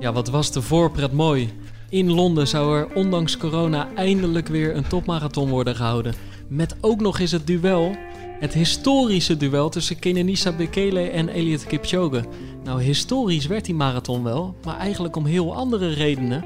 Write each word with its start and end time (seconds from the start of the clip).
Ja, 0.00 0.12
wat 0.12 0.28
was 0.28 0.52
de 0.52 0.62
voorpret 0.62 1.12
mooi. 1.12 1.52
In 1.88 2.12
Londen 2.12 2.48
zou 2.48 2.78
er 2.78 2.94
ondanks 2.94 3.36
corona 3.36 3.88
eindelijk 3.94 4.48
weer 4.48 4.76
een 4.76 4.88
topmarathon 4.88 5.48
worden 5.48 5.74
gehouden. 5.76 6.14
Met 6.48 6.76
ook 6.80 7.00
nog 7.00 7.18
eens 7.18 7.30
het 7.30 7.46
duel, 7.46 7.96
het 8.40 8.52
historische 8.52 9.36
duel 9.36 9.68
tussen 9.68 9.98
Kenenisa 9.98 10.52
Bekele 10.52 11.00
en 11.00 11.28
Elliot 11.28 11.66
Kipchoge. 11.66 12.24
Nou, 12.64 12.82
historisch 12.82 13.46
werd 13.46 13.64
die 13.64 13.74
marathon 13.74 14.22
wel, 14.22 14.54
maar 14.64 14.78
eigenlijk 14.78 15.16
om 15.16 15.26
heel 15.26 15.54
andere 15.54 15.88
redenen. 15.88 16.44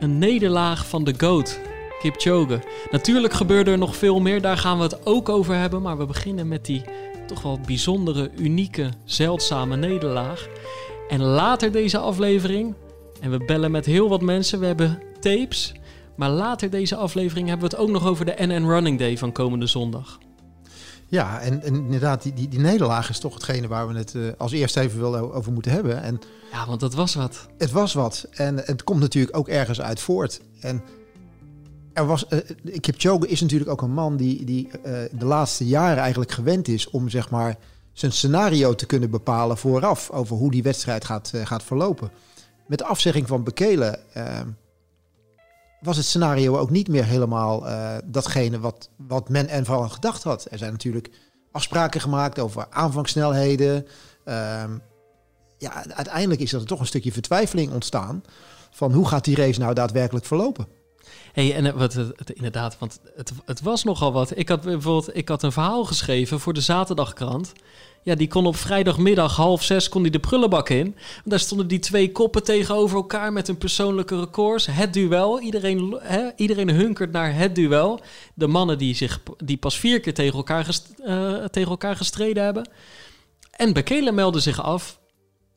Een 0.00 0.18
nederlaag 0.18 0.88
van 0.88 1.04
de 1.04 1.14
GOAT, 1.16 1.60
Kipchoge. 2.00 2.60
Natuurlijk 2.90 3.32
gebeurde 3.32 3.70
er 3.70 3.78
nog 3.78 3.96
veel 3.96 4.20
meer, 4.20 4.40
daar 4.40 4.58
gaan 4.58 4.76
we 4.76 4.82
het 4.82 5.06
ook 5.06 5.28
over 5.28 5.54
hebben. 5.54 5.82
Maar 5.82 5.98
we 5.98 6.06
beginnen 6.06 6.48
met 6.48 6.64
die 6.64 6.82
toch 7.28 7.42
wel 7.42 7.60
bijzondere, 7.66 8.30
unieke, 8.36 8.88
zeldzame 9.04 9.76
nederlaag. 9.76 10.48
En 11.08 11.22
later 11.22 11.72
deze 11.72 11.98
aflevering, 11.98 12.74
en 13.20 13.30
we 13.30 13.44
bellen 13.44 13.70
met 13.70 13.86
heel 13.86 14.08
wat 14.08 14.22
mensen, 14.22 14.60
we 14.60 14.66
hebben 14.66 15.02
tapes. 15.20 15.74
Maar 16.16 16.30
later 16.30 16.70
deze 16.70 16.96
aflevering 16.96 17.48
hebben 17.48 17.70
we 17.70 17.76
het 17.76 17.84
ook 17.84 17.90
nog 17.90 18.06
over 18.06 18.24
de 18.24 18.34
NN 18.38 18.66
Running 18.66 18.98
Day 18.98 19.18
van 19.18 19.32
komende 19.32 19.66
zondag. 19.66 20.18
Ja, 21.06 21.40
en, 21.40 21.62
en 21.62 21.74
inderdaad, 21.74 22.22
die, 22.22 22.32
die, 22.32 22.48
die, 22.48 22.58
nederlaag 22.58 23.08
is 23.08 23.18
toch 23.18 23.34
hetgene 23.34 23.68
waar 23.68 23.88
we 23.88 23.98
het 23.98 24.14
uh, 24.14 24.28
als 24.38 24.52
eerste 24.52 24.80
even 24.80 25.00
wel 25.00 25.34
over 25.34 25.52
moeten 25.52 25.72
hebben. 25.72 26.02
En 26.02 26.18
ja, 26.52 26.66
want 26.66 26.80
het 26.80 26.94
was 26.94 27.14
wat. 27.14 27.46
Het 27.58 27.70
was 27.70 27.92
wat. 27.92 28.26
En 28.30 28.56
het 28.56 28.84
komt 28.84 29.00
natuurlijk 29.00 29.36
ook 29.36 29.48
ergens 29.48 29.80
uit 29.80 30.00
voort. 30.00 30.40
En 30.60 30.82
er 31.98 32.06
was, 32.06 32.24
uh, 32.28 33.30
is 33.30 33.40
natuurlijk 33.40 33.70
ook 33.70 33.82
een 33.82 33.92
man 33.92 34.16
die, 34.16 34.44
die 34.44 34.66
uh, 34.66 34.82
de 35.12 35.24
laatste 35.24 35.66
jaren 35.66 35.98
eigenlijk 35.98 36.30
gewend 36.32 36.68
is 36.68 36.90
om 36.90 37.08
zeg 37.08 37.30
maar 37.30 37.56
zijn 37.92 38.12
scenario 38.12 38.74
te 38.74 38.86
kunnen 38.86 39.10
bepalen 39.10 39.56
vooraf 39.56 40.10
over 40.10 40.36
hoe 40.36 40.50
die 40.50 40.62
wedstrijd 40.62 41.04
gaat, 41.04 41.32
uh, 41.34 41.46
gaat 41.46 41.62
verlopen. 41.62 42.10
Met 42.66 42.78
de 42.78 42.84
afzegging 42.84 43.28
van 43.28 43.44
Bekele 43.44 43.98
was 45.80 45.96
het 45.96 46.06
scenario 46.06 46.58
ook 46.58 46.70
niet 46.70 46.88
meer 46.88 47.04
helemaal 47.04 47.66
datgene 48.04 48.60
wat, 48.60 48.90
wat 48.96 49.28
men 49.28 49.48
en 49.48 49.64
vooral 49.64 49.88
gedacht 49.88 50.22
had. 50.22 50.46
Er 50.50 50.58
zijn 50.58 50.72
natuurlijk 50.72 51.10
afspraken 51.52 52.00
gemaakt 52.00 52.38
over 52.38 52.66
aanvangssnelheden. 52.70 53.86
Uh, 54.24 54.64
ja, 55.58 55.84
uiteindelijk 55.94 56.40
is 56.40 56.52
er 56.52 56.66
toch 56.66 56.80
een 56.80 56.86
stukje 56.86 57.12
vertwijfeling 57.12 57.72
ontstaan 57.72 58.22
van 58.70 58.92
hoe 58.92 59.08
gaat 59.08 59.24
die 59.24 59.36
race 59.36 59.60
nou 59.60 59.74
daadwerkelijk 59.74 60.26
verlopen. 60.26 60.66
Hey, 61.38 61.54
en 61.54 61.76
wat 61.76 61.92
het, 61.92 62.30
inderdaad, 62.30 62.78
want 62.78 63.00
het, 63.16 63.32
het 63.44 63.60
was 63.60 63.84
nogal 63.84 64.12
wat. 64.12 64.38
Ik 64.38 64.48
had 64.48 64.60
bijvoorbeeld 64.60 65.16
ik 65.16 65.28
had 65.28 65.42
een 65.42 65.52
verhaal 65.52 65.84
geschreven 65.84 66.40
voor 66.40 66.52
de 66.52 66.60
zaterdagkrant. 66.60 67.52
Ja, 68.02 68.14
die 68.14 68.28
kon 68.28 68.46
op 68.46 68.56
vrijdagmiddag 68.56 69.36
half 69.36 69.62
zes 69.62 69.88
kon 69.88 70.02
die 70.02 70.10
de 70.10 70.18
prullenbak 70.18 70.68
in. 70.68 70.96
Daar 71.24 71.38
stonden 71.38 71.68
die 71.68 71.78
twee 71.78 72.12
koppen 72.12 72.44
tegenover 72.44 72.96
elkaar 72.96 73.32
met 73.32 73.46
hun 73.46 73.58
persoonlijke 73.58 74.20
records. 74.20 74.66
Het 74.66 74.92
duel. 74.92 75.40
Iedereen, 75.40 76.00
iedereen 76.36 76.70
hunkert 76.70 77.12
naar 77.12 77.34
het 77.34 77.54
duel. 77.54 78.00
De 78.34 78.46
mannen 78.46 78.78
die, 78.78 78.94
zich, 78.94 79.20
die 79.44 79.56
pas 79.56 79.78
vier 79.78 80.00
keer 80.00 80.14
tegen 80.14 80.36
elkaar, 80.36 80.78
uh, 81.04 81.44
tegen 81.44 81.70
elkaar 81.70 81.96
gestreden 81.96 82.44
hebben. 82.44 82.68
En 83.50 83.72
Bekele 83.72 84.12
meldde 84.12 84.40
zich 84.40 84.62
af 84.62 84.97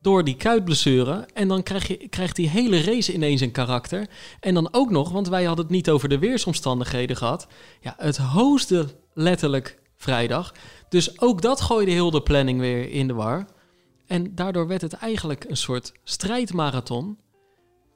door 0.02 0.24
die 0.24 0.36
kuitblessure. 0.36 1.26
En 1.34 1.48
dan 1.48 1.62
krijg 1.62 1.88
je, 1.88 2.08
krijgt 2.08 2.36
die 2.36 2.48
hele 2.48 2.82
race 2.82 3.12
ineens 3.12 3.40
een 3.40 3.52
karakter. 3.52 4.08
En 4.40 4.54
dan 4.54 4.68
ook 4.72 4.90
nog, 4.90 5.10
want 5.10 5.28
wij 5.28 5.44
hadden 5.44 5.64
het 5.64 5.74
niet 5.74 5.90
over 5.90 6.08
de 6.08 6.18
weersomstandigheden 6.18 7.16
gehad. 7.16 7.46
Ja, 7.80 7.94
het 7.98 8.16
hoosde 8.16 8.86
letterlijk 9.14 9.78
vrijdag. 9.96 10.54
Dus 10.88 11.20
ook 11.20 11.42
dat 11.42 11.60
gooide 11.60 11.90
heel 11.90 12.10
de 12.10 12.22
planning 12.22 12.60
weer 12.60 12.90
in 12.90 13.06
de 13.06 13.14
war. 13.14 13.46
En 14.06 14.34
daardoor 14.34 14.66
werd 14.66 14.82
het 14.82 14.92
eigenlijk 14.92 15.44
een 15.48 15.56
soort 15.56 15.92
strijdmarathon. 16.04 17.18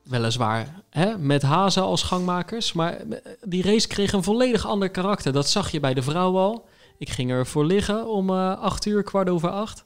Weliswaar 0.02 0.82
hè, 0.90 1.18
met 1.18 1.42
hazen 1.42 1.82
als 1.82 2.02
gangmakers. 2.02 2.72
Maar 2.72 2.98
die 3.42 3.62
race 3.62 3.88
kreeg 3.88 4.12
een 4.12 4.22
volledig 4.22 4.66
ander 4.66 4.90
karakter. 4.90 5.32
Dat 5.32 5.48
zag 5.48 5.70
je 5.70 5.80
bij 5.80 5.94
de 5.94 6.02
vrouw 6.02 6.36
al. 6.36 6.68
Ik 6.98 7.10
ging 7.10 7.30
ervoor 7.30 7.64
liggen 7.64 8.08
om 8.08 8.30
uh, 8.30 8.60
acht 8.60 8.86
uur, 8.86 9.02
kwart 9.02 9.28
over 9.28 9.50
acht. 9.50 9.84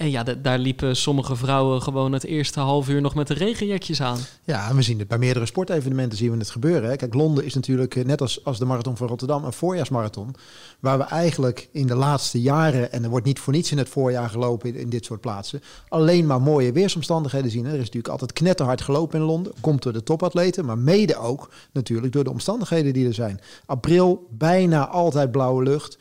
En 0.00 0.10
ja, 0.10 0.22
daar 0.22 0.58
liepen 0.58 0.96
sommige 0.96 1.36
vrouwen 1.36 1.82
gewoon 1.82 2.12
het 2.12 2.24
eerste 2.24 2.60
half 2.60 2.88
uur 2.88 3.00
nog 3.00 3.14
met 3.14 3.26
de 3.26 3.34
regenjekjes 3.34 4.02
aan. 4.02 4.18
Ja, 4.44 4.74
we 4.74 4.82
zien 4.82 4.98
het 4.98 5.08
bij 5.08 5.18
meerdere 5.18 5.46
sportevenementen 5.46 6.18
zien 6.18 6.30
we 6.30 6.38
het 6.38 6.50
gebeuren. 6.50 6.96
Kijk, 6.96 7.14
Londen 7.14 7.44
is 7.44 7.54
natuurlijk 7.54 7.96
eh, 7.96 8.04
net 8.04 8.20
als, 8.20 8.44
als 8.44 8.58
de 8.58 8.64
marathon 8.64 8.96
van 8.96 9.06
Rotterdam 9.06 9.44
een 9.44 9.52
voorjaarsmarathon. 9.52 10.34
Waar 10.78 10.98
we 10.98 11.04
eigenlijk 11.04 11.68
in 11.72 11.86
de 11.86 11.94
laatste 11.94 12.40
jaren, 12.40 12.92
en 12.92 13.04
er 13.04 13.10
wordt 13.10 13.26
niet 13.26 13.38
voor 13.38 13.52
niets 13.52 13.70
in 13.70 13.78
het 13.78 13.88
voorjaar 13.88 14.30
gelopen 14.30 14.68
in, 14.68 14.80
in 14.80 14.90
dit 14.90 15.04
soort 15.04 15.20
plaatsen, 15.20 15.62
alleen 15.88 16.26
maar 16.26 16.40
mooie 16.40 16.72
weersomstandigheden 16.72 17.50
zien. 17.50 17.64
Er 17.64 17.72
is 17.72 17.78
natuurlijk 17.78 18.08
altijd 18.08 18.32
knetterhard 18.32 18.80
gelopen 18.80 19.20
in 19.20 19.26
Londen. 19.26 19.52
Komt 19.60 19.82
door 19.82 19.92
de 19.92 20.02
topatleten, 20.02 20.64
maar 20.64 20.78
mede 20.78 21.16
ook 21.16 21.50
natuurlijk 21.72 22.12
door 22.12 22.24
de 22.24 22.30
omstandigheden 22.30 22.92
die 22.92 23.06
er 23.06 23.14
zijn. 23.14 23.40
April, 23.66 24.26
bijna 24.30 24.88
altijd 24.88 25.30
blauwe 25.30 25.62
lucht. 25.62 25.98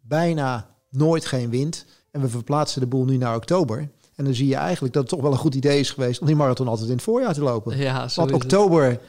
Bijna 0.00 0.74
nooit 0.90 1.26
geen 1.26 1.50
wind. 1.50 1.86
En 2.10 2.20
we 2.20 2.28
verplaatsen 2.28 2.80
de 2.80 2.86
boel 2.86 3.04
nu 3.04 3.16
naar 3.16 3.36
oktober. 3.36 3.88
En 4.14 4.24
dan 4.24 4.34
zie 4.34 4.48
je 4.48 4.54
eigenlijk 4.54 4.94
dat 4.94 5.02
het 5.02 5.12
toch 5.12 5.22
wel 5.22 5.32
een 5.32 5.38
goed 5.38 5.54
idee 5.54 5.80
is 5.80 5.90
geweest 5.90 6.20
om 6.20 6.26
die 6.26 6.36
marathon 6.36 6.68
altijd 6.68 6.88
in 6.88 6.94
het 6.94 7.02
voorjaar 7.02 7.34
te 7.34 7.42
lopen. 7.42 7.76
Ja, 7.76 8.08
Want 8.14 8.32
oktober 8.32 9.00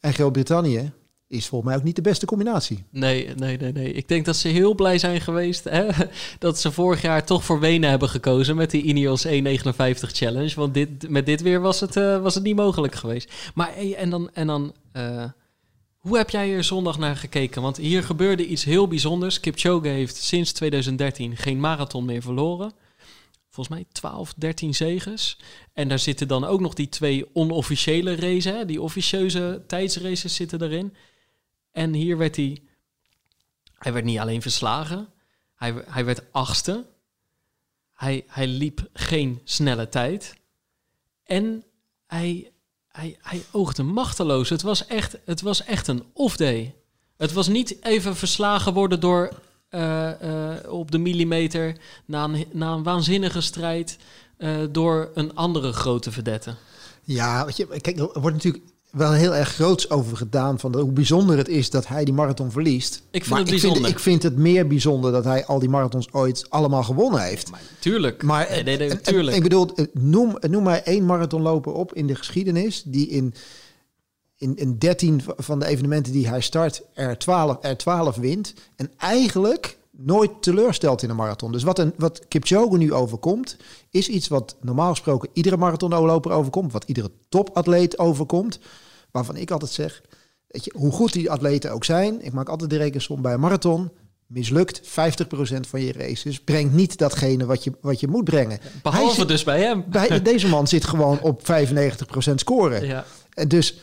en 0.00 0.14
Groot-Brittannië 0.14 0.92
is 1.28 1.46
volgens 1.46 1.70
mij 1.70 1.78
ook 1.78 1.86
niet 1.86 1.96
de 1.96 2.02
beste 2.02 2.26
combinatie. 2.26 2.84
Nee, 2.90 3.34
nee, 3.34 3.56
nee, 3.56 3.72
nee. 3.72 3.92
Ik 3.92 4.08
denk 4.08 4.24
dat 4.24 4.36
ze 4.36 4.48
heel 4.48 4.74
blij 4.74 4.98
zijn 4.98 5.20
geweest 5.20 5.64
hè? 5.64 5.86
dat 6.38 6.58
ze 6.58 6.72
vorig 6.72 7.02
jaar 7.02 7.24
toch 7.24 7.44
voor 7.44 7.60
Wenen 7.60 7.90
hebben 7.90 8.08
gekozen 8.08 8.56
met 8.56 8.70
die 8.70 8.82
Ineos 8.82 9.26
1,59 9.26 9.32
Challenge. 9.32 10.52
Want 10.54 10.74
dit, 10.74 11.08
met 11.08 11.26
dit 11.26 11.42
weer 11.42 11.60
was 11.60 11.80
het, 11.80 11.96
uh, 11.96 12.22
was 12.22 12.34
het 12.34 12.44
niet 12.44 12.56
mogelijk 12.56 12.94
geweest. 12.94 13.32
Maar 13.54 13.74
en 13.76 14.10
dan, 14.10 14.30
en 14.32 14.46
dan 14.46 14.72
uh, 14.92 15.24
hoe 16.06 16.16
heb 16.16 16.30
jij 16.30 16.54
er 16.54 16.64
zondag 16.64 16.98
naar 16.98 17.16
gekeken? 17.16 17.62
Want 17.62 17.76
hier 17.76 18.02
gebeurde 18.02 18.46
iets 18.46 18.64
heel 18.64 18.88
bijzonders. 18.88 19.40
Kipchoge 19.40 19.88
heeft 19.88 20.16
sinds 20.16 20.52
2013 20.52 21.36
geen 21.36 21.60
marathon 21.60 22.04
meer 22.04 22.22
verloren. 22.22 22.72
Volgens 23.48 23.76
mij 23.76 23.86
12, 23.92 24.34
13 24.36 24.74
zegens. 24.74 25.38
En 25.72 25.88
daar 25.88 25.98
zitten 25.98 26.28
dan 26.28 26.44
ook 26.44 26.60
nog 26.60 26.74
die 26.74 26.88
twee 26.88 27.34
onofficiële 27.34 28.14
races. 28.14 28.66
Die 28.66 28.82
officieuze 28.82 29.64
tijdsraces 29.66 30.34
zitten 30.34 30.62
erin. 30.62 30.94
En 31.72 31.92
hier 31.92 32.16
werd 32.18 32.36
hij... 32.36 32.62
Hij 33.78 33.92
werd 33.92 34.04
niet 34.04 34.18
alleen 34.18 34.42
verslagen. 34.42 35.08
Hij, 35.54 35.74
hij 35.86 36.04
werd 36.04 36.32
achtste. 36.32 36.86
Hij, 37.92 38.24
hij 38.26 38.46
liep 38.46 38.88
geen 38.92 39.40
snelle 39.44 39.88
tijd. 39.88 40.36
En 41.24 41.64
hij 42.06 42.50
hij, 42.96 43.16
hij 43.22 43.44
oogde 43.50 43.82
machteloos. 43.82 44.48
Het 44.48 44.62
was 44.62 44.86
echt, 44.86 45.16
het 45.24 45.40
was 45.40 45.64
echt 45.64 45.86
een 45.86 46.04
off-day. 46.12 46.74
Het 47.16 47.32
was 47.32 47.48
niet 47.48 47.76
even 47.82 48.16
verslagen 48.16 48.72
worden 48.72 49.00
door 49.00 49.30
uh, 49.70 50.10
uh, 50.22 50.54
op 50.68 50.90
de 50.90 50.98
millimeter 50.98 51.76
na 52.04 52.28
een, 52.52 52.82
waanzinnige 52.82 53.40
strijd 53.40 53.98
uh, 54.38 54.56
door 54.70 55.10
een 55.14 55.34
andere 55.34 55.72
grote 55.72 56.12
verdette. 56.12 56.54
Ja, 57.02 57.44
wat 57.44 57.56
je, 57.56 57.80
kijk, 57.80 57.98
er 57.98 58.20
wordt 58.20 58.36
natuurlijk 58.36 58.64
wel 58.96 59.12
heel 59.12 59.34
erg 59.34 59.54
groots 59.54 59.90
over 59.90 60.16
gedaan 60.16 60.58
van 60.58 60.72
de, 60.72 60.78
hoe 60.78 60.92
bijzonder 60.92 61.36
het 61.36 61.48
is 61.48 61.70
dat 61.70 61.86
hij 61.86 62.04
die 62.04 62.14
marathon 62.14 62.50
verliest. 62.50 62.94
Ik 62.94 63.24
vind 63.24 63.28
maar 63.28 63.38
het 63.38 63.50
bijzonder. 63.50 63.78
Ik 63.78 63.84
vind, 63.84 63.96
ik 63.96 64.02
vind, 64.02 64.22
het 64.22 64.36
meer 64.36 64.66
bijzonder 64.66 65.12
dat 65.12 65.24
hij 65.24 65.46
al 65.46 65.58
die 65.58 65.68
marathons 65.68 66.12
ooit 66.12 66.50
allemaal 66.50 66.82
gewonnen 66.82 67.22
heeft. 67.22 67.50
Maar, 67.50 67.60
tuurlijk. 67.78 68.22
Maar 68.22 68.46
nee, 68.50 68.62
nee, 68.62 68.78
nee, 68.78 68.90
en, 68.90 69.02
tuurlijk. 69.02 69.30
En, 69.30 69.36
ik 69.36 69.42
bedoel, 69.42 69.70
noem, 69.92 70.36
noem 70.40 70.62
maar 70.62 70.78
één 70.78 71.04
marathonloper 71.04 71.72
op 71.72 71.94
in 71.94 72.06
de 72.06 72.14
geschiedenis 72.14 72.82
die 72.86 73.08
in, 73.08 73.34
in, 74.36 74.56
in 74.56 74.78
13 74.78 75.20
van 75.36 75.58
de 75.58 75.66
evenementen 75.66 76.12
die 76.12 76.28
hij 76.28 76.40
start 76.40 76.82
er 76.94 77.18
12, 77.18 77.56
er 77.60 77.76
12 77.76 78.16
wint. 78.16 78.54
En 78.76 78.90
eigenlijk 78.96 79.78
nooit 79.90 80.30
teleurstelt 80.40 81.02
in 81.02 81.10
een 81.10 81.16
marathon. 81.16 81.52
Dus 81.52 81.62
wat, 81.62 81.78
een, 81.78 81.92
wat 81.96 82.28
Kipchoge 82.28 82.76
nu 82.76 82.92
overkomt, 82.92 83.56
is 83.90 84.08
iets 84.08 84.28
wat 84.28 84.56
normaal 84.60 84.90
gesproken 84.90 85.28
iedere 85.32 85.56
marathonloper 85.56 86.30
overkomt, 86.30 86.72
wat 86.72 86.84
iedere 86.84 87.10
topatleet 87.28 87.98
overkomt 87.98 88.58
waarvan 89.16 89.36
ik 89.36 89.50
altijd 89.50 89.70
zeg, 89.70 90.02
weet 90.46 90.64
je, 90.64 90.72
hoe 90.76 90.92
goed 90.92 91.12
die 91.12 91.30
atleten 91.30 91.72
ook 91.72 91.84
zijn, 91.84 92.24
ik 92.24 92.32
maak 92.32 92.48
altijd 92.48 92.70
de 92.70 92.76
rekensom 92.76 93.22
bij 93.22 93.32
een 93.32 93.40
marathon, 93.40 93.90
mislukt 94.26 94.80
50% 94.80 94.88
van 95.68 95.80
je 95.80 95.92
races, 95.92 96.40
brengt 96.40 96.74
niet 96.74 96.98
datgene 96.98 97.46
wat 97.46 97.64
je, 97.64 97.72
wat 97.80 98.00
je 98.00 98.08
moet 98.08 98.24
brengen. 98.24 98.58
Behalve 98.82 99.14
zit, 99.14 99.28
dus 99.28 99.44
bij 99.44 99.60
hem. 99.60 99.84
Bij, 99.88 100.22
deze 100.32 100.48
man 100.48 100.66
zit 100.66 100.84
gewoon 100.84 101.20
op 101.20 101.40
95% 102.30 102.34
scoren. 102.34 102.86
Ja. 102.86 103.04
En 103.34 103.48
dus, 103.48 103.80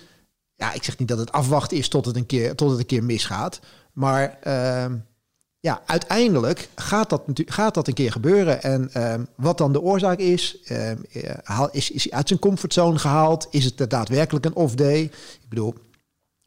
ja, 0.56 0.74
ik 0.74 0.84
zeg 0.84 0.98
niet 0.98 1.08
dat 1.08 1.18
het 1.18 1.32
afwachten 1.32 1.78
is 1.78 1.88
tot 1.88 2.06
het 2.06 2.16
een 2.16 2.26
keer, 2.26 2.56
tot 2.56 2.70
het 2.70 2.80
een 2.80 2.86
keer 2.86 3.04
misgaat, 3.04 3.60
maar... 3.94 4.40
Uh, 4.48 4.86
ja, 5.64 5.82
uiteindelijk 5.86 6.70
gaat 6.76 7.10
dat, 7.10 7.22
gaat 7.36 7.74
dat 7.74 7.88
een 7.88 7.94
keer 7.94 8.12
gebeuren. 8.12 8.64
En 8.64 9.12
um, 9.12 9.28
wat 9.36 9.58
dan 9.58 9.74
de 9.74 9.82
oorzaak 9.82 10.20
is, 10.20 10.58
um, 10.72 11.06
is, 11.72 11.92
is 11.92 12.04
hij 12.04 12.14
uit 12.14 12.28
zijn 12.28 12.40
comfortzone 12.40 13.00
gehaald? 13.00 13.48
Is 13.50 13.66
het 13.66 13.90
daadwerkelijk 13.90 14.46
een 14.46 14.56
off-day? 14.56 15.02
Ik 15.02 15.50
bedoel, 15.50 15.74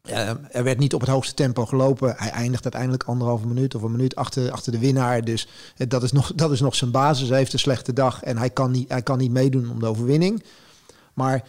Uh, 0.09 0.29
er 0.29 0.63
werd 0.63 0.79
niet 0.79 0.93
op 0.93 1.01
het 1.01 1.09
hoogste 1.09 1.33
tempo 1.33 1.65
gelopen. 1.65 2.13
Hij 2.17 2.29
eindigt 2.29 2.63
uiteindelijk 2.63 3.03
anderhalve 3.03 3.47
minuut 3.47 3.75
of 3.75 3.81
een 3.81 3.91
minuut 3.91 4.15
achter, 4.15 4.51
achter 4.51 4.71
de 4.71 4.79
winnaar. 4.79 5.23
Dus 5.23 5.47
uh, 5.77 5.87
dat, 5.87 6.03
is 6.03 6.11
nog, 6.11 6.31
dat 6.35 6.51
is 6.51 6.59
nog 6.59 6.75
zijn 6.75 6.91
basis. 6.91 7.29
Hij 7.29 7.37
heeft 7.37 7.53
een 7.53 7.59
slechte 7.59 7.93
dag 7.93 8.23
en 8.23 8.37
hij 8.37 8.49
kan 8.49 8.71
niet, 8.71 8.89
hij 8.89 9.01
kan 9.01 9.17
niet 9.17 9.31
meedoen 9.31 9.69
om 9.69 9.79
de 9.79 9.85
overwinning. 9.85 10.43
Maar 11.13 11.47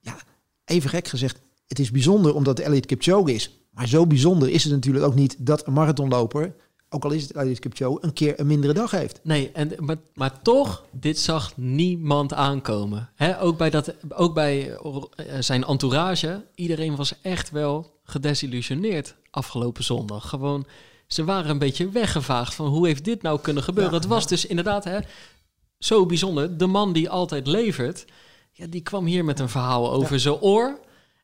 ja, 0.00 0.16
even 0.64 0.90
gek 0.90 1.08
gezegd, 1.08 1.40
het 1.66 1.78
is 1.78 1.90
bijzonder 1.90 2.34
omdat 2.34 2.58
Elliot 2.58 2.86
Kipchoge 2.86 3.34
is. 3.34 3.60
Maar 3.70 3.88
zo 3.88 4.06
bijzonder 4.06 4.48
is 4.48 4.64
het 4.64 4.72
natuurlijk 4.72 5.04
ook 5.04 5.14
niet 5.14 5.36
dat 5.38 5.66
een 5.66 5.72
marathonloper 5.72 6.54
ook 6.90 7.04
al 7.04 7.10
is 7.10 7.22
het 7.22 7.36
Elias 7.36 7.58
Kipchoge, 7.58 8.04
een 8.04 8.12
keer 8.12 8.40
een 8.40 8.46
mindere 8.46 8.72
dag 8.72 8.90
heeft. 8.90 9.20
Nee, 9.22 9.50
en, 9.52 9.72
maar, 9.78 9.96
maar 10.14 10.42
toch, 10.42 10.84
dit 10.90 11.18
zag 11.18 11.56
niemand 11.56 12.32
aankomen. 12.32 13.10
He, 13.14 13.40
ook 13.40 13.58
bij, 13.58 13.70
dat, 13.70 13.94
ook 14.08 14.34
bij 14.34 14.76
eh, 14.76 15.24
zijn 15.40 15.64
entourage, 15.64 16.44
iedereen 16.54 16.96
was 16.96 17.14
echt 17.22 17.50
wel 17.50 17.98
gedesillusioneerd 18.04 19.14
afgelopen 19.30 19.84
zondag. 19.84 20.28
Gewoon, 20.28 20.66
ze 21.06 21.24
waren 21.24 21.50
een 21.50 21.58
beetje 21.58 21.90
weggevaagd 21.90 22.54
van 22.54 22.66
hoe 22.66 22.86
heeft 22.86 23.04
dit 23.04 23.22
nou 23.22 23.40
kunnen 23.40 23.62
gebeuren. 23.62 23.94
het 23.94 24.06
was 24.06 24.26
dus 24.26 24.46
inderdaad 24.46 24.84
hè, 24.84 24.98
zo 25.78 26.06
bijzonder. 26.06 26.58
De 26.58 26.66
man 26.66 26.92
die 26.92 27.10
altijd 27.10 27.46
levert, 27.46 28.04
ja, 28.52 28.66
die 28.66 28.82
kwam 28.82 29.06
hier 29.06 29.24
met 29.24 29.40
een 29.40 29.48
verhaal 29.48 29.92
over 29.92 30.20
zijn 30.20 30.40
oor. 30.40 30.80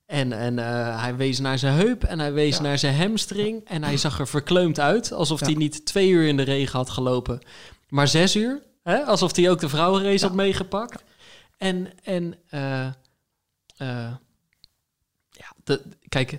En, 0.07 0.33
en 0.33 0.59
uh, 0.59 1.03
hij 1.03 1.17
wees 1.17 1.39
naar 1.39 1.59
zijn 1.59 1.75
heup 1.75 2.05
en 2.05 2.19
hij 2.19 2.33
wees 2.33 2.61
naar 2.61 2.79
zijn 2.79 2.97
hamstring. 2.97 3.65
En 3.65 3.85
hij 3.85 3.97
zag 3.97 4.19
er 4.19 4.29
verkleumd 4.29 4.81
uit, 4.81 5.13
alsof 5.13 5.41
hij 5.41 5.55
niet 5.55 5.87
twee 5.87 6.09
uur 6.09 6.27
in 6.27 6.37
de 6.37 6.43
regen 6.43 6.79
had 6.79 6.91
gelopen, 6.91 7.41
maar 7.89 8.09
zes 8.09 8.37
uur. 8.37 8.63
Hè? 8.83 9.05
Alsof 9.05 9.37
hij 9.37 9.51
ook 9.51 9.61
de 9.61 9.69
vrouwenrace 9.69 10.25
had 10.25 10.35
meegepakt. 10.35 11.05
En, 11.57 11.91
en 12.03 12.35
uh, 12.51 12.87
uh, 13.79 14.13
ja, 15.31 15.53
de, 15.65 15.83
kijk, 16.09 16.39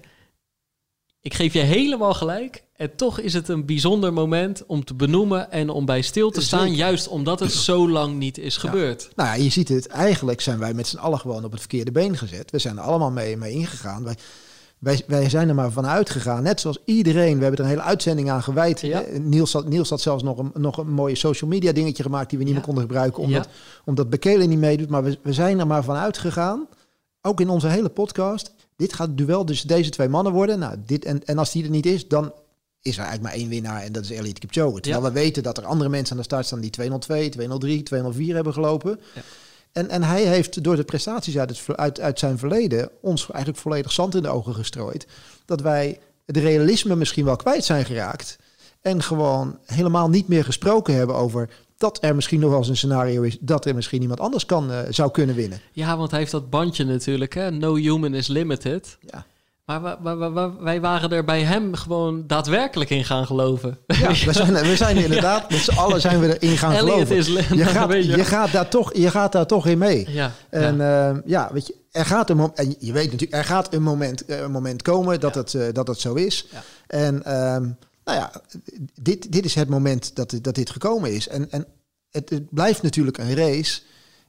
ik 1.27 1.33
geef 1.33 1.53
je 1.53 1.59
helemaal 1.59 2.13
gelijk. 2.13 2.63
En 2.75 2.95
toch 2.95 3.19
is 3.19 3.33
het 3.33 3.47
een 3.47 3.65
bijzonder 3.65 4.13
moment 4.13 4.65
om 4.65 4.85
te 4.85 4.93
benoemen 4.93 5.51
en 5.51 5.69
om 5.69 5.85
bij 5.85 6.01
stil 6.01 6.29
te 6.29 6.41
staan, 6.41 6.75
juist 6.75 7.07
omdat 7.07 7.39
het 7.39 7.51
zo 7.51 7.89
lang 7.89 8.17
niet 8.17 8.37
is 8.37 8.57
gebeurd. 8.57 9.09
Nou 9.15 9.29
ja, 9.29 9.43
je 9.43 9.49
ziet 9.49 9.67
het, 9.67 9.87
eigenlijk 9.87 10.41
zijn 10.41 10.59
wij 10.59 10.73
met 10.73 10.87
z'n 10.87 10.97
allen 10.97 11.19
gewoon 11.19 11.43
op 11.43 11.51
het 11.51 11.59
verkeerde 11.59 11.91
been 11.91 12.17
gezet. 12.17 12.51
We 12.51 12.59
zijn 12.59 12.77
er 12.77 12.83
allemaal 12.83 13.11
mee, 13.11 13.37
mee 13.37 13.51
ingegaan. 13.51 14.03
Wij, 14.03 14.15
wij, 14.79 15.03
wij 15.07 15.29
zijn 15.29 15.49
er 15.49 15.55
maar 15.55 15.71
van 15.71 15.85
uitgegaan, 15.85 16.43
net 16.43 16.59
zoals 16.59 16.77
iedereen. 16.85 17.37
We 17.37 17.41
hebben 17.43 17.59
er 17.59 17.65
een 17.65 17.77
hele 17.77 17.89
uitzending 17.89 18.29
aan 18.29 18.43
gewijd. 18.43 18.81
Ja. 18.81 19.03
Niels, 19.19 19.53
had, 19.53 19.67
Niels 19.67 19.89
had 19.89 20.01
zelfs 20.01 20.23
nog 20.23 20.37
een, 20.37 20.51
nog 20.53 20.77
een 20.77 20.93
mooie 20.93 21.15
social 21.15 21.49
media 21.49 21.71
dingetje 21.71 22.03
gemaakt 22.03 22.29
die 22.29 22.37
we 22.37 22.43
niet 22.43 22.53
meer 22.53 22.63
konden 22.63 22.83
gebruiken, 22.83 23.23
omdat, 23.23 23.47
omdat 23.85 24.09
Bekelen 24.09 24.49
niet 24.49 24.59
meedoet. 24.59 24.89
Maar 24.89 25.03
we, 25.03 25.17
we 25.21 25.33
zijn 25.33 25.59
er 25.59 25.67
maar 25.67 25.83
van 25.83 25.95
uitgegaan, 25.95 26.67
ook 27.21 27.41
in 27.41 27.49
onze 27.49 27.67
hele 27.67 27.89
podcast. 27.89 28.53
Dit 28.77 28.93
gaat 28.93 29.07
het 29.07 29.17
duel 29.17 29.43
tussen 29.43 29.67
deze 29.67 29.89
twee 29.89 30.09
mannen 30.09 30.33
worden. 30.33 30.59
Nou, 30.59 30.75
dit, 30.85 31.05
en, 31.05 31.25
en 31.25 31.37
als 31.37 31.51
die 31.51 31.63
er 31.63 31.69
niet 31.69 31.85
is, 31.85 32.07
dan 32.07 32.33
is 32.81 32.97
er 32.97 33.03
eigenlijk 33.03 33.21
maar 33.21 33.41
één 33.41 33.49
winnaar 33.49 33.81
en 33.81 33.91
dat 33.91 34.03
is 34.03 34.11
Elliot 34.11 34.39
Kipchoge. 34.39 34.79
Terwijl 34.81 35.03
ja. 35.03 35.11
we 35.11 35.19
weten 35.19 35.43
dat 35.43 35.57
er 35.57 35.65
andere 35.65 35.89
mensen 35.89 36.11
aan 36.11 36.17
de 36.17 36.27
start 36.27 36.45
staan 36.45 36.59
die 36.59 36.69
202, 36.69 37.29
203, 37.29 37.83
204 37.83 38.35
hebben 38.35 38.53
gelopen. 38.53 38.99
Ja. 39.15 39.21
En, 39.71 39.89
en 39.89 40.03
hij 40.03 40.23
heeft 40.23 40.63
door 40.63 40.75
de 40.75 40.83
prestaties 40.83 41.37
uit, 41.37 41.49
het, 41.49 41.77
uit, 41.77 41.99
uit 41.99 42.19
zijn 42.19 42.37
verleden 42.37 42.89
ons 43.01 43.29
eigenlijk 43.29 43.61
volledig 43.61 43.91
zand 43.91 44.15
in 44.15 44.21
de 44.21 44.29
ogen 44.29 44.55
gestrooid. 44.55 45.07
Dat 45.45 45.61
wij 45.61 45.99
het 46.25 46.37
realisme 46.37 46.95
misschien 46.95 47.25
wel 47.25 47.35
kwijt 47.35 47.65
zijn 47.65 47.85
geraakt. 47.85 48.37
En 48.81 49.03
gewoon 49.03 49.59
helemaal 49.65 50.09
niet 50.09 50.27
meer 50.27 50.43
gesproken 50.43 50.95
hebben 50.95 51.15
over 51.15 51.49
dat 51.77 51.97
er 52.01 52.15
misschien 52.15 52.39
nog 52.39 52.49
wel 52.49 52.59
eens 52.59 52.67
een 52.67 52.77
scenario 52.77 53.21
is 53.21 53.37
dat 53.39 53.65
er 53.65 53.75
misschien 53.75 54.01
iemand 54.01 54.19
anders 54.19 54.45
kan, 54.45 54.71
uh, 54.71 54.79
zou 54.89 55.11
kunnen 55.11 55.35
winnen. 55.35 55.59
Ja, 55.71 55.97
want 55.97 56.11
hij 56.11 56.19
heeft 56.19 56.31
dat 56.31 56.49
bandje 56.49 56.85
natuurlijk, 56.85 57.33
hè? 57.33 57.51
No 57.51 57.75
human 57.75 58.13
is 58.13 58.27
limited. 58.27 58.97
Ja. 58.99 59.25
Maar 59.65 59.97
wij 60.59 60.81
waren 60.81 61.11
er 61.11 61.23
bij 61.23 61.43
hem 61.43 61.75
gewoon 61.75 62.23
daadwerkelijk 62.27 62.89
in 62.89 63.05
gaan 63.05 63.25
geloven. 63.25 63.77
Ja, 63.87 64.07
we 64.07 64.33
zijn, 64.33 64.53
we 64.53 64.75
zijn 64.75 64.97
inderdaad, 65.07 65.41
ja. 65.41 65.55
met 65.55 65.59
z'n 65.59 65.77
allen 65.77 66.01
zijn 66.01 66.19
we 66.19 66.39
erin 66.39 66.57
gaan 66.57 66.71
Elliot 66.71 66.93
geloven. 66.93 67.15
Is, 67.15 67.27
je, 67.27 67.65
gaat, 67.65 67.91
je, 67.91 68.07
je, 68.07 68.23
gaat 68.23 68.51
daar 68.51 68.69
toch, 68.69 68.93
je 68.93 69.09
gaat 69.09 69.31
daar 69.31 69.45
toch 69.45 69.67
in 69.67 69.77
mee. 69.77 70.11
Ja, 70.11 70.31
en 70.49 70.77
ja, 70.77 71.11
uh, 71.11 71.17
ja 71.25 71.49
weet 71.51 71.67
je, 71.67 71.75
er 71.91 72.05
gaat 72.05 72.29
een 72.29 72.37
moment, 72.37 72.57
en 72.57 72.75
je 72.79 72.91
weet 72.91 73.11
natuurlijk, 73.11 73.33
er 73.33 73.43
gaat 73.45 73.73
een 73.73 73.83
moment, 73.83 74.29
een 74.29 74.51
moment 74.51 74.81
komen 74.81 75.19
dat, 75.19 75.35
het, 75.35 75.53
uh, 75.53 75.63
dat 75.71 75.87
het 75.87 75.99
zo 75.99 76.13
is. 76.13 76.47
En 76.87 77.35
um, 77.55 77.77
nou 78.07 78.19
ja, 78.19 78.41
dit, 79.01 79.31
dit 79.31 79.45
is 79.45 79.55
het 79.55 79.69
moment 79.69 80.15
dat, 80.15 80.39
dat 80.41 80.55
dit 80.55 80.69
gekomen 80.69 81.13
is. 81.13 81.27
En, 81.27 81.51
en 81.51 81.65
het, 82.09 82.29
het 82.29 82.49
blijft 82.49 82.81
natuurlijk 82.81 83.17
een 83.17 83.35
race 83.35 83.81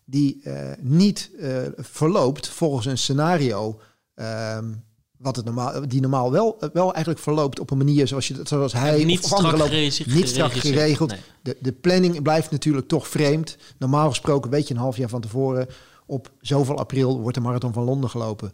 die 0.04 0.40
uh, 0.44 0.70
niet 0.80 1.30
verloopt 1.76 2.48
volgens 2.48 2.86
een 2.86 2.98
scenario... 2.98 3.80
Um, 4.14 4.86
wat 5.18 5.36
het 5.36 5.44
normaal, 5.44 5.88
die 5.88 6.00
normaal 6.00 6.32
wel, 6.32 6.58
wel 6.72 6.92
eigenlijk 6.92 7.22
verloopt 7.22 7.60
op 7.60 7.70
een 7.70 7.76
manier 7.76 8.06
zoals, 8.06 8.28
je, 8.28 8.40
zoals 8.42 8.72
hij 8.72 9.04
niet 9.04 9.24
of 9.24 9.42
loopt, 9.42 10.06
niet 10.06 10.28
strak 10.28 10.52
geregeld. 10.52 11.10
Nee. 11.10 11.20
De, 11.42 11.56
de 11.60 11.72
planning 11.72 12.22
blijft 12.22 12.50
natuurlijk 12.50 12.88
toch 12.88 13.08
vreemd. 13.08 13.56
Normaal 13.78 14.08
gesproken 14.08 14.50
weet 14.50 14.68
je 14.68 14.74
een 14.74 14.80
half 14.80 14.96
jaar 14.96 15.08
van 15.08 15.20
tevoren... 15.20 15.68
op 16.06 16.30
zoveel 16.40 16.78
april 16.78 17.20
wordt 17.20 17.36
de 17.36 17.42
marathon 17.42 17.72
van 17.72 17.84
Londen 17.84 18.10
gelopen. 18.10 18.52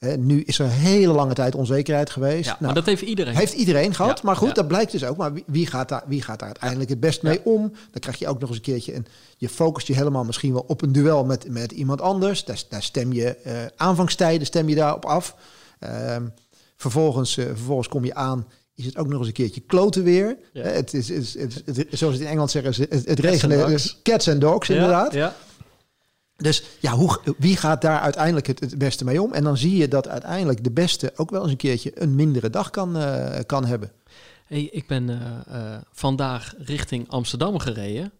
He, 0.00 0.16
nu 0.16 0.42
is 0.42 0.58
er 0.58 0.64
een 0.64 0.70
hele 0.70 1.12
lange 1.12 1.34
tijd 1.34 1.54
onzekerheid 1.54 2.10
geweest. 2.10 2.44
Ja, 2.44 2.50
nou, 2.50 2.64
maar 2.64 2.74
dat 2.74 2.86
heeft 2.86 3.02
iedereen. 3.02 3.36
Heeft 3.36 3.52
iedereen 3.52 3.94
gehad. 3.94 4.18
Ja, 4.18 4.24
maar 4.24 4.36
goed, 4.36 4.48
ja. 4.48 4.54
dat 4.54 4.68
blijkt 4.68 4.92
dus 4.92 5.04
ook. 5.04 5.16
Maar 5.16 5.32
wie, 5.32 5.44
wie, 5.46 5.66
gaat 5.66 5.88
daar, 5.88 6.02
wie 6.06 6.22
gaat 6.22 6.38
daar 6.38 6.48
uiteindelijk 6.48 6.90
het 6.90 7.00
best 7.00 7.22
mee 7.22 7.40
om? 7.44 7.60
Dan 7.90 8.00
krijg 8.00 8.18
je 8.18 8.28
ook 8.28 8.40
nog 8.40 8.48
eens 8.48 8.58
een 8.58 8.64
keertje... 8.64 8.92
En 8.92 9.06
je 9.36 9.48
focust 9.48 9.86
je 9.86 9.94
helemaal 9.94 10.24
misschien 10.24 10.52
wel 10.52 10.64
op 10.66 10.82
een 10.82 10.92
duel 10.92 11.24
met, 11.24 11.48
met 11.48 11.72
iemand 11.72 12.00
anders. 12.00 12.44
Daar, 12.44 12.62
daar 12.68 12.82
stem 12.82 13.12
je 13.12 13.36
uh, 13.46 13.52
aanvangstijden 13.76 14.46
stem 14.46 14.68
je 14.68 14.74
daarop 14.74 15.04
af... 15.04 15.36
Um, 16.10 16.32
vervolgens, 16.76 17.36
uh, 17.36 17.44
vervolgens 17.46 17.88
kom 17.88 18.04
je 18.04 18.14
aan, 18.14 18.46
is 18.74 18.84
het 18.84 18.96
ook 18.96 19.08
nog 19.08 19.18
eens 19.18 19.26
een 19.26 19.32
keertje 19.32 19.60
kloten 19.60 20.02
weer. 20.02 20.36
Het 20.52 20.94
is, 20.94 21.08
het, 21.08 21.34
het, 21.38 21.76
het, 21.76 21.86
zoals 21.90 22.14
het 22.14 22.22
in 22.22 22.28
Engeland 22.28 22.50
zeggen, 22.50 22.86
het, 22.88 23.06
het 23.06 23.18
regenen. 23.18 23.66
Dus 23.66 24.00
cats 24.02 24.28
and 24.28 24.40
dogs, 24.40 24.68
ja, 24.68 24.74
inderdaad. 24.74 25.12
Ja. 25.12 25.34
Dus 26.40 26.62
ja, 26.78 26.92
hoe, 26.92 27.20
wie 27.38 27.56
gaat 27.56 27.82
daar 27.82 28.00
uiteindelijk 28.00 28.46
het, 28.46 28.78
beste 28.78 29.04
mee 29.04 29.22
om? 29.22 29.32
En 29.32 29.44
dan 29.44 29.56
zie 29.56 29.76
je 29.76 29.88
dat 29.88 30.08
uiteindelijk 30.08 30.64
de 30.64 30.70
beste 30.70 31.12
ook 31.16 31.30
wel 31.30 31.42
eens 31.42 31.50
een 31.50 31.56
keertje 31.56 31.90
een 31.94 32.14
mindere 32.14 32.50
dag 32.50 32.70
kan, 32.70 32.96
uh, 32.96 33.38
kan 33.46 33.64
hebben. 33.64 33.92
Hey, 34.46 34.68
ik 34.72 34.86
ben 34.86 35.08
uh, 35.08 35.16
vandaag 35.92 36.54
richting 36.58 37.08
Amsterdam 37.08 37.58
gereden, 37.58 38.12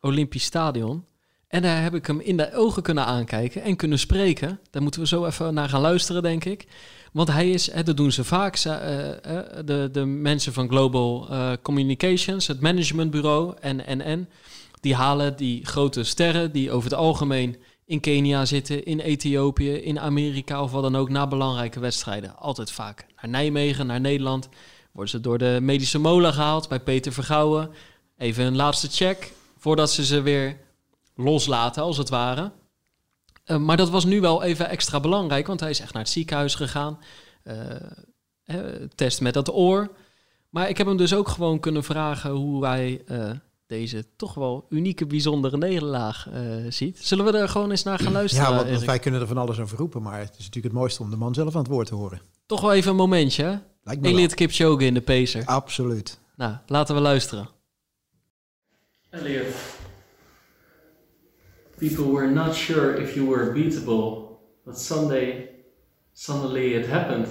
Olympisch 0.00 0.44
Stadion. 0.44 1.04
En 1.48 1.62
daar 1.62 1.82
heb 1.82 1.94
ik 1.94 2.06
hem 2.06 2.20
in 2.20 2.36
de 2.36 2.54
ogen 2.54 2.82
kunnen 2.82 3.04
aankijken 3.04 3.62
en 3.62 3.76
kunnen 3.76 3.98
spreken. 3.98 4.60
Daar 4.70 4.82
moeten 4.82 5.00
we 5.00 5.06
zo 5.06 5.26
even 5.26 5.54
naar 5.54 5.68
gaan 5.68 5.80
luisteren, 5.80 6.22
denk 6.22 6.44
ik. 6.44 6.66
Want 7.12 7.28
hij 7.28 7.50
is, 7.50 7.72
hè, 7.72 7.82
dat 7.82 7.96
doen 7.96 8.12
ze 8.12 8.24
vaak, 8.24 8.62
de, 8.62 9.88
de 9.92 10.04
mensen 10.04 10.52
van 10.52 10.68
Global 10.68 11.28
Communications, 11.62 12.46
het 12.46 12.60
managementbureau 12.60 13.54
en 13.60 13.76
NN, 13.98 14.28
die 14.82 14.94
halen 14.94 15.36
die 15.36 15.66
grote 15.66 16.04
sterren 16.04 16.52
die 16.52 16.70
over 16.70 16.90
het 16.90 16.98
algemeen 16.98 17.56
in 17.84 18.00
Kenia 18.00 18.44
zitten, 18.44 18.84
in 18.84 19.00
Ethiopië, 19.00 19.72
in 19.72 20.00
Amerika 20.00 20.62
of 20.62 20.70
wat 20.70 20.82
dan 20.82 20.96
ook, 20.96 21.08
na 21.08 21.26
belangrijke 21.26 21.80
wedstrijden. 21.80 22.36
Altijd 22.36 22.70
vaak 22.70 23.06
naar 23.16 23.30
Nijmegen, 23.30 23.86
naar 23.86 24.00
Nederland. 24.00 24.48
Worden 24.92 25.10
ze 25.10 25.20
door 25.20 25.38
de 25.38 25.58
medische 25.60 25.98
molen 25.98 26.32
gehaald 26.32 26.68
bij 26.68 26.80
Peter 26.80 27.12
Vergouwen. 27.12 27.70
Even 28.18 28.44
een 28.44 28.56
laatste 28.56 28.88
check 28.88 29.32
voordat 29.58 29.90
ze 29.90 30.04
ze 30.04 30.22
weer 30.22 30.60
loslaten, 31.16 31.82
als 31.82 31.96
het 31.96 32.08
ware. 32.08 32.52
Uh, 33.46 33.56
maar 33.56 33.76
dat 33.76 33.90
was 33.90 34.04
nu 34.04 34.20
wel 34.20 34.42
even 34.42 34.68
extra 34.68 35.00
belangrijk, 35.00 35.46
want 35.46 35.60
hij 35.60 35.70
is 35.70 35.80
echt 35.80 35.92
naar 35.92 36.02
het 36.02 36.12
ziekenhuis 36.12 36.54
gegaan. 36.54 36.98
Uh, 37.44 38.56
test 38.94 39.20
met 39.20 39.34
dat 39.34 39.54
oor. 39.54 39.90
Maar 40.48 40.68
ik 40.68 40.78
heb 40.78 40.86
hem 40.86 40.96
dus 40.96 41.14
ook 41.14 41.28
gewoon 41.28 41.60
kunnen 41.60 41.84
vragen 41.84 42.30
hoe 42.30 42.66
hij 42.66 43.04
deze 43.72 44.06
toch 44.16 44.34
wel 44.34 44.66
unieke, 44.68 45.06
bijzondere 45.06 45.56
nederlaag 45.56 46.28
ziet. 46.68 46.98
Zullen 47.00 47.24
we 47.24 47.38
er 47.38 47.48
gewoon 47.48 47.70
eens 47.70 47.82
naar 47.82 47.98
gaan 47.98 48.12
luisteren? 48.12 48.48
Ja, 48.48 48.54
want, 48.56 48.70
want 48.70 48.84
wij 48.84 48.98
kunnen 48.98 49.20
er 49.20 49.26
van 49.26 49.38
alles 49.38 49.58
over 49.60 49.78
roepen, 49.78 50.02
maar 50.02 50.18
het 50.18 50.30
is 50.30 50.44
natuurlijk 50.44 50.64
het 50.64 50.72
mooiste 50.72 51.02
om 51.02 51.10
de 51.10 51.16
man 51.16 51.34
zelf 51.34 51.54
aan 51.54 51.62
het 51.62 51.70
woord 51.70 51.86
te 51.86 51.94
horen. 51.94 52.20
Toch 52.46 52.60
wel 52.60 52.72
even 52.72 52.90
een 52.90 52.96
momentje, 52.96 53.62
Elliot 53.84 54.34
Kipchoge 54.34 54.84
in 54.84 54.94
de 54.94 55.00
pacer. 55.00 55.44
Absoluut. 55.44 56.18
Nou, 56.36 56.56
laten 56.66 56.94
we 56.94 57.00
luisteren. 57.00 57.48
Elliot. 59.10 59.54
people 61.82 62.12
were 62.12 62.30
not 62.30 62.54
sure 62.54 62.94
if 62.94 63.16
you 63.16 63.26
were 63.26 63.52
beatable, 63.52 64.40
but 64.64 64.78
Sunday, 64.78 65.48
suddenly 66.12 66.74
it 66.74 66.86
happened. 66.86 67.28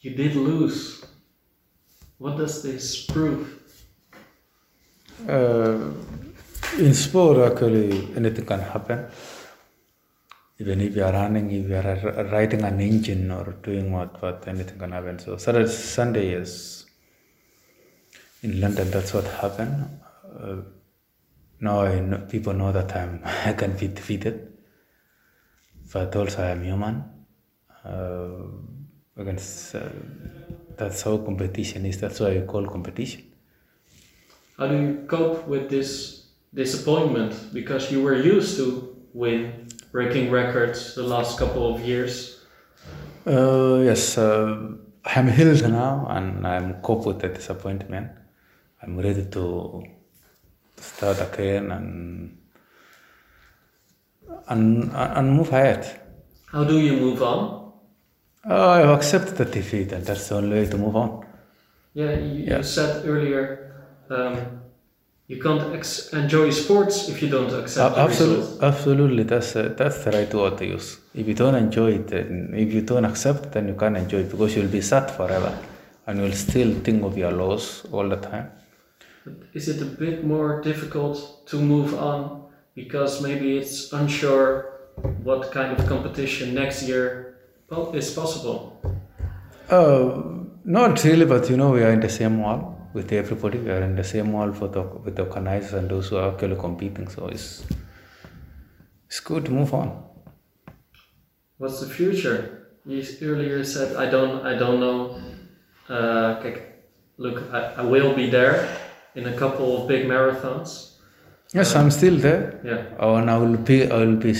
You 0.00 0.16
did 0.16 0.34
lose. 0.34 1.04
What 2.18 2.36
does 2.36 2.62
this 2.62 3.04
prove? 3.04 3.55
Uh, 5.28 5.92
in 6.78 6.94
sport, 6.94 7.52
actually, 7.52 8.14
anything 8.16 8.44
can 8.44 8.60
happen. 8.60 9.06
Even 10.58 10.80
if 10.80 10.96
you 10.96 11.04
are 11.04 11.12
running, 11.12 11.50
if 11.50 11.68
you 11.68 11.76
are 11.76 12.24
riding 12.30 12.62
an 12.62 12.80
engine 12.80 13.30
or 13.30 13.56
doing 13.62 13.92
what, 13.92 14.20
but 14.20 14.46
anything 14.48 14.78
can 14.78 14.92
happen. 14.92 15.18
So 15.18 15.36
Saturday, 15.36 15.68
Sunday 15.68 16.32
is 16.32 16.86
in 18.42 18.60
London. 18.60 18.90
That's 18.90 19.12
what 19.14 19.24
happened. 19.24 20.00
Uh, 20.38 20.56
now 21.60 21.80
I 21.80 22.00
know, 22.00 22.18
people 22.28 22.52
know 22.52 22.72
that 22.72 22.94
I'm, 22.96 23.20
I 23.24 23.52
can 23.52 23.76
be 23.76 23.88
defeated, 23.88 24.52
but 25.92 26.14
also 26.16 26.42
I 26.42 26.50
am 26.50 26.64
human. 26.64 27.04
Uh, 27.84 28.48
against. 29.16 29.74
Uh, 29.74 29.88
that's 30.76 31.02
how 31.02 31.16
competition 31.18 31.86
is. 31.86 32.00
That's 32.00 32.20
why 32.20 32.38
we 32.38 32.46
call 32.46 32.66
competition. 32.66 33.22
How 34.58 34.66
do 34.66 34.74
you 34.76 35.04
cope 35.06 35.46
with 35.46 35.68
this 35.68 36.26
disappointment? 36.54 37.52
Because 37.52 37.92
you 37.92 38.02
were 38.02 38.16
used 38.16 38.56
to 38.56 38.96
win, 39.12 39.68
breaking 39.92 40.30
records 40.30 40.94
the 40.94 41.02
last 41.02 41.38
couple 41.38 41.74
of 41.74 41.80
years. 41.82 42.40
Uh, 43.26 43.80
yes, 43.84 44.16
uh, 44.16 44.56
I'm 45.04 45.28
healed 45.28 45.62
now 45.68 46.06
and 46.08 46.46
I'm 46.46 46.80
cope 46.80 47.04
with 47.06 47.20
the 47.20 47.28
disappointment. 47.28 48.10
I'm 48.82 48.96
ready 48.96 49.26
to 49.26 49.82
start 50.78 51.20
again 51.20 51.70
and 51.70 52.38
and 54.48 54.90
and 54.94 55.36
move 55.36 55.52
ahead. 55.52 56.00
How 56.52 56.64
do 56.64 56.78
you 56.78 56.96
move 56.96 57.22
on? 57.22 57.72
Uh, 58.48 58.68
I've 58.68 58.90
accepted 58.90 59.36
the 59.36 59.44
defeat, 59.44 59.90
and 59.92 60.06
that's 60.06 60.28
the 60.28 60.36
only 60.36 60.60
way 60.60 60.66
to 60.70 60.78
move 60.78 60.94
on. 60.94 61.26
Yeah, 61.94 62.12
you, 62.12 62.44
Yeah. 62.44 62.58
you 62.58 62.62
said 62.62 63.04
earlier 63.04 63.75
um, 64.10 64.60
you 65.28 65.42
can't 65.42 65.74
ex- 65.74 66.12
enjoy 66.12 66.50
sports 66.50 67.08
if 67.08 67.20
you 67.20 67.28
don't 67.28 67.52
accept 67.52 67.96
the 67.96 68.00
absolutely, 68.00 68.66
absolutely, 68.66 69.22
that's 69.24 69.56
uh, 69.56 69.74
that's 69.76 70.04
the 70.04 70.12
right 70.12 70.32
word 70.32 70.56
to 70.58 70.66
use. 70.66 70.98
If 71.14 71.26
you 71.26 71.34
don't 71.34 71.56
enjoy 71.56 71.92
it, 71.94 72.08
then 72.08 72.54
if 72.56 72.72
you 72.72 72.82
don't 72.82 73.04
accept, 73.04 73.52
then 73.52 73.66
you 73.66 73.74
can't 73.74 73.96
enjoy 73.96 74.18
it 74.18 74.30
because 74.30 74.54
you'll 74.54 74.68
be 74.68 74.80
sad 74.80 75.10
forever, 75.10 75.58
and 76.06 76.20
you'll 76.20 76.32
still 76.32 76.72
think 76.80 77.02
of 77.02 77.18
your 77.18 77.32
loss 77.32 77.84
all 77.90 78.08
the 78.08 78.16
time. 78.16 78.52
Is 79.52 79.68
it 79.68 79.82
a 79.82 79.84
bit 79.84 80.24
more 80.24 80.60
difficult 80.62 81.44
to 81.48 81.56
move 81.60 81.94
on 81.94 82.44
because 82.76 83.20
maybe 83.20 83.58
it's 83.58 83.92
unsure 83.92 84.70
what 85.24 85.50
kind 85.50 85.76
of 85.76 85.84
competition 85.88 86.54
next 86.54 86.84
year 86.84 87.38
is 87.92 88.14
possible? 88.14 88.80
Uh, 89.68 90.22
not 90.64 91.02
really, 91.02 91.24
but 91.24 91.50
you 91.50 91.56
know, 91.56 91.70
we 91.70 91.82
are 91.82 91.90
in 91.90 91.98
the 91.98 92.08
same 92.08 92.40
wall 92.40 92.75
with 92.96 93.12
everybody. 93.12 93.58
We 93.58 93.70
are 93.70 93.82
in 93.82 93.94
the 93.94 94.04
same 94.14 94.32
hall 94.32 94.52
for 94.52 94.68
the, 94.68 94.82
with 95.04 95.16
the 95.16 95.24
organizers 95.24 95.74
and 95.74 95.90
those 95.90 96.08
who 96.08 96.16
are 96.16 96.32
actually 96.32 96.56
competing. 96.56 97.08
So 97.08 97.28
it's 97.28 97.64
it's 99.06 99.20
good 99.20 99.44
to 99.44 99.52
move 99.52 99.72
on. 99.74 99.88
What's 101.58 101.80
the 101.80 101.90
future? 101.98 102.38
You 102.86 103.02
earlier 103.22 103.62
said 103.64 103.96
I 103.96 104.06
don't 104.16 104.46
I 104.46 104.58
don't 104.62 104.80
know. 104.80 104.98
Uh, 105.88 106.42
look, 107.18 107.36
I, 107.52 107.60
I 107.82 107.82
will 107.82 108.14
be 108.14 108.28
there 108.30 108.56
in 109.14 109.26
a 109.26 109.36
couple 109.36 109.76
of 109.76 109.88
big 109.88 110.06
marathons. 110.06 110.70
Yes, 111.54 111.76
I'm 111.76 111.90
still 111.90 112.16
there. 112.16 112.60
Yeah. 112.64 112.82
Oh, 112.98 113.14
and 113.16 113.30
I 113.30 113.38
will 113.38 113.56
be, 113.56 113.88
I 113.88 113.98
will 113.98 114.16
be, 114.16 114.34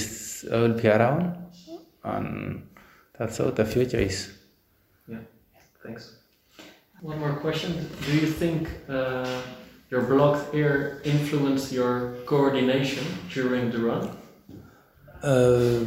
I 0.53 0.57
will 0.57 0.75
be 0.75 0.89
around, 0.89 1.37
and 2.03 2.67
that's 3.17 3.39
how 3.39 3.51
the 3.51 3.65
future 3.65 3.99
is. 3.99 4.33
Yeah, 5.07 5.21
thanks. 5.85 6.17
One 7.03 7.19
more 7.21 7.35
question. 7.37 7.89
Do 8.07 8.13
you 8.13 8.27
think 8.27 8.69
uh, 8.89 9.41
your 9.91 10.03
blocked 10.03 10.55
ear 10.55 11.01
influenced 11.05 11.73
your 11.73 12.15
coordination 12.27 13.05
during 13.33 13.71
the 13.71 13.79
run? 13.79 14.11
Uh, 15.23 15.85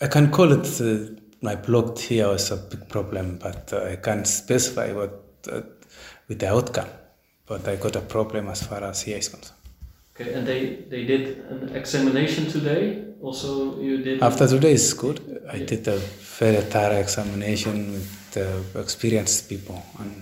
I 0.00 0.06
can 0.08 0.30
call 0.30 0.52
it 0.52 0.80
uh, 0.80 1.14
my 1.40 1.54
blocked 1.54 2.00
here 2.00 2.28
was 2.28 2.50
a 2.50 2.56
big 2.56 2.88
problem, 2.88 3.38
but 3.38 3.72
uh, 3.72 3.84
I 3.92 3.96
can't 3.96 4.26
specify 4.26 4.92
what 4.92 5.24
uh, 5.50 5.62
with 6.28 6.40
the 6.40 6.48
outcome. 6.50 6.88
But 7.46 7.66
I 7.66 7.76
got 7.76 7.96
a 7.96 8.00
problem 8.00 8.48
as 8.48 8.62
far 8.62 8.82
as 8.84 9.02
here 9.02 9.16
is 9.18 9.28
concerned. 9.28 9.56
Okay, 10.14 10.34
and 10.34 10.46
they, 10.46 10.84
they 10.90 11.04
did 11.04 11.38
an 11.50 11.74
examination 11.76 12.46
today. 12.46 13.04
Also, 13.22 13.80
you 13.80 14.02
did. 14.02 14.22
After 14.22 14.46
today 14.48 14.72
is 14.72 14.92
good. 14.92 15.20
I 15.50 15.56
Yeah. 15.56 15.66
did 15.66 15.88
a 15.88 15.96
very 16.40 16.60
thorough 16.62 16.98
examination 16.98 17.92
with 17.92 18.17
uh, 18.36 18.80
experienced 18.80 19.48
people, 19.48 19.82
and 20.00 20.12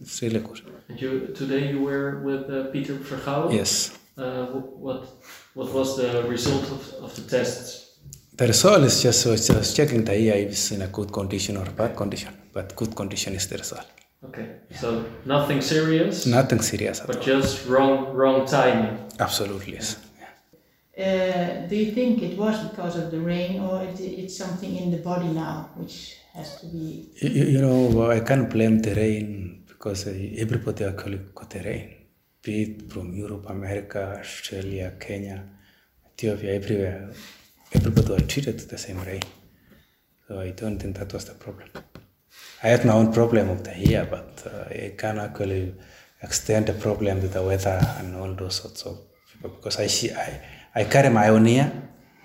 it's 0.00 0.20
really 0.22 0.40
good. 0.40 0.60
And 0.88 1.00
you 1.00 1.28
today 1.34 1.70
you 1.70 1.82
were 1.82 2.20
with 2.20 2.50
uh, 2.50 2.70
Peter 2.72 2.94
Vergouwen. 2.94 3.52
Yes. 3.52 3.98
Uh, 4.16 4.46
what 4.86 5.08
what 5.54 5.72
was 5.72 5.96
the 5.96 6.22
result 6.28 6.64
of, 6.70 6.82
of 7.04 7.14
the 7.16 7.22
tests? 7.22 7.78
The 8.34 8.46
result 8.46 8.82
is 8.82 9.02
just, 9.02 9.20
so 9.20 9.32
it's 9.32 9.46
just 9.46 9.76
checking 9.76 10.04
the 10.04 10.14
ear 10.16 10.34
if 10.34 10.48
it's 10.52 10.70
in 10.72 10.82
a 10.82 10.86
good 10.88 11.12
condition 11.12 11.56
or 11.58 11.66
bad 11.66 11.94
condition. 11.96 12.32
But 12.52 12.74
good 12.76 12.94
condition 12.96 13.34
is 13.34 13.46
the 13.46 13.58
result. 13.58 13.86
Okay, 14.24 14.46
so 14.80 15.04
nothing 15.26 15.60
serious, 15.60 16.26
Nothing 16.26 16.62
serious 16.62 17.00
at 17.00 17.06
but 17.08 17.16
all. 17.16 17.22
just 17.22 17.66
wrong 17.66 18.14
wrong 18.14 18.46
timing. 18.46 18.96
Absolutely, 19.20 19.74
yes. 19.74 19.96
Uh, 20.98 21.66
do 21.68 21.74
you 21.76 21.90
think 21.92 22.22
it 22.22 22.38
was 22.38 22.56
because 22.68 22.96
of 22.96 23.10
the 23.10 23.18
rain 23.20 23.60
or 23.60 23.82
it, 23.82 23.98
it's 24.00 24.36
something 24.36 24.76
in 24.76 24.90
the 24.90 24.98
body 24.98 25.28
now 25.28 25.70
which 25.76 26.16
has 26.34 26.60
to 26.60 26.66
be 26.66 27.10
You, 27.20 27.44
you 27.54 27.60
know, 27.60 28.10
I 28.10 28.20
can't 28.20 28.48
blame 28.50 28.80
the 28.80 28.94
rain 28.94 29.64
because 29.68 30.06
everybody 30.06 30.84
actually 30.84 31.20
got 31.34 31.50
the 31.50 31.60
rain. 31.60 31.88
Be 32.42 32.62
it 32.62 32.92
from 32.92 33.14
Europe, 33.14 33.48
America, 33.48 34.18
Australia, 34.20 34.94
Kenya, 34.98 35.44
Ethiopia, 36.12 36.54
everywhere. 36.54 37.12
Everybody 37.72 38.08
were 38.12 38.20
treated 38.20 38.58
the 38.60 38.78
same 38.78 39.00
rain. 39.02 39.22
So 40.26 40.40
I 40.40 40.50
don't 40.50 40.78
think 40.78 40.96
that 40.98 41.12
was 41.12 41.24
the 41.24 41.34
problem. 41.34 41.68
I 42.62 42.68
had 42.68 42.84
my 42.84 42.94
own 42.94 43.12
problem 43.12 43.50
of 43.50 43.64
the 43.64 43.74
ear, 43.90 44.06
but 44.10 44.42
uh, 44.46 44.64
I 44.70 44.94
can 44.96 45.18
actually 45.18 45.74
extend 46.22 46.66
the 46.66 46.74
problem 46.74 47.20
to 47.20 47.28
the 47.28 47.42
weather 47.42 47.80
and 47.98 48.14
all 48.16 48.32
those 48.34 48.54
sorts 48.56 48.82
of 48.82 48.98
people 49.30 49.50
because 49.50 49.78
I 49.78 49.88
see 49.88 50.12
I, 50.12 50.40
I 50.74 50.84
carry 50.84 51.10
my 51.10 51.28
own 51.28 51.46
ear 51.46 51.70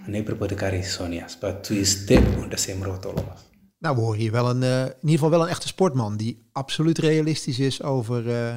and 0.06 0.16
everybody 0.16 0.56
carries 0.56 0.86
his 0.86 1.02
own 1.02 1.14
ears, 1.14 1.36
but 1.36 1.68
we 1.70 1.84
stay 1.84 2.18
on 2.18 2.50
the 2.50 2.58
same 2.58 2.82
road 2.82 3.06
all 3.06 3.18
of 3.20 3.28
us. 3.30 3.47
Nou, 3.80 3.96
we 3.96 4.02
horen 4.02 4.20
hier 4.20 4.32
wel 4.32 4.50
een, 4.50 4.64
eh, 4.64 4.82
in 4.82 4.94
ieder 4.96 5.10
geval 5.10 5.30
wel 5.30 5.42
een 5.42 5.48
echte 5.48 5.68
sportman 5.68 6.18
die 6.18 6.48
absoluut 6.52 6.98
realistisch 6.98 7.60
is 7.60 7.82
over, 7.82 8.30
eh, 8.30 8.56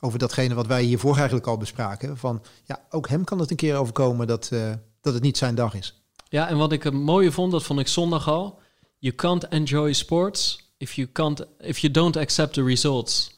over 0.00 0.18
datgene 0.18 0.54
wat 0.54 0.66
wij 0.66 0.82
hiervoor 0.82 1.16
eigenlijk 1.16 1.46
al 1.46 1.56
bespraken. 1.56 2.16
Van 2.16 2.42
ja, 2.64 2.84
ook 2.90 3.08
hem 3.08 3.24
kan 3.24 3.38
het 3.38 3.50
een 3.50 3.56
keer 3.56 3.76
overkomen 3.76 4.26
dat, 4.26 4.48
eh, 4.52 4.72
dat 5.00 5.14
het 5.14 5.22
niet 5.22 5.36
zijn 5.36 5.54
dag 5.54 5.74
is. 5.74 6.02
Ja, 6.28 6.48
en 6.48 6.56
wat 6.56 6.72
ik 6.72 6.82
het 6.82 6.94
mooie 6.94 7.32
vond, 7.32 7.52
dat 7.52 7.62
vond 7.62 7.80
ik 7.80 7.88
zondag 7.88 8.28
al. 8.28 8.60
You 8.98 9.14
can't 9.14 9.48
enjoy 9.48 9.92
sports 9.92 10.72
if 10.78 10.92
you, 10.94 11.08
can't, 11.12 11.44
if 11.58 11.78
you 11.78 11.92
don't 11.92 12.16
accept 12.16 12.54
the 12.54 12.64
results. 12.64 13.33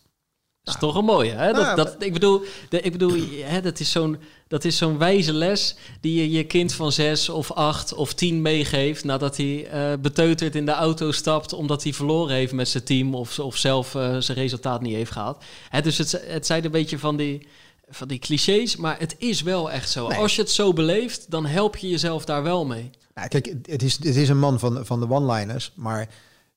Dat 0.67 0.75
is 0.75 0.81
toch 0.81 0.97
een 0.97 1.05
mooie, 1.05 1.31
hè? 1.31 1.53
Dat, 1.53 1.63
Nou, 1.63 1.77
dat, 1.77 1.97
ik 1.99 2.13
bedoel, 2.13 2.43
de, 2.69 2.81
ik 2.81 2.93
bedoel 2.93 3.15
hè, 3.45 3.61
dat 3.61 3.81
is 3.81 3.91
zo'n 3.91 4.19
dat 4.49 4.65
is 4.65 4.77
zo'n 4.77 4.99
wijze 4.99 5.33
les 5.33 5.77
die 6.01 6.21
je 6.21 6.31
je 6.31 6.45
kind 6.45 6.73
van 6.73 6.93
zes 6.93 7.29
of 7.29 7.53
acht 7.53 7.95
of 7.95 8.15
tien 8.15 8.43
meegeeft 8.43 9.05
nadat 9.05 9.37
hij 9.37 9.67
eh, 9.67 9.93
beteuterd 10.01 10.55
in 10.55 10.67
de 10.67 10.73
auto 10.73 11.13
stapt 11.13 11.53
omdat 11.53 11.83
hij 11.83 11.93
verloren 11.93 12.35
heeft 12.35 12.53
met 12.53 12.69
zijn 12.69 12.85
team 12.85 13.15
of, 13.15 13.39
of 13.39 13.57
zelf 13.57 13.95
eh, 13.95 14.17
zijn 14.19 14.39
resultaat 14.39 14.81
niet 14.81 14.95
heeft 14.95 15.11
gehaald. 15.11 15.45
Hè, 15.69 15.81
dus 15.81 15.99
het, 15.99 16.23
het 16.27 16.47
zijn 16.47 16.65
een 16.65 16.71
beetje 16.71 16.99
van 16.99 17.17
die, 17.17 17.47
van 17.89 18.09
die 18.09 18.19
clichés, 18.19 18.77
maar 18.77 18.99
het 18.99 19.15
is 19.19 19.43
wel 19.43 19.71
echt 19.71 19.91
zo. 19.91 20.09
Nee. 20.09 20.19
Als 20.19 20.37
je 20.37 20.43
het 20.43 20.51
zo 20.51 20.73
beleeft, 20.73 21.31
dan 21.31 21.47
help 21.47 21.77
je 21.77 21.89
jezelf 21.89 22.25
daar 22.25 22.43
wel 22.43 22.67
mee. 22.67 22.91
Nou, 23.15 23.29
kijk, 23.29 23.55
het 23.63 23.83
is, 23.83 23.93
het 23.93 24.17
is 24.17 24.29
een 24.29 24.39
man 24.39 24.59
van, 24.59 24.87
van 24.87 25.01
de 25.01 25.11
one-liners, 25.11 25.73
maar 25.75 26.09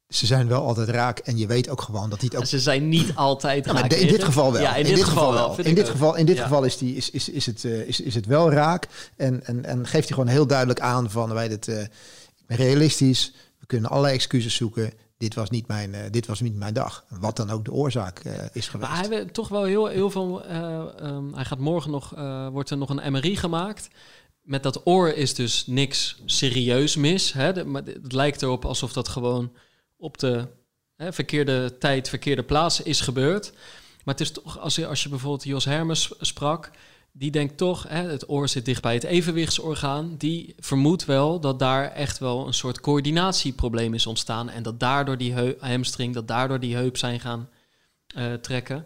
ze 0.09 0.25
zijn 0.25 0.47
wel 0.47 0.65
altijd 0.65 0.89
raak. 0.89 1.19
En 1.19 1.37
je 1.37 1.47
weet 1.47 1.69
ook 1.69 1.81
gewoon 1.81 2.09
dat 2.09 2.19
hij 2.19 2.29
het 2.31 2.39
ook 2.39 2.45
Ze 2.45 2.59
zijn 2.59 2.89
niet 2.89 3.15
altijd 3.15 3.65
Ja, 3.65 3.73
maar 3.73 3.81
raak, 3.81 3.91
in 3.93 4.07
dit 4.07 4.23
geval 4.23 4.51
wel. 4.51 4.61
Ja, 4.61 4.75
in, 4.75 4.83
dit, 4.85 5.03
geval 5.03 5.33
wel. 5.33 5.57
In 5.59 5.75
dit 5.75 5.89
geval, 5.89 6.15
in 6.15 6.25
dit 6.25 6.37
Ja. 6.37 6.43
geval 6.43 6.63
is, 6.63 6.77
die, 6.77 6.95
is, 6.95 7.09
is, 7.09 7.29
is, 7.29 7.45
het, 7.45 7.63
eh, 7.65 7.87
is, 7.87 7.99
is 8.01 8.15
het 8.15 8.25
wel 8.25 8.51
raak. 8.51 8.87
En, 9.15 9.45
en, 9.45 9.65
en 9.65 9.87
geeft 9.87 10.07
hij 10.07 10.17
gewoon 10.17 10.27
heel 10.27 10.47
duidelijk 10.47 10.79
aan 10.79 11.11
van 11.11 11.33
wij 11.33 11.47
dit, 11.47 11.65
ben 12.47 12.57
realistisch. 12.57 13.33
We 13.59 13.65
kunnen 13.65 13.89
allerlei 13.89 14.13
excuses 14.15 14.55
zoeken. 14.55 14.91
Dit 15.17 15.33
was 15.33 15.49
niet 15.49 15.67
mijn, 15.67 15.93
eh, 15.93 16.01
dit 16.11 16.25
was 16.27 16.39
niet 16.41 16.55
mijn 16.55 16.73
dag. 16.73 17.05
Wat 17.09 17.35
dan 17.35 17.49
ook 17.49 17.65
de 17.65 17.71
oorzaak 17.71 18.19
eh, 18.19 18.33
is 18.53 18.67
geweest. 18.67 18.91
Maar 18.91 18.99
hij 19.07 19.17
heeft 19.17 19.33
toch 19.33 19.47
wel 19.47 19.63
heel, 19.63 19.85
heel 19.87 20.09
veel. 20.09 20.43
eh, 20.43 20.81
ehm, 20.99 21.33
hij 21.33 21.45
gaat 21.45 21.59
morgen 21.59 21.91
nog. 21.91 22.09
wordt 22.51 22.69
er 22.69 22.77
nog 22.77 22.89
een 22.89 23.11
MRI 23.11 23.35
gemaakt. 23.35 23.87
Met 24.41 24.63
dat 24.63 24.81
oor 24.83 25.09
is 25.09 25.33
dus 25.33 25.63
niks 25.67 26.21
serieus 26.25 26.95
mis. 26.95 27.33
Hè? 27.33 27.53
De- 27.53 27.65
maar 27.65 27.83
het 27.85 28.11
lijkt 28.13 28.41
erop 28.41 28.65
alsof 28.65 28.93
dat 28.93 29.07
gewoon 29.07 29.51
op 29.99 30.17
de 30.17 30.47
hè, 30.95 31.13
verkeerde 31.13 31.77
tijd, 31.77 32.09
verkeerde 32.09 32.43
plaats 32.43 32.81
is 32.81 33.01
gebeurd. 33.01 33.51
Maar 34.03 34.13
het 34.17 34.21
is 34.23 34.31
toch, 34.31 34.59
als 34.59 34.75
je, 34.75 34.87
als 34.87 35.03
je 35.03 35.09
bijvoorbeeld 35.09 35.43
Jos 35.43 35.65
Hermes 35.65 36.11
sprak, 36.19 36.71
die 37.11 37.31
denkt 37.31 37.57
toch, 37.57 37.85
hè, 37.87 38.09
het 38.09 38.29
oor 38.29 38.47
zit 38.47 38.65
dicht 38.65 38.81
bij 38.81 38.93
het 38.93 39.03
evenwichtsorgaan. 39.03 40.15
Die 40.17 40.55
vermoedt 40.59 41.05
wel 41.05 41.39
dat 41.39 41.59
daar 41.59 41.91
echt 41.91 42.17
wel 42.17 42.47
een 42.47 42.53
soort 42.53 42.79
coördinatieprobleem 42.79 43.93
is 43.93 44.05
ontstaan. 44.05 44.49
En 44.49 44.63
dat 44.63 44.79
daardoor 44.79 45.17
die 45.17 45.55
hamstring, 45.59 46.13
dat 46.13 46.27
daardoor 46.27 46.59
die 46.59 46.75
heup 46.75 46.97
zijn 46.97 47.19
gaan 47.19 47.49
eh, 48.07 48.33
trekken. 48.33 48.85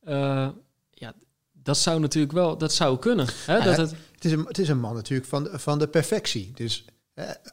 Eh, 0.00 0.48
ja, 0.90 1.14
dat 1.52 1.78
zou 1.78 2.00
natuurlijk 2.00 2.32
wel, 2.32 2.58
dat 2.58 2.72
zou 2.72 2.98
kunnen. 2.98 3.26
Hè? 3.46 3.56
Ja, 3.56 3.64
dat 3.64 3.76
het, 3.76 3.90
Het 4.14 4.24
is 4.24 4.32
een, 4.32 4.44
het 4.46 4.58
is 4.58 4.68
een 4.68 4.80
man 4.80 4.94
natuurlijk 4.94 5.28
van, 5.28 5.44
de- 5.44 5.58
van 5.58 5.78
de 5.78 5.88
perfectie. 5.88 6.52
Dus 6.54 6.84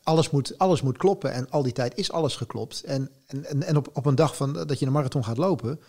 alles, 0.04 0.30
moet, 0.30 0.58
alles 0.58 0.82
moet 0.82 0.98
kloppen. 0.98 1.32
En 1.32 1.50
al 1.50 1.64
die 1.64 1.72
tijd 1.74 1.96
is 1.98 2.12
alles 2.12 2.36
geklopt. 2.36 2.84
En, 2.84 3.10
en, 3.28 3.64
en, 3.64 3.78
op, 3.78 3.90
op 3.94 4.06
een 4.06 4.16
dag 4.16 4.36
van, 4.36 4.54
dat 4.54 4.80
je 4.80 4.86
een 4.86 4.92
marathon 4.92 5.24
gaat 5.24 5.38
lopen... 5.38 5.80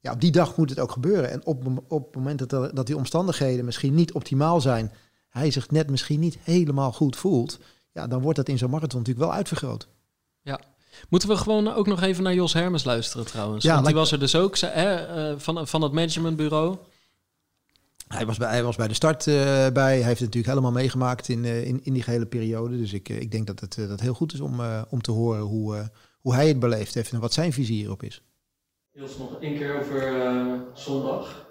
Ja, 0.00 0.12
op 0.12 0.20
die 0.20 0.30
dag 0.32 0.56
moet 0.56 0.70
het 0.70 0.78
ook 0.78 0.90
gebeuren. 0.92 1.30
En 1.30 1.46
op, 1.46 1.82
op 1.88 2.06
het 2.06 2.14
moment 2.14 2.38
dat, 2.38 2.52
er- 2.52 2.74
dat 2.74 2.86
die 2.86 2.96
omstandigheden 2.96 3.64
misschien 3.64 3.94
niet 3.94 4.12
optimaal 4.12 4.60
zijn... 4.60 4.92
hij 5.28 5.50
zich 5.50 5.70
net 5.70 5.90
misschien 5.90 6.20
niet 6.20 6.38
helemaal 6.42 6.92
goed 6.92 7.16
voelt... 7.16 7.58
ja, 7.92 8.06
dan 8.06 8.20
wordt 8.20 8.36
dat 8.36 8.48
in 8.48 8.58
zo'n 8.58 8.70
marathon 8.70 8.98
natuurlijk 8.98 9.26
wel 9.26 9.36
uitvergroot. 9.36 9.88
Moeten 11.08 11.28
we 11.28 11.36
gewoon 11.36 11.72
ook 11.74 11.86
nog 11.86 12.02
even 12.02 12.22
naar 12.22 12.34
Jos 12.34 12.52
Hermes 12.52 12.84
luisteren 12.84 13.26
trouwens? 13.26 13.64
Ja, 13.64 13.74
Want 13.74 13.86
die 13.86 13.94
was 13.94 14.12
er 14.12 14.18
dus 14.18 14.34
ook 14.36 14.56
ze- 14.56 14.66
hè, 14.66 14.94
eh, 14.94 15.34
van, 15.38 15.66
van 15.68 15.82
het 15.82 15.92
managementbureau. 15.92 16.76
Hij 18.06 18.26
was 18.26 18.38
bij, 18.38 18.48
hij 18.48 18.62
was 18.62 18.76
bij 18.76 18.88
de 18.88 18.94
start 18.94 19.26
eh, 19.26 19.34
bij. 19.72 19.72
Hij 19.72 19.94
heeft 19.94 20.08
het 20.08 20.20
natuurlijk 20.20 20.46
helemaal 20.46 20.72
meegemaakt 20.72 21.28
in, 21.28 21.44
eh, 21.44 21.64
in, 21.64 21.80
in 21.84 21.92
die 21.92 22.02
gehele 22.02 22.26
periode. 22.26 22.78
Dus 22.78 22.92
ik, 22.92 23.08
eh, 23.08 23.20
ik 23.20 23.30
denk 23.30 23.46
dat 23.46 23.60
het 23.60 23.76
dat 23.88 24.00
heel 24.00 24.14
goed 24.14 24.32
is 24.32 24.40
om, 24.40 24.60
eh, 24.60 24.82
om 24.88 25.00
te 25.02 25.10
horen 25.10 25.40
hoe, 25.40 25.76
eh, 25.76 25.84
hoe 26.20 26.34
hij 26.34 26.48
het 26.48 26.60
beleefd 26.60 26.94
heeft 26.94 27.12
en 27.12 27.20
wat 27.20 27.32
zijn 27.32 27.52
visie 27.52 27.76
hierop 27.76 28.02
is. 28.02 28.22
Niels, 28.92 29.18
nog 29.18 29.40
één 29.40 29.56
keer 29.56 29.78
over 29.80 30.20
eh, 30.26 30.52
zondag. 30.74 31.46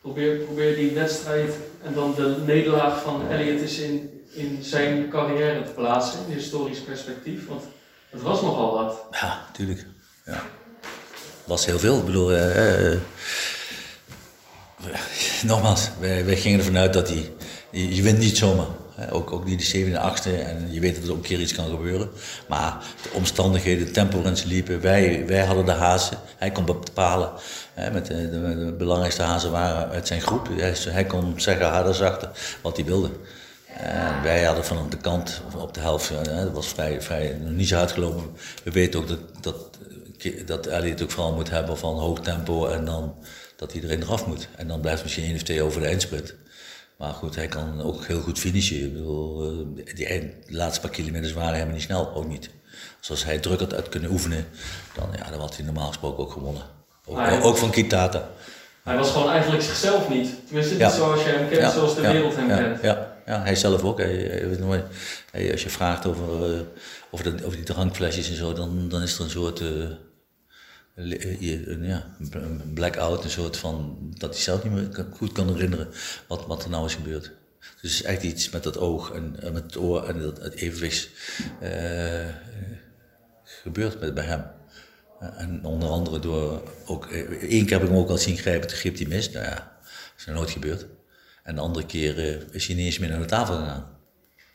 Probeer, 0.00 0.36
probeer 0.36 0.76
die 0.76 0.90
wedstrijd 0.90 1.54
en 1.82 1.94
dan 1.94 2.14
de 2.14 2.36
nederlaag 2.46 3.02
van 3.02 3.28
Elliot 3.28 3.60
eens 3.60 3.78
in, 3.78 4.10
in 4.34 4.58
zijn 4.62 5.08
carrière 5.08 5.62
te 5.62 5.70
plaatsen, 5.70 6.20
in 6.26 6.34
historisch 6.34 6.80
perspectief. 6.80 7.46
Want 7.48 7.62
het 8.10 8.22
was 8.22 8.42
nogal 8.42 8.72
wat. 8.74 9.06
Ja, 9.10 9.46
tuurlijk. 9.52 9.86
Ja. 10.24 10.42
was 11.44 11.66
heel 11.66 11.78
veel. 11.78 11.98
Ik 11.98 12.04
bedoel, 12.04 12.30
nogmaals, 15.42 15.90
wij, 16.00 16.36
gingen 16.36 16.58
ervan 16.58 16.78
uit 16.78 16.92
dat 16.92 17.08
hij, 17.08 17.30
je, 17.70 18.02
wint 18.02 18.18
niet 18.18 18.36
zomaar. 18.36 18.66
hè. 18.94 19.12
Ook, 19.12 19.32
ook 19.32 19.44
niet 19.44 19.58
de 19.58 19.64
zevende, 19.64 19.98
achtste 19.98 20.36
en 20.36 20.68
je 20.70 20.80
weet 20.80 20.94
dat 20.94 21.04
er 21.04 21.10
ook 21.10 21.16
een 21.16 21.22
keer 21.22 21.40
iets 21.40 21.54
kan 21.54 21.70
gebeuren. 21.70 22.10
Maar 22.48 22.84
de 23.02 23.08
omstandigheden, 23.12 23.84
het 23.84 23.94
tempo 23.94 24.16
waarin 24.16 24.36
ze 24.36 24.46
liepen, 24.46 24.80
wij, 24.80 25.26
wij 25.26 25.44
hadden 25.44 25.64
de 25.64 25.72
hazen. 25.72 26.18
Hij 26.36 26.50
kon 26.50 26.64
bepalen, 26.64 27.30
hè, 27.74 27.90
met 27.90 28.06
de, 28.06 28.74
belangrijkste 28.78 29.22
hazen 29.22 29.50
waren 29.50 29.90
uit 29.90 30.06
zijn 30.06 30.20
groep. 30.20 30.48
Hij, 30.88 31.04
kon 31.04 31.34
zeggen 31.36 31.68
harder, 31.68 31.94
zachter, 31.94 32.30
wat 32.62 32.76
hij 32.76 32.84
wilde. 32.84 33.10
En 33.76 34.22
wij 34.22 34.42
hadden 34.42 34.64
van 34.64 34.90
de 34.90 34.96
kant, 34.96 35.42
op 35.56 35.74
de 35.74 35.80
helft, 35.80 36.10
eh, 36.10 36.36
dat 36.36 36.52
was 36.52 36.66
vrij, 36.66 37.02
vrij 37.02 37.38
niet 37.40 37.68
zo 37.68 37.76
hard 37.76 37.92
gelopen. 37.92 38.24
We 38.64 38.70
weten 38.70 39.00
ook 39.00 39.08
dat, 39.08 39.20
dat, 39.40 39.56
dat 40.46 40.66
Elliot 40.66 41.02
ook 41.02 41.10
vooral 41.10 41.34
moet 41.34 41.50
hebben 41.50 41.78
van 41.78 41.98
hoog 41.98 42.20
tempo 42.20 42.66
en 42.66 42.84
dan 42.84 43.14
dat 43.62 43.74
iedereen 43.74 44.02
eraf 44.02 44.26
moet. 44.26 44.48
En 44.56 44.68
dan 44.68 44.80
blijft 44.80 45.02
misschien 45.02 45.24
één 45.24 45.34
of 45.34 45.42
twee 45.42 45.62
over 45.62 45.80
de 45.80 45.86
eindsprint. 45.86 46.34
Maar 46.98 47.12
goed, 47.12 47.34
hij 47.36 47.46
kan 47.48 47.82
ook 47.82 48.04
heel 48.04 48.20
goed 48.20 48.38
finishen. 48.38 48.76
Ik 48.84 48.92
bedoel, 48.92 49.50
eh, 49.76 49.94
die 49.96 50.06
eind- 50.06 50.32
de 50.46 50.52
laatste 50.56 50.80
paar 50.80 50.90
kilometers 50.90 51.32
waren 51.32 51.52
helemaal 51.54 51.74
niet 51.74 51.82
snel, 51.82 52.14
ook 52.14 52.28
niet. 52.28 52.50
Dus 53.00 53.10
als 53.10 53.24
hij 53.24 53.38
druk 53.38 53.60
had 53.60 53.74
uit 53.74 53.88
kunnen 53.88 54.10
oefenen, 54.10 54.46
dan, 54.94 55.08
ja, 55.18 55.30
dan 55.30 55.40
had 55.40 55.56
hij 55.56 55.64
normaal 55.64 55.86
gesproken 55.88 56.24
ook 56.24 56.32
gewonnen. 56.32 56.62
Ook, 57.06 57.44
ook 57.44 57.56
van 57.56 57.70
Kitata. 57.70 58.30
Hij 58.82 58.96
was 58.96 59.10
gewoon 59.10 59.30
eigenlijk 59.30 59.62
zichzelf 59.62 60.08
niet. 60.08 60.28
Tenminste, 60.46 60.76
Ja. 60.78 60.86
niet 60.86 60.96
zoals 60.96 61.22
je 61.24 61.28
hem 61.28 61.48
kent, 61.48 61.60
Ja, 61.60 61.70
zoals 61.70 61.94
de 61.94 62.02
ja, 62.02 62.12
wereld 62.12 62.36
hem 62.36 62.48
kent. 62.48 62.82
Ja, 62.82 63.16
ja, 63.26 63.42
hij 63.42 63.54
zelf 63.54 63.82
ook. 63.84 63.98
Hij, 63.98 64.44
hij- 65.30 65.52
als 65.52 65.62
je 65.62 65.70
vraagt 65.70 66.06
over, 66.06 66.54
eh, 66.54 66.60
over, 67.10 67.36
de, 67.36 67.44
over 67.44 67.56
die 67.56 67.64
drankflesjes 67.66 68.28
en 68.28 68.36
zo, 68.36 68.52
dan, 68.52 68.88
dan 68.88 69.02
is 69.02 69.14
er 69.18 69.24
een 69.24 69.30
soort 69.30 69.60
eh, 69.60 69.66
li- 69.66 69.76
eh, 69.76 69.88
je- 69.88 69.88
een, 69.88 69.98
ja, 71.80 72.16
een 72.18 72.70
blackout, 72.74 73.24
een 73.24 73.30
soort 73.30 73.56
van 73.56 73.98
dat 74.18 74.34
hij 74.34 74.42
zelf 74.42 74.64
niet 74.64 74.72
meer 74.72 75.06
goed 75.16 75.32
kan 75.32 75.48
herinneren 75.48 75.88
wat, 76.26 76.46
wat 76.46 76.64
er 76.64 76.70
nou 76.70 76.86
is 76.86 76.94
gebeurd. 76.94 77.32
Dus 77.60 77.70
het 77.80 77.84
is 77.90 78.02
echt 78.02 78.22
iets 78.22 78.50
met 78.50 78.62
dat 78.62 78.78
oog 78.78 79.10
en, 79.10 79.36
en 79.40 79.52
met 79.52 79.62
het 79.62 79.76
oor 79.76 80.08
en 80.08 80.20
dat, 80.20 80.42
het 80.42 80.54
evenwicht 80.54 81.08
eh, 81.60 82.26
gebeurt 83.44 84.00
met, 84.00 84.14
bij 84.14 84.24
hem. 84.24 84.44
Eh, 85.20 85.28
En 85.36 85.64
onder 85.64 85.88
andere 85.88 86.18
door 86.18 86.62
ook, 86.86 87.06
eh, 87.06 87.20
één 87.42 87.64
keer 87.66 87.72
heb 87.72 87.82
ik 87.82 87.88
hem 87.88 87.98
ook 87.98 88.08
al 88.08 88.18
zien 88.18 88.36
grijpen, 88.36 88.68
toen 88.68 88.76
greep 88.78 88.96
hij 88.96 89.06
mis. 89.06 89.30
Nou 89.30 89.44
ja, 89.44 89.78
is 90.18 90.24
nog 90.26 90.36
nooit 90.36 90.50
gebeurd. 90.50 90.86
En 91.42 91.54
de 91.54 91.60
andere 91.60 91.86
keer 91.86 92.18
eh, 92.18 92.40
is 92.50 92.66
hij 92.66 92.76
niet 92.76 92.84
eens 92.86 92.98
meer 92.98 93.08
naar 93.10 93.18
de 93.20 93.24
tafel 93.24 93.54
gegaan. 93.54 93.86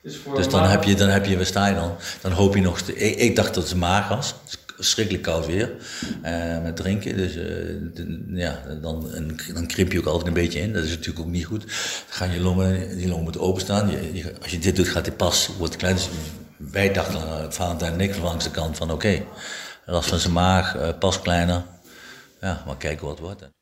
Dus, 0.02 0.20
Dus 0.36 0.50
dan 0.50 0.64
heb 0.64 0.84
je, 0.84 0.96
dan 0.96 1.10
heb 1.10 1.26
je, 1.26 1.36
waar 1.36 1.46
sta 1.46 1.68
je 1.68 1.76
dan? 1.76 1.96
Dan 2.22 2.32
hoop 2.32 2.56
je 2.56 2.62
nog, 2.62 2.80
ik, 2.80 3.16
ik 3.16 3.36
dacht 3.36 3.54
dat 3.54 3.70
het 3.70 3.78
maag 3.78 4.08
was. 4.08 4.36
Het 4.44 4.67
Schrikkelijk 4.80 5.24
koud 5.24 5.46
weer, 5.46 5.72
eh, 6.22 6.62
met 6.62 6.76
drinken. 6.76 7.18
Dus 7.18 7.36
eh, 7.36 7.46
ja, 8.28 8.64
dan, 8.82 9.12
dan 9.54 9.68
krimp 9.68 9.92
je 9.92 10.00
ook 10.00 10.06
altijd 10.06 10.28
een 10.28 10.34
beetje 10.34 10.60
in. 10.60 10.74
Dat 10.74 10.84
is 10.84 10.90
natuurlijk 10.90 11.20
ook 11.26 11.32
niet 11.32 11.46
goed. 11.46 11.62
Dan 11.62 11.70
gaan 12.10 12.32
je 12.32 12.40
longen, 12.40 12.98
die 12.98 13.08
longen 13.08 13.24
moeten 13.24 13.42
openstaan. 13.42 13.90
Je, 13.92 14.14
je- 14.14 14.34
als 14.42 14.52
je 14.52 14.60
dit 14.60 14.76
doet, 14.76 14.88
gaat 14.88 15.04
die 15.04 15.14
pas, 15.14 15.50
wordt 15.58 15.76
klein. 15.76 15.96
Dus 15.96 16.10
wij 16.58 16.94
dachten, 16.94 17.20
uh, 17.22 17.46
Valentijn 17.50 17.94
en 17.94 18.00
ik 18.02 18.18
langs 18.18 18.44
de 18.44 18.52
kant 18.52 18.78
van, 18.78 18.92
oké, 18.92 19.24
last 19.86 20.10
van 20.10 20.20
zijn 20.20 20.34
maag, 20.34 20.76
eh, 20.76 20.90
pas 21.00 21.22
kleiner. 21.22 21.64
Ja, 22.42 22.64
maar 22.66 22.78
kijken 22.78 23.08
wat 23.08 23.20
wordt. 23.20 23.57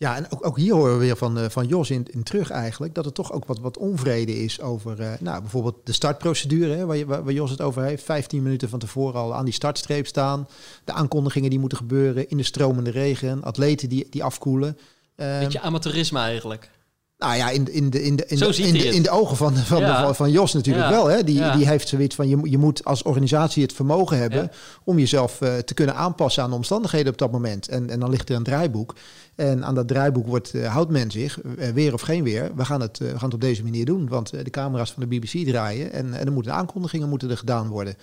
Ja, 0.00 0.16
en 0.16 0.30
ook, 0.30 0.46
ook 0.46 0.56
hier 0.56 0.74
horen 0.74 0.92
we 0.92 0.98
weer 0.98 1.16
van, 1.16 1.38
eh, 1.38 1.48
van 1.48 1.66
Jos 1.66 1.90
in, 1.90 2.22
terug 2.22 2.50
eigenlijk... 2.50 2.94
dat 2.94 3.06
er 3.06 3.12
toch 3.12 3.32
ook 3.32 3.44
wat, 3.44 3.58
wat 3.58 3.78
onvrede 3.78 4.42
is 4.42 4.60
over 4.60 5.00
eh, 5.00 5.12
nou, 5.20 5.40
bijvoorbeeld 5.40 5.76
de 5.84 5.92
startprocedure... 5.92 6.74
Hè, 6.74 7.06
waar, 7.06 7.32
Jos 7.32 7.50
het 7.50 7.60
over 7.60 7.82
heeft. 7.82 8.04
15 8.04 8.42
minuten 8.42 8.68
van 8.68 8.78
tevoren 8.78 9.20
al 9.20 9.34
aan 9.34 9.44
die 9.44 9.54
startstreep 9.54 10.06
staan. 10.06 10.48
De 10.84 10.92
aankondigingen 10.92 11.50
die 11.50 11.58
moeten 11.58 11.78
gebeuren 11.78 12.28
in 12.28 12.36
de 12.36 12.42
stromende 12.42 12.90
regen. 12.90 13.42
Atleten 13.42 13.88
die, 13.88 14.06
die 14.10 14.24
afkoelen. 14.24 14.78
Eh, 15.14 15.38
Beetje 15.38 15.60
amateurisme 15.60 16.18
eigenlijk. 16.18 16.70
Nou 17.20 17.36
ja, 17.36 17.50
in, 17.50 17.72
in, 17.72 17.90
de, 17.90 18.02
in, 18.02 18.16
de, 18.16 18.24
in, 18.26 18.38
de, 18.38 18.44
in, 18.62 18.72
de, 18.72 18.78
het. 18.78 18.94
in 18.94 19.02
de 19.02 19.10
ogen 19.10 19.36
van, 19.36 19.56
van, 19.56 19.80
Ja. 19.80 20.02
van, 20.04 20.14
van 20.14 20.30
Jos 20.30 20.52
natuurlijk 20.52 20.86
Ja. 20.86 20.90
wel. 20.92 21.06
Hè? 21.06 21.24
Die, 21.24 21.34
Ja. 21.36 21.56
die 21.56 21.66
heeft 21.68 21.88
zoiets 21.88 22.14
van, 22.14 22.28
je, 22.28 22.36
moet- 22.36 22.50
je 22.50 22.58
moet 22.58 22.84
als 22.84 23.02
organisatie 23.02 23.62
het 23.62 23.72
vermogen 23.72 24.18
hebben... 24.18 24.50
Om 24.84 24.98
jezelf 24.98 25.40
eh, 25.40 25.56
te 25.56 25.74
kunnen 25.74 25.94
aanpassen 25.94 26.42
aan 26.42 26.50
de 26.50 26.56
omstandigheden 26.56 27.12
op 27.12 27.18
dat 27.18 27.30
moment. 27.32 27.68
En, 27.68 27.90
en 27.90 28.00
dan 28.00 28.10
ligt 28.10 28.28
er 28.28 28.36
een 28.36 28.42
draaiboek. 28.42 28.94
En 29.34 29.64
aan 29.64 29.74
dat 29.74 29.88
draaiboek 29.88 30.26
wordt, 30.26 30.54
eh, 30.54 30.72
houdt 30.72 30.90
men 30.90 31.10
zich, 31.10 31.40
eh, 31.40 31.68
weer 31.70 31.92
of 31.92 32.00
geen 32.00 32.22
weer... 32.24 32.50
we 32.54 32.64
gaan, 32.64 32.80
het, 32.80 32.98
we 32.98 33.06
gaan 33.08 33.24
het 33.24 33.34
op 33.34 33.40
deze 33.40 33.62
manier 33.62 33.84
doen. 33.84 34.08
Want 34.08 34.30
de 34.30 34.50
camera's 34.50 34.92
van 34.92 35.02
de 35.08 35.16
BBC 35.18 35.46
draaien... 35.48 35.92
en, 35.92 36.14
en 36.14 36.26
er 36.26 36.32
moeten 36.32 36.54
aankondigingen 36.54 37.08
moeten 37.08 37.30
er 37.30 37.36
gedaan 37.38 37.68
worden. 37.68 37.94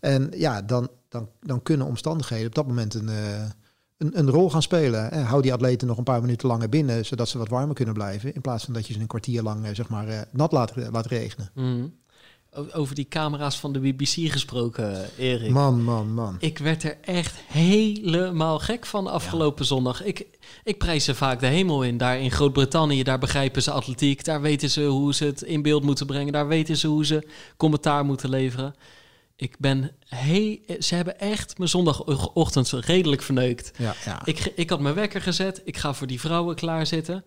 En 0.00 0.30
ja, 0.36 0.62
dan, 0.62 0.88
dan, 1.08 1.28
dan 1.40 1.62
kunnen 1.62 1.86
omstandigheden 1.86 2.46
op 2.46 2.54
dat 2.54 2.66
moment 2.66 2.94
een... 2.94 3.08
eh, 4.00 4.06
een, 4.06 4.18
een 4.18 4.30
rol 4.30 4.50
gaan 4.50 4.62
spelen. 4.62 5.10
En 5.10 5.24
hou 5.24 5.42
die 5.42 5.52
atleten 5.52 5.86
nog 5.88 5.98
een 5.98 6.04
paar 6.04 6.20
minuten 6.20 6.48
langer 6.48 6.68
binnen, 6.68 7.04
zodat 7.06 7.28
ze 7.28 7.38
wat 7.38 7.48
warmer 7.48 7.74
kunnen 7.74 7.94
blijven. 7.94 8.34
In 8.34 8.40
plaats 8.40 8.64
van 8.64 8.74
dat 8.74 8.86
je 8.86 8.92
ze 8.92 9.00
een 9.00 9.06
kwartier 9.06 9.42
lang 9.42 9.64
eh, 9.66 9.74
zeg 9.74 9.88
maar, 9.88 10.08
eh, 10.08 10.20
nat 10.32 10.52
laat, 10.52 10.72
laat 10.92 11.06
regenen. 11.06 11.50
O- 12.52 12.66
Over 12.72 12.94
die 12.94 13.08
camera's 13.08 13.58
van 13.60 13.72
de 13.72 13.78
BBC 13.80 14.30
gesproken, 14.32 15.08
Erik. 15.18 15.50
Man, 15.50 15.82
man, 15.84 16.12
man. 16.14 16.36
Ik 16.38 16.58
werd 16.58 16.82
er 16.82 16.96
echt 17.00 17.34
helemaal 17.46 18.58
gek 18.58 18.86
van 18.86 19.06
afgelopen 19.06 19.64
zondag. 19.64 20.02
Ik, 20.04 20.26
ik 20.64 20.78
prijs 20.78 21.04
ze 21.04 21.14
vaak 21.14 21.40
de 21.40 21.46
hemel 21.46 21.82
in. 21.82 21.96
Daar 21.98 22.20
in 22.20 22.30
Groot-Brittannië, 22.30 23.02
daar 23.02 23.18
begrijpen 23.18 23.62
ze 23.62 23.70
atletiek. 23.70 24.24
Daar 24.24 24.40
weten 24.40 24.70
ze 24.70 24.84
hoe 24.84 25.14
ze 25.14 25.24
het 25.24 25.42
in 25.42 25.62
beeld 25.62 25.82
moeten 25.82 26.06
brengen. 26.06 26.32
Daar 26.32 26.48
weten 26.48 26.76
ze 26.76 26.86
hoe 26.86 27.06
ze 27.06 27.28
commentaar 27.56 28.04
moeten 28.04 28.30
leveren. 28.30 28.74
Ik 29.40 29.56
ben 29.58 29.90
he 30.08 30.60
ze 30.78 30.94
hebben 30.94 31.20
echt 31.20 31.58
mijn 31.58 31.70
zondagochtend 31.70 32.70
redelijk 32.70 33.22
verneukt. 33.22 33.70
Ja, 33.78 33.94
ja. 34.04 34.20
Ik, 34.24 34.52
ik 34.54 34.70
had 34.70 34.80
mijn 34.80 34.94
wekker 34.94 35.20
gezet. 35.20 35.60
Ik 35.64 35.76
ga 35.76 35.94
voor 35.94 36.06
die 36.06 36.20
vrouwen 36.20 36.56
klaarzitten. 36.56 37.24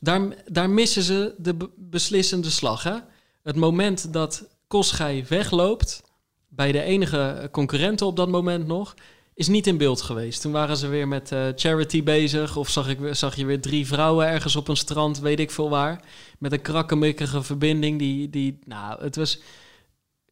Daar, 0.00 0.20
daar 0.46 0.70
missen 0.70 1.02
ze 1.02 1.34
de 1.38 1.54
be- 1.54 1.70
beslissende 1.76 2.50
slag. 2.50 2.82
Hè? 2.82 2.96
Het 3.42 3.56
moment 3.56 4.12
dat 4.12 4.48
Koschij 4.66 5.24
wegloopt, 5.28 6.02
bij 6.48 6.72
de 6.72 6.82
enige 6.82 7.48
concurrenten 7.52 8.06
op 8.06 8.16
dat 8.16 8.28
moment 8.28 8.66
nog, 8.66 8.94
is 9.34 9.48
niet 9.48 9.66
in 9.66 9.76
beeld 9.76 10.02
geweest. 10.02 10.40
Toen 10.40 10.52
waren 10.52 10.76
ze 10.76 10.88
weer 10.88 11.08
met 11.08 11.32
eh, 11.32 11.46
charity 11.54 12.02
bezig. 12.02 12.56
Of 12.56 12.68
zag, 12.68 12.88
ik, 12.88 12.98
zag 13.10 13.36
je 13.36 13.44
weer 13.44 13.60
drie 13.60 13.86
vrouwen 13.86 14.26
ergens 14.26 14.56
op 14.56 14.68
een 14.68 14.76
strand, 14.76 15.18
weet 15.18 15.40
ik 15.40 15.50
veel 15.50 15.70
waar. 15.70 16.04
Met 16.38 16.52
een 16.52 16.62
krakkemikkige 16.62 17.42
verbinding. 17.42 17.98
Die, 17.98 18.30
die, 18.30 18.58
nou, 18.64 19.02
het 19.02 19.16
was 19.16 19.40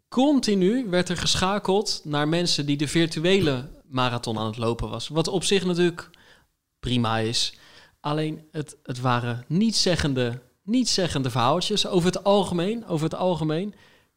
continu 0.08 0.86
werd 0.88 1.08
er 1.08 1.16
geschakeld 1.16 2.00
naar 2.04 2.28
mensen 2.28 2.66
die 2.66 2.76
de 2.76 2.88
virtuele 2.88 3.68
marathon 3.88 4.38
aan 4.38 4.46
het 4.46 4.56
lopen 4.56 4.88
was. 4.88 5.08
Wat 5.08 5.28
op 5.28 5.44
zich 5.44 5.64
natuurlijk 5.64 6.10
prima 6.80 7.18
is. 7.18 7.54
Alleen 8.00 8.48
het, 8.52 8.76
het 8.82 9.00
waren 9.00 9.44
niet-zeggende, 9.48 10.42
niet-zeggende 10.62 11.30
verhaaltjes 11.30 11.86
over 11.86 12.06
het 12.06 12.24
algemeen. 12.24 12.86
Over 12.86 13.04
het 13.04 13.18
algemeen. 13.18 13.74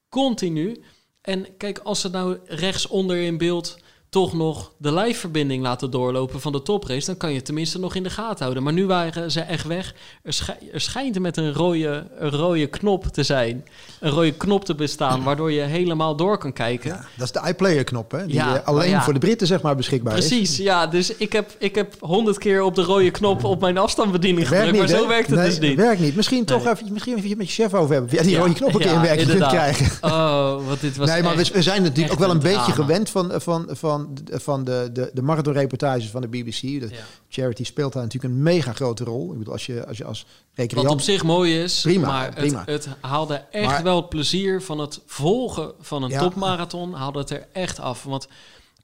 Continu. 0.09 0.83
En 1.21 1.57
kijk, 1.57 1.79
als 1.79 2.01
ze 2.01 2.09
nou 2.09 2.37
rechtsonder 2.45 3.17
in 3.17 3.37
beeld 3.37 3.77
toch 4.11 4.33
nog 4.33 4.71
de 4.77 4.93
live-verbinding 4.93 5.63
laten 5.63 5.91
doorlopen 5.91 6.41
van 6.41 6.51
de 6.51 6.61
toprace, 6.61 7.05
dan 7.05 7.17
kan 7.17 7.29
je 7.29 7.35
het 7.35 7.45
tenminste 7.45 7.79
nog 7.79 7.95
in 7.95 8.03
de 8.03 8.09
gaten 8.09 8.39
houden. 8.41 8.63
Maar 8.63 8.73
nu 8.73 8.85
waren 8.85 9.31
ze 9.31 9.39
echt 9.39 9.67
weg. 9.67 9.93
Er, 10.23 10.33
schij- 10.33 10.57
er 10.73 10.81
schijnt 10.81 11.19
met 11.19 11.37
een 11.37 11.53
rode, 11.53 12.07
een 12.19 12.29
rode 12.29 12.67
knop 12.67 13.05
te 13.05 13.23
zijn. 13.23 13.65
Een 13.99 14.09
rode 14.11 14.31
knop 14.31 14.65
te 14.65 14.75
bestaan, 14.75 15.23
waardoor 15.27 15.51
je 15.51 15.61
helemaal 15.61 16.15
door 16.15 16.37
kan 16.37 16.53
kijken. 16.53 16.89
Ja, 16.89 17.05
dat 17.17 17.25
is 17.35 17.41
de 17.41 17.47
iPlayer 17.47 17.83
knop, 17.83 18.11
hè? 18.11 18.25
Die 18.25 18.35
Ja, 18.35 18.55
eh, 18.61 18.67
alleen 18.67 18.89
ja. 18.89 19.01
voor 19.01 19.13
de 19.13 19.19
Britten 19.19 19.47
zeg 19.47 19.61
maar 19.61 19.75
beschikbaar 19.75 20.17
is. 20.17 20.27
Precies, 20.27 20.57
ja. 20.57 20.87
Dus 20.87 21.15
ik 21.15 21.33
heb, 21.33 21.55
ik 21.59 21.75
heb 21.75 21.95
honderd 21.99 22.37
keer 22.37 22.61
op 22.61 22.75
de 22.75 22.81
rode 22.83 23.11
knop 23.11 23.43
op 23.43 23.59
mijn 23.61 23.77
afstandsbediening 23.77 24.47
gedrukt, 24.47 24.77
maar 24.77 24.87
zo 24.87 25.01
hè? 25.01 25.07
werkt 25.07 25.29
het 25.29 25.39
Nee, 25.39 25.47
dus 25.49 25.59
niet. 25.59 25.75
werkt 25.75 26.01
niet. 26.01 26.15
Misschien 26.15 26.45
toch 26.45 26.65
even, 26.67 26.93
misschien 26.93 27.17
even 27.17 27.37
met 27.37 27.53
je 27.53 27.63
chef 27.63 27.73
over 27.73 27.93
hebben. 27.93 28.15
Ja, 28.15 28.23
die 28.23 28.37
rode 28.37 28.53
knop 28.53 28.73
een 28.73 28.79
keer 28.79 28.93
in 28.93 29.01
werking 29.01 29.29
kunt 29.29 29.47
krijgen. 29.47 29.91
Oh, 30.01 30.67
wat 30.67 30.79
dit 30.81 30.97
was 30.97 31.09
nee, 31.09 31.23
maar 31.23 31.35
we, 31.35 31.41
echt- 31.41 31.51
we 31.53 31.61
zijn 31.61 31.81
natuurlijk 31.83 32.13
ook 32.13 32.19
wel 32.19 32.29
een, 32.29 32.39
beetje 32.39 32.71
gewend 32.71 33.09
van, 33.09 33.31
van, 33.35 33.67
van, 33.71 34.00
van 34.25 34.63
de, 34.63 34.89
de, 34.93 35.11
de 35.13 35.21
marathonreportages 35.21 36.09
van 36.09 36.21
de 36.21 36.27
BBC. 36.27 36.61
De 36.61 36.87
Ja. 36.91 37.03
charity 37.29 37.63
speelt 37.63 37.93
daar 37.93 38.03
natuurlijk 38.03 38.33
een 38.33 38.41
mega 38.41 38.73
grote 38.73 39.03
rol. 39.03 39.31
Ik 39.31 39.37
bedoel, 39.37 39.53
als 39.53 39.65
je 39.65 39.85
als, 39.87 39.97
je 39.97 40.03
als 40.05 40.21
Wat 40.21 40.29
recreant... 40.53 40.89
op 40.89 41.01
zich 41.01 41.23
mooi 41.23 41.61
is, 41.61 41.81
Prima, 41.81 42.07
maar 42.07 42.33
prima. 42.33 42.59
Het, 42.65 42.85
het 42.85 42.95
haalde 43.01 43.35
echt 43.35 43.65
Maar- 43.65 43.83
wel 43.83 43.95
het 43.95 44.09
plezier 44.09 44.61
van 44.61 44.79
het 44.79 45.01
volgen 45.05 45.73
van 45.79 46.03
een 46.03 46.09
Ja. 46.09 46.19
topmarathon, 46.19 46.93
haalde 46.93 47.19
het 47.19 47.29
er 47.29 47.47
echt 47.53 47.79
af. 47.79 48.03
Want 48.03 48.27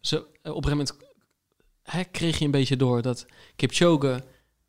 Zo, 0.01 0.15
eh, 0.15 0.21
op 0.21 0.65
een 0.65 0.69
gegeven 0.69 0.69
moment 0.69 0.95
hè, 1.83 2.03
kreeg 2.03 2.39
je 2.39 2.45
een 2.45 2.51
beetje 2.51 2.77
door 2.77 3.01
dat 3.01 3.25
Kipchoge 3.55 4.23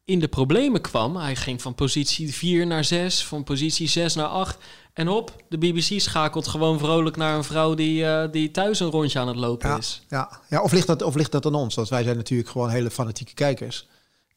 in 0.05 0.19
de 0.19 0.29
problemen 0.29 0.81
kwam. 0.81 1.17
Hij 1.17 1.37
ging 1.37 1.63
van 1.63 1.75
positie 1.75 2.35
4 2.35 2.67
naar 2.67 2.85
6, 2.85 3.25
van 3.25 3.45
positie 3.45 3.89
6 3.89 4.15
naar 4.15 4.27
8. 4.27 4.59
En 4.99 5.09
op, 5.09 5.43
de 5.49 5.59
BBC 5.59 6.01
schakelt 6.01 6.47
gewoon 6.49 6.79
vrolijk 6.79 7.17
naar 7.17 7.37
een 7.37 7.45
vrouw 7.45 7.75
die, 7.75 8.05
eh, 8.07 8.33
die 8.33 8.51
thuis 8.51 8.81
een 8.81 8.91
rondje 8.91 9.19
aan 9.19 9.29
het 9.29 9.37
lopen 9.37 9.69
Ja, 9.69 9.77
is. 9.77 10.03
ja, 10.09 10.41
ja 10.49 10.63
of, 10.63 10.73
ligt 10.73 10.87
dat, 10.87 11.03
of 11.03 11.15
ligt 11.15 11.33
dat 11.33 11.47
aan 11.47 11.55
ons? 11.55 11.75
Want 11.75 11.89
wij 11.89 12.03
zijn 12.03 12.17
natuurlijk 12.17 12.49
gewoon 12.49 12.71
hele 12.71 12.91
fanatieke 12.91 13.35
kijkers. 13.35 13.87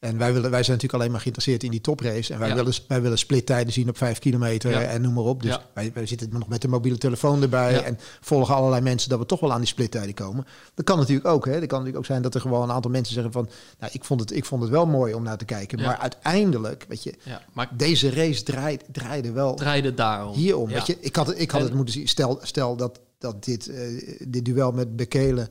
En 0.02 0.18
wij, 0.18 0.32
willen, 0.32 0.50
wij 0.50 0.62
zijn 0.62 0.76
natuurlijk 0.76 0.92
alleen 0.94 1.10
maar 1.10 1.20
geïnteresseerd 1.20 1.62
in 1.62 1.70
die 1.70 1.80
toprace. 1.80 2.32
En 2.32 2.38
wij, 2.38 2.48
Ja. 2.48 2.54
willen, 2.54 2.72
wij 2.88 3.02
willen 3.02 3.18
splittijden 3.18 3.72
zien 3.72 3.88
op 3.88 3.96
vijf 3.96 4.18
kilometer 4.18 4.70
Ja. 4.70 4.80
en 4.82 5.00
noem 5.02 5.12
maar 5.14 5.24
op. 5.24 5.42
Dus 5.42 5.50
Ja. 5.50 5.62
wij, 5.74 5.90
wij 5.94 6.06
zitten 6.06 6.28
nog 6.32 6.48
met 6.48 6.62
de 6.62 6.68
mobiele 6.68 6.98
telefoon 6.98 7.42
erbij. 7.42 7.84
En 7.84 7.98
volgen 8.20 8.54
allerlei 8.54 8.82
mensen 8.82 9.08
dat 9.10 9.18
we 9.18 9.26
toch 9.26 9.40
wel 9.40 9.52
aan 9.52 9.58
die 9.58 9.66
splittijden 9.68 10.14
komen. 10.14 10.46
Dat 10.74 10.84
kan 10.84 10.98
natuurlijk 10.98 11.26
ook. 11.26 11.44
Hè? 11.44 11.52
Dat 11.52 11.60
kan 11.60 11.70
natuurlijk 11.70 11.96
ook 11.96 12.04
zijn 12.06 12.22
dat 12.22 12.34
er 12.34 12.40
gewoon 12.40 12.62
een 12.62 12.70
aantal 12.74 12.90
mensen 12.90 13.14
zeggen 13.14 13.32
van... 13.32 13.48
Nou, 13.78 13.92
ik 13.94 14.04
vond 14.04 14.20
het, 14.20 14.32
ik 14.32 14.44
vond 14.44 14.62
het 14.62 14.70
wel 14.70 14.86
mooi 14.86 15.14
om 15.14 15.22
naar 15.22 15.36
te 15.38 15.44
kijken. 15.44 15.80
Maar 15.82 15.96
uiteindelijk, 15.98 16.84
weet 16.88 17.02
je, 17.02 17.14
maar 17.52 17.70
deze 17.76 18.10
race 18.10 18.42
draait, 18.42 18.84
draaide 18.92 19.32
wel 19.32 19.54
draaide 19.54 19.94
daarom. 19.94 20.34
hierom. 20.34 20.68
Ja. 20.68 20.74
Weet 20.74 20.86
je, 20.86 20.96
ik 21.00 21.16
had, 21.16 21.26
het- 21.26 21.40
ik 21.40 21.50
had 21.50 21.60
En- 21.60 21.66
het 21.66 21.76
moeten 21.76 21.94
zien. 21.94 22.08
Stel, 22.08 22.38
stel 22.42 22.76
dat, 22.76 23.00
dat 23.18 23.44
dit, 23.44 23.68
eh, 23.68 24.16
dit 24.28 24.44
duel 24.44 24.72
met 24.72 24.96
Bekele, 24.96 25.48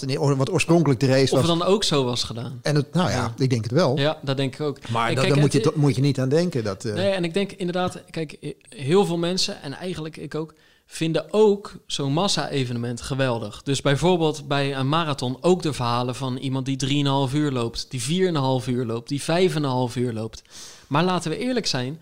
wat, 0.00 0.02
in, 0.10 0.36
wat 0.36 0.50
oorspronkelijk 0.50 1.00
de 1.00 1.06
race 1.06 1.34
Of 1.34 1.40
was. 1.40 1.48
het 1.50 1.58
dan 1.58 1.68
ook 1.68 1.84
zo 1.84 2.04
was 2.04 2.24
gedaan. 2.24 2.58
En 2.62 2.74
het, 2.74 2.94
nou 2.94 3.10
ja, 3.10 3.16
Ja. 3.16 3.34
ik 3.36 3.50
denk 3.50 3.62
het 3.62 3.72
wel. 3.72 3.98
Ja, 3.98 4.18
dat 4.22 4.36
denk 4.36 4.54
ik 4.54 4.60
ook. 4.60 4.88
Maar 4.88 5.08
En 5.08 5.14
dat, 5.14 5.24
kijk, 5.24 5.34
daar 5.34 5.42
moet 5.44 5.52
je, 5.52 5.60
dat 5.60 5.76
moet 5.76 5.96
je 5.96 6.02
niet 6.02 6.20
aan 6.20 6.28
denken. 6.28 6.64
Dat, 6.64 6.84
eh, 6.84 6.94
Nee, 6.94 7.10
en 7.10 7.24
ik 7.24 7.34
denk 7.34 7.52
inderdaad, 7.52 8.02
kijk, 8.10 8.54
heel 8.68 9.04
veel 9.06 9.18
mensen, 9.18 9.62
en 9.62 9.72
eigenlijk 9.72 10.16
ik 10.16 10.34
ook, 10.34 10.54
vinden 10.86 11.32
ook 11.32 11.72
zo'n 11.86 12.12
massa-evenement 12.12 13.00
geweldig. 13.00 13.62
Dus 13.62 13.80
bijvoorbeeld 13.80 14.48
bij 14.48 14.76
een 14.76 14.88
marathon 14.88 15.36
ook 15.40 15.62
de 15.62 15.72
verhalen 15.72 16.14
van 16.14 16.36
iemand 16.36 16.66
die 16.66 16.76
3,5 17.28 17.34
uur 17.34 17.50
loopt, 17.52 17.86
die 17.90 18.00
4,5 18.62 18.66
uur 18.68 18.84
loopt, 18.86 19.08
die 19.08 19.22
5,5 19.22 19.96
uur 19.96 20.12
loopt. 20.12 20.42
Maar 20.86 21.04
laten 21.04 21.30
we 21.30 21.38
eerlijk 21.38 21.66
zijn, 21.66 22.00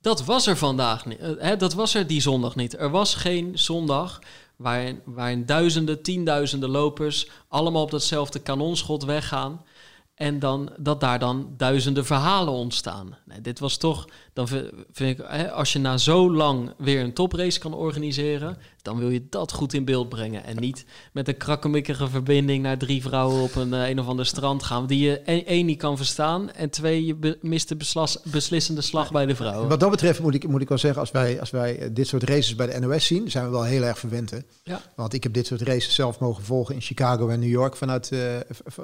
dat 0.00 0.24
was 0.24 0.46
er 0.46 0.56
vandaag 0.56 1.06
niet. 1.06 1.18
Eh, 1.18 1.30
hè, 1.38 1.56
dat 1.56 1.74
was 1.74 1.94
er 1.94 2.06
die 2.06 2.20
zondag 2.20 2.56
niet. 2.56 2.78
Er 2.78 2.90
was 2.90 3.14
geen 3.14 3.50
zondag 3.54 4.18
waarin, 4.58 5.00
waarin 5.04 5.46
duizenden, 5.46 6.02
tienduizenden 6.02 6.70
lopers 6.70 7.30
allemaal 7.48 7.82
op 7.82 7.90
datzelfde 7.90 8.38
kanonschot 8.38 9.04
weggaan. 9.04 9.64
En 10.14 10.38
dan, 10.38 10.70
dat 10.78 11.00
daar 11.00 11.18
dan 11.18 11.54
duizenden 11.56 12.04
verhalen 12.04 12.52
ontstaan. 12.52 13.16
Nee, 13.24 13.40
dit 13.40 13.58
was 13.58 13.76
toch, 13.76 14.08
dan 14.38 14.48
vi- 14.48 14.70
vind 14.92 15.18
ik, 15.18 15.24
hè, 15.28 15.50
als 15.50 15.72
je 15.72 15.78
na 15.78 15.96
zo 15.96 16.32
lang 16.34 16.72
weer 16.76 17.00
een 17.00 17.12
toprace 17.12 17.58
kan 17.58 17.74
organiseren, 17.74 18.56
dan 18.82 18.98
wil 18.98 19.10
je 19.10 19.26
dat 19.30 19.52
goed 19.52 19.72
in 19.74 19.84
beeld 19.84 20.08
brengen. 20.08 20.44
En 20.44 20.56
niet 20.56 20.84
met 21.12 21.28
een 21.28 21.36
krakkemikkige 21.36 22.08
verbinding 22.08 22.62
naar 22.62 22.78
drie 22.78 23.02
vrouwen 23.02 23.42
op 23.42 23.54
een, 23.54 23.74
eh, 23.74 23.88
een 23.88 24.00
of 24.00 24.06
ander 24.06 24.26
strand 24.26 24.62
gaan, 24.62 24.86
die 24.86 24.98
je 24.98 25.18
één, 25.20 25.46
één 25.46 25.66
niet 25.66 25.78
kan 25.78 25.96
verstaan 25.96 26.50
en 26.52 26.70
twee, 26.70 27.04
je 27.06 27.36
mist 27.40 27.68
de 27.68 27.76
beslas- 27.76 28.18
beslissende 28.22 28.80
slag 28.80 29.12
bij 29.12 29.26
de 29.26 29.34
vrouwen. 29.36 29.68
Wat 29.68 29.80
dat 29.80 29.90
betreft 29.90 30.20
moet 30.20 30.34
ik, 30.34 30.48
moet 30.48 30.60
ik 30.60 30.68
wel 30.68 30.78
zeggen, 30.78 31.00
als 31.00 31.10
wij, 31.10 31.40
als 31.40 31.50
wij 31.50 31.78
eh, 31.78 31.88
dit 31.92 32.06
soort 32.06 32.22
races 32.22 32.54
bij 32.54 32.66
de 32.66 32.78
NOS 32.80 33.06
zien, 33.06 33.30
zijn 33.30 33.44
we 33.44 33.50
wel 33.50 33.64
heel 33.64 33.82
erg 33.82 33.98
verwend. 33.98 34.30
hè. 34.30 34.38
Ja. 34.64 34.82
Want 34.96 35.12
ik 35.12 35.22
heb 35.22 35.32
dit 35.32 35.46
soort 35.46 35.60
races 35.62 35.94
zelf 35.94 36.18
mogen 36.18 36.44
volgen 36.44 36.74
in 36.74 36.80
Chicago 36.80 37.28
en 37.28 37.40
New 37.40 37.48
York 37.50 37.76
vanuit, 37.76 38.12
eh, 38.12 38.20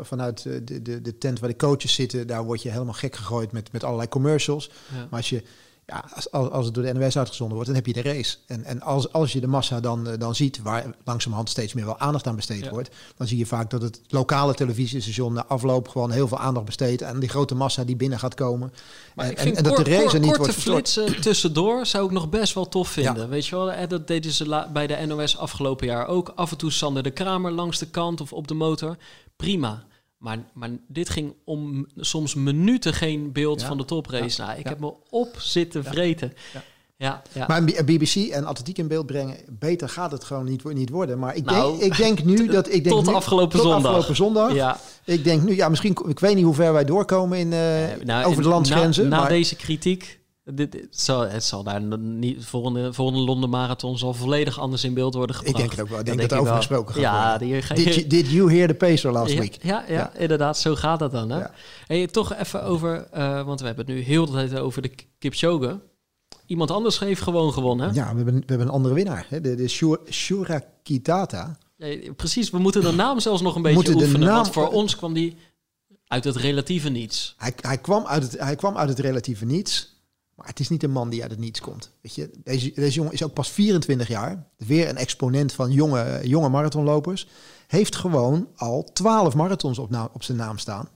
vanuit 0.02 0.42
de, 0.42 0.82
de, 0.82 1.00
de 1.02 1.18
tent 1.18 1.40
waar 1.40 1.48
de 1.50 1.56
coaches 1.56 1.94
zitten. 1.94 2.26
Daar 2.26 2.44
word 2.44 2.62
je 2.62 2.70
helemaal 2.70 2.92
gek 2.94 3.16
gegooid 3.16 3.52
met, 3.52 3.72
met 3.72 3.84
allerlei 3.84 4.08
commercials. 4.08 4.70
Ja. 4.92 4.96
Maar 5.10 5.18
als 5.20 5.28
je 5.28 5.42
ja, 5.86 6.04
als, 6.14 6.30
als 6.30 6.64
het 6.64 6.74
door 6.74 6.82
de 6.84 6.92
NOS 6.92 7.18
uitgezonden 7.18 7.54
wordt, 7.54 7.70
dan 7.72 7.82
heb 7.82 7.86
je 7.86 8.02
de 8.02 8.02
race. 8.12 8.36
En, 8.46 8.64
en 8.64 8.80
als, 8.82 9.12
als 9.12 9.32
je 9.32 9.40
de 9.40 9.46
massa 9.46 9.80
dan, 9.80 10.08
eh, 10.08 10.18
dan 10.18 10.34
ziet, 10.34 10.62
waar 10.62 10.94
langzamerhand 11.04 11.50
steeds 11.50 11.72
meer 11.72 11.84
wel 11.84 11.98
aandacht 11.98 12.26
aan 12.26 12.36
besteed 12.36 12.64
Ja. 12.64 12.70
wordt, 12.70 12.90
dan 13.16 13.26
zie 13.26 13.38
je 13.38 13.46
vaak 13.46 13.70
dat 13.70 13.82
het 13.82 14.00
lokale 14.08 14.54
televisiestation 14.54 15.32
na 15.32 15.44
afloop 15.46 15.88
gewoon 15.88 16.10
heel 16.10 16.28
veel 16.28 16.38
aandacht 16.38 16.66
besteedt 16.66 17.02
aan 17.02 17.20
die 17.20 17.28
grote 17.28 17.54
massa 17.54 17.84
die 17.84 17.96
binnen 17.96 18.18
gaat 18.18 18.34
komen. 18.34 18.72
Maar 19.14 19.24
en, 19.24 19.30
ik 19.30 19.36
en, 19.38 19.44
vind 19.44 19.56
en 19.56 19.62
dat 19.62 19.76
de 19.76 19.82
race 19.82 19.96
er 19.96 20.02
kort- 20.02 20.12
niet 20.22 20.36
korte 20.36 20.42
wordt 20.44 20.60
flitsen 20.60 21.20
tussendoor 21.22 21.86
zou 21.86 22.04
ik 22.04 22.10
nog 22.10 22.28
best 22.28 22.54
wel 22.54 22.68
tof 22.68 22.88
vinden. 22.88 23.22
Ja. 23.22 23.28
Weet 23.28 23.46
je 23.46 23.56
wel, 23.56 23.88
dat 23.88 24.06
deden 24.06 24.32
ze 24.32 24.66
bij 24.72 24.86
de 24.86 25.06
NOS 25.06 25.38
afgelopen 25.38 25.86
jaar 25.86 26.06
ook. 26.06 26.32
Af 26.34 26.50
en 26.50 26.56
toe 26.56 26.70
Sander 26.70 27.02
de 27.02 27.10
Kramer 27.10 27.52
langs 27.52 27.78
de 27.78 27.86
kant 27.86 28.20
of 28.20 28.32
op 28.32 28.48
de 28.48 28.54
motor. 28.54 28.96
Prima. 29.36 29.84
Maar, 30.24 30.38
maar 30.52 30.70
dit 30.88 31.08
ging 31.08 31.34
om 31.44 31.86
soms 31.96 32.34
minuten 32.34 32.94
geen 32.94 33.32
beeld 33.32 33.60
Ja. 33.60 33.66
van 33.66 33.76
de 33.76 33.84
toprace. 33.84 34.40
Ja. 34.40 34.46
Nou, 34.46 34.58
ik 34.58 34.64
Ja. 34.64 34.70
heb 34.70 34.80
me 34.80 34.92
op 35.10 35.34
zitten 35.38 35.84
vreten. 35.84 36.32
Ja. 36.52 36.62
Ja, 36.96 37.22
ja. 37.32 37.44
Maar 37.48 37.64
BBC 37.64 38.14
en 38.16 38.44
atletiek 38.44 38.78
in 38.78 38.88
beeld 38.88 39.06
brengen, 39.06 39.36
beter 39.48 39.88
gaat 39.88 40.10
het 40.10 40.24
gewoon 40.24 40.44
niet, 40.44 40.64
niet 40.74 40.90
worden. 40.90 41.18
Maar 41.18 41.34
ik, 41.36 41.44
Nou, 41.44 41.78
denk, 41.78 41.92
ik 41.92 41.96
denk 41.98 42.24
nu 42.24 42.46
dat 42.56 42.66
ik 42.72 42.84
denk 42.84 42.96
tot 42.96 43.06
nu- 43.06 43.12
afgelopen 43.14 43.58
tot 43.58 43.60
zondag. 43.70 43.84
afgelopen 43.84 44.16
zondag. 44.16 44.54
ja. 44.54 44.78
Ik 45.04 45.24
denk 45.24 45.42
nu, 45.42 45.54
ja, 45.56 45.68
misschien, 45.68 45.96
ik 46.08 46.18
weet 46.20 46.34
niet 46.34 46.44
hoe 46.44 46.54
ver 46.54 46.72
wij 46.72 46.84
doorkomen 46.84 47.38
in, 47.38 47.52
eh, 47.52 47.58
Nou, 48.04 48.24
over 48.24 48.42
de 48.42 48.48
en 48.48 48.54
landsgrenzen. 48.54 49.04
Na, 49.04 49.10
na 49.10 49.20
maar 49.20 49.28
deze 49.28 49.56
kritiek, 49.56 50.20
dit, 50.44 50.72
dit 50.72 50.86
zal, 50.90 51.20
het 51.20 51.44
zal 51.44 51.62
daar 51.62 51.80
niet, 51.98 52.44
volgende, 52.44 52.92
volgende 52.92 53.20
Londen 53.24 53.50
Marathon 53.50 53.98
zal 53.98 54.14
volledig 54.14 54.58
anders 54.58 54.84
in 54.84 54.94
beeld 54.94 55.14
worden 55.14 55.36
ik 55.36 55.42
gebracht. 55.46 55.58
denk 55.58 55.70
het 55.70 55.80
ook 55.80 55.88
wel. 55.88 55.98
Ik 55.98 56.04
denk 56.04 56.18
Dat 56.20 56.28
dat 56.28 56.38
er 56.38 56.44
over 56.44 56.54
ik 56.54 56.58
gesproken 56.60 56.94
gaat 56.94 57.02
ja, 57.02 57.28
worden. 57.30 57.48
die 57.48 57.62
ga 57.62 57.74
Did 57.74 57.94
you, 57.94 58.06
did 58.06 58.30
you 58.30 58.52
hear 58.52 58.68
the 58.68 58.74
pacer 58.74 59.12
last 59.12 59.32
ja, 59.32 59.40
week? 59.40 59.58
Ja, 59.62 59.84
ja, 59.88 59.94
Ja. 59.94 60.12
inderdaad, 60.16 60.58
zo 60.58 60.74
gaat 60.74 60.98
dat 60.98 61.10
dan. 61.10 61.30
Hè? 61.30 61.38
Ja. 61.38 61.50
Hey, 61.86 62.06
toch 62.06 62.34
even 62.34 62.62
over, 62.62 63.06
eh, 63.10 63.44
want 63.46 63.60
we 63.60 63.66
hebben 63.66 63.86
het 63.86 63.94
nu 63.94 64.00
heel 64.00 64.26
de 64.26 64.32
tijd 64.32 64.58
over 64.58 64.82
de 64.82 64.90
Kipchoge. 65.18 65.80
Iemand 66.46 66.70
anders 66.70 66.98
heeft 66.98 67.20
gewoon 67.22 67.52
gewonnen. 67.52 67.94
Ja, 67.94 68.10
we 68.10 68.16
hebben, 68.16 68.34
we 68.34 68.42
hebben 68.46 68.66
een 68.66 68.72
andere 68.72 68.94
winnaar. 68.94 69.26
Hè? 69.28 69.40
De, 69.40 69.54
de 69.54 69.68
Shura, 69.68 69.98
Shura 70.10 70.62
Kitata. 70.82 71.58
Eh, 71.78 72.10
precies, 72.16 72.50
we 72.50 72.58
moeten 72.58 72.82
de 72.82 72.92
naam 72.92 73.20
zelfs 73.20 73.42
nog 73.42 73.54
een 73.56 73.62
beetje 73.62 73.76
moeten 73.76 73.94
oefenen. 73.96 74.20
naam- 74.20 74.34
Want 74.34 74.50
voor 74.52 74.68
ons 74.68 74.96
kwam 74.96 75.12
die 75.12 75.36
uit 76.06 76.24
het 76.24 76.36
relatieve 76.36 76.88
niets. 76.88 77.34
Hij, 77.38 77.52
hij, 77.60 77.78
kwam 77.78 78.06
uit 78.06 78.22
het, 78.22 78.38
hij 78.40 78.56
kwam 78.56 78.76
uit 78.76 78.88
het 78.88 78.98
relatieve 78.98 79.44
niets. 79.44 79.92
Maar 80.34 80.46
het 80.46 80.60
is 80.60 80.68
niet 80.68 80.82
een 80.82 80.90
man 80.90 81.08
die 81.08 81.22
uit 81.22 81.30
het 81.30 81.40
niets 81.40 81.60
komt. 81.60 81.90
Weet 82.00 82.14
je? 82.14 82.30
Deze, 82.44 82.72
deze 82.74 82.94
jongen 82.94 83.12
is 83.12 83.22
ook 83.22 83.32
pas 83.32 83.50
24 83.50 84.08
jaar. 84.08 84.46
Weer 84.56 84.88
een 84.88 84.96
exponent 84.96 85.52
van 85.52 85.72
jonge, 85.72 86.20
jonge 86.22 86.48
marathonlopers. 86.48 87.28
Heeft 87.66 87.96
gewoon 87.96 88.48
al 88.56 88.90
12 88.92 89.34
marathons 89.34 89.78
op, 89.78 90.10
op 90.12 90.22
zijn 90.22 90.38
naam 90.38 90.58
staan. 90.58 90.88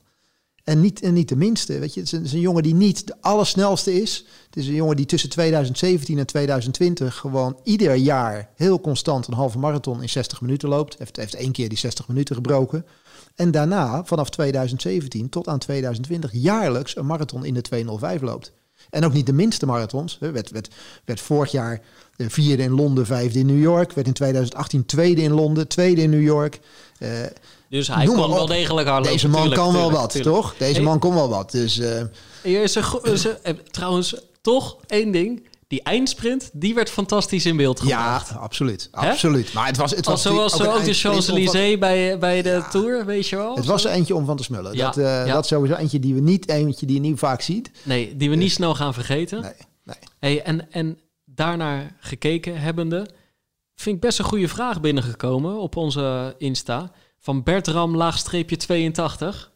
En 0.68 0.81
niet, 0.81 1.01
en 1.01 1.12
niet 1.12 1.29
de 1.29 1.37
minste. 1.37 1.79
Weet 1.79 1.94
je? 1.94 2.01
Het, 2.01 2.09
is 2.09 2.12
een, 2.12 2.18
het 2.18 2.29
is 2.29 2.35
een 2.35 2.40
jongen 2.40 2.62
die 2.62 2.74
niet 2.74 3.07
de 3.07 3.14
allersnelste 3.20 4.01
is. 4.01 4.24
Het 4.46 4.57
is 4.57 4.66
een 4.66 4.74
jongen 4.74 4.96
die 4.96 5.07
tussen 5.07 5.31
2017 5.31 6.18
en 6.18 6.27
2020 6.27 7.16
gewoon 7.16 7.61
ieder 7.62 7.94
jaar 7.94 8.51
heel 8.55 8.81
constant 8.81 9.27
een 9.27 9.35
halve 9.35 9.59
marathon 9.59 10.03
in 10.03 10.09
60 10.09 10.40
minuten 10.40 10.68
loopt. 10.68 10.98
Heeft, 10.98 11.16
heeft 11.16 11.35
één 11.35 11.53
keer 11.53 11.68
die 11.68 11.79
60 11.79 12.09
minuten 12.09 12.35
gebroken. 12.35 12.87
En 13.35 13.51
daarna, 13.51 14.05
vanaf 14.05 14.31
2017 14.31 15.29
tot 15.29 15.48
aan 15.48 15.59
2020, 15.59 16.31
jaarlijks 16.33 16.96
een 16.96 17.07
marathon 17.07 17.44
in 17.44 17.55
de 17.55 17.61
205 17.61 18.20
loopt. 18.20 18.53
En 18.90 19.05
ook 19.05 19.12
niet 19.12 19.27
de 19.27 19.33
minste 19.33 19.66
marathons. 19.66 20.16
Hè. 20.20 20.31
Werd, 20.31 20.51
werd, 20.51 20.68
werd 21.05 21.20
vorig 21.20 21.51
jaar 21.51 21.81
de 22.16 22.31
vierde 22.31 22.62
in 22.62 22.70
Londen, 22.72 23.07
vijfde 23.07 23.38
in 23.38 23.46
New 23.46 23.62
York. 23.62 23.92
Werd 23.92 24.07
in 24.07 24.12
2018 24.12 24.87
tweede 24.87 25.22
in 25.22 25.33
Londen, 25.33 25.68
tweede 25.68 26.01
in 26.03 26.11
New 26.11 26.22
York. 26.22 26.61
Eh, 26.98 27.09
Dus 27.68 27.88
hij 27.88 28.07
maar 28.07 28.29
wel 28.29 28.46
degelijk 28.46 28.88
hardlopen. 28.88 29.12
deze 29.12 29.29
man 29.29 29.40
tuurlijk, 29.40 29.61
kan 29.61 29.72
wel 29.72 29.90
wat, 29.90 30.11
tuurlijk. 30.11 30.35
toch? 30.35 30.55
Deze 30.59 30.72
Hey, 30.72 30.83
man 30.83 30.98
kon 30.98 31.14
wel 31.14 31.29
wat. 31.29 31.51
Dus 31.51 31.79
eh, 31.79 32.03
Hier 32.42 32.62
is 32.62 32.77
is 33.03 33.27
eh, 33.42 33.55
trouwens, 33.70 34.14
toch 34.40 34.77
één 34.87 35.11
ding. 35.11 35.47
Die 35.68 35.83
eindsprint, 35.83 36.50
die 36.52 36.74
werd 36.74 36.90
fantastisch 36.90 37.46
in 37.46 37.57
beeld 37.57 37.81
ja, 37.85 38.18
gebracht. 38.18 38.37
absoluut. 38.42 38.88
Hè? 38.92 39.11
Absoluut. 39.11 39.52
Maar 39.52 39.66
het 39.66 39.76
was, 39.76 39.90
het 39.90 40.07
was 40.07 40.26
Als 40.26 40.35
zoals 40.35 40.52
natuurlijk 40.52 40.78
ook, 40.78 40.85
de 40.85 40.94
Champs-Élysées 40.94 41.78
bij, 41.78 42.18
bij 42.18 42.42
de 42.42 42.48
Ja. 42.48 42.68
Tour, 42.68 43.07
weet 43.07 43.28
je 43.28 43.37
wel? 43.37 43.57
Het 43.57 43.64
was 43.64 43.85
er 43.85 43.90
eentje 43.90 44.14
om 44.14 44.24
van 44.24 44.37
te 44.37 44.42
smullen. 44.42 44.74
Ja, 44.76 44.85
Dat, 44.87 44.96
eh, 44.96 45.26
ja. 45.26 45.33
dat 45.33 45.46
sowieso 45.46 45.74
eentje 45.74 45.98
die 46.00 46.14
we 46.14 46.20
niet, 46.20 46.48
eentje 46.48 46.87
die 46.87 46.94
je 46.94 47.00
niet 47.00 47.18
vaak 47.18 47.40
ziet. 47.40 47.70
Nee, 47.83 48.16
die 48.16 48.31
we 48.31 48.37
niet 48.37 48.52
snel 48.52 48.74
gaan 48.74 48.94
vergeten. 48.94 49.40
Nee, 49.40 49.52
nee. 49.85 49.96
Hey, 50.18 50.42
en, 50.42 50.72
en 50.72 50.98
daarnaar 51.24 51.96
gekeken 52.00 52.61
hebbende, 52.61 53.07
vind 53.74 53.96
ik 53.96 54.02
best 54.02 54.18
een 54.18 54.24
goede 54.24 54.48
vraag 54.48 54.81
binnengekomen 54.81 55.59
op 55.61 55.76
onze 55.76 56.35
Insta. 56.38 56.92
Van 57.18 57.42
Bertram 57.42 57.96
laagstreepje 57.96 58.57
82. 58.57 59.50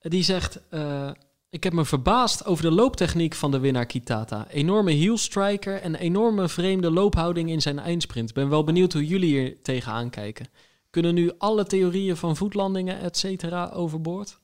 Die 0.00 0.22
zegt, 0.22 0.60
eh, 0.70 1.10
ik 1.54 1.64
heb 1.64 1.72
me 1.72 1.84
verbaasd 1.84 2.44
over 2.44 2.64
de 2.64 2.70
looptechniek 2.70 3.34
van 3.34 3.50
de 3.50 3.58
winnaar 3.58 3.86
Kitata. 3.86 4.46
Enorme 4.50 4.90
heel 4.90 5.18
striker 5.18 5.80
en 5.80 5.94
enorme 5.94 6.48
vreemde 6.48 6.90
loophouding 6.90 7.50
in 7.50 7.62
zijn 7.62 7.78
eindsprint. 7.78 8.32
Ben 8.32 8.48
wel 8.48 8.64
benieuwd 8.64 8.92
hoe 8.92 9.06
jullie 9.06 9.28
hier 9.28 9.62
tegenaan 9.62 10.10
kijken. 10.10 10.48
Kunnen 10.90 11.14
nu 11.14 11.32
alle 11.38 11.64
theorieën 11.64 12.16
van 12.16 12.36
voetlandingen, 12.36 13.00
et 13.00 13.16
cetera, 13.16 13.70
overboord? 13.70 14.38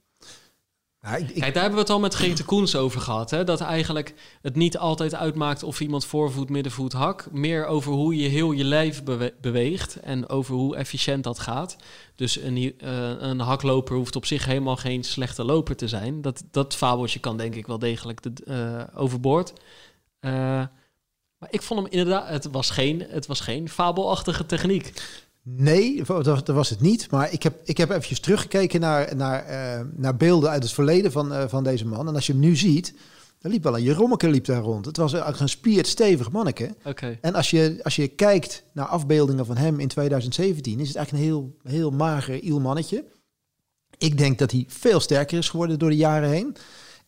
Kijk, 1.26 1.54
daar 1.54 1.62
hebben 1.62 1.72
we 1.72 1.78
het 1.78 1.90
al 1.90 2.00
met 2.00 2.14
Grete 2.14 2.44
Koens 2.44 2.76
over 2.76 3.00
gehad. 3.00 3.30
Hè? 3.30 3.44
Dat 3.44 3.60
eigenlijk 3.60 4.14
het 4.42 4.56
niet 4.56 4.78
altijd 4.78 5.14
uitmaakt 5.14 5.62
of 5.62 5.80
iemand 5.80 6.04
voorvoet, 6.04 6.48
middenvoet, 6.50 6.92
hak. 6.92 7.30
Meer 7.30 7.66
over 7.66 7.92
hoe 7.92 8.16
je 8.16 8.28
heel 8.28 8.52
je 8.52 8.64
lijf 8.64 9.04
bewe- 9.04 9.34
beweegt 9.40 9.96
en 9.96 10.28
over 10.28 10.54
hoe 10.54 10.76
efficiënt 10.76 11.24
dat 11.24 11.38
gaat. 11.38 11.76
Dus 12.14 12.36
een, 12.36 12.74
eh, 12.78 13.10
een 13.18 13.40
hakloper 13.40 13.96
hoeft 13.96 14.16
op 14.16 14.26
zich 14.26 14.44
helemaal 14.44 14.76
geen 14.76 15.04
slechte 15.04 15.44
loper 15.44 15.76
te 15.76 15.88
zijn. 15.88 16.22
Dat, 16.22 16.42
dat 16.50 16.76
fabeltje 16.76 17.18
kan 17.18 17.36
denk 17.36 17.54
ik 17.54 17.66
wel 17.66 17.78
degelijk 17.78 18.22
de, 18.22 18.32
eh, 18.44 19.00
overboord. 19.00 19.52
Eh, 20.20 20.32
maar 21.38 21.48
ik 21.50 21.62
vond 21.62 21.80
hem 21.80 21.90
inderdaad, 21.90 22.28
het 22.28 22.48
was 22.50 22.70
geen, 22.70 23.04
het 23.08 23.26
was 23.26 23.40
geen 23.40 23.68
fabelachtige 23.68 24.46
techniek. 24.46 24.92
Nee, 25.56 25.96
dat 25.96 26.26
was, 26.26 26.44
dat 26.44 26.56
was 26.56 26.68
het 26.68 26.80
niet. 26.80 27.10
Maar 27.10 27.32
ik 27.32 27.42
heb, 27.42 27.60
ik 27.64 27.76
heb 27.76 27.90
eventjes 27.90 28.20
teruggekeken 28.20 28.80
naar, 28.80 29.16
naar, 29.16 29.44
eh, 29.44 29.80
naar 29.96 30.16
beelden 30.16 30.50
uit 30.50 30.62
het 30.62 30.72
verleden 30.72 31.12
van, 31.12 31.32
eh, 31.32 31.48
van 31.48 31.64
deze 31.64 31.86
man. 31.86 32.08
En 32.08 32.14
als 32.14 32.26
je 32.26 32.32
hem 32.32 32.40
nu 32.40 32.56
ziet, 32.56 32.94
er 33.40 33.50
liep 33.50 33.62
wel 33.62 33.76
een 33.76 33.82
Jerommeke 33.82 34.28
liep 34.28 34.44
daar 34.44 34.62
rond. 34.62 34.84
Het 34.84 34.96
was 34.96 35.12
een 35.12 35.48
spierd 35.48 35.86
stevig 35.86 36.30
manneke. 36.30 36.74
Oké. 36.84 37.18
En 37.20 37.34
als 37.34 37.50
je, 37.50 37.80
als 37.82 37.96
je 37.96 38.08
kijkt 38.08 38.62
naar 38.72 38.86
afbeeldingen 38.86 39.46
van 39.46 39.56
hem 39.56 39.80
in 39.80 39.88
2017, 39.88 40.80
is 40.80 40.88
het 40.88 40.96
eigenlijk 40.96 41.26
een 41.26 41.30
heel, 41.30 41.56
heel 41.62 41.90
mager, 41.90 42.38
iel 42.40 42.60
mannetje. 42.60 43.04
Ik 43.98 44.18
denk 44.18 44.38
dat 44.38 44.50
hij 44.50 44.64
veel 44.68 45.00
sterker 45.00 45.38
is 45.38 45.48
geworden 45.48 45.78
door 45.78 45.90
de 45.90 45.96
jaren 45.96 46.28
heen. 46.28 46.56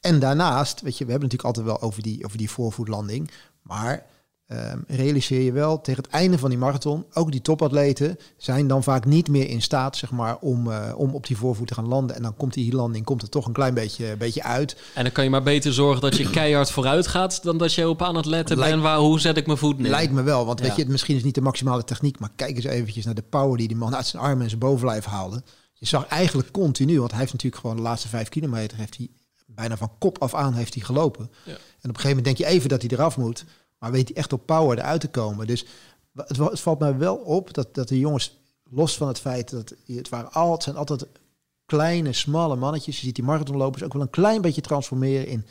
En 0.00 0.18
daarnaast, 0.18 0.81
weet 0.81 0.98
je, 0.98 1.05
we 1.05 1.11
hebben 1.11 1.28
natuurlijk 1.31 1.57
altijd 1.57 1.66
wel 1.66 1.88
over 1.88 2.02
die, 2.02 2.24
over 2.24 2.38
die 2.38 2.50
voorvoetlanding. 2.50 3.31
Maar 3.62 4.07
ehm, 4.52 4.78
realiseer 4.86 5.40
je 5.40 5.52
wel, 5.52 5.80
tegen 5.80 6.02
het 6.02 6.12
einde 6.12 6.38
van 6.38 6.50
die 6.50 6.58
marathon, 6.58 7.04
ook 7.12 7.30
die 7.32 7.42
topatleten 7.42 8.18
zijn 8.36 8.66
dan 8.66 8.82
vaak 8.82 9.04
niet 9.04 9.28
meer 9.28 9.48
in 9.48 9.62
staat, 9.62 9.96
zeg 9.96 10.10
maar, 10.10 10.38
om, 10.38 10.70
eh, 10.70 10.92
om 10.96 11.14
op 11.14 11.26
die 11.26 11.36
voorvoet 11.36 11.66
te 11.66 11.74
gaan 11.74 11.88
landen. 11.88 12.16
En 12.16 12.22
dan 12.22 12.36
komt 12.36 12.54
die 12.54 12.74
landing 12.74 13.04
komt 13.04 13.22
er 13.22 13.28
toch 13.28 13.46
een 13.46 13.52
klein 13.52 13.74
beetje, 13.74 14.16
beetje 14.16 14.42
uit. 14.42 14.76
En 14.94 15.02
dan 15.02 15.12
kan 15.12 15.24
je 15.24 15.30
maar 15.30 15.42
beter 15.42 15.72
zorgen 15.72 16.00
dat 16.00 16.16
je 16.16 16.30
keihard 16.40 16.70
vooruit 16.70 17.06
gaat... 17.06 17.42
dan 17.42 17.58
dat 17.58 17.74
je 17.74 17.88
op 17.88 18.02
aan 18.02 18.16
het 18.16 18.26
letten 18.26 18.56
Lijkt- 18.56 18.72
bent 18.72 18.84
waar, 18.86 18.98
hoe 18.98 19.20
zet 19.20 19.36
ik 19.36 19.46
mijn 19.46 19.58
voet 19.58 19.78
neer. 19.78 19.90
Lijkt 19.90 20.12
me 20.12 20.22
wel, 20.22 20.46
want 20.46 20.60
weet 20.60 20.76
je, 20.76 20.86
misschien 20.86 21.10
is 21.14 21.16
het 21.16 21.24
niet 21.24 21.34
de 21.34 21.40
maximale 21.40 21.84
techniek, 21.84 22.18
maar 22.18 22.30
kijk 22.36 22.56
eens 22.56 22.64
eventjes 22.64 23.04
naar 23.04 23.14
de 23.14 23.22
power 23.22 23.56
die 23.58 23.68
die 23.68 23.76
man 23.76 23.96
uit 23.96 24.06
zijn 24.06 24.22
armen 24.22 24.42
en 24.42 24.48
zijn 24.48 24.60
bovenlijf 24.60 25.04
haalde. 25.04 25.42
Je 25.72 25.86
zag 25.86 26.06
eigenlijk 26.06 26.50
continu, 26.50 26.98
want 26.98 27.10
hij 27.10 27.20
heeft 27.20 27.32
natuurlijk 27.32 27.62
gewoon 27.62 27.76
de 27.76 27.82
laatste 27.82 28.08
vijf 28.08 28.28
kilometer, 28.28 28.78
heeft 28.78 28.96
hij 28.96 29.08
bijna 29.46 29.76
van 29.76 29.90
kop 29.98 30.18
af 30.18 30.34
aan 30.34 30.54
heeft 30.54 30.74
hij 30.74 30.82
gelopen. 30.82 31.30
Ja. 31.44 31.52
En 31.52 31.56
op 31.56 31.60
een 31.82 31.94
gegeven 31.94 32.08
moment 32.08 32.24
denk 32.24 32.38
je 32.38 32.46
even 32.46 32.68
dat 32.68 32.82
hij 32.82 32.90
eraf 32.90 33.16
moet, 33.16 33.44
maar 33.83 33.90
weet 33.90 34.09
hij 34.09 34.16
echt 34.16 34.33
op 34.33 34.47
power 34.47 34.79
eruit 34.79 35.01
te 35.01 35.09
komen. 35.09 35.47
Dus 35.47 35.66
het, 36.14 36.61
valt 36.61 36.79
mij 36.79 36.97
wel 36.97 37.16
op 37.16 37.55
dat, 37.55 37.75
dat 37.75 37.88
de 37.88 37.99
jongens, 37.99 38.38
los 38.71 38.97
van 38.97 39.09
het 39.09 39.18
feit 39.18 39.51
dat 39.51 39.75
het, 39.87 40.09
waren 40.09 40.33
al, 40.33 40.53
het 40.53 40.62
zijn 40.62 40.77
altijd 40.77 41.07
kleine, 41.66 42.12
smalle 42.12 42.57
mannetjes. 42.57 42.97
Je 42.97 43.07
ziet 43.07 43.14
die 43.14 43.25
marathonlopers 43.25 43.83
ook 43.83 43.92
wel 43.92 44.03
een 44.03 44.11
klein 44.11 44.40
beetje 44.40 44.61
transformeren 44.61 45.27
in, 45.27 45.47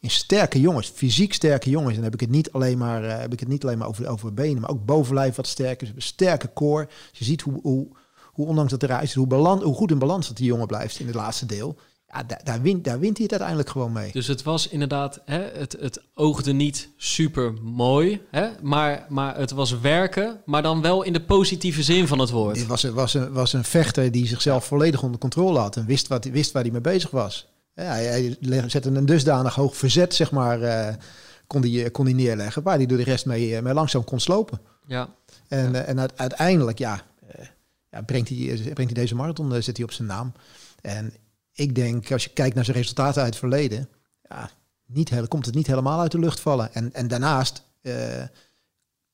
in 0.00 0.10
sterke 0.10 0.60
jongens, 0.60 0.88
fysiek 0.88 1.32
sterke 1.32 1.70
jongens. 1.70 1.90
En 1.90 1.94
dan 1.94 2.04
heb 2.04 2.14
ik 2.14 2.20
het 2.20 2.30
niet 2.30 2.52
alleen 2.52 2.78
maar, 2.78 3.04
eh, 3.04 3.18
heb 3.18 3.32
ik 3.32 3.40
het 3.40 3.48
niet 3.48 3.64
alleen 3.64 3.78
maar 3.78 3.88
over, 3.88 4.08
over 4.08 4.34
benen, 4.34 4.60
maar 4.60 4.70
ook 4.70 4.84
bovenlijf 4.84 5.34
wat 5.34 5.46
sterker. 5.46 5.92
Een 5.94 6.02
sterke 6.02 6.52
core. 6.52 6.88
Dus 7.10 7.18
je 7.18 7.24
ziet 7.24 7.42
hoe, 7.42 7.60
hoe, 7.62 7.86
hoe 8.24 8.46
ondanks 8.46 8.70
dat 8.70 8.82
eruit 8.82 9.08
ziet, 9.08 9.28
hoe, 9.28 9.34
hoe 9.62 9.74
goed 9.74 9.90
in 9.90 9.98
balans 9.98 10.26
dat 10.26 10.36
die 10.36 10.46
jongen 10.46 10.66
blijft 10.66 10.98
in 10.98 11.06
het 11.06 11.14
laatste 11.14 11.46
deel. 11.46 11.76
Ja, 12.12 12.22
daar, 12.22 12.40
daar, 12.44 12.62
wint, 12.62 12.84
daar 12.84 12.98
wint 12.98 13.12
hij 13.16 13.22
het 13.22 13.30
uiteindelijk 13.30 13.70
gewoon 13.70 13.92
mee. 13.92 14.12
Dus 14.12 14.26
het 14.26 14.42
was 14.42 14.68
inderdaad, 14.68 15.20
hè, 15.24 15.38
het, 15.58 15.76
het 15.80 16.02
oogde 16.14 16.52
niet 16.52 16.88
super 16.96 17.52
mooi, 17.62 18.20
hè, 18.30 18.48
maar, 18.62 19.06
maar 19.08 19.36
het 19.36 19.50
was 19.50 19.80
werken, 19.80 20.40
maar 20.44 20.62
dan 20.62 20.82
wel 20.82 21.02
in 21.02 21.12
de 21.12 21.22
positieve 21.22 21.82
zin 21.82 22.06
van 22.08 22.18
het 22.18 22.30
woord. 22.30 22.54
Dit 22.54 22.66
was 22.66 22.82
een, 22.82 22.94
was, 22.94 23.14
een, 23.14 23.32
was 23.32 23.52
een 23.52 23.64
vechter 23.64 24.10
die 24.12 24.26
zichzelf 24.26 24.64
volledig 24.64 25.02
onder 25.02 25.20
controle 25.20 25.58
had 25.58 25.76
en 25.76 25.86
wist, 25.86 26.08
wat, 26.08 26.24
wist 26.24 26.52
waar 26.52 26.62
hij 26.62 26.70
mee 26.72 26.80
bezig 26.80 27.10
was. 27.10 27.48
Ja, 27.74 27.82
hij, 27.82 28.36
hij 28.40 28.68
zette 28.68 28.88
een 28.90 29.06
dusdanig 29.06 29.54
hoog 29.54 29.76
verzet, 29.76 30.14
zeg 30.14 30.30
maar, 30.30 30.62
eh, 30.62 30.94
kon, 31.46 31.60
die, 31.60 31.90
kon 31.90 32.04
die 32.04 32.14
neerleggen, 32.14 32.62
waar 32.62 32.76
hij 32.76 32.86
door 32.86 32.98
de 32.98 33.04
rest 33.04 33.26
mee, 33.26 33.56
eh, 33.56 33.62
mee 33.62 33.74
langzaam 33.74 34.04
kon 34.04 34.20
slopen. 34.20 34.60
Ja, 34.86 35.08
En, 35.48 35.74
eh, 35.74 35.88
en 35.88 36.00
uite- 36.00 36.14
uiteindelijk, 36.16 36.78
ja, 36.78 37.02
eh, 37.28 37.46
ja 37.90 38.02
brengt, 38.02 38.28
hij, 38.28 38.38
eh, 38.38 38.58
brengt 38.60 38.76
hij 38.92 39.02
deze 39.02 39.14
marathon, 39.14 39.54
eh, 39.54 39.60
zet 39.62 39.76
hij 39.76 39.86
op 39.86 39.92
zijn 39.92 40.08
naam. 40.08 40.32
En 40.80 41.12
ik 41.52 41.74
denk, 41.74 42.12
als 42.12 42.24
je 42.24 42.30
kijkt 42.30 42.54
naar 42.54 42.64
zijn 42.64 42.76
resultaten 42.76 43.22
uit 43.22 43.30
het 43.30 43.38
verleden, 43.38 43.88
ja, 44.28 44.50
niet 44.86 45.28
komt 45.28 45.46
het 45.46 45.54
niet 45.54 45.66
helemaal 45.66 46.00
uit 46.00 46.12
de 46.12 46.18
lucht 46.18 46.40
vallen. 46.40 46.74
En, 46.74 46.92
en 46.92 47.08
daarnaast 47.08 47.62
eh, 47.82 48.22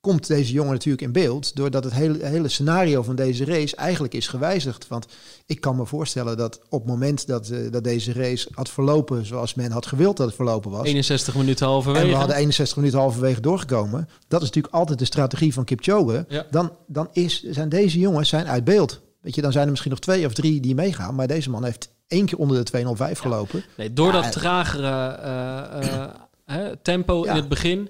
komt 0.01 0.27
deze 0.27 0.53
jongen 0.53 0.72
natuurlijk 0.72 1.03
in 1.03 1.12
beeld, 1.12 1.57
doordat 1.57 1.85
het 1.85 1.92
hele, 1.92 2.27
hele 2.27 2.48
scenario 2.48 3.03
van 3.03 3.16
deze 3.16 3.44
race 3.44 3.77
eigenlijk 3.77 4.14
is 4.14 4.29
gewijzigd. 4.29 4.88
Want 4.88 5.07
ik 5.46 5.61
kan 5.61 5.77
me 5.77 5.87
voorstellen 5.87 6.37
dat 6.37 6.61
op 6.68 6.81
het 6.81 6.88
moment 6.88 7.27
dat, 7.27 7.48
eh, 7.48 7.70
dat 7.70 7.85
deze 7.85 8.12
race 8.12 8.48
had 8.53 8.70
verlopen 8.70 9.27
zoals 9.27 9.55
men 9.55 9.70
had 9.70 9.87
gewild 9.87 10.16
dat 10.16 10.27
het 10.27 10.37
verlopen 10.37 10.70
was, 10.70 10.87
61 10.87 11.35
minuten 11.35 11.66
en 11.66 11.72
halverwege. 11.72 12.07
we 12.07 12.14
hadden 12.14 12.37
61 12.37 12.77
minuten 12.77 12.98
halverwege 12.98 13.40
doorgekomen. 13.40 14.09
Dat 14.29 14.40
is 14.40 14.46
natuurlijk 14.46 14.74
altijd 14.74 14.98
de 14.98 15.05
strategie 15.05 15.53
van 15.53 15.64
Kipchoge. 15.64 16.24
Ja. 16.29 16.46
Dan, 16.51 16.72
dan 16.87 17.09
is, 17.12 17.42
zijn 17.42 17.68
deze 17.68 17.98
jongens 17.98 18.29
zijn 18.29 18.46
uit 18.46 18.64
beeld. 18.64 19.01
Weet 19.20 19.35
je, 19.35 19.42
dan 19.42 19.53
zijn 19.53 19.64
er 19.64 19.70
misschien 19.70 19.90
nog 19.90 20.01
twee 20.01 20.27
of 20.27 20.35
drie 20.35 20.61
die 20.61 20.74
meegaan. 20.74 21.14
Maar 21.14 21.27
deze 21.27 21.51
man 21.51 21.64
heeft 21.64 21.90
één 22.09 22.27
keer 22.27 22.38
onder 22.38 22.57
de 22.57 22.62
205 22.62 23.18
gelopen. 23.18 23.64
Nee, 23.77 23.92
door 23.92 24.12
Ja, 24.12 24.21
dat 24.23 24.33
tragere 24.33 25.09
eh, 25.16 26.03
eh, 26.03 26.09
hè, 26.55 26.77
tempo 26.77 27.25
Ja. 27.25 27.31
in 27.31 27.37
het 27.37 27.49
begin 27.49 27.88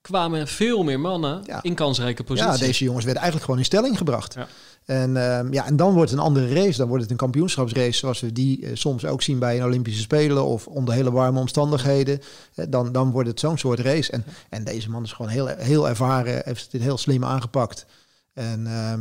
kwamen 0.00 0.48
veel 0.48 0.82
meer 0.82 1.00
mannen 1.00 1.42
Ja. 1.46 1.62
in 1.62 1.74
kansrijke 1.74 2.24
posities. 2.24 2.58
Ja, 2.60 2.66
deze 2.66 2.84
jongens 2.84 3.04
werden 3.04 3.22
eigenlijk 3.22 3.44
gewoon 3.44 3.60
in 3.60 3.66
stelling 3.66 3.96
gebracht. 3.98 4.34
Ja. 4.34 4.46
En, 4.84 5.16
ehm, 5.16 5.52
ja, 5.52 5.66
en 5.66 5.76
dan 5.76 5.92
wordt 5.94 6.10
het 6.10 6.18
een 6.18 6.24
andere 6.24 6.54
race. 6.54 6.78
Dan 6.78 6.88
wordt 6.88 7.02
het 7.02 7.10
een 7.10 7.16
kampioenschapsrace 7.18 7.98
zoals 7.98 8.20
we 8.20 8.32
die 8.32 8.66
eh, 8.66 8.70
soms 8.74 9.04
ook 9.04 9.22
zien 9.22 9.38
bij 9.38 9.56
een 9.56 9.64
Olympische 9.64 10.00
Spelen 10.00 10.44
of 10.44 10.66
onder 10.66 10.94
hele 10.94 11.12
warme 11.12 11.38
omstandigheden. 11.38 12.20
Dan, 12.68 12.92
dan 12.92 13.10
wordt 13.10 13.28
het 13.28 13.40
zo'n 13.40 13.58
soort 13.58 13.78
race. 13.78 14.12
En, 14.12 14.24
en 14.48 14.64
deze 14.64 14.90
man 14.90 15.02
is 15.02 15.12
gewoon 15.12 15.30
heel, 15.30 15.46
heel 15.46 15.88
ervaren, 15.88 16.40
heeft 16.44 16.72
het 16.72 16.82
heel 16.82 16.98
slim 16.98 17.24
aangepakt. 17.24 17.86
En 18.34 18.66
ehm, 18.66 19.00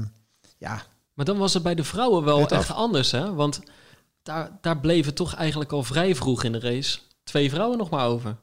ja, 0.57 0.81
Maar 1.13 1.25
dan 1.25 1.37
was 1.37 1.53
het 1.53 1.63
bij 1.63 1.75
de 1.75 1.83
vrouwen 1.83 2.23
wel 2.23 2.41
af. 2.43 2.51
echt 2.51 2.71
anders, 2.71 3.11
hè? 3.11 3.33
Want 3.33 3.59
daar, 4.27 4.51
daar 4.61 4.79
bleven 4.79 5.13
toch 5.13 5.35
eigenlijk 5.35 5.71
al 5.71 5.83
vrij 5.83 6.15
vroeg 6.15 6.43
in 6.43 6.51
de 6.51 6.59
race 6.59 6.99
twee 7.23 7.49
vrouwen 7.49 7.77
nog 7.77 7.89
maar 7.89 8.05
over. 8.05 8.35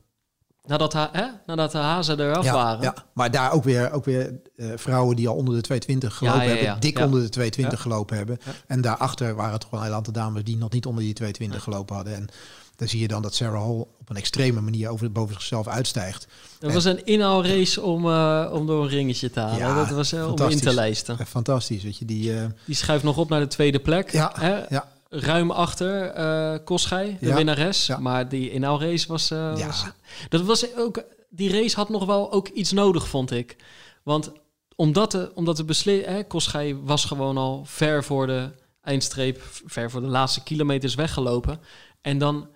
Nadat, 0.67 0.93
ha 0.93 1.09
hè? 1.13 1.27
Nadat 1.47 1.73
de 1.73 1.79
hazen 1.79 2.21
eraf 2.21 2.45
ja, 2.45 2.53
waren. 2.53 2.83
ja, 2.83 2.95
maar 3.13 3.31
daar 3.31 3.53
ook 3.53 3.65
weer, 3.65 3.93
ook 3.93 4.05
weer 4.05 4.41
eh, 4.57 4.67
vrouwen 4.77 5.17
die 5.17 5.29
al 5.29 5.35
onder 5.37 5.55
de 5.55 5.61
220 5.61 6.17
gelopen 6.17 6.41
Ja, 6.41 6.47
ja, 6.47 6.55
ja. 6.55 6.63
hebben, 6.65 6.81
dik 6.81 6.99
onder 6.99 7.23
de 7.23 7.29
220 7.29 7.81
gelopen 7.83 8.17
hebben. 8.17 8.39
En 8.67 8.81
daarachter 8.81 9.35
waren 9.35 9.59
toch 9.59 9.71
wel 9.71 9.85
een 9.85 9.93
aantal 9.93 10.13
dames 10.13 10.45
die 10.45 10.57
nog 10.57 10.71
niet 10.73 10.87
onder 10.87 11.03
die 11.03 11.13
220 11.13 11.63
gelopen 11.63 11.95
hadden. 11.95 12.15
En 12.15 12.29
dan 12.77 12.89
zie 12.89 13.01
je 13.01 13.09
dan 13.09 13.23
dat 13.23 13.35
Sarah 13.35 13.63
Hall 13.63 13.79
op 14.01 14.11
een 14.11 14.17
extreme 14.17 14.61
manier 14.61 14.89
over, 14.89 15.13
boven 15.13 15.35
zichzelf 15.35 15.69
uitstijgt. 15.69 16.27
Dat 16.59 16.73
was 16.73 16.85
een 16.85 17.07
inhaalrace 17.07 17.83
om, 17.83 18.07
eh, 18.07 18.51
om 18.53 18.67
door 18.67 18.83
een 18.83 18.89
ringetje 18.89 19.31
te 19.31 19.41
halen. 19.41 19.59
Ja, 19.59 19.75
dat 19.75 19.91
was 19.91 20.13
eh, 20.13 20.33
om 20.33 20.51
in 20.51 20.61
te 20.61 20.75
lijsten. 20.75 21.27
Fantastisch, 21.27 21.83
weet 21.83 21.99
je. 21.99 22.05
Die, 22.05 22.39
eh, 22.39 22.45
Die 22.65 22.75
schuift 22.75 23.05
nog 23.05 23.17
op 23.17 23.29
naar 23.29 23.41
de 23.41 23.47
tweede 23.47 23.79
plek. 23.79 24.13
Ja, 24.13 24.33
Hè? 24.35 24.55
ja. 24.69 24.93
Ruim 25.17 25.51
achter 25.51 26.61
Koschei, 26.61 27.17
de 27.21 27.27
Ja, 27.27 27.35
winnares. 27.35 27.87
ja. 27.87 27.99
Maar 27.99 28.29
die 28.29 28.51
inhaalrace 28.51 29.09
was, 29.09 29.31
eh, 29.31 29.53
Ja. 29.57 29.67
was- 29.67 29.85
Dat 30.29 30.41
was 30.43 30.77
ook... 30.77 31.03
Die 31.29 31.51
race 31.53 31.77
had 31.77 31.89
nog 31.89 32.05
wel 32.07 32.33
ook 32.33 32.49
iets 32.49 32.73
nodig, 32.73 33.09
vond 33.09 33.31
ik. 33.31 33.57
Want 34.03 34.33
omdat 34.77 35.11
de, 35.11 35.31
omdat 35.35 35.57
de 35.57 35.65
beslissing... 35.65 36.27
Koschei 36.27 36.75
was 36.77 37.05
gewoon 37.05 37.37
al 37.37 37.63
ver 37.67 38.05
voor 38.05 38.27
de 38.27 38.51
eindstreep... 38.81 39.41
ver 39.67 39.91
voor 39.91 40.01
de 40.01 40.07
laatste 40.07 40.43
kilometers 40.43 40.95
weggelopen. 40.95 41.61
En 42.01 42.19
dan 42.19 42.49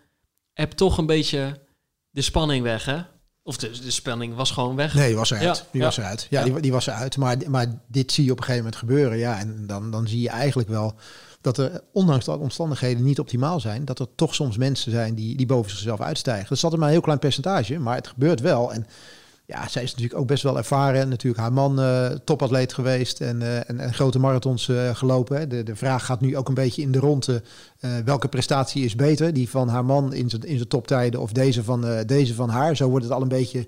heb 0.52 0.72
toch 0.72 0.98
een 0.98 1.06
beetje 1.06 1.60
de 2.10 2.22
spanning 2.22 2.62
weg, 2.62 2.84
hè? 2.84 2.98
Of 3.42 3.56
de, 3.56 3.70
de 3.70 3.90
spanning 3.90 4.34
was 4.34 4.50
gewoon 4.50 4.76
weg. 4.76 4.94
nee, 4.94 5.06
die 5.06 5.16
was 5.16 5.30
eruit. 5.30 5.56
Ja, 5.58 5.64
Die 5.70 5.80
ja. 5.80 5.86
was 5.86 5.96
eruit. 5.96 6.26
Ja, 6.30 6.38
Ja. 6.44 6.44
Die, 6.52 6.60
die 6.60 6.72
was 6.72 6.86
eruit. 6.86 7.16
Maar, 7.16 7.36
maar 7.48 7.80
dit 7.86 8.12
zie 8.12 8.24
je 8.24 8.30
op 8.30 8.38
een 8.38 8.44
gegeven 8.44 8.64
moment 8.64 8.80
gebeuren. 8.80 9.18
Ja, 9.18 9.38
en 9.38 9.66
dan, 9.66 9.90
dan 9.90 10.08
zie 10.08 10.20
je 10.20 10.28
eigenlijk 10.28 10.68
wel 10.68 10.94
dat 11.40 11.58
er, 11.58 11.80
ondanks 11.92 12.24
dat 12.24 12.38
omstandigheden 12.38 13.04
niet 13.04 13.18
optimaal 13.18 13.60
zijn, 13.60 13.84
dat 13.84 13.98
er 13.98 14.06
toch 14.14 14.34
soms 14.34 14.56
mensen 14.56 14.90
zijn 14.90 15.14
die, 15.14 15.36
die 15.36 15.46
boven 15.46 15.70
zichzelf 15.70 16.00
uitstijgen. 16.00 16.48
Dat 16.48 16.56
is 16.56 16.62
altijd 16.62 16.80
maar 16.80 16.90
een 16.90 16.96
heel 16.96 17.04
klein 17.04 17.18
percentage, 17.18 17.78
maar 17.78 17.96
het 17.96 18.06
gebeurt 18.06 18.40
wel. 18.40 18.72
En 18.72 18.86
ja, 19.48 19.68
zij 19.68 19.82
is 19.82 19.90
natuurlijk 19.90 20.20
ook 20.20 20.26
best 20.26 20.42
wel 20.42 20.56
ervaren. 20.56 21.08
Natuurlijk 21.08 21.42
haar 21.42 21.52
man 21.52 21.80
eh, 21.80 22.06
topatleet 22.06 22.72
geweest 22.72 23.20
en, 23.20 23.42
eh, 23.42 23.70
en, 23.70 23.80
en 23.80 23.94
grote 23.94 24.18
marathons 24.18 24.68
eh, 24.68 24.94
gelopen. 24.94 25.48
De, 25.48 25.62
de 25.62 25.76
vraag 25.76 26.04
gaat 26.04 26.20
nu 26.20 26.36
ook 26.36 26.48
een 26.48 26.54
beetje 26.54 26.82
in 26.82 26.92
de 26.92 26.98
ronde. 26.98 27.42
welke 28.04 28.28
prestatie 28.28 28.84
is 28.84 28.94
beter? 28.94 29.32
Die 29.32 29.48
van 29.48 29.68
haar 29.68 29.84
man 29.84 30.12
in 30.12 30.30
zijn, 30.30 30.68
toptijden 30.68 31.20
of 31.20 31.32
deze 31.32 31.64
van, 31.64 32.04
deze 32.06 32.34
van 32.34 32.48
haar? 32.48 32.76
Zo 32.76 32.88
wordt 32.88 33.04
het 33.04 33.14
al 33.14 33.22
een 33.22 33.28
beetje 33.28 33.66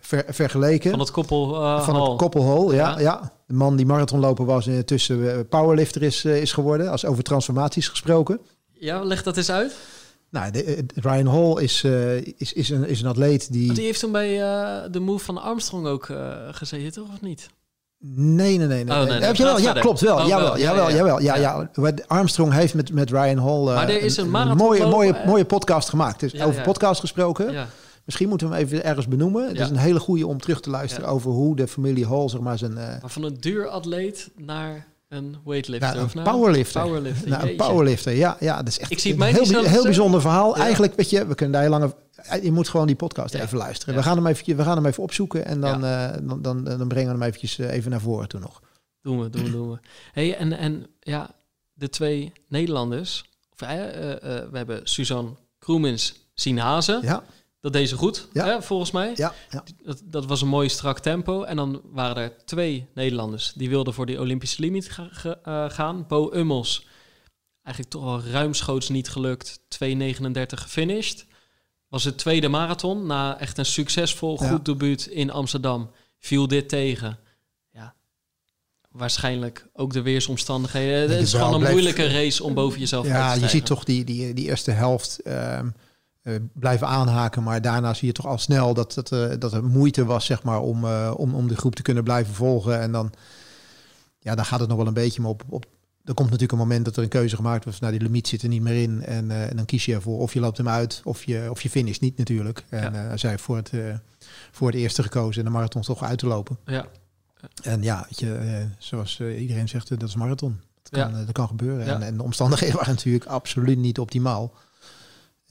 ver- 0.00 0.24
vergeleken. 0.28 0.90
Van 0.90 0.98
het 1.00 1.10
koppel 1.10 1.54
eh, 1.62 1.82
Van 1.84 2.00
het 2.10 2.16
koppelhol, 2.16 2.72
ja, 2.72 2.88
Ja. 2.90 2.98
ja. 3.00 3.32
De 3.46 3.54
man 3.54 3.76
die 3.76 3.86
marathonloper 3.86 4.44
was 4.44 4.66
en 4.66 4.84
tussen 4.84 5.32
eh, 5.32 5.38
powerlifter 5.48 6.02
is, 6.02 6.24
eh, 6.24 6.40
is 6.42 6.52
geworden. 6.52 6.90
Als 6.90 7.04
over 7.04 7.22
transformaties 7.22 7.88
gesproken. 7.88 8.40
Ja, 8.72 9.02
leg 9.04 9.22
dat 9.22 9.36
eens 9.36 9.50
uit. 9.50 9.76
Nou, 10.30 10.50
de, 10.50 10.64
eh, 10.64 10.82
Ryan 10.94 11.26
Hall 11.26 11.62
is, 11.62 11.84
eh, 11.84 12.16
is, 12.16 12.52
is, 12.52 12.68
een, 12.68 12.88
is 12.88 13.00
een 13.00 13.06
atleet 13.08 13.52
die... 13.52 13.72
Die 13.72 13.84
heeft 13.84 14.00
toen 14.00 14.12
bij 14.12 14.42
eh, 14.42 14.90
de 14.90 15.00
move 15.00 15.24
van 15.24 15.38
Armstrong 15.42 15.86
ook 15.86 16.08
eh, 16.08 16.32
gezeten, 16.50 16.92
toch? 16.92 17.12
Of 17.14 17.20
niet? 17.20 17.48
Nee, 18.02 18.56
nee, 18.58 18.66
nee. 18.66 18.84
nee. 18.84 18.94
Oh, 18.96 19.02
nee, 19.02 19.10
nee, 19.18 19.20
Heb 19.26 19.36
je 19.36 19.42
wel? 19.42 19.58
Ja, 19.60 19.72
klopt 19.72 20.00
wel. 20.00 20.16
Oh, 20.18 20.26
jawel, 20.26 20.46
wel. 20.46 20.56
Ja, 20.56 20.62
jawel, 20.64 20.88
ja. 20.88 20.96
jawel. 20.96 21.20
Ja, 21.20 21.36
Ja. 21.36 21.68
Armstrong 22.06 22.52
heeft 22.52 22.74
met, 22.74 22.92
met 22.92 23.10
Ryan 23.10 23.38
Hall 23.38 23.58
eh, 23.68 23.74
Maar 23.74 23.88
er 23.88 24.02
is 24.02 24.16
een 24.16 24.30
mooie, 24.30 24.86
mooie, 24.86 25.14
eh. 25.14 25.26
mooie 25.26 25.44
podcast 25.44 25.88
gemaakt. 25.88 26.20
Dus 26.20 26.40
over 26.42 26.62
podcast 26.62 27.00
gesproken. 27.00 27.66
Misschien 28.10 28.28
moeten 28.28 28.48
we 28.48 28.54
hem 28.54 28.64
even 28.64 28.84
ergens 28.84 29.08
benoemen. 29.08 29.48
Het 29.48 29.56
Ja. 29.56 29.64
is 29.64 29.70
een 29.70 29.76
hele 29.76 29.98
goede 30.00 30.26
om 30.26 30.40
terug 30.40 30.60
te 30.60 30.70
luisteren 30.70 31.06
Ja. 31.06 31.12
over 31.12 31.30
hoe 31.30 31.56
de 31.56 31.68
familie 31.68 32.06
Hall 32.06 32.28
zeg 32.28 32.40
maar 32.40 32.58
zijn... 32.58 32.78
eh, 32.78 33.00
Maar 33.00 33.10
van 33.10 33.22
een 33.24 33.36
duuratleet 33.40 34.30
naar 34.36 34.86
een 35.08 35.36
weightlifter. 35.44 36.02
Of 36.02 36.14
een 36.14 36.22
naar 36.22 36.32
powerlifter. 36.34 36.82
powerlifter. 36.82 37.28
Nou, 37.28 37.48
een 37.48 37.56
powerlifter, 37.56 38.12
ja, 38.12 38.36
ja, 38.40 38.56
dat 38.56 38.68
is 38.68 38.78
echt 38.78 38.90
Ik 38.90 38.98
zie 38.98 39.12
het 39.14 39.20
een 39.20 39.26
heel, 39.46 39.62
bij- 39.62 39.82
bijzonder 39.82 40.20
verhaal. 40.20 40.56
Ja. 40.56 40.62
Eigenlijk, 40.62 40.94
weet 40.96 41.10
je, 41.10 41.26
we 41.26 41.34
kunnen 41.34 41.52
daar 41.54 41.62
heel 41.62 41.70
lang... 41.70 41.84
over- 41.84 42.42
Je 42.44 42.52
moet 42.52 42.68
gewoon 42.68 42.86
die 42.86 42.96
podcast 42.96 43.34
even 43.34 43.58
luisteren. 43.58 43.94
We, 43.94 44.02
gaan 44.02 44.16
hem 44.16 44.26
even, 44.26 44.56
we 44.56 44.62
gaan 44.62 44.76
hem 44.76 44.86
even 44.86 45.02
opzoeken 45.02 45.44
en 45.46 45.60
dan, 45.60 45.84
eh, 45.84 46.10
dan, 46.22 46.42
dan, 46.42 46.64
dan 46.64 46.88
brengen 46.88 47.06
we 47.12 47.18
hem 47.18 47.22
eventjes 47.22 47.58
eh, 47.58 47.72
even 47.72 47.90
naar 47.90 48.00
voren 48.00 48.28
toe 48.28 48.40
nog. 48.40 48.60
Doen 49.02 49.20
we, 49.22 49.30
doen 49.30 49.44
we, 49.44 49.50
doen 49.50 49.70
we. 49.70 49.78
Hey, 50.12 50.36
en, 50.36 50.52
en 50.52 50.86
ja, 51.00 51.30
de 51.72 51.88
twee 51.88 52.32
Nederlanders. 52.48 53.24
Of, 53.52 53.68
eh, 53.68 53.78
eh, 53.84 54.12
eh, 54.12 54.50
we 54.50 54.56
hebben 54.56 54.80
Suzanne 54.84 55.30
Kroemens 55.58 56.28
zien 56.34 56.58
hazen. 56.58 57.00
Ja, 57.02 57.22
Dat 57.60 57.72
deed 57.72 57.88
ze 57.88 57.96
goed, 57.96 58.28
Ja. 58.32 58.46
hè, 58.46 58.62
volgens 58.62 58.90
mij. 58.90 59.12
ja, 59.16 59.34
ja. 59.50 59.64
Dat, 59.84 60.02
dat 60.04 60.26
was 60.26 60.42
een 60.42 60.48
mooi 60.48 60.68
strak 60.68 60.98
tempo. 60.98 61.42
En 61.42 61.56
dan 61.56 61.80
waren 61.84 62.22
er 62.22 62.44
twee 62.44 62.88
Nederlanders 62.94 63.52
die 63.56 63.68
wilden 63.68 63.94
voor 63.94 64.06
die 64.06 64.20
Olympische 64.20 64.60
limiet 64.60 64.90
ga- 64.90 65.08
ge- 65.10 65.38
eh, 65.42 65.70
gaan. 65.70 66.04
Bo 66.08 66.30
Ummels, 66.34 66.86
eigenlijk 67.62 67.94
toch 67.94 68.04
wel 68.04 68.22
ruimschoots 68.32 68.88
niet 68.88 69.08
gelukt. 69.08 69.60
2.39 69.68 70.60
gefinished. 70.62 71.26
Was 71.88 72.04
het 72.04 72.18
tweede 72.18 72.48
marathon. 72.48 73.06
Na 73.06 73.38
echt 73.38 73.58
een 73.58 73.66
succesvol 73.66 74.36
goed 74.36 74.64
debuut 74.64 75.06
in 75.06 75.30
Amsterdam 75.30 75.90
viel 76.18 76.48
dit 76.48 76.68
tegen. 76.68 77.18
Ja, 77.70 77.94
waarschijnlijk 78.90 79.68
ook 79.72 79.92
de 79.92 80.02
weersomstandigheden. 80.02 81.10
Het 81.10 81.20
is 81.22 81.32
gewoon 81.32 81.52
een 81.52 81.58
Blijft- 81.58 81.72
moeilijke 81.76 82.06
race 82.12 82.42
om 82.44 82.54
boven 82.54 82.80
jezelf 82.80 83.04
uit 83.06 83.32
te 83.32 83.38
Ja, 83.38 83.44
je 83.44 83.50
ziet 83.50 83.66
toch 83.66 83.84
die, 83.84 84.04
die, 84.04 84.34
die 84.34 84.46
eerste 84.46 84.70
helft 84.70 85.18
ehm, 85.22 85.68
eh, 86.22 86.34
blijven 86.52 86.86
aanhaken. 86.86 87.42
Maar 87.42 87.62
daarna 87.62 87.94
zie 87.94 88.06
je 88.06 88.14
toch 88.14 88.26
al 88.26 88.38
snel 88.38 88.74
dat, 88.74 88.94
dat, 88.94 89.12
eh, 89.12 89.30
dat 89.38 89.52
er 89.52 89.64
moeite 89.64 90.04
was 90.04 90.24
zeg 90.26 90.42
maar, 90.42 90.60
om, 90.60 90.84
eh, 90.84 91.12
om, 91.16 91.34
om 91.34 91.48
de 91.48 91.56
groep 91.56 91.74
te 91.74 91.82
kunnen 91.82 92.04
blijven 92.04 92.34
volgen. 92.34 92.80
En 92.80 92.92
dan, 92.92 93.12
ja, 94.18 94.34
dan 94.34 94.44
gaat 94.44 94.60
het 94.60 94.68
nog 94.68 94.78
wel 94.78 94.86
een 94.86 94.92
beetje. 94.94 95.20
Maar 95.20 95.30
op, 95.30 95.42
op, 95.48 95.64
er 96.04 96.14
komt 96.14 96.30
natuurlijk 96.30 96.52
een 96.52 96.66
moment 96.68 96.84
dat 96.84 96.96
er 96.96 97.02
een 97.02 97.08
keuze 97.08 97.36
gemaakt 97.36 97.64
wordt. 97.64 97.80
Nou, 97.80 97.92
die 97.92 98.02
limiet 98.02 98.28
zit 98.28 98.42
er 98.42 98.48
niet 98.48 98.62
meer 98.62 98.82
in. 98.82 99.04
En, 99.04 99.30
en 99.30 99.56
dan 99.56 99.64
kies 99.64 99.84
je 99.84 99.94
ervoor 99.94 100.18
of 100.18 100.32
je 100.32 100.40
loopt 100.40 100.56
hem 100.56 100.68
uit 100.68 101.00
of 101.04 101.24
je, 101.24 101.46
of 101.50 101.62
je 101.62 101.70
finisht 101.70 102.00
niet 102.00 102.16
natuurlijk. 102.18 102.64
En 102.68 102.92
Ja. 102.92 103.16
zij 103.16 103.38
voor 103.38 103.56
het, 103.56 103.72
voor 104.50 104.66
het 104.66 104.76
eerste 104.76 105.02
gekozen 105.02 105.40
en 105.40 105.46
de 105.46 105.54
marathon 105.54 105.82
toch 105.82 106.02
uit 106.02 106.18
te 106.18 106.26
lopen. 106.26 106.58
Ja, 106.66 106.86
En 107.62 107.82
ja, 107.82 108.06
weet 108.08 108.18
je, 108.20 108.66
zoals 108.78 109.20
iedereen 109.20 109.68
zegt, 109.68 109.88
dat 109.88 110.02
is 110.08 110.14
marathon. 110.14 110.60
Dat 110.82 110.92
kan, 110.92 111.10
Ja. 111.18 111.24
dat 111.24 111.32
kan 111.32 111.46
gebeuren. 111.48 111.86
Ja. 111.86 111.94
En, 111.94 112.02
en 112.02 112.16
de 112.16 112.22
omstandigheden 112.22 112.76
waren 112.78 112.94
natuurlijk 112.94 113.24
absoluut 113.24 113.78
niet 113.78 113.98
optimaal. 113.98 114.52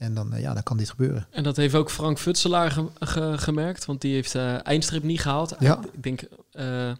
En 0.00 0.14
dan, 0.14 0.32
eh, 0.32 0.40
ja, 0.40 0.54
dan 0.54 0.62
kan 0.62 0.76
dit 0.76 0.90
gebeuren. 0.90 1.26
En 1.30 1.42
dat 1.42 1.56
heeft 1.56 1.74
ook 1.74 1.90
Frank 1.90 2.18
Futselaar 2.18 2.70
ge- 2.70 2.86
ge- 3.00 3.34
gemerkt, 3.38 3.84
want 3.84 4.00
die 4.00 4.14
heeft 4.14 4.34
eh 4.34 4.66
eindstrip 4.66 5.02
niet 5.02 5.20
gehaald. 5.20 5.54
Ja. 5.58 5.80
Ik 5.92 6.02
denk 6.02 6.20
eh, 6.52 6.90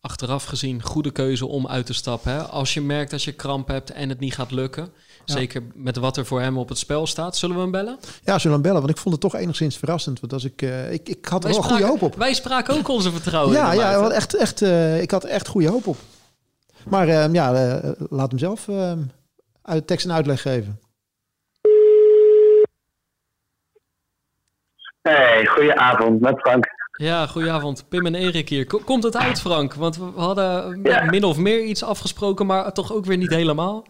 achteraf 0.00 0.44
gezien 0.44 0.82
goede 0.82 1.10
keuze 1.10 1.46
om 1.46 1.66
uit 1.66 1.86
te 1.86 1.92
stappen. 1.92 2.32
Hè? 2.32 2.38
Als 2.42 2.74
je 2.74 2.80
merkt 2.80 3.10
dat 3.10 3.22
je 3.22 3.32
kramp 3.32 3.68
hebt 3.68 3.90
en 3.90 4.08
het 4.08 4.20
niet 4.20 4.34
gaat 4.34 4.50
lukken, 4.50 4.88
Ja. 5.24 5.34
zeker 5.34 5.62
met 5.74 5.96
wat 5.96 6.16
er 6.16 6.26
voor 6.26 6.40
hem 6.40 6.58
op 6.58 6.68
het 6.68 6.78
spel 6.78 7.06
staat, 7.06 7.36
zullen 7.36 7.56
we 7.56 7.62
hem 7.62 7.70
bellen? 7.70 7.98
Ja, 8.24 8.38
zullen 8.38 8.42
we 8.42 8.50
hem 8.52 8.62
bellen? 8.62 8.80
Want 8.80 8.90
ik 8.90 8.96
vond 8.96 9.14
het 9.14 9.22
toch 9.22 9.34
enigszins 9.40 9.76
verrassend. 9.76 10.20
Want 10.20 10.32
als 10.32 10.44
ik, 10.44 10.62
ik, 10.90 11.08
ik 11.08 11.24
had 11.24 11.44
er 11.44 11.50
Wij 11.50 11.60
wel 11.60 11.68
goede 11.70 11.86
hoop 11.86 12.02
op. 12.02 12.16
Wij 12.16 12.34
spraken 12.34 12.74
ook 12.78 12.88
onze 12.88 13.10
vertrouwen. 13.12 13.54
Ja, 13.56 13.72
ja 13.72 14.00
wat 14.00 14.10
echt, 14.12 14.34
echt, 14.34 14.60
ik 15.02 15.10
had 15.10 15.24
echt 15.24 15.48
goede 15.48 15.68
hoop 15.68 15.86
op. 15.86 15.96
Maar 16.88 17.08
eh, 17.08 17.32
ja, 17.32 17.80
laat 18.10 18.30
hem 18.30 18.38
zelf 18.38 18.68
eh, 18.68 18.92
uit 19.62 19.86
tekst 19.86 20.06
en 20.06 20.12
uitleg 20.12 20.42
geven. 20.42 20.78
Hey, 25.02 25.46
goedenavond, 25.46 26.20
met 26.20 26.40
Frank. 26.40 26.64
Ja, 26.92 27.26
goedenavond. 27.26 27.88
Pim 27.88 28.06
en 28.06 28.14
Erik 28.14 28.48
hier. 28.48 28.66
Ko- 28.66 28.78
Komt 28.84 29.02
het 29.02 29.16
uit, 29.16 29.40
Frank? 29.40 29.74
Want 29.74 29.96
we 29.96 30.04
hadden 30.20 30.80
Ja. 30.82 31.04
min 31.04 31.24
of 31.24 31.38
meer 31.38 31.62
iets 31.62 31.84
afgesproken, 31.84 32.46
maar 32.46 32.72
toch 32.72 32.92
ook 32.92 33.04
weer 33.04 33.16
niet 33.16 33.34
helemaal. 33.34 33.86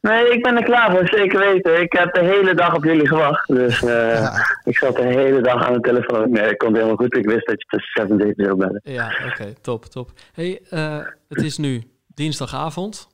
Nee, 0.00 0.28
ik 0.30 0.42
ben 0.42 0.56
er 0.56 0.64
klaar 0.64 0.90
voor, 0.90 1.08
zeker 1.08 1.38
weten. 1.38 1.80
Ik 1.80 1.92
heb 1.92 2.14
de 2.14 2.24
hele 2.24 2.54
dag 2.54 2.74
op 2.74 2.84
jullie 2.84 3.08
gewacht. 3.08 3.46
Dus 3.48 3.82
eh, 3.82 4.12
Ja. 4.20 4.32
ik 4.64 4.78
zat 4.78 4.96
de 4.96 5.02
hele 5.02 5.40
dag 5.40 5.64
aan 5.66 5.72
de 5.72 5.80
telefoon. 5.80 6.30
Nee, 6.30 6.42
het 6.44 6.56
komt 6.56 6.74
helemaal 6.76 6.96
goed. 6.96 7.16
Ik 7.16 7.24
wist 7.26 7.46
dat 7.46 7.60
je 7.60 7.66
tussen 7.68 7.92
6 7.92 8.10
en 8.10 8.18
7 8.26 8.44
zou 8.44 8.56
bellen. 8.56 8.80
Ja, 8.84 9.12
oké, 9.30 9.52
top, 9.60 9.84
top. 9.84 10.10
hey, 10.32 10.60
eh, 10.70 10.98
het 11.28 11.42
is 11.42 11.58
nu 11.58 11.82
dinsdagavond. 12.06 13.08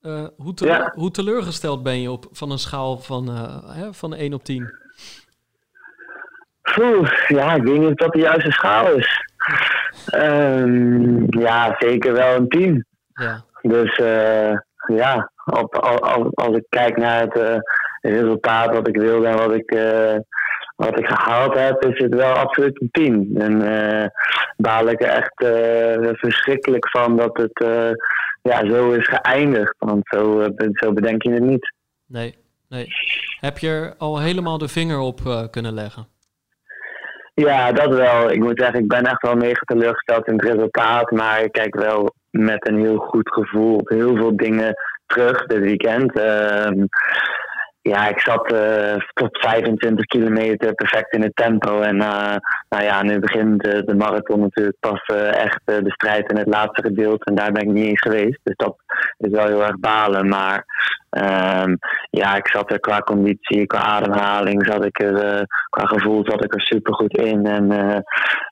Eh, 0.00 0.24
hoe, 0.36 0.52
Ja. 0.54 0.92
hoe 0.94 1.10
teleurgesteld 1.10 1.82
ben 1.82 2.00
je 2.00 2.10
op, 2.10 2.26
van 2.32 2.50
een 2.50 2.58
schaal 2.58 2.98
van, 2.98 3.28
eh, 3.28 3.74
hè, 3.76 3.94
van 3.94 4.14
1 4.14 4.34
op 4.34 4.44
10? 4.44 4.80
Oeh, 6.80 7.10
ja, 7.28 7.54
ik 7.54 7.62
weet 7.62 7.78
niet 7.78 7.88
of 7.88 7.94
dat 7.94 8.12
de 8.12 8.18
juiste 8.18 8.50
schaal 8.52 8.92
is. 8.92 9.20
Ehm, 10.06 11.38
ja, 11.40 11.76
zeker 11.78 12.12
wel 12.12 12.36
een 12.36 12.48
10. 12.48 12.86
Ja, 13.12 13.44
Dus 13.62 13.96
eh, 13.96 14.52
ja, 14.96 15.30
op, 15.44 15.76
al, 15.76 15.98
al- 16.00 16.30
als 16.34 16.56
ik 16.56 16.64
kijk 16.68 16.96
naar 16.96 17.20
het 17.20 17.36
eh, 17.38 17.56
resultaat 18.00 18.74
wat 18.74 18.88
ik 18.88 18.96
wilde 18.96 19.26
en 19.26 19.36
wat 19.36 19.52
ik, 19.54 19.70
eh, 19.70 20.16
wat 20.76 20.98
ik 20.98 21.06
gehaald 21.06 21.54
heb, 21.58 21.84
is 21.84 21.98
het 21.98 22.14
wel 22.14 22.32
absoluut 22.32 22.80
een 22.80 22.88
10. 22.90 23.34
En 23.38 23.62
eh 23.62 24.06
baal 24.56 24.88
ik 24.88 25.02
er 25.02 25.08
echt 25.08 25.32
verschrikkelijk 26.18 26.88
van 26.90 27.16
dat 27.16 27.36
het 27.36 27.66
ja, 28.42 28.66
zo 28.70 28.90
is 28.90 29.08
geëindigd. 29.08 29.74
Want 29.78 30.00
zo, 30.04 30.46
zo 30.72 30.92
bedenk 30.92 31.22
je 31.22 31.30
het 31.32 31.42
niet. 31.42 31.74
nee, 32.06 32.36
nee. 32.68 32.86
Heb 33.40 33.58
je 33.58 33.68
er 33.68 33.94
al 33.98 34.20
helemaal 34.20 34.58
de 34.58 34.68
vinger 34.68 34.98
op 34.98 35.48
kunnen 35.50 35.72
leggen? 35.74 36.06
Ja, 37.34 37.72
dat 37.72 37.94
wel. 37.94 38.30
Ik 38.30 38.40
moet 38.40 38.60
zeggen, 38.60 38.80
ik 38.80 38.88
ben 38.88 39.04
echt 39.04 39.22
wel 39.22 39.34
mega 39.34 39.60
teleurgesteld 39.64 40.26
in 40.26 40.34
het 40.34 40.44
resultaat. 40.44 41.10
Maar 41.10 41.42
ik 41.42 41.52
kijk 41.52 41.74
wel 41.74 42.14
met 42.30 42.68
een 42.68 42.78
heel 42.78 42.96
goed 42.96 43.32
gevoel 43.32 43.76
op 43.76 43.88
heel 43.88 44.16
veel 44.16 44.36
dingen 44.36 44.74
terug 45.06 45.46
dit 45.46 45.58
weekend. 45.58 46.18
Ehm, 46.18 46.84
ja, 47.82 48.08
ik 48.08 48.20
zat 48.20 48.52
eh, 48.52 48.96
tot 49.12 49.38
25 49.38 50.04
kilometer 50.04 50.74
perfect 50.74 51.14
in 51.14 51.22
het 51.22 51.36
tempo. 51.36 51.80
En 51.80 52.00
eh, 52.00 52.36
nou 52.68 52.84
ja, 52.84 53.02
nu 53.02 53.18
begint 53.18 53.66
eh, 53.66 53.80
de 53.84 53.94
marathon 53.94 54.40
natuurlijk 54.40 54.76
pas 54.80 55.02
eh, 55.04 55.42
echt 55.42 55.60
de 55.64 55.92
strijd 55.92 56.30
in 56.30 56.36
het 56.36 56.46
laatste 56.46 56.82
gedeelte. 56.82 57.24
En 57.24 57.34
daar 57.34 57.52
ben 57.52 57.62
ik 57.62 57.72
niet 57.72 57.86
eens 57.86 58.00
geweest. 58.00 58.40
Dus 58.42 58.56
dat 58.56 58.76
is 59.18 59.30
wel 59.30 59.46
heel 59.46 59.62
erg 59.62 59.78
balen. 59.78 60.28
Maar 60.28 60.64
ehm, 61.10 61.76
ja, 62.10 62.36
ik 62.36 62.48
zat 62.48 62.72
er 62.72 62.80
qua 62.80 62.98
conditie, 62.98 63.66
qua 63.66 63.78
ademhaling, 63.80 64.66
zat 64.66 64.84
ik 64.84 65.00
er, 65.00 65.46
qua 65.70 65.86
gevoel 65.86 66.24
zat 66.24 66.44
ik 66.44 66.54
er 66.54 66.60
super 66.60 66.94
goed 66.94 67.16
in. 67.16 67.46
En 67.46 67.66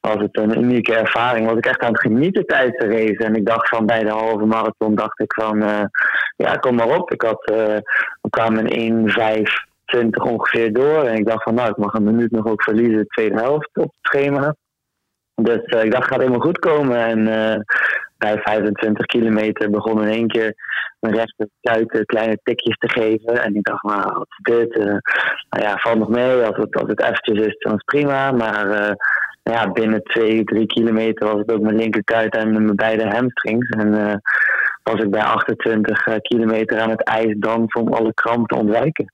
was 0.01 0.17
het 0.17 0.39
een 0.39 0.59
unieke 0.59 0.97
ervaring. 0.97 1.47
Was 1.47 1.59
ik 1.59 1.67
echt 1.67 1.81
aan 1.81 1.93
het 1.93 2.01
genieten 2.01 2.47
tijdens 2.47 2.79
de 2.79 2.87
race. 2.87 3.25
En 3.25 3.35
ik 3.35 3.47
dacht 3.47 3.69
van 3.69 3.87
bij 3.87 4.03
de 4.03 4.11
halve 4.11 4.45
marathon, 4.45 4.95
dacht 4.95 5.21
ik 5.21 5.33
van, 5.35 5.59
ja, 6.37 6.55
kom 6.55 6.75
maar 6.75 6.99
op. 6.99 7.13
Ik 7.13 7.23
had, 7.23 7.43
we 8.21 8.31
kwamen 8.31 8.67
in 8.67 9.09
1.5.20 9.21 10.09
ongeveer 10.23 10.73
door. 10.73 11.05
En 11.05 11.17
ik 11.17 11.27
dacht 11.27 11.43
van, 11.43 11.55
nou, 11.55 11.71
ik 11.71 11.77
mag 11.77 11.93
een 11.93 12.05
minuut 12.05 12.31
nog 12.31 12.47
ook 12.47 12.63
verliezen, 12.63 12.97
de 12.97 13.07
tweede 13.07 13.41
helft 13.41 13.77
op 13.77 13.85
het 13.85 13.99
schema. 14.01 14.55
Dus 15.43 15.65
eh, 15.65 15.85
ik 15.85 15.91
dacht, 15.91 16.09
gaat 16.09 16.19
helemaal 16.19 16.41
goed 16.41 16.59
komen. 16.59 16.97
En 16.97 17.29
eh, 17.29 17.61
bij 18.19 18.39
25 18.39 19.07
kilometer 19.07 19.71
begon 19.71 20.03
in 20.03 20.09
één 20.09 20.29
keer 20.29 20.55
mijn 21.01 21.15
rechterkuiten 21.15 22.07
kleine 22.07 22.39
tikjes 22.43 22.77
te 22.79 22.89
geven. 22.89 23.43
En 23.43 23.55
ik 23.55 23.65
dacht, 23.65 23.83
nou, 23.83 24.13
wat 24.13 24.27
is 24.29 24.55
dit? 24.55 24.77
Eh, 24.77 24.85
nou 25.51 25.65
ja, 25.65 25.77
valt 25.77 25.99
nog 25.99 26.09
mee. 26.09 26.43
Als 26.43 26.57
het, 26.57 26.77
als 26.77 26.89
het 26.89 27.03
eventjes 27.03 27.47
is, 27.47 27.57
dan 27.59 27.75
is 27.75 27.83
prima. 27.85 28.33
Maar 28.33 28.97
ja, 29.43 29.73
binnen 29.73 30.03
twee, 30.03 30.45
drie 30.45 30.67
kilometer 30.67 31.27
was 31.27 31.39
het 31.39 31.53
ook 31.53 31.61
mijn 31.61 31.77
linkerkuit 31.77 32.37
en 32.37 32.53
mijn 32.53 32.77
beide 32.77 33.09
hamstrings. 33.09 33.69
En 33.69 34.21
was 34.91 35.01
ik 35.01 35.11
bij 35.11 35.23
28 35.23 36.07
eh, 36.07 36.15
kilometer 36.21 36.81
aan 36.81 36.91
het 36.91 37.03
ijs 37.03 37.35
dansen 37.39 37.81
om 37.81 37.93
alle 37.93 38.15
kramp 38.15 38.49
te 38.49 38.57
ontwijken. 38.57 39.13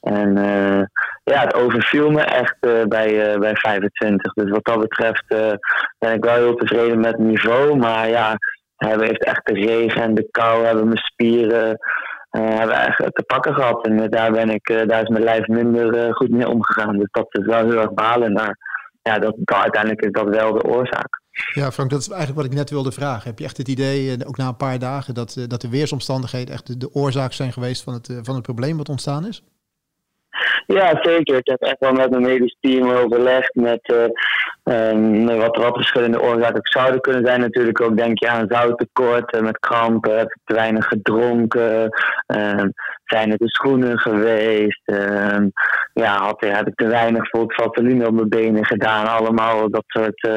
En 0.00 0.36
eh, 0.36 0.82
ja, 1.24 1.40
het 1.40 1.54
overviel 1.54 2.10
me 2.10 2.20
echt 2.20 2.56
eh, 2.60 2.84
bij, 2.84 3.38
bij 3.38 3.56
25. 3.56 4.32
Dus 4.32 4.50
wat 4.50 4.64
dat 4.64 4.80
betreft 4.80 5.24
ben 5.98 6.14
ik 6.14 6.24
wel 6.24 6.34
heel 6.34 6.54
tevreden 6.54 7.00
met 7.00 7.12
het 7.12 7.26
niveau. 7.26 7.76
Maar 7.76 8.08
ja, 8.08 8.36
hebben 8.76 9.06
heeft 9.06 9.24
echt 9.24 9.46
de 9.46 9.54
regen 9.54 10.02
en 10.02 10.14
de 10.14 10.28
kou, 10.30 10.64
hebben 10.64 10.84
mijn 10.84 10.96
spieren 10.98 11.78
hebben 12.30 12.76
echt 12.76 12.98
te 12.98 13.22
pakken 13.26 13.54
gehad. 13.54 13.86
En 13.86 14.10
daar, 14.10 14.32
ben 14.32 14.50
ik, 14.50 14.84
daar 14.86 15.02
is 15.02 15.08
mijn 15.08 15.24
lijf 15.24 15.46
minder 15.46 16.14
goed 16.14 16.30
mee 16.30 16.48
omgegaan. 16.48 16.98
Dus 16.98 17.08
dat 17.10 17.26
is 17.30 17.44
wel 17.46 17.64
heel 17.64 17.80
erg 17.80 17.92
balen. 17.92 18.32
Maar 18.32 18.56
ja, 19.02 19.18
dat, 19.18 19.34
dat, 19.38 19.58
uiteindelijk 19.58 20.04
is 20.04 20.12
dat 20.12 20.28
wel 20.28 20.52
de 20.52 20.64
oorzaak. 20.64 21.20
Ja, 21.54 21.70
Frank, 21.70 21.90
dat 21.90 22.00
is 22.00 22.08
eigenlijk 22.08 22.40
wat 22.40 22.50
ik 22.50 22.58
net 22.58 22.70
wilde 22.70 22.92
vragen. 22.92 23.28
Heb 23.28 23.38
je 23.38 23.44
echt 23.44 23.56
het 23.56 23.68
idee, 23.68 24.16
eh, 24.16 24.28
ook 24.28 24.36
na 24.36 24.48
een 24.48 24.56
paar 24.56 24.78
dagen, 24.78 25.14
dat, 25.14 25.36
eh, 25.36 25.44
dat 25.46 25.60
de 25.60 25.68
weersomstandigheden 25.68 26.54
echt 26.54 26.80
de, 26.80 26.90
oorzaak 26.92 27.32
zijn 27.32 27.52
geweest 27.52 27.82
van 27.82 27.92
het, 27.92 28.08
eh, 28.08 28.16
van 28.22 28.34
het 28.34 28.42
probleem 28.42 28.76
wat 28.76 28.88
ontstaan 28.88 29.26
is? 29.26 29.42
Ja, 30.66 30.98
zeker. 31.02 31.36
Ik 31.36 31.46
heb 31.48 31.60
echt 31.60 31.78
wel 31.78 31.92
met 31.92 32.10
mijn 32.10 32.22
medisch 32.22 32.56
team 32.60 32.90
overlegd 32.90 33.54
met 33.54 33.94
um, 34.64 35.26
wat, 35.26 35.56
wat 35.56 35.74
verschillende 35.74 36.22
oorzaken 36.22 36.60
zouden 36.62 37.00
kunnen 37.00 37.26
zijn. 37.26 37.40
Natuurlijk 37.40 37.80
ook 37.80 37.96
denk 37.96 38.18
je 38.18 38.28
aan 38.28 38.46
zouttekort, 38.48 39.40
met 39.40 39.58
krampen, 39.58 40.18
heb 40.18 40.26
ik 40.26 40.38
te 40.44 40.54
weinig 40.54 40.86
gedronken, 40.86 41.88
uh, 42.36 42.64
zijn 43.04 43.30
er 43.32 43.38
de 43.38 43.48
schoenen 43.48 43.98
geweest, 43.98 44.82
uh, 44.84 45.38
ja, 45.92 46.22
had, 46.22 46.40
heb 46.40 46.66
ik 46.66 46.74
te 46.74 46.86
weinig 46.86 47.28
vaseline 47.30 48.06
op 48.06 48.14
mijn 48.14 48.28
benen 48.28 48.66
gedaan, 48.66 49.06
allemaal 49.06 49.70
dat 49.70 49.84
soort 49.86 50.28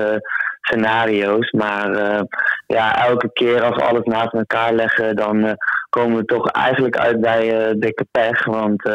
scenario's. 0.63 1.51
Maar 1.51 1.89
uh, 1.89 2.21
ja, 2.67 3.05
elke 3.07 3.29
keer 3.33 3.61
als 3.63 3.75
we 3.75 3.83
alles 3.83 4.03
naast 4.03 4.33
elkaar 4.33 4.73
leggen, 4.73 5.15
dan 5.15 5.45
uh, 5.45 5.51
komen 5.89 6.17
we 6.17 6.25
toch 6.25 6.51
eigenlijk 6.51 6.97
uit 6.97 7.21
bij 7.21 7.67
uh, 7.67 7.73
dikke 7.77 8.05
pech. 8.11 8.45
Want 8.45 8.85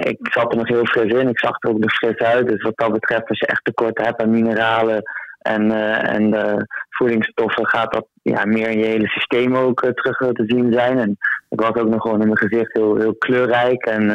ik 0.00 0.18
zat 0.20 0.52
er 0.52 0.56
nog 0.56 0.68
heel 0.68 0.86
fris 0.86 1.12
in. 1.12 1.28
Ik 1.28 1.38
zag 1.38 1.56
er 1.58 1.70
ook 1.70 1.78
nog 1.78 1.92
fris 1.92 2.16
uit. 2.16 2.48
Dus 2.48 2.62
wat 2.62 2.76
dat 2.76 2.92
betreft, 2.92 3.28
als 3.28 3.38
je 3.38 3.46
echt 3.46 3.64
tekort 3.64 4.04
hebt 4.04 4.22
aan 4.22 4.30
mineralen, 4.30 5.02
en, 5.38 5.72
en 6.02 6.66
voedingsstoffen 6.90 7.66
gaat 7.66 7.92
dat 7.92 8.06
ja, 8.22 8.44
meer 8.44 8.68
in 8.68 8.78
je 8.78 8.84
hele 8.84 9.08
systeem 9.08 9.56
ook 9.56 9.80
terug 9.80 10.16
te 10.16 10.44
zien 10.46 10.72
zijn. 10.72 10.98
En 10.98 11.18
ik 11.48 11.60
was 11.60 11.74
ook 11.74 11.88
nog 11.88 12.02
gewoon 12.02 12.20
in 12.20 12.26
mijn 12.26 12.48
gezicht 12.48 12.72
heel, 12.72 12.96
heel 12.96 13.14
kleurrijk. 13.14 13.84
En 13.86 14.10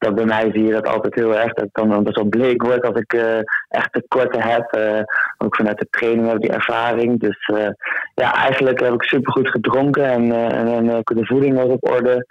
dat 0.00 0.14
bij 0.14 0.24
mij 0.24 0.50
zie 0.52 0.64
je 0.64 0.72
dat 0.72 0.86
altijd 0.86 1.14
heel 1.14 1.36
erg. 1.36 1.52
Dat 1.52 1.64
ik 1.64 1.72
dan 1.72 2.02
best 2.02 2.16
wel 2.16 2.28
bleek 2.28 2.62
word 2.62 2.86
als 2.86 3.00
ik 3.00 3.12
uh, 3.12 3.38
echt 3.68 3.92
tekorten 3.92 4.42
heb. 4.42 4.76
Uh, 4.76 5.02
ook 5.38 5.56
vanuit 5.56 5.78
de 5.78 5.86
training 5.90 6.26
heb 6.26 6.36
ik 6.36 6.42
die 6.42 6.52
ervaring. 6.52 7.20
Dus 7.20 7.48
uh, 7.48 7.68
ja, 8.14 8.34
eigenlijk 8.34 8.80
heb 8.80 8.92
ik 8.92 9.02
supergoed 9.02 9.48
gedronken 9.48 10.04
en, 10.04 10.32
en, 10.32 10.68
en 10.68 11.02
de 11.04 11.26
voeding 11.26 11.56
was 11.56 11.66
op 11.66 11.90
orde. 11.90 12.26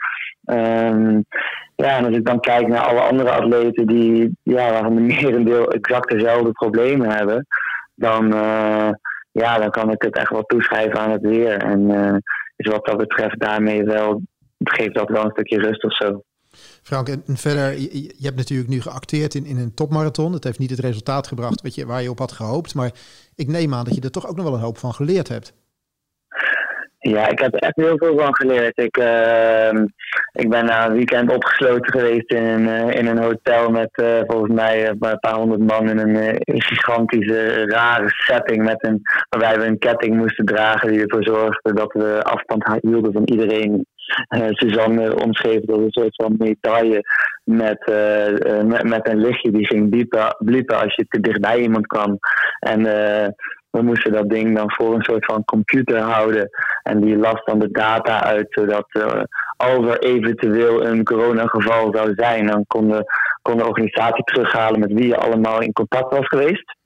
Um, 0.46 1.26
ja, 1.76 1.98
en 1.98 2.06
als 2.06 2.16
ik 2.16 2.26
dan 2.26 2.40
kijk 2.40 2.68
naar 2.68 2.86
alle 2.86 3.00
andere 3.00 3.32
atleten 3.32 3.88
die, 3.88 4.38
ja, 4.44 4.72
waarvan 4.72 4.96
de 4.96 5.02
merendeel 5.22 5.72
exact 5.72 6.10
dezelfde 6.10 6.52
problemen 6.52 7.10
hebben, 7.10 7.48
dan, 7.96 8.28
ja, 9.32 9.58
dan 9.58 9.70
kan 9.70 9.92
ik 9.92 10.02
het 10.02 10.16
echt 10.16 10.30
wel 10.30 10.44
toeschrijven 10.44 11.00
aan 11.00 11.12
het 11.12 11.22
weer. 11.22 11.58
En 11.58 11.92
is 12.56 12.72
wat 12.72 12.86
dat 12.86 12.98
betreft 12.98 13.40
daarmee 13.40 13.84
wel, 13.84 14.22
geeft 14.58 14.96
dat 14.96 15.10
wel 15.10 15.24
een 15.24 15.32
stukje 15.32 15.60
rust 15.60 15.84
of 15.84 15.96
zo. 15.96 16.24
Frank, 16.90 17.10
en 17.10 17.38
verder, 17.38 17.80
je, 17.80 18.14
hebt 18.22 18.36
natuurlijk 18.36 18.70
nu 18.70 18.82
geacteerd 18.82 19.36
in, 19.36 19.46
in 19.46 19.58
een 19.58 19.74
topmarathon. 19.74 20.34
Het 20.34 20.44
heeft 20.44 20.60
niet 20.60 20.70
het 20.70 20.80
resultaat 20.80 21.28
gebracht 21.28 21.62
wat 21.62 21.76
je, 21.76 21.86
waar 21.86 22.02
je 22.02 22.10
op 22.10 22.20
had 22.20 22.32
gehoopt. 22.32 22.76
Maar 22.76 22.92
ik 23.36 23.48
neem 23.48 23.74
aan 23.74 23.86
dat 23.86 23.96
je 23.96 24.02
er 24.02 24.12
toch 24.12 24.28
ook 24.28 24.36
nog 24.36 24.46
wel 24.46 24.54
een 24.54 24.60
hoop 24.60 24.78
van 24.78 24.94
geleerd 24.94 25.28
hebt. 25.28 25.54
Ja, 27.00 27.28
ik 27.28 27.40
heb 27.40 27.54
echt 27.54 27.76
heel 27.76 27.98
veel 27.98 28.18
van 28.18 28.36
geleerd. 28.36 28.78
Ik, 28.78 28.98
uh, 28.98 29.72
ik 30.32 30.50
ben 30.50 30.66
na 30.66 30.86
een 30.86 30.94
weekend 30.94 31.32
opgesloten 31.32 31.92
geweest 31.92 32.32
in 32.32 32.44
een, 32.44 32.66
uh, 32.66 32.96
in 32.96 33.08
een 33.08 33.24
hotel 33.24 33.70
met 33.70 33.90
uh, 34.02 34.20
volgens 34.26 34.54
mij 34.54 34.90
een 34.90 35.20
paar 35.20 35.36
honderd 35.36 35.62
man 35.62 35.90
in 35.90 35.98
een 35.98 36.16
uh, 36.16 36.36
gigantische, 36.44 37.66
rare 37.66 38.10
setting. 38.10 38.64
Met 38.64 38.84
een, 38.84 39.02
waarbij 39.30 39.60
we 39.60 39.66
een 39.66 39.80
ketting 39.80 40.16
moesten 40.16 40.46
dragen 40.46 40.92
die 40.92 41.02
ervoor 41.02 41.24
zorgde 41.24 41.74
dat 41.74 41.94
we 41.94 42.20
afstand 42.24 42.80
hielden 42.82 43.14
van 43.14 43.24
iedereen. 43.26 43.86
Suzanne 44.52 45.24
omschreef 45.24 45.62
dat 45.62 45.78
een 45.78 45.92
soort 45.92 46.16
van 46.16 46.36
medaille 46.38 47.02
met, 47.44 47.92
met, 48.66 48.84
met, 48.84 49.08
een 49.08 49.22
lichtje 49.22 49.52
die 49.52 49.66
ging 49.66 49.90
bliepen, 49.90 50.36
bliepen 50.38 50.80
als 50.82 50.96
je 50.96 51.06
te 51.08 51.20
dichtbij 51.20 51.62
iemand 51.62 51.88
kwam. 51.88 52.20
En 52.60 52.86
we 53.70 53.82
moesten 53.82 54.12
dat 54.12 54.30
ding 54.30 54.56
dan 54.56 54.72
voor 54.72 54.94
een 54.94 55.04
soort 55.04 55.26
van 55.26 55.46
computer 55.46 56.00
houden. 56.00 56.50
En 56.84 57.02
die 57.02 57.18
las 57.18 57.44
dan 57.46 57.60
de 57.60 57.72
data 57.72 58.24
uit, 58.24 58.48
zodat 58.50 58.86
uh, 58.92 59.22
als 59.58 59.86
er 59.86 60.00
eventueel 60.00 60.86
een 60.86 61.04
coronageval 61.04 61.94
zou 61.96 62.14
zijn, 62.16 62.46
dan 62.46 62.64
kon 62.68 62.88
de, 62.90 63.04
kon 63.42 63.58
de 63.58 63.68
organisatie 63.68 64.24
terughalen 64.24 64.80
met 64.80 64.94
wie 64.94 65.08
je 65.08 65.18
allemaal 65.18 65.62
in 65.62 65.74
contact 65.74 66.12
was 66.12 66.28
geweest. 66.28 66.78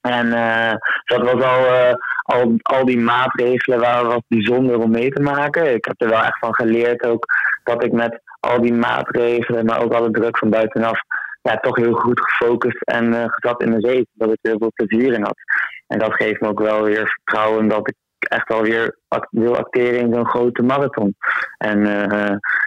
En 0.00 0.26
uh, 0.26 0.72
dat 1.04 1.32
was 1.32 1.44
al, 1.44 1.64
uh, 1.64 1.92
al, 2.22 2.54
al 2.62 2.84
die 2.84 2.98
maatregelen 2.98 3.80
waren 3.80 4.08
wat 4.08 4.24
bijzonder 4.28 4.78
om 4.78 4.90
mee 4.90 5.10
te 5.10 5.22
maken. 5.22 5.74
Ik 5.74 5.84
heb 5.84 6.00
er 6.02 6.08
wel 6.08 6.22
echt 6.22 6.38
van 6.38 6.54
geleerd 6.54 7.06
ook 7.06 7.24
dat 7.64 7.84
ik 7.84 7.92
met 7.92 8.20
al 8.40 8.60
die 8.60 8.72
maatregelen, 8.72 9.64
maar 9.64 9.82
ook 9.82 9.92
alle 9.92 10.10
druk 10.10 10.38
van 10.38 10.50
buitenaf, 10.50 11.00
ja, 11.42 11.56
toch 11.56 11.76
heel 11.76 11.94
goed 11.94 12.20
gefocust 12.20 12.82
en 12.82 13.12
uh, 13.12 13.24
gezat 13.26 13.62
in 13.62 13.70
de 13.70 13.88
zee. 13.88 14.08
Dat 14.12 14.32
ik 14.32 14.38
heel 14.42 14.58
veel 14.58 14.72
plezier 14.74 15.12
in 15.12 15.22
had. 15.22 15.38
En 15.86 15.98
dat 15.98 16.14
geeft 16.14 16.40
me 16.40 16.48
ook 16.48 16.60
wel 16.60 16.82
weer 16.82 17.08
vertrouwen 17.08 17.68
dat 17.68 17.88
ik 17.88 17.94
echt 18.18 18.48
wel 18.48 18.62
weer 18.62 18.96
wil 19.30 19.56
acteren 19.56 20.00
in 20.00 20.14
zo'n 20.14 20.28
grote 20.28 20.62
marathon. 20.62 21.16
En 21.58 21.78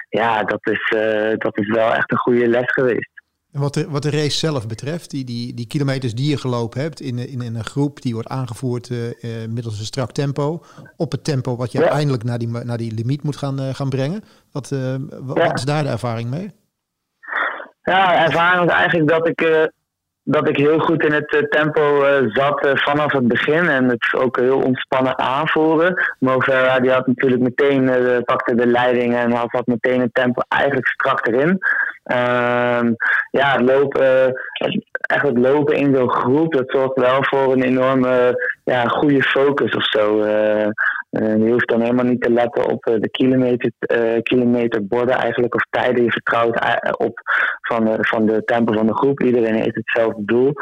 ja, 0.10 0.44
dat 0.44 0.68
is, 0.68 0.90
dat 1.38 1.58
is 1.58 1.68
wel 1.68 1.94
echt 1.94 2.12
een 2.12 2.18
goede 2.18 2.48
les 2.48 2.72
geweest. 2.72 3.13
En 3.54 3.60
wat 3.60 3.74
de, 3.74 3.90
wat 3.90 4.02
de 4.02 4.10
race 4.10 4.38
zelf 4.38 4.68
betreft, 4.68 5.10
die, 5.10 5.26
die, 5.26 5.54
die 5.54 5.68
kilometers 5.68 6.16
die 6.16 6.30
je 6.30 6.38
gelopen 6.38 6.82
hebt 6.82 7.00
in, 7.00 7.18
in, 7.18 7.42
in 7.42 7.56
een 7.56 7.64
groep 7.64 8.02
die 8.02 8.14
wordt 8.14 8.30
aangevoerd 8.30 8.90
uh, 8.90 8.98
middels 9.50 9.80
een 9.80 9.86
strak 9.86 10.12
tempo, 10.12 10.64
op 10.98 11.12
het 11.12 11.24
tempo 11.24 11.56
wat 11.56 11.72
je 11.72 11.78
ja. 11.78 11.84
uiteindelijk 11.84 12.24
naar 12.24 12.38
die, 12.38 12.48
naar 12.48 12.78
die 12.78 12.94
limiet 12.94 13.24
moet 13.24 13.38
gaan, 13.38 13.60
gaan 13.60 13.90
brengen. 13.90 14.24
Wat, 14.52 14.70
wat, 14.70 15.38
ja. 15.38 15.44
wat 15.44 15.58
is 15.58 15.66
daar 15.66 15.84
de 15.84 15.90
ervaring 15.90 16.30
mee? 16.30 16.52
Ja, 17.84 18.26
ervaring 18.26 18.70
is 18.70 18.76
eigenlijk 18.76 19.10
dat 19.10 19.28
ik 19.28 19.72
dat 20.24 20.48
ik 20.48 20.58
heel 20.58 20.80
goed 20.80 21.04
in 21.04 21.12
het 21.12 21.34
uh, 21.34 21.42
tempo 21.42 22.06
uh, 22.06 22.30
zat 22.34 22.66
uh, 22.66 22.72
vanaf 22.76 23.12
het 23.12 23.28
begin 23.28 23.68
en 23.68 23.90
het 23.90 24.14
ook 24.14 24.38
heel 24.38 24.62
ontspannen 24.62 25.18
aanvoeren. 25.18 26.16
Movera 26.20 26.80
die 26.80 26.92
had 26.92 27.08
natuurlijk 27.08 27.42
meteen 27.42 27.92
pakte 28.26 28.56
de 28.56 28.68
leiding 28.68 29.16
en 29.16 29.32
had, 29.32 29.52
had 29.52 29.68
meteen 29.68 30.02
het 30.02 30.14
tempo 30.14 30.42
eigenlijk 30.48 30.88
strak 30.88 31.28
erin. 31.28 31.60
Ehm, 32.04 32.94
ja, 33.32 33.52
het 33.52 33.62
lopen, 33.62 34.34
echt 35.02 35.28
het 35.28 35.38
lopen 35.38 35.76
in 35.76 35.96
zo'n 35.96 36.12
groep, 36.12 36.54
dat 36.54 36.72
zorgt 36.72 37.00
wel 37.00 37.24
voor 37.24 37.54
een 37.54 37.64
enorme 37.64 38.44
ja, 38.64 38.86
goede 38.86 39.24
focus 39.24 39.76
of 39.76 39.86
zo. 39.86 40.26
je 41.10 41.52
hoeft 41.52 41.70
dan 41.70 41.82
helemaal 41.82 42.06
niet 42.06 42.22
te 42.22 42.32
letten 42.32 42.70
op 42.70 42.84
de 42.84 43.10
kilometer, 43.10 43.72
kilometerborden 44.24 45.16
eigenlijk 45.16 45.56
of 45.56 45.66
tijden. 45.70 46.04
Je 46.04 46.12
vertrouwt 46.12 46.60
op 46.98 47.20
van, 47.62 47.86
de, 47.86 47.98
van 48.00 48.26
de 48.26 48.44
tempo 48.44 48.74
van 48.74 48.88
de 48.88 48.96
groep. 48.96 49.22
Iedereen 49.22 49.56
heeft 49.56 49.76
hetzelfde 49.76 50.26
doel. 50.26 50.54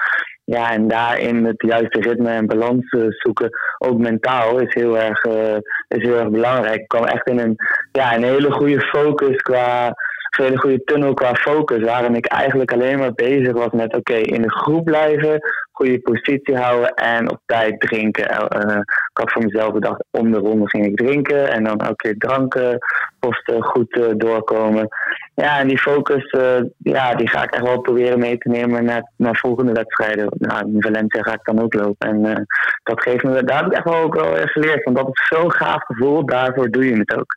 Ja, 0.43 0.71
en 0.71 0.87
daarin 0.87 1.45
het 1.45 1.61
juiste 1.61 1.99
ritme 1.99 2.29
en 2.29 2.47
balans 2.47 2.95
zoeken, 3.09 3.49
ook 3.77 3.97
mentaal, 3.97 4.59
is 4.59 4.73
heel 4.73 4.99
erg, 4.99 5.25
uh, 5.25 5.57
is 5.87 6.03
heel 6.03 6.17
erg 6.17 6.29
belangrijk. 6.29 6.81
Ik 6.81 6.87
kwam 6.87 7.03
echt 7.03 7.29
in 7.29 7.39
een, 7.39 7.55
ja, 7.91 8.15
een 8.15 8.23
hele 8.23 8.51
goede 8.51 8.81
focus 8.81 9.35
qua 9.35 9.93
hele 10.37 10.57
goede 10.57 10.83
tunnel 10.83 11.13
qua 11.13 11.35
focus. 11.35 11.83
Waarin 11.83 12.15
ik 12.15 12.25
eigenlijk 12.25 12.71
alleen 12.71 12.99
maar 12.99 13.13
bezig 13.13 13.53
was 13.53 13.71
met 13.71 13.95
oké, 13.95 14.13
in 14.13 14.41
de 14.41 14.51
groep 14.51 14.85
blijven, 14.85 15.39
goede 15.71 15.99
positie 15.99 16.57
houden 16.57 16.93
en 16.93 17.31
op 17.31 17.39
tijd 17.45 17.79
drinken. 17.79 18.31
Uh, 18.31 18.77
ik 18.77 19.17
had 19.17 19.31
voor 19.31 19.43
mezelf 19.43 19.73
bedacht, 19.73 20.03
om 20.11 20.31
de 20.31 20.37
ronde 20.37 20.69
ging 20.69 20.85
ik 20.85 20.97
drinken 20.97 21.51
en 21.51 21.63
dan 21.63 21.87
ook 21.89 22.01
weer 22.01 22.17
dranken, 22.17 22.77
posten 23.19 23.63
goed 23.63 23.95
uh, 23.95 24.05
doorkomen. 24.15 24.87
Ja, 25.35 25.59
en 25.59 25.67
die 25.67 25.79
focus, 25.79 26.35
ja, 26.77 27.15
die 27.15 27.29
ga 27.29 27.43
ik 27.43 27.51
echt 27.51 27.63
wel 27.63 27.81
proberen 27.81 28.19
mee 28.19 28.37
te 28.37 28.49
nemen 28.49 28.83
naar, 28.83 29.11
naar 29.15 29.35
volgende 29.35 29.71
wedstrijden. 29.71 30.27
Nou, 30.37 30.73
in 30.73 30.81
Valencia 30.81 31.21
ga 31.21 31.33
ik 31.33 31.43
dan 31.43 31.61
ook 31.61 31.73
lopen. 31.73 32.07
En 32.09 32.47
dat 32.83 33.01
geeft 33.01 33.23
me, 33.23 33.43
daar 33.43 33.57
heb 33.57 33.65
ik 33.65 33.73
echt 33.73 33.83
wel 33.83 34.03
ook 34.03 34.13
wel 34.15 34.33
geleerd. 34.35 34.83
Want 34.83 34.97
dat 34.97 35.07
is 35.11 35.27
zo'n 35.27 35.51
gaaf 35.51 35.83
gevoel, 35.85 36.25
daarvoor 36.25 36.69
doe 36.69 36.85
je 36.85 36.97
het 36.97 37.15
ook. 37.15 37.35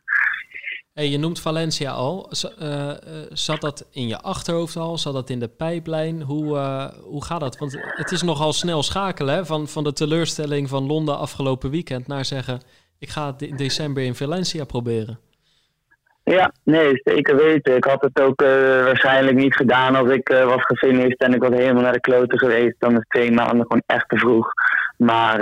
Hey, 0.95 1.09
je 1.09 1.17
noemt 1.17 1.41
Valencia 1.41 1.91
al. 1.91 2.29
Uh, 2.61 2.91
zat 3.29 3.61
dat 3.61 3.87
in 3.91 4.07
je 4.07 4.21
achterhoofd 4.21 4.75
al? 4.75 4.97
Zat 4.97 5.13
dat 5.13 5.29
in 5.29 5.39
de 5.39 5.47
pijplijn? 5.47 6.21
Hoe, 6.21 6.55
uh, 6.55 6.85
hoe 7.03 7.23
gaat 7.23 7.39
dat? 7.39 7.57
Want 7.57 7.77
het 7.81 8.11
is 8.11 8.21
nogal 8.21 8.53
snel 8.53 8.83
schakelen 8.83 9.35
hè? 9.35 9.45
Van, 9.45 9.67
van 9.67 9.83
de 9.83 9.93
teleurstelling 9.93 10.69
van 10.69 10.85
Londen 10.87 11.17
afgelopen 11.17 11.69
weekend 11.69 12.07
naar 12.07 12.25
zeggen: 12.25 12.61
ik 12.99 13.09
ga 13.09 13.25
het 13.25 13.41
in 13.41 13.55
december 13.55 14.03
in 14.03 14.15
Valencia 14.15 14.65
proberen. 14.65 15.19
Ja, 16.23 16.51
nee, 16.63 17.01
zeker 17.03 17.35
weten. 17.35 17.75
Ik 17.75 17.85
had 17.85 18.01
het 18.01 18.21
ook 18.21 18.41
waarschijnlijk 18.85 19.37
niet 19.37 19.55
gedaan 19.55 19.95
als 19.95 20.09
ik 20.09 20.27
was 20.27 20.63
gefinished 20.65 21.19
en 21.19 21.33
ik 21.33 21.41
was 21.41 21.53
helemaal 21.53 21.83
naar 21.83 21.93
de 21.93 21.99
kloten 21.99 22.39
geweest. 22.39 22.75
Dan 22.79 22.95
is 22.95 23.05
twee 23.07 23.31
maanden 23.31 23.61
gewoon 23.61 23.83
echt 23.85 24.09
te 24.09 24.17
vroeg. 24.17 24.51
Maar 24.97 25.37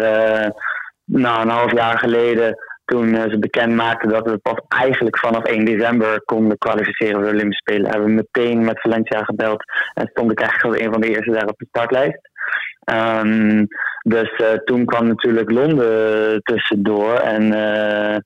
na 1.05 1.41
een 1.41 1.49
half 1.49 1.71
jaar 1.71 1.99
geleden 1.99 2.57
toen 2.85 3.07
uh, 3.07 3.21
ze 3.21 3.39
bekend 3.39 3.73
maakten 3.73 4.09
dat 4.09 4.29
we 4.29 4.37
pas 4.37 4.59
eigenlijk 4.67 5.17
vanaf 5.17 5.43
1 5.43 5.65
december 5.65 6.21
konden 6.25 6.57
kwalificeren 6.57 7.13
voor 7.13 7.23
de 7.23 7.35
Olympische 7.35 7.61
Spelen, 7.61 7.91
hebben 7.91 8.07
we 8.07 8.13
meteen 8.13 8.65
met 8.65 8.81
Valencia 8.81 9.23
gebeld 9.23 9.63
en 9.93 10.07
stond 10.11 10.31
ik 10.31 10.39
eigenlijk 10.39 10.75
als 10.75 10.85
een 10.85 10.91
van 10.91 11.01
de 11.01 11.09
eerste 11.09 11.31
daar 11.31 11.47
op 11.47 11.57
de 11.57 11.65
startlijst. 11.69 12.31
Um, 12.85 13.67
dus 14.03 14.39
uh, 14.39 14.51
toen 14.51 14.85
kwam 14.85 15.07
natuurlijk 15.07 15.51
Londen 15.51 16.41
tussendoor 16.43 17.13
en 17.13 17.43
uh, 17.43 18.17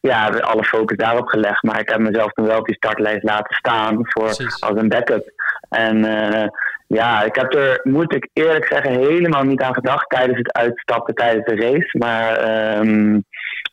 ja, 0.00 0.28
alle 0.28 0.64
focus 0.64 0.96
daarop 0.96 1.26
gelegd. 1.26 1.62
Maar 1.62 1.80
ik 1.80 1.88
heb 1.88 1.98
mezelf 1.98 2.32
toen 2.32 2.46
wel 2.46 2.58
op 2.58 2.66
die 2.66 2.76
startlijst 2.76 3.22
laten 3.22 3.56
staan 3.56 3.98
voor, 4.00 4.28
als 4.58 4.74
een 4.74 4.88
backup. 4.88 5.32
En 5.68 5.96
uh, 5.96 6.46
ja, 6.86 7.22
ik 7.22 7.34
heb 7.34 7.54
er, 7.54 7.80
moet 7.82 8.14
ik 8.14 8.28
eerlijk 8.32 8.66
zeggen, 8.66 8.92
helemaal 8.92 9.42
niet 9.42 9.60
aan 9.60 9.74
gedacht 9.74 10.10
tijdens 10.10 10.38
het 10.38 10.52
uitstappen 10.52 11.14
tijdens 11.14 11.46
de 11.46 11.56
race. 11.56 11.98
Maar 11.98 12.32
um, 12.78 13.24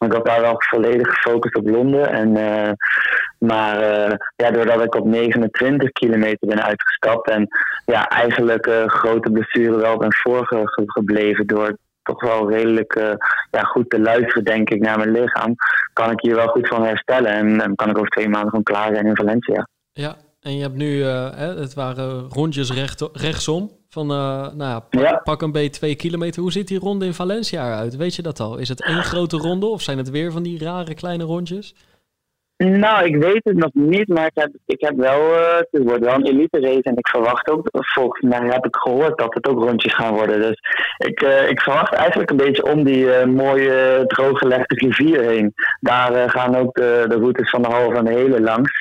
ik 0.06 0.14
had 0.14 0.26
daar 0.26 0.42
wel 0.42 0.56
volledig 0.58 1.08
gefocust 1.08 1.56
op 1.56 1.70
Londen. 1.70 2.10
En, 2.10 2.38
uh, 2.38 2.72
maar 3.38 3.82
uh, 3.82 4.18
ja, 4.36 4.52
doordat 4.52 4.84
ik 4.84 4.96
op 4.96 5.06
29 5.06 5.92
kilometer 5.92 6.48
ben 6.48 6.64
uitgestapt 6.64 7.30
en 7.30 7.48
ja, 7.86 8.08
eigenlijk 8.08 8.68
uh, 8.68 8.88
grote 8.88 9.32
blessure 9.32 9.76
wel 9.76 9.98
ben 9.98 10.14
voorgebleven 10.14 11.48
door 11.48 11.78
toch 12.04 12.22
wel 12.22 12.50
redelijk 12.50 13.18
ja, 13.52 13.62
goed 13.62 13.90
te 13.90 14.00
luisteren, 14.00 14.44
denk 14.44 14.70
ik, 14.70 14.82
naar 14.82 14.98
mijn 14.98 15.12
lichaam, 15.12 15.56
kan 15.94 16.12
ik 16.12 16.22
hier 16.22 16.36
wel 16.36 16.48
goed 16.48 16.68
van 16.68 16.86
herstellen. 16.86 17.32
En 17.32 17.58
dan 17.58 17.76
kan 17.76 17.90
ik 17.90 17.98
over 17.98 18.10
twee 18.10 18.30
maanden 18.30 18.50
gewoon 18.50 18.64
klaar 18.64 18.94
zijn 18.94 19.06
in 19.06 19.16
Valencia. 19.16 19.68
Ja, 19.92 20.16
en 20.42 20.56
je 20.56 20.62
hebt 20.62 20.76
nu, 20.76 21.04
hè, 21.04 21.60
het 21.60 21.74
waren 21.74 22.30
rondjes 22.30 22.72
recht, 22.72 23.10
rechtsom. 23.14 23.80
Van, 23.90 24.08
nou 24.08 24.58
ja, 24.58 24.80
pak, 24.80 25.02
ja. 25.02 25.22
pak 25.24 25.42
een 25.42 25.52
beetje 25.52 25.70
twee 25.70 25.96
kilometer. 25.96 26.42
Hoe 26.42 26.52
ziet 26.52 26.68
die 26.68 26.80
ronde 26.80 27.06
in 27.06 27.14
Valencia 27.14 27.66
eruit? 27.66 27.96
Weet 27.96 28.16
je 28.16 28.22
dat 28.22 28.40
al? 28.40 28.58
Is 28.58 28.70
het 28.70 28.84
één 28.84 29.04
grote 29.04 29.38
ronde 29.38 29.66
of 29.66 29.82
zijn 29.82 29.98
het 29.98 30.10
weer 30.10 30.32
van 30.32 30.44
die 30.44 30.64
rare 30.64 30.94
kleine 30.94 31.24
rondjes? 31.24 31.76
Nou, 32.70 33.06
ik 33.06 33.16
weet 33.16 33.44
het 33.44 33.58
nog 33.58 33.70
niet, 33.74 34.08
maar 34.08 34.26
ik 34.26 34.32
heb, 34.34 34.52
ik 34.66 34.82
heb 34.82 34.96
wel, 34.96 35.20
uh, 35.20 35.58
het 35.58 35.84
wordt 35.84 36.06
wel 36.06 36.14
een 36.14 36.28
elite 36.28 36.60
race 36.60 36.84
en 36.84 36.98
ik 36.98 37.08
verwacht 37.08 37.50
ook, 37.50 37.68
volgens 37.72 38.22
mij 38.22 38.50
heb 38.50 38.66
ik 38.66 38.76
gehoord 38.76 39.18
dat 39.18 39.34
het 39.34 39.48
ook 39.48 39.64
rondjes 39.64 39.94
gaan 39.94 40.14
worden. 40.14 40.42
Dus 40.42 40.60
ik, 40.98 41.22
uh, 41.22 41.50
ik 41.50 41.62
verwacht 41.62 41.94
eigenlijk 41.94 42.30
een 42.30 42.38
beetje 42.38 42.66
om 42.66 42.84
die 42.84 43.04
uh, 43.04 43.26
mooie 43.26 44.04
drooggelegde 44.08 44.76
rivier 44.76 45.22
heen. 45.22 45.54
Daar 45.80 46.30
gaan 46.30 46.56
ook 46.56 46.76
de, 46.76 47.06
de 47.08 47.16
routes 47.16 47.50
van 47.50 47.62
de 47.62 47.70
halve 47.70 47.98
en 47.98 48.06
de 48.06 48.14
hele 48.14 48.42
langs. 48.42 48.72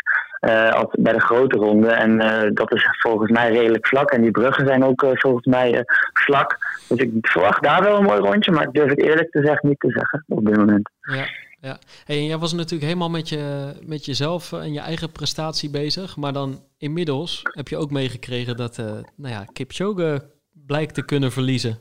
Als 0.70 0.88
bij 0.98 1.12
de 1.12 1.20
grote 1.20 1.56
ronde. 1.56 1.88
En 1.88 2.18
dat 2.54 2.74
is 2.74 2.86
volgens 2.98 3.30
mij 3.30 3.50
redelijk 3.50 3.86
vlak. 3.86 4.10
En 4.10 4.22
die 4.22 4.30
bruggen 4.30 4.66
zijn 4.66 4.84
ook 4.84 5.06
volgens 5.12 5.46
mij 5.46 5.84
vlak. 6.12 6.58
Dus 6.88 6.98
ik 6.98 7.10
verwacht 7.20 7.62
daar 7.62 7.82
wel 7.82 7.96
een 7.96 8.04
mooi 8.04 8.20
rondje, 8.20 8.50
maar 8.50 8.62
ik 8.66 8.72
durf 8.72 8.90
het 8.90 9.02
eerlijk 9.02 9.30
te 9.30 9.44
zeggen 9.44 9.68
niet 9.68 9.80
te 9.80 9.90
zeggen 9.90 10.24
op 10.28 10.46
dit 10.46 10.56
moment. 10.56 10.90
Ja 11.00 11.24
ja. 11.60 11.78
Hey, 12.04 12.16
en 12.16 12.26
jij 12.26 12.38
was 12.38 12.52
natuurlijk 12.52 12.82
helemaal 12.82 13.10
met, 13.10 13.28
je, 13.28 13.72
met 13.86 14.04
jezelf 14.04 14.52
en 14.52 14.72
je 14.72 14.80
eigen 14.80 15.12
prestatie 15.12 15.70
bezig. 15.70 16.16
Maar 16.16 16.32
dan 16.32 16.62
inmiddels 16.78 17.40
heb 17.42 17.68
je 17.68 17.76
ook 17.76 17.90
meegekregen 17.90 18.56
dat 18.56 18.78
uh, 18.78 18.86
nou 19.16 19.34
ja, 19.34 19.44
Kipchoge 19.52 20.30
blijkt 20.66 20.94
te 20.94 21.04
kunnen 21.04 21.32
verliezen. 21.32 21.78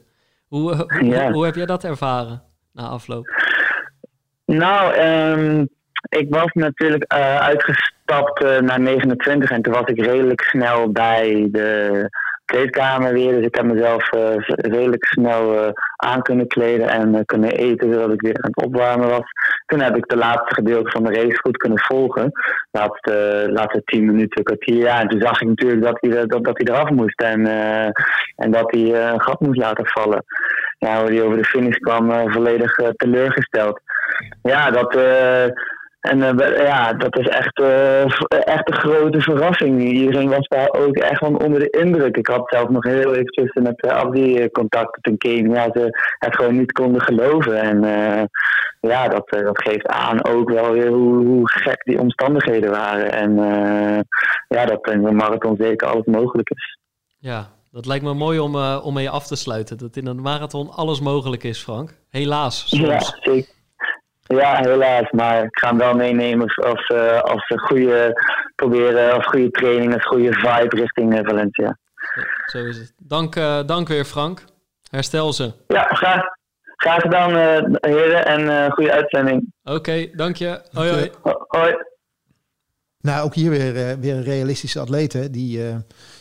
Hoe, 0.47 0.75
hoe, 0.75 1.31
hoe, 1.31 1.45
heb 1.45 1.55
jij 1.55 1.65
dat 1.65 1.83
ervaren 1.83 2.41
na 2.73 2.87
afloop? 2.87 3.27
Nou, 4.45 4.99
um, 4.99 5.69
ik 6.09 6.27
was 6.29 6.51
natuurlijk 6.53 7.13
uh, 7.13 7.49
uh, 8.11 8.59
naar 8.59 8.79
29 8.79 9.49
en 9.49 9.61
toen 9.61 9.73
was 9.73 9.85
ik 9.85 10.05
redelijk 10.05 10.41
snel 10.41 10.91
bij 10.91 11.47
de 11.51 12.09
kleedkamer 12.45 13.13
weer. 13.13 13.33
Dus 13.35 13.45
ik 13.45 13.55
heb 13.55 13.65
mezelf 13.65 14.13
uh, 14.13 14.21
redelijk 14.47 15.05
snel 15.05 15.55
uh, 15.55 15.69
aan 15.95 16.21
kunnen 16.21 16.47
kleden 16.47 16.87
en 16.89 17.25
kunnen 17.25 17.51
eten 17.51 17.93
zodat 17.93 18.13
ik 18.13 18.21
weer 18.21 18.37
aan 18.41 18.51
het 18.53 18.65
opwarmen 18.65 19.09
was. 19.09 19.31
Toen 19.65 19.81
heb 19.81 19.95
ik 19.95 20.07
de 20.07 20.15
laatste 20.15 20.53
gedeelte 20.53 20.89
van 20.89 21.03
de 21.03 21.13
race 21.13 21.39
goed 21.41 21.57
kunnen 21.57 21.79
volgen. 21.79 22.31
Laatste, 22.71 23.47
laatste 23.51 23.81
tien 23.85 24.05
minuten, 24.05 24.43
kwartier. 24.43 24.77
Ja, 24.77 24.99
en 24.99 25.07
toen 25.07 25.21
zag 25.21 25.41
ik 25.41 25.47
natuurlijk 25.47 25.81
dat 25.81 25.97
hij, 25.99 26.25
dat, 26.25 26.43
dat 26.43 26.57
hij 26.57 26.75
eraf 26.75 26.89
moest 26.89 27.21
en, 27.21 27.45
en 28.35 28.51
dat 28.51 28.71
hij 28.71 29.11
een 29.11 29.21
gat 29.21 29.39
moest 29.39 29.59
laten 29.59 29.87
vallen. 29.87 30.23
Ja, 30.77 30.99
hoe 30.99 31.11
hij 31.11 31.21
over 31.21 31.37
de 31.37 31.43
finish 31.43 31.77
kwam, 31.77 32.31
volledig 32.31 32.75
teleurgesteld. 32.95 33.81
Ja, 34.41 34.71
dat 34.71 34.93
en 35.99 36.17
uh, 36.17 36.57
ja, 36.57 36.93
dat 36.93 37.19
is 37.19 37.27
echt, 37.27 37.59
uh, 37.59 38.03
echt 38.29 38.69
een 38.69 38.79
grote 38.79 39.21
verrassing. 39.21 39.81
Iedereen 39.81 40.29
was 40.29 40.47
daar 40.47 40.69
ook 40.71 40.95
echt 40.95 41.19
van 41.19 41.43
onder 41.43 41.59
de 41.59 41.69
indruk. 41.69 42.17
Ik 42.17 42.27
had 42.27 42.49
zelf 42.49 42.69
nog 42.69 42.83
heel 42.83 43.13
eventjes 43.13 43.53
met 43.53 43.83
uh, 43.85 43.91
Abdi 43.91 44.49
contact 44.49 44.97
toen 45.01 45.17
Kenia 45.17 45.69
ze 45.73 45.97
het 46.19 46.35
gewoon 46.35 46.57
niet 46.57 46.71
konden 46.71 47.01
geloven. 47.01 47.61
En 47.61 47.81
ja, 48.81 49.07
dat, 49.07 49.29
dat 49.29 49.63
geeft 49.63 49.87
aan 49.87 50.25
ook 50.25 50.49
wel 50.49 50.71
weer 50.71 50.87
hoe, 50.87 51.25
hoe 51.25 51.49
gek 51.49 51.83
die 51.83 51.99
omstandigheden 51.99 52.71
waren. 52.71 53.11
En 53.11 53.35
ja, 54.47 54.65
dat 54.65 54.89
in 54.91 55.05
een 55.05 55.15
marathon 55.15 55.55
zeker 55.59 55.87
alles 55.87 56.05
mogelijk 56.05 56.49
is. 56.49 56.77
Ja, 57.17 57.47
dat 57.71 57.85
lijkt 57.85 58.03
me 58.03 58.13
mooi 58.13 58.39
om, 58.39 58.55
om 58.83 58.93
mee 58.93 59.09
af 59.09 59.27
te 59.27 59.35
sluiten. 59.35 59.77
Dat 59.77 59.95
in 59.95 60.07
een 60.07 60.21
marathon 60.21 60.69
alles 60.69 60.99
mogelijk 60.99 61.43
is, 61.43 61.63
Frank. 61.63 61.93
Helaas. 62.09 62.69
Soms. 62.69 62.81
Ja, 62.81 63.31
zeker. 63.31 63.57
Ja, 64.37 64.55
helaas. 64.55 65.11
Maar 65.11 65.43
ik 65.43 65.59
ga 65.59 65.67
hem 65.67 65.77
wel 65.77 65.93
meenemen 65.93 66.47
als, 66.55 66.89
uh, 66.89 67.21
als 67.21 67.49
een 67.49 67.59
goede, 67.59 68.21
proberen, 68.55 69.13
als 69.13 69.25
goede 69.25 69.51
training, 69.51 69.93
als 69.93 70.05
goede 70.05 70.33
vibe 70.33 70.75
richting 70.75 71.13
uh, 71.13 71.19
Valencia. 71.23 71.77
Ja, 72.15 72.23
zo 72.45 72.65
is 72.65 72.77
het. 72.77 72.93
Dank, 72.97 73.35
uh, 73.35 73.59
dank 73.65 73.87
weer, 73.87 74.05
Frank. 74.05 74.43
Herstel 74.91 75.33
ze. 75.33 75.53
Ja, 75.67 75.83
graag, 75.83 76.21
graag 76.75 77.01
gedaan, 77.01 77.29
heren. 77.81 78.25
En 78.25 78.71
goede 78.71 78.91
uitzending. 78.91 79.53
Oké, 79.63 79.75
okay, 79.75 80.11
dank 80.15 80.35
je. 80.35 80.61
Hoi, 80.71 80.89
hoi. 80.89 81.11
Hoi. 81.47 81.75
Nou, 83.01 83.25
ook 83.25 83.33
hier 83.33 83.49
weer, 83.49 83.99
weer 83.99 84.15
een 84.15 84.23
realistische 84.23 84.79
atleet, 84.79 85.33
die 85.33 85.61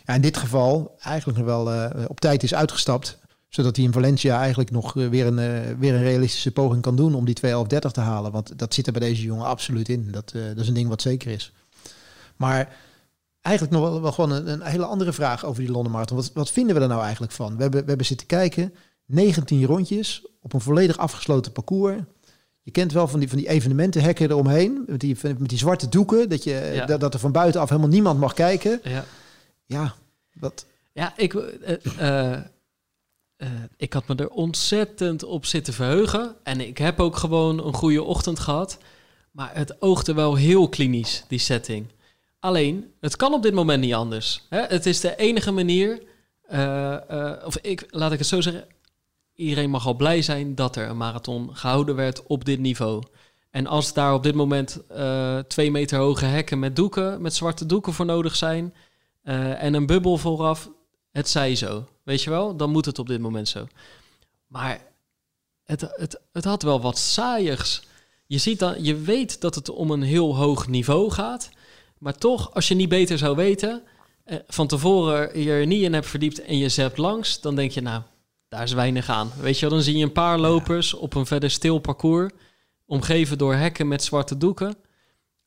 ja, 0.04 0.14
in 0.14 0.20
dit 0.20 0.36
geval 0.36 0.98
eigenlijk 1.02 1.38
nog 1.38 1.46
wel 1.46 1.90
op 2.08 2.20
tijd 2.20 2.42
is 2.42 2.54
uitgestapt 2.54 3.18
zodat 3.48 3.76
hij 3.76 3.84
in 3.84 3.92
Valencia 3.92 4.38
eigenlijk 4.38 4.70
nog 4.70 4.96
eh, 4.96 5.08
weer 5.08 5.26
een, 5.26 5.38
uh, 5.38 5.78
weer 5.78 5.94
een 5.94 6.02
realistische 6.02 6.52
poging 6.52 6.82
kan 6.82 6.96
doen 6.96 7.14
om 7.14 7.24
die 7.24 7.36
2.11.30 7.46 7.78
te 7.90 8.00
halen. 8.00 8.32
Want 8.32 8.58
dat 8.58 8.74
zit 8.74 8.86
er 8.86 8.92
bij 8.92 9.08
deze 9.08 9.22
jongen 9.22 9.46
absoluut 9.46 9.88
in. 9.88 10.08
Dat, 10.10 10.32
uh, 10.36 10.46
dat 10.46 10.58
is 10.58 10.68
een 10.68 10.74
ding 10.74 10.88
wat 10.88 11.02
zeker 11.02 11.30
is. 11.30 11.52
Maar 12.36 12.76
eigenlijk 13.40 13.76
nog 13.76 13.90
wel, 13.90 14.02
wel 14.02 14.12
gewoon 14.12 14.30
een, 14.30 14.52
een, 14.52 14.62
hele 14.62 14.84
andere 14.84 15.12
vraag 15.12 15.44
over 15.44 15.62
die 15.62 15.70
Londen 15.70 15.92
Marathon. 15.92 16.16
Wat, 16.16 16.30
wat 16.34 16.50
vinden 16.50 16.74
we 16.74 16.80
er 16.80 16.88
nou 16.88 17.02
eigenlijk 17.02 17.32
van? 17.32 17.56
We 17.56 17.62
hebben, 17.62 17.80
we 17.80 17.88
hebben 17.88 18.06
zitten 18.06 18.26
kijken, 18.26 18.74
19 19.06 19.64
rondjes 19.64 20.26
op 20.40 20.52
een 20.52 20.60
volledig 20.60 20.98
afgesloten 20.98 21.52
parcours. 21.52 21.96
Je 22.62 22.70
kent 22.70 22.92
wel 22.92 23.08
van 23.08 23.18
die, 23.18 23.28
van 23.28 23.38
die 23.38 23.48
evenementenhekken 23.48 24.30
eromheen, 24.30 24.84
met 24.86 25.00
die, 25.00 25.16
met 25.22 25.48
die 25.48 25.58
zwarte 25.58 25.88
doeken, 25.88 26.28
dat, 26.28 26.44
je, 26.44 26.70
ja. 26.74 26.86
dat, 26.86 27.00
dat 27.00 27.14
er 27.14 27.20
van 27.20 27.32
buitenaf 27.32 27.68
helemaal 27.68 27.90
niemand 27.90 28.20
mag 28.20 28.32
kijken. 28.32 28.80
Ja, 28.82 29.04
ja 29.66 29.94
wat... 30.32 30.66
Ja, 30.92 31.12
ik... 31.16 31.32
Uh, 32.00 32.36
ik 33.76 33.92
had 33.92 34.08
me 34.08 34.14
er 34.14 34.28
ontzettend 34.28 35.24
op 35.24 35.46
zitten 35.46 35.74
verheugen. 35.74 36.36
En 36.42 36.60
ik 36.60 36.78
heb 36.78 37.00
ook 37.00 37.16
gewoon 37.16 37.66
een 37.66 37.74
goede 37.74 38.02
ochtend 38.02 38.38
gehad. 38.38 38.78
Maar 39.30 39.50
het 39.54 39.82
oogde 39.82 40.14
wel 40.14 40.34
heel 40.34 40.68
klinisch, 40.68 41.24
die 41.28 41.38
setting. 41.38 41.86
Alleen, 42.40 42.92
het 43.00 43.16
kan 43.16 43.32
op 43.32 43.42
dit 43.42 43.54
moment 43.54 43.80
niet 43.80 43.94
anders. 43.94 44.46
Hè? 44.48 44.60
Het 44.60 44.86
is 44.86 45.00
de 45.00 45.16
enige 45.16 45.50
manier. 45.50 46.02
Uh, 46.52 46.96
uh, 47.10 47.32
of 47.44 47.58
ik, 47.58 47.86
laat 47.90 48.12
ik 48.12 48.18
het 48.18 48.28
zo 48.28 48.40
zeggen. 48.40 48.64
Iedereen 49.34 49.70
mag 49.70 49.86
al 49.86 49.94
blij 49.94 50.22
zijn 50.22 50.54
dat 50.54 50.76
er 50.76 50.88
een 50.88 50.96
marathon 50.96 51.56
gehouden 51.56 51.94
werd 51.94 52.26
op 52.26 52.44
dit 52.44 52.58
niveau. 52.58 53.02
En 53.50 53.66
als 53.66 53.92
daar 53.92 54.14
op 54.14 54.22
dit 54.22 54.34
moment 54.34 54.80
twee 55.46 55.70
meter 55.70 55.98
hoge 55.98 56.24
hekken 56.24 56.58
met 56.58 56.76
doeken, 56.76 57.22
met 57.22 57.34
zwarte 57.34 57.66
doeken 57.66 57.92
voor 57.92 58.06
nodig 58.06 58.36
zijn. 58.36 58.74
en 59.22 59.74
een 59.74 59.86
bubbel 59.86 60.16
vooraf, 60.16 60.70
het 61.12 61.28
zij 61.28 61.54
zo. 61.54 61.86
Weet 62.08 62.22
je 62.22 62.30
wel, 62.30 62.56
dan 62.56 62.70
moet 62.70 62.84
het 62.84 62.98
op 62.98 63.06
dit 63.06 63.20
moment 63.20 63.48
zo. 63.48 63.66
Maar 64.46 64.80
het, 65.64 65.80
het, 65.80 66.20
het 66.32 66.44
had 66.44 66.62
wel 66.62 66.80
wat 66.80 66.98
saaiers. 66.98 67.82
Je, 68.26 68.38
ziet 68.38 68.58
dan, 68.58 68.84
je 68.84 68.96
weet 68.96 69.40
dat 69.40 69.54
het 69.54 69.68
om 69.68 69.90
een 69.90 70.02
heel 70.02 70.36
hoog 70.36 70.68
niveau 70.68 71.10
gaat. 71.10 71.50
Maar 71.98 72.14
toch, 72.14 72.54
als 72.54 72.68
je 72.68 72.74
niet 72.74 72.88
beter 72.88 73.18
zou 73.18 73.36
weten, 73.36 73.82
eh, 74.24 74.38
van 74.46 74.66
tevoren 74.66 75.40
je 75.40 75.50
er 75.50 75.66
niet 75.66 75.82
in 75.82 75.92
hebt 75.92 76.06
verdiept 76.06 76.42
en 76.42 76.58
je 76.58 76.68
zet 76.68 76.96
langs, 76.96 77.40
dan 77.40 77.54
denk 77.54 77.70
je, 77.70 77.80
nou, 77.80 78.02
daar 78.48 78.62
is 78.62 78.72
weinig 78.72 79.08
aan. 79.08 79.32
Weet 79.40 79.54
je 79.54 79.60
wel, 79.60 79.74
dan 79.74 79.84
zie 79.84 79.96
je 79.96 80.04
een 80.04 80.12
paar 80.12 80.38
lopers 80.38 80.94
op 80.94 81.14
een 81.14 81.26
verder 81.26 81.50
stil 81.50 81.78
parcours, 81.78 82.32
omgeven 82.86 83.38
door 83.38 83.54
hekken 83.54 83.88
met 83.88 84.04
zwarte 84.04 84.36
doeken. 84.36 84.76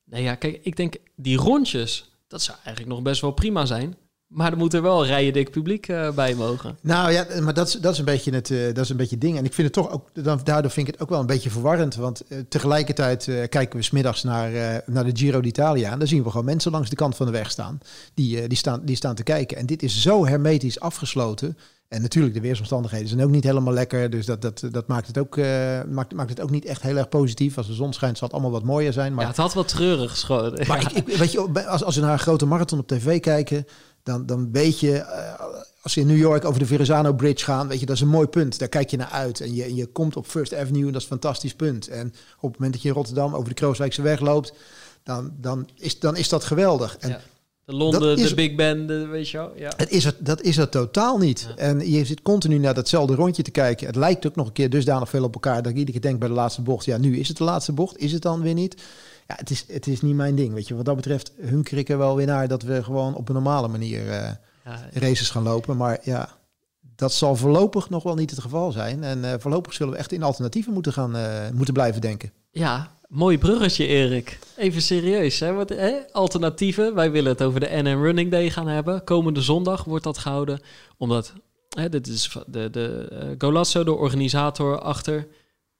Nou 0.03 0.23
ja, 0.23 0.35
kijk, 0.35 0.59
ik 0.63 0.75
denk, 0.75 0.95
die 1.15 1.37
rondjes, 1.37 2.11
dat 2.27 2.41
zou 2.41 2.57
eigenlijk 2.63 2.95
nog 2.95 3.03
best 3.03 3.21
wel 3.21 3.31
prima 3.31 3.65
zijn. 3.65 3.97
Maar 4.33 4.51
er 4.51 4.57
moet 4.57 4.73
er 4.73 4.81
wel 4.81 5.05
rijen 5.05 5.33
dik 5.33 5.51
publiek 5.51 5.87
uh, 5.87 6.11
bij 6.11 6.35
mogen. 6.35 6.77
Nou 6.81 7.11
ja, 7.11 7.25
maar 7.41 7.53
dat 7.53 7.67
is, 7.67 7.73
dat 7.73 7.93
is 7.93 7.99
een 7.99 8.05
beetje 8.05 8.31
het, 8.31 8.49
uh, 8.49 8.65
dat 8.65 8.83
is 8.83 8.89
een 8.89 8.97
beetje 8.97 9.15
het 9.15 9.21
ding. 9.21 9.37
En 9.37 9.45
ik 9.45 9.53
vind 9.53 9.75
het 9.75 9.75
toch 9.75 9.91
ook, 9.91 10.09
dan, 10.13 10.39
daardoor 10.43 10.71
vind 10.71 10.87
ik 10.87 10.93
het 10.93 11.01
ook 11.01 11.09
wel 11.09 11.19
een 11.19 11.25
beetje 11.25 11.49
verwarrend. 11.49 11.95
Want 11.95 12.23
uh, 12.27 12.39
tegelijkertijd 12.49 13.29
kijken 13.49 13.79
we 13.79 13.83
smiddags 13.83 14.23
naar, 14.23 14.81
naar 14.85 15.03
de 15.03 15.11
Giro 15.13 15.41
d'Italia. 15.41 15.91
En 15.91 15.99
dan 15.99 16.07
zien 16.07 16.23
we 16.23 16.29
gewoon 16.29 16.45
mensen 16.45 16.71
langs 16.71 16.89
de 16.89 16.95
kant 16.95 17.15
van 17.15 17.25
de 17.25 17.31
weg 17.31 17.51
staan 17.51 17.79
die, 18.13 18.47
die, 18.47 18.57
staan. 18.57 18.81
die 18.85 18.95
staan 18.95 19.15
te 19.15 19.23
kijken. 19.23 19.57
En 19.57 19.65
dit 19.65 19.83
is 19.83 20.01
zo 20.01 20.25
hermetisch 20.25 20.79
afgesloten. 20.79 21.57
En 21.87 22.01
natuurlijk, 22.01 22.33
de 22.33 22.41
weersomstandigheden 22.41 23.07
zijn 23.07 23.23
ook 23.23 23.29
niet 23.29 23.43
helemaal 23.43 23.73
lekker. 23.73 24.09
Dus 24.09 24.25
dat, 24.25 24.41
dat, 24.41 24.63
dat 24.71 24.87
maakt, 24.87 25.07
het 25.07 25.17
ook, 25.17 25.37
maakt, 25.89 26.13
maakt 26.13 26.29
het 26.29 26.41
ook 26.41 26.49
niet 26.49 26.65
echt 26.65 26.81
heel 26.81 26.97
erg 26.97 27.09
positief. 27.09 27.57
Als 27.57 27.67
de 27.67 27.73
zon 27.73 27.93
schijnt, 27.93 28.17
zal 28.17 28.27
het 28.27 28.35
allemaal 28.35 28.59
wat 28.59 28.63
mooier 28.63 28.93
zijn. 28.93 29.13
Maar, 29.13 29.23
ja, 29.23 29.29
het 29.29 29.37
had 29.37 29.53
wat 29.53 29.67
treurig 29.67 30.17
schoon. 30.17 30.59
Maar 30.67 30.81
ik, 30.81 30.91
ik, 30.91 31.17
weet 31.17 31.31
je, 31.31 31.67
als, 31.67 31.83
als 31.83 31.95
we 31.95 32.01
naar 32.01 32.13
een 32.13 32.19
grote 32.19 32.45
marathon 32.45 32.79
op 32.79 32.87
tv 32.87 33.19
kijken 33.19 33.65
dan, 34.03 34.25
dan 34.25 34.51
weet 34.51 34.79
je, 34.79 34.91
uh, 34.91 35.45
als 35.81 35.93
je 35.93 36.01
in 36.01 36.07
New 36.07 36.17
York 36.17 36.45
over 36.45 36.59
de 36.59 36.65
Verrazano 36.65 37.13
Bridge 37.13 37.45
gaan, 37.45 37.67
weet 37.67 37.79
je, 37.79 37.85
dat 37.85 37.95
is 37.95 38.01
een 38.01 38.07
mooi 38.07 38.27
punt. 38.27 38.59
Daar 38.59 38.67
kijk 38.67 38.89
je 38.89 38.97
naar 38.97 39.09
uit. 39.09 39.41
En 39.41 39.55
je, 39.55 39.63
en 39.63 39.75
je 39.75 39.85
komt 39.85 40.15
op 40.15 40.27
First 40.27 40.53
Avenue 40.53 40.85
en 40.85 40.91
dat 40.91 41.01
is 41.01 41.09
een 41.09 41.19
fantastisch 41.19 41.55
punt. 41.55 41.87
En 41.87 42.07
op 42.39 42.49
het 42.49 42.53
moment 42.53 42.73
dat 42.73 42.81
je 42.81 42.87
in 42.87 42.93
Rotterdam 42.93 43.35
over 43.35 43.49
de 43.49 43.55
Krooswijkse 43.55 44.01
weg 44.01 44.19
loopt, 44.19 44.53
dan, 45.03 45.31
dan, 45.37 45.69
is, 45.77 45.99
dan 45.99 46.17
is 46.17 46.29
dat 46.29 46.43
geweldig. 46.43 46.97
En 46.97 47.09
ja. 47.09 47.21
De 47.65 47.75
Londen, 47.77 48.17
is, 48.17 48.29
de 48.29 48.35
Big 48.35 48.55
Ben, 48.55 48.87
de, 48.87 49.05
weet 49.05 49.29
je 49.29 49.37
wel. 49.37 49.51
Ja. 49.55 49.73
Het 49.77 49.89
is 49.89 50.03
het, 50.03 50.15
dat 50.19 50.41
is 50.41 50.57
het 50.57 50.71
totaal 50.71 51.17
niet. 51.17 51.47
Ja. 51.47 51.55
En 51.55 51.91
je 51.91 52.05
zit 52.05 52.21
continu 52.21 52.57
naar 52.57 52.73
datzelfde 52.73 53.15
rondje 53.15 53.43
te 53.43 53.51
kijken. 53.51 53.87
Het 53.87 53.95
lijkt 53.95 54.27
ook 54.27 54.35
nog 54.35 54.47
een 54.47 54.53
keer 54.53 54.69
dusdanig 54.69 55.09
veel 55.09 55.23
op 55.23 55.33
elkaar 55.33 55.61
dat 55.61 55.71
ik 55.71 55.77
iedere 55.77 55.91
keer 55.91 56.09
denk 56.09 56.19
bij 56.19 56.27
de 56.27 56.33
laatste 56.33 56.61
bocht, 56.61 56.85
ja, 56.85 56.97
nu 56.97 57.17
is 57.17 57.27
het 57.27 57.37
de 57.37 57.43
laatste 57.43 57.71
bocht. 57.71 57.97
Is 57.97 58.11
het 58.11 58.21
dan 58.21 58.41
weer 58.41 58.53
niet? 58.53 58.81
Ja, 59.31 59.37
het 59.37 59.49
is, 59.49 59.65
het 59.67 59.87
is 59.87 60.01
niet 60.01 60.15
mijn 60.15 60.35
ding. 60.35 60.53
Weet 60.53 60.67
je, 60.67 60.75
wat 60.75 60.85
dat 60.85 60.95
betreft 60.95 61.31
hunker 61.39 61.77
ik 61.77 61.89
er 61.89 61.97
wel 61.97 62.15
weer 62.15 62.25
naar 62.25 62.47
dat 62.47 62.63
we 62.63 62.83
gewoon 62.83 63.15
op 63.15 63.27
een 63.27 63.33
normale 63.33 63.67
manier 63.67 64.05
uh, 64.05 64.29
ja, 64.65 64.89
races 64.93 65.29
gaan 65.29 65.43
lopen. 65.43 65.77
Maar 65.77 65.99
ja, 66.03 66.29
dat 66.95 67.13
zal 67.13 67.35
voorlopig 67.35 67.89
nog 67.89 68.03
wel 68.03 68.15
niet 68.15 68.29
het 68.29 68.39
geval 68.39 68.71
zijn. 68.71 69.03
En 69.03 69.23
uh, 69.23 69.33
voorlopig 69.37 69.73
zullen 69.73 69.93
we 69.93 69.99
echt 69.99 70.11
in 70.11 70.23
alternatieven 70.23 70.73
moeten 70.73 70.93
gaan 70.93 71.15
uh, 71.15 71.49
moeten 71.53 71.73
blijven 71.73 72.01
denken. 72.01 72.31
Ja, 72.51 72.97
mooi 73.07 73.37
bruggetje, 73.37 73.85
Erik. 73.85 74.39
Even 74.57 74.81
serieus, 74.81 75.39
hè? 75.39 75.53
Wat, 75.53 75.69
hè? 75.69 75.93
Alternatieven. 76.11 76.95
Wij 76.95 77.11
willen 77.11 77.31
het 77.31 77.43
over 77.43 77.59
de 77.59 77.69
NN 77.71 78.01
Running 78.01 78.31
Day 78.31 78.49
gaan 78.49 78.67
hebben. 78.67 79.03
Komende 79.03 79.41
zondag 79.41 79.83
wordt 79.83 80.03
dat 80.03 80.17
gehouden. 80.17 80.59
Omdat, 80.97 81.33
hè, 81.69 81.89
dit 81.89 82.07
is 82.07 82.37
de, 82.47 82.69
de 82.69 83.09
uh, 83.11 83.35
Golazzo, 83.37 83.83
de 83.83 83.93
organisator 83.93 84.79
achter 84.79 85.27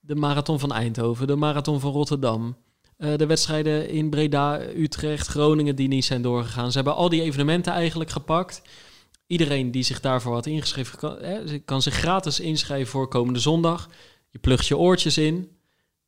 de 0.00 0.14
Marathon 0.14 0.58
van 0.58 0.72
Eindhoven, 0.72 1.26
de 1.26 1.36
Marathon 1.36 1.80
van 1.80 1.92
Rotterdam. 1.92 2.56
Eh, 3.02 3.16
de 3.16 3.26
wedstrijden 3.26 3.88
in 3.88 4.10
Breda, 4.10 4.60
Utrecht, 4.76 5.26
Groningen 5.26 5.76
die 5.76 5.88
niet 5.88 6.04
zijn 6.04 6.22
doorgegaan. 6.22 6.70
Ze 6.70 6.76
hebben 6.76 6.94
al 6.94 7.08
die 7.08 7.22
evenementen 7.22 7.72
eigenlijk 7.72 8.10
gepakt. 8.10 8.62
Iedereen 9.26 9.70
die 9.70 9.82
zich 9.82 10.00
daarvoor 10.00 10.34
had 10.34 10.46
ingeschreven, 10.46 10.98
kan, 10.98 11.16
hè, 11.20 11.58
kan 11.58 11.82
zich 11.82 11.94
gratis 11.94 12.40
inschrijven 12.40 12.90
voor 12.90 13.08
komende 13.08 13.38
zondag. 13.38 13.88
Je 14.30 14.38
plugt 14.38 14.66
je 14.66 14.76
oortjes 14.76 15.18
in, 15.18 15.50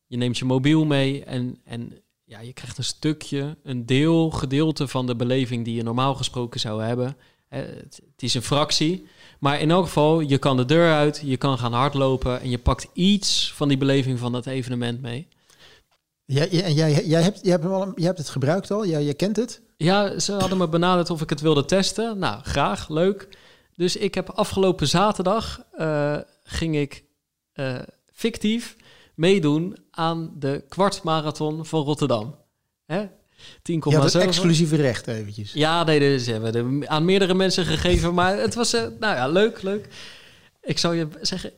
je 0.05 0.17
neemt 0.17 0.37
je 0.37 0.45
mobiel 0.45 0.85
mee 0.85 1.23
en, 1.23 1.59
en 1.63 2.01
ja, 2.23 2.39
je 2.39 2.53
krijgt 2.53 2.77
een 2.77 2.83
stukje, 2.83 3.57
een 3.63 3.85
deel, 3.85 4.29
gedeelte 4.29 4.87
van 4.87 5.05
de 5.05 5.15
beleving 5.15 5.65
die 5.65 5.75
je 5.75 5.83
normaal 5.83 6.15
gesproken 6.15 6.59
zou 6.59 6.83
hebben. 6.83 7.17
Het 7.47 8.01
is 8.17 8.33
een 8.33 8.41
fractie, 8.41 9.07
maar 9.39 9.59
in 9.59 9.71
elk 9.71 9.85
geval, 9.85 10.19
je 10.19 10.37
kan 10.37 10.57
de 10.57 10.65
deur 10.65 10.93
uit, 10.93 11.21
je 11.25 11.37
kan 11.37 11.57
gaan 11.57 11.73
hardlopen 11.73 12.41
en 12.41 12.49
je 12.49 12.59
pakt 12.59 12.87
iets 12.93 13.53
van 13.53 13.67
die 13.67 13.77
beleving 13.77 14.19
van 14.19 14.31
dat 14.31 14.45
evenement 14.45 15.01
mee. 15.01 15.27
Jij, 16.25 16.47
jij, 16.49 16.73
jij, 16.73 17.05
jij, 17.05 17.21
hebt, 17.21 17.39
jij, 17.41 17.51
hebt, 17.51 17.65
al, 17.65 17.91
jij 17.95 18.05
hebt 18.05 18.17
het 18.17 18.29
gebruikt 18.29 18.71
al, 18.71 18.85
jij, 18.85 19.03
jij 19.03 19.13
kent 19.13 19.35
het. 19.35 19.61
Ja, 19.77 20.19
ze 20.19 20.33
hadden 20.33 20.57
me 20.57 20.69
benaderd 20.69 21.09
of 21.09 21.21
ik 21.21 21.29
het 21.29 21.41
wilde 21.41 21.65
testen. 21.65 22.17
Nou, 22.19 22.43
graag, 22.43 22.89
leuk. 22.89 23.27
Dus 23.75 23.95
ik 23.95 24.15
heb 24.15 24.29
afgelopen 24.29 24.87
zaterdag 24.87 25.63
eh, 25.71 26.17
ging 26.43 26.75
ik 26.75 27.03
eh, 27.53 27.75
fictief 28.13 28.75
meedoen 29.15 29.77
aan 29.91 30.31
de 30.39 30.63
kwartmarathon 30.69 31.65
van 31.65 31.83
Rotterdam. 31.83 32.35
Hè? 32.85 33.05
10,7. 33.05 33.09
Je 33.63 33.95
had 33.95 34.13
het 34.13 34.15
exclusieve 34.15 34.75
recht 34.75 35.07
eventjes. 35.07 35.53
Ja, 35.53 35.83
nee, 35.83 35.99
dus 35.99 36.23
ze 36.23 36.31
hebben 36.31 36.79
het 36.79 36.87
aan 36.87 37.05
meerdere 37.05 37.33
mensen 37.33 37.65
gegeven, 37.65 38.13
maar 38.13 38.37
het 38.37 38.55
was, 38.55 38.73
eh, 38.73 38.81
nou 38.99 39.15
ja, 39.15 39.27
leuk, 39.27 39.61
leuk. 39.61 39.87
Ik 40.61 40.77
zou 40.77 40.95
je 40.95 41.07
zeggen, 41.21 41.51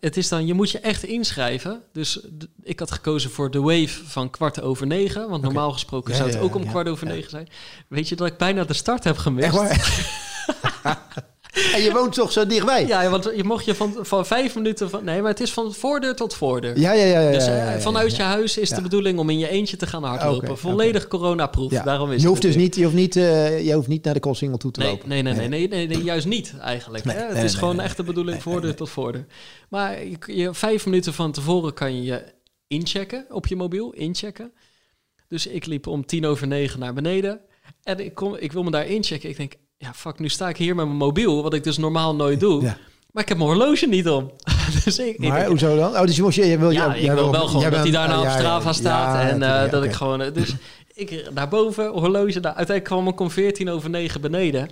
het 0.00 0.16
is 0.16 0.28
dan, 0.28 0.46
je 0.46 0.54
moet 0.54 0.70
je 0.70 0.78
echt 0.78 1.02
inschrijven. 1.02 1.82
Dus 1.92 2.20
ik 2.62 2.78
had 2.78 2.90
gekozen 2.90 3.30
voor 3.30 3.50
de 3.50 3.60
wave 3.60 4.04
van 4.04 4.30
kwart 4.30 4.60
over 4.60 4.86
negen, 4.86 5.28
want 5.28 5.42
normaal 5.42 5.72
gesproken 5.72 6.10
Ja, 6.10 6.16
zou 6.16 6.28
het 6.28 6.38
ja, 6.38 6.44
ook 6.44 6.54
om 6.54 6.62
ja, 6.62 6.70
kwart 6.70 6.88
over 6.88 7.06
negen 7.06 7.30
zijn. 7.30 7.48
Weet 7.88 8.08
je 8.08 8.16
dat 8.16 8.26
ik 8.26 8.36
bijna 8.36 8.64
de 8.64 8.74
start 8.74 9.04
heb 9.04 9.16
gemist? 9.16 9.46
Echt 9.46 9.54
waar? 9.54 11.02
en 11.74 11.82
je 11.82 11.90
woont 11.92 12.12
toch 12.12 12.32
zo 12.32 12.46
dichtbij? 12.46 12.86
Ja, 12.86 13.10
want 13.10 13.30
je 13.36 13.44
mocht 13.44 13.64
je 13.64 13.74
van, 13.74 13.96
van 14.00 14.26
vijf 14.26 14.54
minuten 14.54 14.90
van, 14.90 15.04
nee, 15.04 15.20
maar 15.20 15.30
het 15.30 15.40
is 15.40 15.52
van 15.52 15.74
voordeur 15.74 16.14
tot 16.14 16.34
voordeur. 16.34 16.78
ja, 16.78 16.92
ja. 16.92 17.04
ja, 17.04 17.20
ja, 17.20 17.30
Dus 17.30 17.46
ja, 17.46 17.66
eh, 17.66 17.74
ja, 17.74 17.80
vanuit 17.80 18.16
je 18.16 18.22
huis 18.22 18.58
is 18.58 18.68
de 18.68 18.82
bedoeling 18.82 19.18
om 19.18 19.30
in 19.30 19.38
je 19.38 19.48
eentje 19.48 19.76
te 19.76 19.86
gaan 19.86 20.04
hardlopen. 20.04 20.58
Volledig 20.58 21.08
coronaproof. 21.08 21.70
Ja. 21.70 21.82
Daarom 21.82 22.12
is 22.12 22.22
je 22.22 22.28
hoeft 22.28 22.42
dus 22.42 22.56
niet, 22.56 22.76
je 22.76 22.82
hoeft 22.84 22.96
niet, 22.96 23.16
eh, 23.16 23.64
je 23.66 23.72
hoeft 23.72 23.88
niet 23.88 24.04
naar 24.04 24.14
de 24.14 24.20
Koolsingel 24.20 24.56
toe 24.56 24.70
te 24.70 24.80
Nee, 24.80 24.88
lopen. 24.90 25.08
nee, 25.08 25.22
nee, 25.22 25.34
nee, 25.34 25.48
nee, 25.48 25.68
nee, 25.68 25.86
nee, 25.86 26.02
juist 26.02 26.26
niet 26.26 26.54
eigenlijk. 26.60 27.04
Nee? 27.04 27.16
Het 27.16 27.42
is 27.42 27.54
gewoon 27.54 27.80
echt 27.80 27.96
de 27.96 28.02
bedoeling 28.02 28.42
voordeur 28.42 28.74
tot 28.74 28.90
voordeur. 28.90 29.26
Maar 29.68 30.04
je, 30.04 30.16
je, 30.26 30.54
vijf 30.54 30.84
minuten 30.84 31.14
van 31.14 31.32
tevoren 31.32 31.74
kan 31.74 31.96
je 31.96 32.02
je 32.02 32.24
inchecken 32.66 33.26
op 33.28 33.46
je 33.46 33.56
mobiel, 33.56 33.92
inchecken. 33.92 34.52
Dus 35.28 35.46
ik 35.46 35.66
liep 35.66 35.86
om 35.86 36.06
tien 36.06 36.26
over 36.26 36.46
negen 36.46 36.80
naar 36.80 36.94
beneden. 36.94 37.40
En 37.82 38.04
ik, 38.04 38.14
kom, 38.14 38.36
ik 38.36 38.52
wil 38.52 38.62
me 38.62 38.70
daar 38.70 38.86
inchecken. 38.86 39.28
Ik 39.28 39.36
denk, 39.36 39.52
ja 39.76 39.92
fuck, 39.94 40.18
nu 40.18 40.28
sta 40.28 40.48
ik 40.48 40.56
hier 40.56 40.74
met 40.74 40.86
mijn 40.86 40.96
mobiel, 40.98 41.42
wat 41.42 41.54
ik 41.54 41.64
dus 41.64 41.78
normaal 41.78 42.14
nooit 42.14 42.40
doe. 42.40 42.62
Ja. 42.62 42.76
Maar 43.12 43.22
ik 43.22 43.28
heb 43.28 43.38
mijn 43.38 43.50
horloge 43.50 43.86
niet 43.86 44.08
om. 44.08 44.30
dus 44.84 44.98
ik, 44.98 45.06
ik 45.06 45.18
Maar 45.28 45.36
denk, 45.38 45.48
hoezo 45.48 45.76
dan? 45.76 45.92
Oh, 45.96 46.00
dus 46.00 46.16
je, 46.16 46.22
moest, 46.22 46.36
je, 46.36 46.46
je 46.46 46.58
wil, 46.58 46.70
ja, 46.70 46.86
jij- 46.86 47.00
ik 47.00 47.10
wil 47.12 47.30
wel 47.30 47.46
gewoon 47.46 47.70
dat 47.70 47.82
hij 47.82 47.90
daarna 47.90 48.18
op 48.18 48.24
ja, 48.24 48.30
ja, 48.30 48.36
Strava 48.38 48.72
staat. 48.72 49.30
en 49.30 49.42
eh, 49.42 49.70
dat 49.70 49.84
ik 49.84 49.92
gewoon... 49.92 50.20
eh, 50.22 50.34
Dus 50.34 50.54
ik 50.94 51.24
daarboven, 51.34 51.88
horloge, 51.90 52.40
daar, 52.40 52.54
uiteindelijk 52.54 52.84
kwam 52.84 53.08
ik 53.08 53.20
om 53.20 53.30
14 53.30 53.70
over 53.70 53.90
9 53.90 54.20
beneden. 54.20 54.68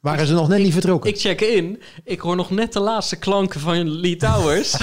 Waren 0.00 0.26
ze 0.26 0.32
nog 0.34 0.48
net 0.48 0.58
niet 0.58 0.72
vertrokken? 0.72 1.10
Ik 1.10 1.18
check 1.20 1.40
in. 1.40 1.82
Ik 2.04 2.20
hoor 2.20 2.36
nog 2.36 2.50
net 2.50 2.72
de 2.72 2.80
laatste 2.80 3.16
klanken 3.16 3.60
van 3.60 3.88
Lee 4.00 4.16
Towers. 4.16 4.76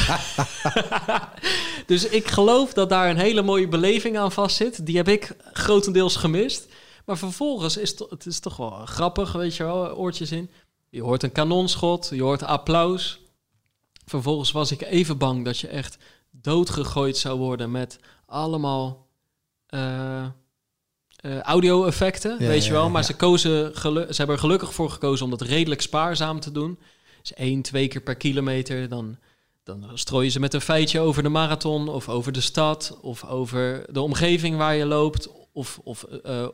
dus 1.86 2.08
ik 2.08 2.28
geloof 2.28 2.74
dat 2.74 2.90
daar 2.90 3.10
een 3.10 3.18
hele 3.18 3.42
mooie 3.42 3.68
beleving 3.68 4.18
aan 4.18 4.32
vastzit. 4.32 4.86
Die 4.86 4.98
heb 4.98 5.08
ik 5.08 5.32
grotendeels 5.54 6.16
gemist. 6.16 6.68
Maar 7.06 7.18
vervolgens 7.18 7.78
is 7.78 7.90
het, 7.90 8.10
het 8.10 8.26
is 8.26 8.40
toch 8.40 8.58
wel 8.58 8.72
grappig, 8.86 9.32
weet 9.32 9.56
je 9.56 9.64
wel, 9.64 9.96
oortjes 9.96 10.32
in. 10.32 10.50
Je 10.90 11.02
hoort 11.02 11.24
een 11.24 11.32
kanonschot, 11.32 12.10
je 12.14 12.22
hoort 12.22 12.44
applaus. 12.44 13.20
Vervolgens 14.06 14.52
was 14.52 14.72
ik 14.72 14.82
even 14.82 15.18
bang 15.18 15.46
dat 15.46 15.60
je 15.60 15.68
echt 15.68 15.98
doodgegooid 16.32 17.18
zou 17.18 17.40
worden 17.40 17.72
met 17.72 18.00
allemaal 18.26 19.08
eh, 19.66 20.26
audio-effecten, 21.42 22.32
Ja, 22.40 22.48
weet 22.48 22.66
je 22.66 22.72
wel. 22.72 22.84
ja, 22.84 22.90
Maar 22.90 23.02
ja. 23.02 23.08
ze, 23.08 23.16
kozen 23.16 23.76
ze 23.82 24.14
hebben 24.18 24.36
er 24.36 24.42
gelukkig 24.42 24.74
voor 24.74 24.90
gekozen 24.90 25.26
om 25.26 25.32
dat 25.32 25.42
redelijk 25.42 25.82
spaarzaam 25.82 26.40
te 26.40 26.52
doen. 26.52 26.80
Dus 27.22 27.34
één, 27.34 27.62
twee 27.62 27.88
keer 27.88 28.02
per 28.02 28.16
kilometer. 28.16 28.90
Dan, 28.90 29.18
dan 29.64 29.92
strooien 29.94 30.32
ze 30.32 30.40
met 30.40 30.54
een 30.54 30.62
feitje 30.62 31.00
over 31.00 31.24
de 31.24 31.30
marathon 31.30 31.88
of 31.90 32.10
over 32.10 32.32
de 32.32 32.42
stad 32.42 32.98
of 33.02 33.26
over 33.26 33.86
de 33.94 34.02
omgeving 34.02 34.58
waar 34.58 34.76
je 34.76 34.86
loopt 34.86 35.30
of, 35.54 35.80
of 35.84 36.04
eh, 36.04 36.48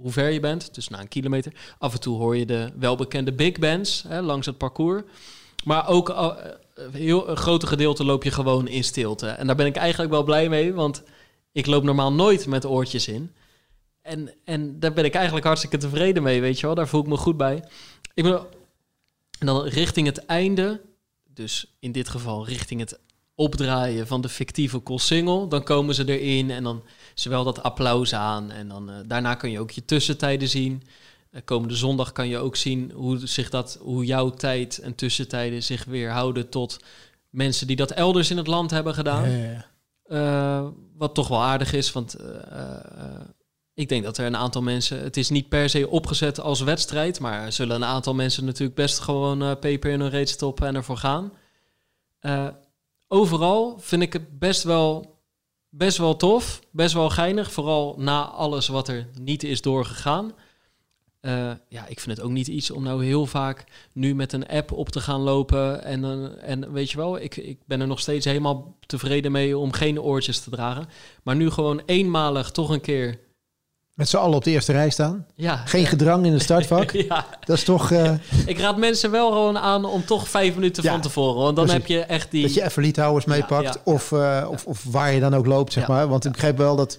hoe 0.00 0.12
ver 0.12 0.30
je 0.30 0.40
bent. 0.40 0.74
Dus 0.74 0.88
na 0.88 1.00
een 1.00 1.08
kilometer. 1.08 1.52
Af 1.78 1.92
en 1.92 2.00
toe 2.00 2.16
hoor 2.16 2.36
je 2.36 2.46
de 2.46 2.72
welbekende 2.78 3.32
big 3.32 3.58
bands 3.58 4.04
hè, 4.08 4.20
langs 4.20 4.46
het 4.46 4.58
parcours. 4.58 5.02
Maar 5.64 5.88
ook 5.88 6.08
eh, 6.08 6.30
heel, 6.92 7.28
een 7.28 7.36
grote 7.36 7.66
gedeelte 7.66 8.04
loop 8.04 8.24
je 8.24 8.30
gewoon 8.30 8.68
in 8.68 8.84
stilte. 8.84 9.28
En 9.28 9.46
daar 9.46 9.56
ben 9.56 9.66
ik 9.66 9.76
eigenlijk 9.76 10.12
wel 10.12 10.24
blij 10.24 10.48
mee, 10.48 10.74
want 10.74 11.02
ik 11.52 11.66
loop 11.66 11.82
normaal 11.82 12.12
nooit 12.12 12.46
met 12.46 12.66
oortjes 12.66 13.08
in. 13.08 13.32
En, 14.02 14.34
en 14.44 14.80
daar 14.80 14.92
ben 14.92 15.04
ik 15.04 15.14
eigenlijk 15.14 15.46
hartstikke 15.46 15.76
tevreden 15.76 16.22
mee, 16.22 16.40
weet 16.40 16.60
je 16.60 16.66
wel. 16.66 16.74
Daar 16.74 16.88
voel 16.88 17.00
ik 17.00 17.06
me 17.06 17.16
goed 17.16 17.36
bij. 17.36 17.64
Ik 18.14 18.22
ben 18.22 18.46
en 19.40 19.46
dan 19.46 19.64
richting 19.64 20.06
het 20.06 20.26
einde, 20.26 20.80
dus 21.34 21.76
in 21.78 21.92
dit 21.92 22.08
geval 22.08 22.46
richting 22.46 22.80
het 22.80 22.98
opdraaien 23.34 24.06
van 24.06 24.20
de 24.20 24.28
fictieve 24.28 24.78
Koolsingel, 24.78 25.48
dan 25.48 25.62
komen 25.62 25.94
ze 25.94 26.18
erin 26.18 26.50
en 26.50 26.62
dan 26.62 26.82
zowel 27.20 27.44
dat 27.44 27.62
applaus 27.62 28.14
aan 28.14 28.50
en 28.50 28.68
dan 28.68 28.90
eh, 28.90 28.96
daarna 29.06 29.34
kun 29.34 29.50
je 29.50 29.60
ook 29.60 29.70
je 29.70 29.84
tussentijden 29.84 30.48
zien. 30.48 30.82
Eh, 31.30 31.40
komende 31.44 31.74
zondag 31.74 32.12
kan 32.12 32.28
je 32.28 32.38
ook 32.38 32.56
zien 32.56 32.90
hoe 32.94 33.26
zich 33.26 33.50
dat, 33.50 33.78
hoe 33.80 34.04
jouw 34.04 34.30
tijd 34.30 34.78
en 34.78 34.94
tussentijden 34.94 35.62
zich 35.62 35.84
weer 35.84 36.10
houden 36.10 36.48
tot 36.48 36.78
mensen 37.30 37.66
die 37.66 37.76
dat 37.76 37.90
elders 37.90 38.30
in 38.30 38.36
het 38.36 38.46
land 38.46 38.70
hebben 38.70 38.94
gedaan. 38.94 39.30
Ja, 39.30 39.36
ja. 39.36 39.66
Eh, 40.04 40.68
wat 40.96 41.14
toch 41.14 41.28
wel 41.28 41.42
aardig 41.42 41.72
is, 41.72 41.92
want 41.92 42.16
ik 43.74 43.88
denk 43.88 44.04
dat 44.04 44.18
er 44.18 44.26
een 44.26 44.36
aantal 44.36 44.62
mensen... 44.62 45.02
Het 45.02 45.16
is 45.16 45.28
niet 45.28 45.48
per 45.48 45.68
se 45.68 45.88
opgezet 45.88 46.40
als 46.40 46.60
wedstrijd... 46.60 47.20
maar 47.20 47.44
er 47.44 47.52
zullen 47.52 47.76
een 47.76 47.84
aantal 47.84 48.14
mensen 48.14 48.44
natuurlijk 48.44 48.74
best 48.74 48.98
gewoon 48.98 49.58
peper 49.58 49.90
in 49.90 50.00
hun 50.00 50.10
reet 50.10 50.28
stoppen 50.28 50.66
en 50.66 50.74
ervoor 50.74 50.96
gaan. 50.96 51.32
Overal 53.08 53.78
vind 53.78 54.02
ik 54.02 54.12
het 54.12 54.38
best 54.38 54.62
wel, 54.62 55.19
best 55.70 55.98
wel 55.98 56.16
tof, 56.16 56.60
best 56.70 56.94
wel 56.94 57.10
geinig. 57.10 57.52
Vooral 57.52 57.94
na 57.98 58.24
alles 58.24 58.68
wat 58.68 58.88
er 58.88 59.08
niet 59.20 59.42
is 59.42 59.60
doorgegaan. 59.60 60.32
Eh, 61.20 61.50
ja, 61.68 61.86
ik 61.86 62.00
vind 62.00 62.16
het 62.16 62.26
ook 62.26 62.32
niet 62.32 62.46
iets 62.46 62.70
om 62.70 62.82
nou 62.82 63.04
heel 63.04 63.26
vaak 63.26 63.64
nu 63.92 64.14
met 64.14 64.32
een 64.32 64.48
app 64.48 64.72
op 64.72 64.88
te 64.88 65.00
gaan 65.00 65.20
lopen. 65.20 65.84
En, 65.84 66.04
eh, 66.04 66.50
en 66.50 66.72
weet 66.72 66.90
je 66.90 66.96
wel, 66.96 67.20
ik, 67.20 67.36
ik 67.36 67.58
ben 67.66 67.80
er 67.80 67.86
nog 67.86 68.00
steeds 68.00 68.24
helemaal 68.24 68.76
tevreden 68.86 69.32
mee 69.32 69.58
om 69.58 69.72
geen 69.72 70.00
oortjes 70.00 70.40
te 70.40 70.50
dragen. 70.50 70.88
Maar 71.22 71.36
nu 71.36 71.50
gewoon 71.50 71.82
eenmalig 71.86 72.50
toch 72.50 72.70
een 72.70 72.80
keer. 72.80 73.18
Met 74.00 74.08
z'n 74.08 74.16
allen 74.16 74.36
op 74.36 74.44
de 74.44 74.50
eerste 74.50 74.72
rij 74.72 74.90
staan. 74.90 75.26
Ja, 75.36 75.56
Geen 75.56 75.86
gedrang 75.86 76.26
in 76.26 76.32
het 76.32 76.42
startvak. 76.42 76.90
ja, 77.08 77.26
Dat 77.44 77.56
is 77.56 77.64
toch 77.64 77.90
eh, 77.90 78.12
ik 78.46 78.58
raad 78.58 78.76
mensen 78.76 79.10
wel 79.10 79.30
gewoon 79.30 79.58
aan 79.58 79.84
om 79.84 80.04
toch 80.04 80.28
vijf 80.28 80.54
minuten 80.54 80.84
van 80.84 81.00
tevoren. 81.00 81.42
Want 81.42 81.56
dan 81.56 81.64
precies. 81.64 81.82
heb 81.82 81.96
je 81.96 82.04
echt 82.04 82.30
die. 82.30 82.42
dat 82.42 82.54
je 82.54 82.64
even 82.64 82.82
liedhouders 82.82 83.24
meepakt. 83.24 83.78
Of, 83.84 84.12
eh, 84.12 84.46
of, 84.50 84.66
of 84.66 84.84
waar 84.84 85.12
je 85.12 85.20
dan 85.20 85.34
ook 85.34 85.46
loopt, 85.46 85.72
zeg 85.72 85.88
maar. 85.88 86.08
Want 86.08 86.24
ik 86.24 86.32
begrijp 86.32 86.56
wel 86.56 86.76
dat... 86.76 86.98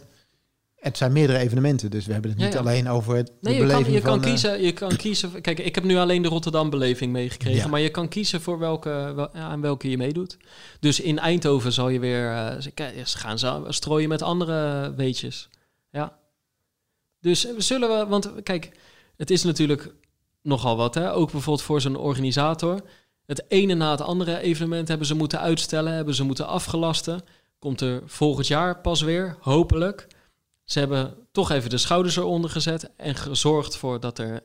Het 0.75 0.97
zijn 0.97 1.11
meerdere 1.11 1.39
evenementen, 1.39 1.91
dus 1.91 2.05
we 2.05 2.13
hebben 2.13 2.31
het 2.31 2.39
niet 2.39 2.57
alleen 2.57 2.89
over 2.89 3.23
de 3.23 3.31
Nee, 3.41 3.55
je 3.55 3.67
kan, 3.67 3.91
je, 3.91 4.01
kan 4.01 4.13
van... 4.13 4.23
eh, 4.23 4.29
kiezen, 4.29 4.61
je 4.61 4.71
kan 4.71 4.95
kiezen. 4.95 5.41
Kijk, 5.41 5.59
ik 5.59 5.75
heb 5.75 5.83
nu 5.83 5.97
alleen 5.97 6.21
de 6.21 6.27
Rotterdam-beleving 6.27 7.11
meegekregen. 7.11 7.69
Maar 7.69 7.79
je 7.79 7.89
kan 7.89 8.07
kiezen 8.07 8.41
voor 8.41 8.59
welke, 8.59 9.11
wel, 9.15 9.33
aan 9.33 9.61
welke 9.61 9.89
je 9.89 9.97
meedoet. 9.97 10.37
Dus 10.79 10.99
in 10.99 11.19
Eindhoven 11.19 11.71
zal 11.71 11.89
je 11.89 11.99
weer. 11.99 12.55
ze, 12.59 12.71
gaan 13.17 13.65
strooien 13.73 14.09
met 14.09 14.21
andere 14.21 14.93
weetjes. 14.95 15.49
Dus 17.21 17.45
eh, 17.45 17.53
zullen 17.57 17.89
we. 17.89 18.05
Want 18.05 18.43
kijk, 18.43 18.71
het 19.17 19.31
is 19.31 19.43
natuurlijk 19.43 19.93
nogal 20.41 20.77
wat. 20.77 20.95
Hè? 20.95 21.13
Ook 21.13 21.31
bijvoorbeeld 21.31 21.65
voor 21.65 21.81
zo'n 21.81 21.95
organisator. 21.95 22.81
Het 23.25 23.45
ene 23.47 23.73
na 23.73 23.91
het 23.91 24.01
andere 24.01 24.39
evenement 24.39 24.87
hebben 24.87 25.07
ze 25.07 25.15
moeten 25.15 25.39
uitstellen, 25.39 25.93
hebben 25.93 26.15
ze 26.15 26.23
moeten 26.23 26.47
afgelasten. 26.47 27.21
Komt 27.59 27.81
er 27.81 28.01
volgend 28.05 28.47
jaar 28.47 28.81
pas 28.81 29.01
weer, 29.01 29.37
hopelijk. 29.39 30.07
Ze 30.63 30.79
hebben 30.79 31.15
toch 31.31 31.51
even 31.51 31.69
de 31.69 31.77
schouders 31.77 32.15
eronder 32.15 32.49
gezet 32.49 32.89
en 32.97 33.15
gezorgd 33.15 33.77
voor 33.77 33.99
dat 33.99 34.19
er 34.19 34.43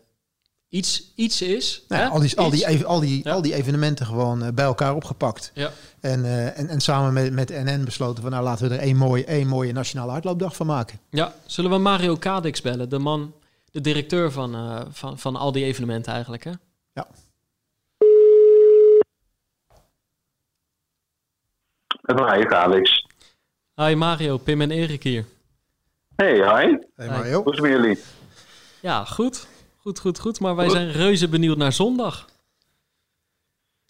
iets, 0.68 1.12
iets 1.14 1.42
is. 1.42 1.84
nou 1.88 2.02
ja, 2.02 2.06
hè? 2.08 2.12
al, 2.14 2.20
die, 2.20 2.38
al, 2.38 2.50
die, 2.50 2.86
al, 2.86 3.00
die, 3.00 3.20
Ja. 3.24 3.32
al 3.32 3.42
die 3.42 3.54
evenementen 3.54 4.06
gewoon 4.06 4.42
eh, 4.42 4.52
bij 4.52 4.64
elkaar 4.64 4.94
opgepakt. 4.94 5.50
Ja. 5.54 5.70
En, 6.00 6.24
eh, 6.24 6.58
en, 6.58 6.68
en 6.68 6.80
samen 6.80 7.12
met, 7.12 7.32
met 7.32 7.48
NN 7.48 7.84
besloten 7.84 8.22
van... 8.22 8.32
nou, 8.32 8.44
laten 8.44 8.68
we 8.68 8.74
er 8.74 8.80
één 8.80 8.96
mooie, 8.96 9.24
één 9.24 9.46
mooie 9.46 9.72
nationale 9.72 10.10
hardloopdag 10.10 10.56
van 10.56 10.66
maken. 10.66 10.98
Ja, 11.10 11.34
zullen 11.46 11.70
we 11.70 11.78
Mario 11.78 12.16
Kadix 12.16 12.60
bellen? 12.60 12.88
De 12.88 12.98
man, 12.98 13.34
de 13.70 13.80
directeur 13.80 14.32
van, 14.32 14.54
eh, 14.54 14.80
van, 14.90 15.18
van 15.18 15.36
al 15.36 15.52
die 15.52 15.64
evenementen 15.64 16.12
eigenlijk, 16.12 16.44
hè? 16.44 16.52
Van 22.06 22.38
je 22.38 22.48
Alex. 22.48 23.06
Hi 23.74 23.94
Mario, 23.94 24.36
Pim 24.38 24.60
en 24.60 24.70
Erik 24.70 25.02
hier. 25.02 25.24
Hey, 26.16 26.34
hi. 26.34 26.76
Hey 26.96 27.08
Mario. 27.08 27.42
Hoe 27.42 27.52
is 27.52 27.58
het 27.58 27.68
met 27.68 27.76
jullie? 27.76 27.98
Ja, 28.80 29.04
goed. 29.04 29.46
Goed, 29.86 30.00
goed, 30.00 30.20
goed. 30.20 30.40
Maar 30.40 30.56
wij 30.56 30.68
zijn 30.68 30.90
reuze 30.90 31.28
benieuwd 31.28 31.56
naar 31.56 31.72
zondag. 31.72 32.26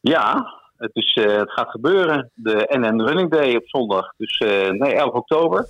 Ja, 0.01 0.55
het, 0.77 0.91
is, 0.93 1.13
eh, 1.15 1.37
het 1.37 1.53
gaat 1.53 1.71
gebeuren. 1.71 2.31
De 2.35 2.67
NN 2.79 3.01
Running 3.01 3.31
Day 3.31 3.55
op 3.55 3.69
zondag. 3.69 4.13
Dus 4.17 4.39
eh, 4.39 4.71
nee, 4.71 4.95
11 4.95 5.13
oktober. 5.13 5.67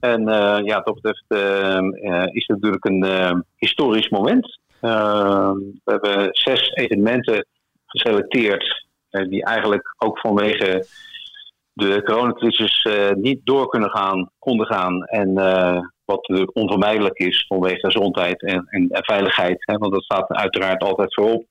En 0.00 0.28
eh, 0.28 0.64
ja, 0.64 0.80
dat 0.80 0.94
betreft 0.94 1.24
is 2.34 2.46
het 2.46 2.60
natuurlijk 2.60 2.84
een 2.84 3.44
historisch 3.56 4.08
moment. 4.08 4.58
We 4.80 5.80
hebben 5.84 6.28
zes 6.30 6.68
evenementen 6.74 7.46
geselecteerd. 7.86 8.86
die 9.10 9.44
eigenlijk 9.44 9.94
ook 9.98 10.18
vanwege 10.18 10.86
de 11.72 12.02
coronacrisis 12.02 12.86
niet 13.14 13.40
door 13.44 13.68
kunnen 13.68 13.90
gaan, 13.90 14.30
konden 14.38 14.66
gaan. 14.66 15.04
En 15.04 15.34
wat 16.10 16.28
natuurlijk 16.28 16.56
onvermijdelijk 16.56 17.18
is 17.18 17.44
vanwege 17.48 17.80
gezondheid 17.80 18.42
en, 18.42 18.66
en, 18.66 18.88
veiligheid. 18.90 19.62
Hè, 19.66 19.78
want 19.78 19.92
dat 19.92 20.02
staat 20.02 20.28
uiteraard 20.28 20.82
altijd 20.82 21.14
voorop. 21.14 21.44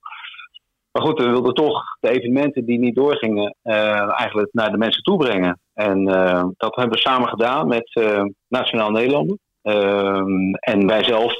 Maar 0.92 1.02
goed, 1.02 1.18
we 1.18 1.30
wilden 1.30 1.54
toch 1.54 1.82
de 2.00 2.10
evenementen 2.10 2.64
die 2.64 2.78
niet 2.78 2.94
doorgingen, 2.94 3.56
eh, 3.62 4.20
eigenlijk 4.20 4.48
naar 4.52 4.70
de 4.70 4.78
mensen 4.78 5.02
toe 5.02 5.16
brengen. 5.16 5.60
En 5.74 6.08
eh, 6.08 6.44
dat 6.56 6.76
hebben 6.76 6.94
we 6.94 7.00
samen 7.00 7.28
gedaan 7.28 7.68
met 7.68 7.90
eh, 7.94 8.24
Nationaal 8.48 8.90
Nederlanden 8.90 9.38
Ehm, 9.62 10.52
en 10.54 10.86
wij 10.86 11.04
zelf. 11.04 11.34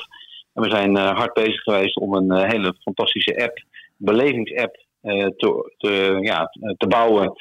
En 0.53 0.62
we 0.62 0.71
zijn 0.71 0.97
eh, 0.97 1.16
hard 1.16 1.35
bezig 1.35 1.62
geweest 1.62 1.97
om 1.97 2.14
een 2.14 2.31
eh, 2.31 2.51
hele 2.51 2.75
fantastische 2.81 3.43
app, 3.43 3.62
belevingsapp, 3.97 4.77
eh, 5.01 5.27
te, 5.27 5.75
te, 5.77 6.18
ja, 6.21 6.51
te 6.77 6.87
bouwen. 6.87 7.33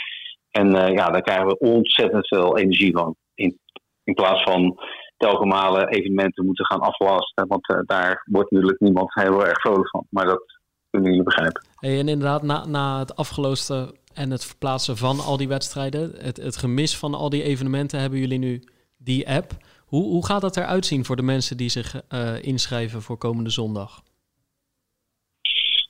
En 0.51 0.75
eh, 0.75 0.93
ja, 0.93 1.09
daar 1.09 1.21
krijgen 1.21 1.47
we 1.47 1.57
ontzettend 1.57 2.27
veel 2.27 2.57
energie 2.57 2.91
van. 2.91 3.15
In, 3.33 3.59
in 4.03 4.13
plaats 4.13 4.43
van 4.43 4.79
telkens 5.19 5.53
malen 5.53 5.87
evenementen 5.87 6.45
moeten 6.45 6.65
gaan 6.65 6.79
aflasten. 6.79 7.47
Want 7.47 7.67
eh, 7.67 7.79
daar 7.85 8.23
wordt 8.31 8.51
natuurlijk 8.51 8.79
niemand 8.79 9.13
heel 9.13 9.45
erg 9.45 9.59
vrolijk 9.59 9.89
van. 9.89 10.05
Maar 10.09 10.25
dat 10.25 10.43
kunnen 10.89 11.09
jullie 11.09 11.25
begrijpen. 11.25 11.65
Hey, 11.75 11.99
en 11.99 12.07
inderdaad, 12.07 12.43
na, 12.43 12.65
na 12.65 12.99
het 12.99 13.15
afgeloosde 13.15 13.95
en 14.13 14.31
het 14.31 14.45
verplaatsen 14.45 14.97
van 14.97 15.19
al 15.19 15.37
die 15.37 15.47
wedstrijden, 15.47 16.11
het, 16.17 16.37
het 16.37 16.57
gemis 16.57 16.97
van 16.97 17.13
al 17.13 17.29
die 17.29 17.43
evenementen, 17.43 17.99
hebben 17.99 18.19
jullie 18.19 18.39
nu 18.39 18.63
die 18.97 19.29
app. 19.29 19.51
Hoe, 19.85 20.03
hoe 20.03 20.25
gaat 20.25 20.41
dat 20.41 20.57
eruit 20.57 20.85
zien 20.85 21.05
voor 21.05 21.15
de 21.15 21.21
mensen 21.21 21.57
die 21.57 21.69
zich 21.69 22.01
eh, 22.07 22.43
inschrijven 22.43 23.01
voor 23.01 23.17
komende 23.17 23.49
zondag? 23.49 24.01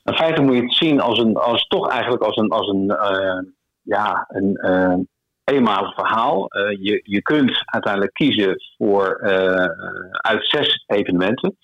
In 0.04 0.14
feite 0.14 0.42
moet 0.42 0.56
je 0.56 0.62
het 0.62 0.74
zien 0.74 1.02
als 1.02 1.20
een, 1.20 1.36
als 1.36 1.68
toch 1.68 1.90
eigenlijk 1.90 2.24
als 2.24 2.36
een, 2.36 2.50
als 2.50 2.68
een, 2.68 2.90
eh, 2.90 3.52
ja, 3.82 4.26
een 4.28 5.08
eenmalig 5.50 5.93
verhaal. 5.93 6.47
Eh, 6.47 6.78
je, 6.80 7.00
je 7.04 7.22
kunt 7.22 7.62
uiteindelijk 7.66 8.14
kiezen 8.14 8.56
voor 8.78 9.16
eh, 9.16 9.70
uit 10.12 10.47
zes 10.47 10.84
evenementen. 10.88 11.58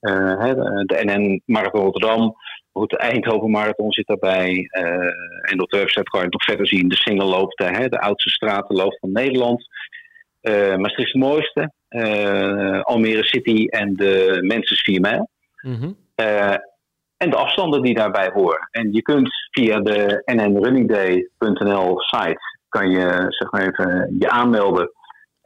Eh, 0.00 0.38
hè, 0.38 0.54
de, 0.84 1.00
NN 1.04 1.42
Marathon 1.44 1.82
Rotterdam, 1.82 2.34
de 2.72 2.96
Eindhoven 2.96 3.50
Marathon 3.50 3.92
zit 3.92 4.06
daarbij. 4.06 4.68
en 5.42 5.60
op 5.60 5.70
de 5.70 5.76
website 5.76 6.10
kan 6.10 6.20
je 6.20 6.26
nog 6.28 6.44
verder 6.44 6.66
zien. 6.66 6.88
De 6.88 6.96
singelloop, 6.96 7.52
de, 7.52 7.64
hè, 7.64 7.88
de 7.88 8.00
oudste 8.00 8.30
stratenloop 8.30 8.98
van 9.00 9.12
Nederland. 9.12 9.66
Maastricht 10.76 11.12
de 11.12 11.18
mooiste. 11.18 11.72
Almere 12.82 13.24
City 13.24 13.66
en 13.66 13.94
de 13.94 14.38
Menses 14.40 14.80
4 14.80 15.00
mijl. 15.00 15.28
Mhm. 15.62 15.92
En 17.16 17.30
de 17.30 17.36
afstanden 17.36 17.82
die 17.82 17.94
daarbij 17.94 18.30
horen. 18.32 18.68
En 18.70 18.92
je 18.92 19.02
kunt 19.02 19.30
via 19.50 19.80
de 19.80 20.22
nnrunningday.nl 20.24 22.00
site 22.00 22.40
kan 22.70 22.90
je 22.90 23.24
zeg 23.28 23.50
maar 23.50 23.66
even 23.66 24.16
je 24.18 24.30
aanmelden. 24.30 24.92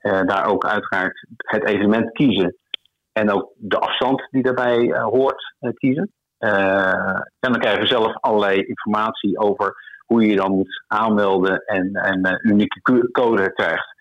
Eh, 0.05 0.21
daar 0.27 0.47
ook 0.47 0.67
uiteraard 0.67 1.27
het 1.37 1.65
evenement 1.65 2.13
kiezen. 2.13 2.57
En 3.13 3.31
ook 3.31 3.53
de 3.57 3.79
afstand 3.79 4.27
die 4.31 4.43
daarbij 4.43 4.93
eh, 4.93 5.05
hoort 5.05 5.55
eh, 5.59 5.71
kiezen. 5.75 6.13
En 6.39 7.51
dan 7.53 7.59
krijg 7.59 7.79
je 7.79 7.87
zelf 7.87 8.17
allerlei 8.21 8.61
informatie 8.61 9.39
over 9.39 9.75
hoe 10.07 10.23
je 10.23 10.29
je 10.29 10.37
dan 10.37 10.53
moet 10.53 10.85
aanmelden 10.87 11.65
en 11.65 11.93
en 11.93 12.39
unieke 12.43 12.81
co- 12.81 13.09
code 13.11 13.53
krijgt. 13.53 13.95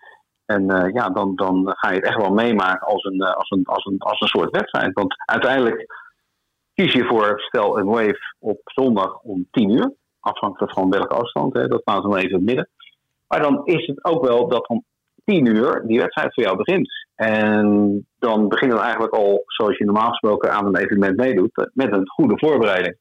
En 0.44 0.66
ja, 0.92 1.08
dan, 1.08 1.34
dan 1.34 1.72
ga 1.76 1.88
je 1.88 1.96
het 1.96 2.04
echt 2.04 2.16
wel 2.16 2.32
meemaken 2.32 2.86
als 2.86 3.04
een, 3.04 3.22
als, 3.22 3.50
een, 3.50 3.64
als, 3.64 3.84
een, 3.84 3.98
als 3.98 4.20
een 4.20 4.28
soort 4.28 4.50
wedstrijd. 4.50 4.92
Want 4.92 5.14
uiteindelijk 5.24 5.86
kies 6.74 6.92
je 6.92 7.04
voor, 7.04 7.40
stel 7.40 7.78
een 7.78 7.86
wave 7.86 8.34
op 8.38 8.60
zondag 8.64 9.18
om 9.18 9.48
10 9.50 9.70
uur. 9.70 9.92
Afhankelijk 10.20 10.72
van 10.72 10.90
welke 10.90 11.14
afstand, 11.14 11.54
hè, 11.54 11.66
dat 11.66 11.82
laten 11.84 12.10
we 12.10 12.16
even 12.16 12.28
in 12.28 12.34
het 12.34 12.44
midden. 12.44 12.68
Maar 13.28 13.42
dan 13.42 13.64
is 13.64 13.86
het 13.86 14.04
ook 14.04 14.26
wel 14.26 14.48
dat 14.48 14.68
om 14.68 14.84
10 15.24 15.46
uur 15.46 15.82
die 15.86 15.98
wedstrijd 15.98 16.34
voor 16.34 16.42
jou 16.42 16.56
begint. 16.56 16.88
En 17.14 18.06
dan 18.18 18.48
beginnen 18.48 18.76
we 18.76 18.82
eigenlijk 18.82 19.14
al, 19.14 19.42
zoals 19.46 19.78
je 19.78 19.84
normaal 19.84 20.08
gesproken 20.08 20.52
aan 20.52 20.66
een 20.66 20.76
evenement 20.76 21.16
meedoet, 21.16 21.56
eh, 21.56 21.64
met 21.72 21.92
een 21.92 22.08
goede 22.08 22.38
voorbereiding. 22.38 22.96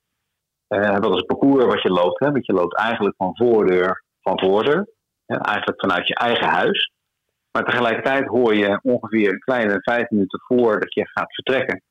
Eh 0.67 0.99
dat 0.99 1.11
is 1.11 1.17
het 1.17 1.25
parcours 1.25 1.65
wat 1.65 1.81
je 1.81 1.89
loopt. 1.89 2.19
Hè, 2.19 2.31
want 2.31 2.45
je 2.45 2.53
loopt 2.53 2.77
eigenlijk 2.77 3.15
van 3.17 3.35
voordeur 3.35 4.03
van 4.21 4.39
voordeur. 4.39 4.87
Hè, 5.25 5.35
eigenlijk 5.35 5.81
vanuit 5.81 6.07
je 6.07 6.15
eigen 6.15 6.47
huis. 6.47 6.91
Maar 7.51 7.65
tegelijkertijd 7.65 8.27
hoor 8.27 8.55
je 8.55 8.79
ongeveer 8.81 9.29
een 9.29 9.39
kleine 9.39 9.81
vijf 9.81 10.09
minuten 10.09 10.39
voordat 10.47 10.93
je 10.93 11.07
gaat 11.07 11.33
vertrekken, 11.33 11.81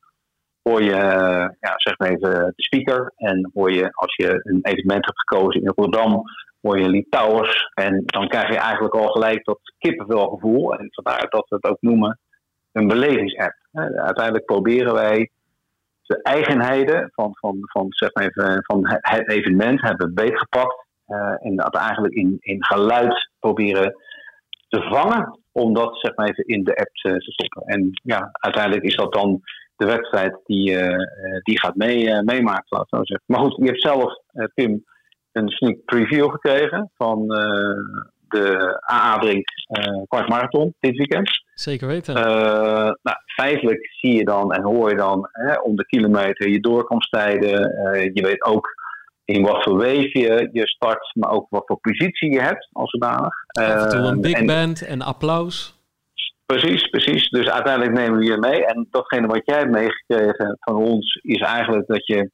hoor 0.63 0.81
je, 0.83 0.91
eh, 0.95 1.47
ja, 1.59 1.73
zeg 1.75 1.97
maar 1.97 2.09
even, 2.09 2.29
de 2.55 2.63
speaker. 2.63 3.11
En 3.15 3.49
hoor 3.53 3.71
je, 3.71 3.89
als 3.91 4.15
je 4.15 4.39
een 4.43 4.59
evenement 4.61 5.05
hebt 5.05 5.19
gekozen 5.19 5.61
in 5.61 5.71
Rotterdam, 5.75 6.23
hoor 6.61 6.79
je 6.79 6.89
Lee 6.89 7.07
Towers. 7.09 7.69
En 7.73 8.03
dan 8.05 8.27
krijg 8.27 8.47
je 8.47 8.57
eigenlijk 8.57 8.93
al 8.95 9.07
gelijk 9.07 9.45
dat 9.45 9.59
kippenvelgevoel. 9.79 10.73
En 10.73 10.87
vandaar 10.91 11.25
dat 11.29 11.45
we 11.49 11.55
het 11.55 11.65
ook 11.65 11.81
noemen 11.81 12.19
een 12.71 12.87
belevingsapp. 12.87 13.53
Eh, 13.71 13.83
Uiteindelijk 13.83 14.45
proberen 14.45 14.93
wij 14.93 15.29
de 16.05 16.21
eigenheden 16.21 17.11
van, 17.13 17.29
van, 17.39 17.57
van, 17.61 17.85
zeg 17.89 18.13
maar 18.13 18.23
even, 18.23 18.63
van 18.63 18.87
het- 18.87 19.29
evenement 19.29 19.81
hebben 19.81 20.13
beetgepakt. 20.13 20.85
eh 21.07 21.45
en 21.45 21.55
dat 21.55 21.75
eigenlijk 21.75 22.13
in, 22.13 22.37
in 22.39 22.65
geluid 22.65 23.29
proberen 23.39 23.95
te 24.69 24.81
vangen. 24.81 25.39
Om 25.51 25.73
dat 25.73 25.97
zeg 25.99 26.15
maar 26.15 26.27
even 26.29 26.45
in 26.45 26.63
de 26.63 26.75
app 26.75 26.89
te, 26.93 27.09
te 27.17 27.31
stoppen. 27.31 27.63
En 27.65 27.89
ja, 28.03 28.29
uiteindelijk 28.31 28.83
is 28.83 28.95
dat 28.95 29.13
dan 29.13 29.41
de 29.75 29.85
wedstrijd 29.85 30.39
die, 30.43 30.75
eh, 30.77 30.93
eh, 30.93 31.41
die 31.43 31.59
gaat 31.59 31.75
mee, 31.75 32.09
eh, 32.09 32.21
meemaken, 32.21 32.65
laat 32.77 32.89
zo 32.89 32.97
zeggen. 32.97 33.25
Maar 33.25 33.39
goed, 33.39 33.55
je 33.55 33.65
hebt 33.65 33.81
zelf, 33.81 34.13
Pim, 34.53 34.83
een 35.31 35.49
sneak 35.49 35.85
preview 35.85 36.29
gekregen 36.29 36.91
van 36.95 37.27
de 38.27 38.79
AA 38.91 39.17
Brink 39.17 39.47
eh 39.67 40.01
kwart 40.07 40.29
marathon 40.29 40.73
dit 40.79 40.97
weekend. 40.97 41.29
Zeker 41.53 41.87
weten. 41.87 42.13
Nou, 42.13 43.17
feitelijk 43.35 43.87
zie 43.99 44.13
je 44.13 44.23
dan 44.23 44.51
en 44.51 44.63
hoor 44.63 44.89
je 44.89 44.95
dan 44.95 45.29
hè, 45.31 45.53
om 45.59 45.75
de 45.75 45.85
kilometer 45.85 46.49
je 46.49 46.59
doorkomsttijden. 46.59 47.59
Je 48.13 48.21
weet 48.21 48.43
ook 48.43 48.67
in 49.25 49.43
wat 49.43 49.63
voor 49.63 49.77
wave 49.77 50.19
je, 50.19 50.49
je 50.51 50.67
start, 50.67 51.11
maar 51.13 51.31
ook 51.31 51.45
wat 51.49 51.63
voor 51.65 51.79
positie 51.79 52.31
je 52.31 52.41
hebt 52.41 52.69
als 52.71 52.89
zodanig. 52.89 53.33
Af 53.47 53.83
en 53.83 53.89
toe 53.89 53.99
een 53.99 54.21
big 54.21 54.33
en- 54.33 54.45
band 54.45 54.81
en 54.85 55.01
applaus. 55.01 55.82
Precies, 56.53 56.87
precies. 56.87 57.29
Dus 57.29 57.49
uiteindelijk 57.49 57.97
nemen 57.97 58.19
we 58.19 58.25
je 58.25 58.37
mee. 58.37 58.65
En 58.65 58.87
datgene 58.89 59.27
wat 59.27 59.41
jij 59.45 59.57
hebt 59.57 59.71
meegekregen 59.71 60.57
van 60.59 60.75
ons 60.75 61.19
is 61.21 61.39
eigenlijk 61.39 61.87
dat 61.87 62.07
je. 62.07 62.29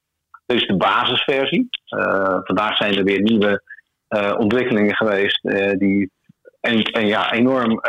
Is 0.45 0.67
de 0.67 0.77
basisversie. 0.77 1.69
Eh, 1.85 2.37
vandaag 2.43 2.77
zijn 2.77 2.97
er 2.97 3.03
weer 3.03 3.21
nieuwe 3.21 3.61
eh, 4.07 4.35
ontwikkelingen 4.37 4.95
geweest 4.95 5.45
eh, 5.45 5.77
die 5.77 6.11
en, 6.59 7.07
ja, 7.07 7.31
enorm 7.31 7.81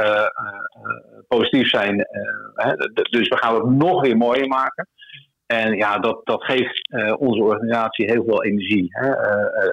positief 1.28 1.68
zijn. 1.68 2.06
Hè. 2.54 2.74
Dus 3.10 3.28
we 3.28 3.36
gaan 3.36 3.54
het 3.54 3.64
nog 3.64 4.00
weer 4.00 4.16
mooier 4.16 4.48
maken. 4.48 4.88
En 5.46 5.76
ja, 5.76 5.98
dat, 5.98 6.20
dat 6.24 6.44
geeft 6.44 6.88
onze 7.18 7.42
organisatie 7.42 8.10
heel 8.10 8.24
veel 8.24 8.44
energie. 8.44 8.86
Hè. 8.88 9.08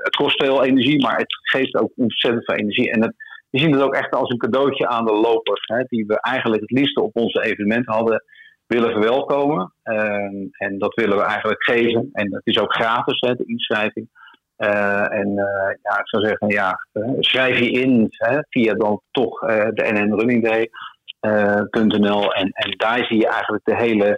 Het 0.04 0.16
kost 0.16 0.44
veel 0.44 0.64
energie, 0.64 1.02
maar 1.02 1.18
het 1.18 1.40
geeft 1.42 1.76
ook 1.76 1.92
ontzettend 1.96 2.46
veel 2.46 2.56
energie. 2.56 2.92
En 2.92 3.02
het, 3.02 3.14
we 3.50 3.60
zien 3.60 3.72
het 3.72 3.82
ook 3.82 3.96
echt 3.96 4.12
als 4.12 4.30
een 4.30 4.38
cadeautje 4.38 4.88
aan 4.88 5.06
de 5.06 5.14
lopers, 5.14 5.66
hè, 5.66 5.84
die 5.84 6.06
we 6.06 6.22
eigenlijk 6.22 6.62
het 6.62 6.72
liefste 6.72 7.02
op 7.02 7.16
onze 7.16 7.44
evenement 7.44 7.86
hadden 7.86 8.24
willen 8.68 8.92
verwelkomen. 8.92 9.74
Ehm, 9.84 10.36
en 10.52 10.78
dat 10.78 10.94
willen 10.94 11.18
we 11.18 11.24
eigenlijk 11.24 11.64
geven. 11.64 12.10
En 12.12 12.34
het 12.34 12.46
is 12.46 12.60
ook 12.60 12.74
gratis, 12.74 13.20
hè, 13.20 13.36
de 13.36 13.46
inschrijving. 13.46 14.10
Eh, 14.56 15.14
en 15.14 15.38
eh, 15.38 15.76
ja, 15.82 16.00
ik 16.00 16.08
zou 16.08 16.26
zeggen, 16.26 16.48
ja, 16.48 16.88
eh, 16.92 17.12
schrijf 17.20 17.60
je 17.60 17.72
in 17.72 18.06
hè, 18.10 18.40
via 18.50 18.74
dan 18.74 19.02
toch 19.12 19.40
de 19.40 19.90
nnrunningday.nl 19.94 22.34
en, 22.34 22.50
en 22.52 22.72
daar 22.78 23.06
zie 23.06 23.18
je 23.18 23.28
eigenlijk 23.28 23.66
de 23.66 23.76
hele 23.76 24.18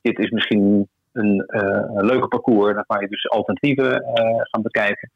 dit 0.02 0.20
is 0.20 0.30
misschien 0.30 0.90
een, 1.12 1.44
eh, 1.48 1.84
een 1.96 2.06
leuke 2.06 2.28
parcours, 2.28 2.76
dan 2.76 2.84
kan 2.88 3.00
je 3.02 3.08
dus 3.08 3.30
alternatieven 3.30 4.02
eh, 4.02 4.42
gaan 4.42 4.62
bekijken. 4.62 5.12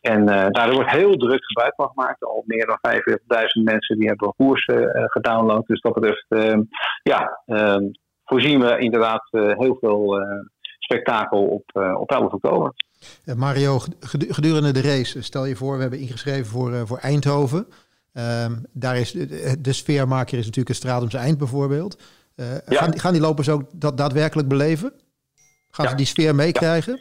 En 0.00 0.28
eh 0.28 0.46
daar 0.50 0.72
wordt 0.72 0.90
heel 0.90 1.16
druk 1.16 1.44
gebruik 1.44 1.74
van 1.74 1.88
gemaakt. 1.88 2.24
Al 2.24 2.42
meer 2.46 2.66
dan 2.66 2.78
45.000 2.80 3.64
mensen 3.64 3.98
die 3.98 4.08
hebben 4.08 4.34
eh, 4.64 5.04
gedownload. 5.06 5.66
Dus 5.66 5.80
dat 5.80 5.92
betreft, 5.92 6.24
ehm, 6.28 6.62
ja, 7.02 7.40
ehm, 7.46 7.84
voorzien 8.24 8.60
we 8.60 8.78
inderdaad 8.78 9.28
heel 9.30 9.76
veel 9.80 10.22
spektakel 10.90 11.46
op, 11.46 11.62
eh, 11.72 12.00
op 12.00 12.10
11 12.10 12.32
oktober. 12.32 12.72
Mario, 13.36 13.78
gedu- 14.00 14.32
gedurende 14.32 14.72
de 14.72 14.80
race, 14.80 15.22
stel 15.22 15.44
je 15.46 15.56
voor, 15.56 15.74
we 15.74 15.80
hebben 15.80 15.98
ingeschreven 15.98 16.46
voor, 16.46 16.86
voor 16.86 16.98
Eindhoven. 16.98 17.66
Ehm, 18.20 18.52
daar 18.72 18.96
is 18.96 19.12
de, 19.12 19.56
de 19.60 19.72
sfeermaker 19.72 20.38
is 20.38 20.44
natuurlijk 20.44 20.68
een 20.68 20.74
straat 20.82 21.02
om 21.02 21.10
zijn 21.10 21.22
eind 21.22 21.38
bijvoorbeeld. 21.38 22.02
Eh, 22.36 22.46
gaan, 22.66 22.98
gaan 22.98 23.12
die 23.12 23.20
lopers 23.20 23.48
ook 23.48 23.62
dat 23.72 23.96
daadwerkelijk 23.96 24.48
beleven? 24.48 24.92
Gaan 25.70 25.84
Ja. 25.84 25.90
ze 25.90 25.96
die 25.96 26.06
sfeer 26.06 26.34
meekrijgen? 26.34 27.00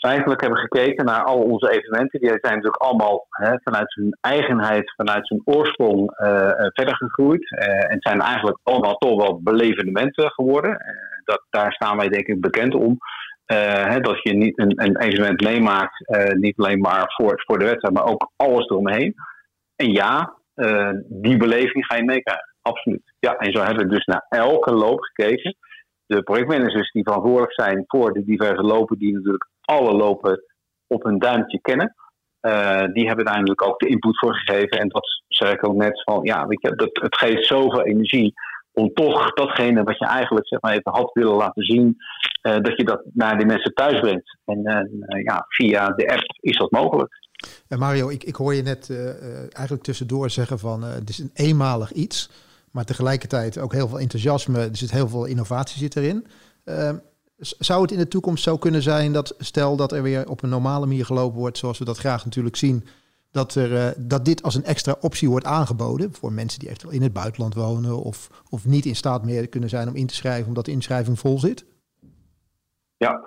feitelijk 0.00 0.40
hebben 0.40 0.58
gekeken 0.58 1.04
naar 1.04 1.22
al 1.24 1.38
onze 1.38 1.70
evenementen. 1.70 2.20
Die 2.20 2.28
zijn 2.28 2.40
natuurlijk 2.42 2.82
allemaal 2.82 3.26
hè, 3.30 3.52
vanuit 3.62 3.94
hun 3.94 4.16
eigenheid, 4.20 4.92
vanuit 4.96 5.28
hun 5.28 5.42
oorsprong 5.44 6.10
eh, 6.16 6.48
eh, 6.50 6.54
verder 6.72 6.96
gegroeid. 6.96 7.50
Eh, 7.50 7.92
en 7.92 7.96
zijn 8.00 8.20
eigenlijk 8.20 8.58
allemaal 8.62 8.96
toch 8.96 9.16
wel 9.22 9.40
belevenementen 9.42 10.30
geworden. 10.30 10.76
Dat, 11.24 11.42
daar 11.50 11.72
staan 11.72 11.96
wij 11.96 12.08
denk 12.08 12.26
ik 12.26 12.40
bekend 12.40 12.74
om. 12.74 12.98
Hè, 13.46 14.00
dat 14.00 14.22
je 14.22 14.34
niet 14.34 14.58
een, 14.58 14.82
een 14.84 14.96
evenement 15.00 15.40
meemaakt, 15.40 16.06
eh, 16.06 16.32
niet 16.32 16.58
alleen 16.58 16.80
maar 16.80 17.12
voor, 17.16 17.42
voor 17.46 17.58
de 17.58 17.64
wedstrijd, 17.64 17.94
maar 17.94 18.06
ook 18.06 18.30
alles 18.36 18.68
eromheen. 18.68 19.14
En 19.82 19.92
ja, 19.92 20.36
eh, 20.54 20.90
die 21.08 21.36
beleving 21.36 21.86
ga 21.86 21.96
je 21.96 22.04
meekrijgen. 22.04 22.54
Absoluut. 22.62 23.12
Ja, 23.18 23.36
en 23.36 23.52
zo 23.52 23.62
hebben 23.62 23.84
we 23.86 23.94
dus 23.94 24.04
naar 24.04 24.26
elke 24.28 24.72
loop 24.74 25.00
gekeken. 25.00 25.56
De 26.06 26.22
projectmanagers 26.22 26.90
die 26.92 27.02
verantwoordelijk 27.02 27.52
zijn 27.52 27.84
voor 27.86 28.12
de 28.12 28.24
diverse 28.24 28.62
lopen, 28.62 28.98
die 28.98 29.12
natuurlijk 29.12 29.48
alle 29.60 29.92
lopen 29.92 30.42
op 30.86 31.02
hun 31.02 31.18
duimpje 31.18 31.60
kennen. 31.60 31.94
eh, 32.40 32.84
die 32.92 33.06
hebben 33.06 33.24
uiteindelijk 33.26 33.66
ook 33.66 33.78
de 33.78 33.88
input 33.88 34.18
voor 34.18 34.34
gegeven. 34.34 34.78
En 34.78 34.88
dat 34.88 35.22
zeg 35.28 35.52
ik 35.52 35.68
ook 35.68 35.76
net 35.76 36.02
van, 36.02 36.20
ja, 36.22 36.46
weet 36.46 36.60
je, 36.60 36.74
dat, 36.74 36.90
het 36.92 37.16
geeft 37.16 37.46
zoveel 37.46 37.82
energie 37.84 38.32
om 38.72 38.92
toch 38.92 39.32
datgene 39.32 39.82
wat 39.82 39.98
je 39.98 40.06
eigenlijk 40.06 40.46
zeg 40.46 40.60
maar 40.60 40.72
even 40.72 40.92
had 40.92 41.10
willen 41.12 41.36
laten 41.36 41.64
zien, 41.64 41.96
eh, 42.40 42.56
dat 42.56 42.76
je 42.76 42.84
dat 42.84 43.02
naar 43.12 43.36
die 43.36 43.46
mensen 43.46 43.74
thuis 43.74 44.00
brengt. 44.00 44.38
En 44.44 44.60
ja, 45.24 45.44
via 45.48 45.88
de 45.88 46.08
app 46.08 46.24
is 46.40 46.56
dat 46.56 46.70
mogelijk. 46.70 47.20
En 47.68 47.78
Mario, 47.78 48.08
ik, 48.08 48.24
ik 48.24 48.34
hoor 48.34 48.54
je 48.54 48.62
net 48.62 48.90
eh, 48.90 49.08
eh, 49.08 49.38
eigenlijk 49.38 49.82
tussendoor 49.82 50.30
zeggen 50.30 50.58
van 50.58 50.84
eh, 50.84 50.92
het 50.92 51.08
is 51.08 51.18
een 51.18 51.30
eenmalig 51.34 51.92
iets, 51.92 52.30
maar 52.70 52.84
tegelijkertijd 52.84 53.58
ook 53.58 53.72
heel 53.72 53.88
veel 53.88 54.00
enthousiasme, 54.00 54.58
er 54.58 54.76
zit 54.76 54.90
heel 54.90 55.08
veel 55.08 55.24
innovatie 55.24 55.78
zit 55.78 55.96
erin. 55.96 56.26
Ehm, 56.64 56.96
zou 57.38 57.82
het 57.82 57.90
in 57.90 57.98
de 57.98 58.08
toekomst 58.08 58.42
zo 58.42 58.58
kunnen 58.58 58.82
zijn 58.82 59.12
dat 59.12 59.34
stel 59.38 59.76
dat 59.76 59.92
er 59.92 60.02
weer 60.02 60.28
op 60.28 60.42
een 60.42 60.48
normale 60.48 60.86
manier 60.86 61.04
gelopen 61.04 61.38
wordt, 61.38 61.58
zoals 61.58 61.78
we 61.78 61.84
dat 61.84 61.98
graag 61.98 62.24
natuurlijk 62.24 62.56
zien, 62.56 62.84
dat, 63.32 63.54
er, 63.54 63.76
eh, 63.76 63.92
dat 63.98 64.24
dit 64.24 64.42
als 64.42 64.54
een 64.54 64.64
extra 64.64 64.96
optie 65.00 65.28
wordt 65.28 65.46
aangeboden 65.46 66.12
voor 66.12 66.32
mensen 66.32 66.58
die 66.58 66.68
eventueel 66.68 66.92
in 66.92 67.02
het 67.02 67.12
buitenland 67.12 67.54
wonen 67.54 68.02
of, 68.02 68.44
of 68.50 68.64
niet 68.64 68.84
in 68.86 68.96
staat 68.96 69.24
meer 69.24 69.48
kunnen 69.48 69.68
zijn 69.68 69.88
om 69.88 69.94
in 69.94 70.06
te 70.06 70.14
schrijven 70.14 70.48
omdat 70.48 70.64
de 70.64 70.70
inschrijving 70.70 71.18
vol 71.18 71.38
zit? 71.38 71.64
Ja, 72.96 73.20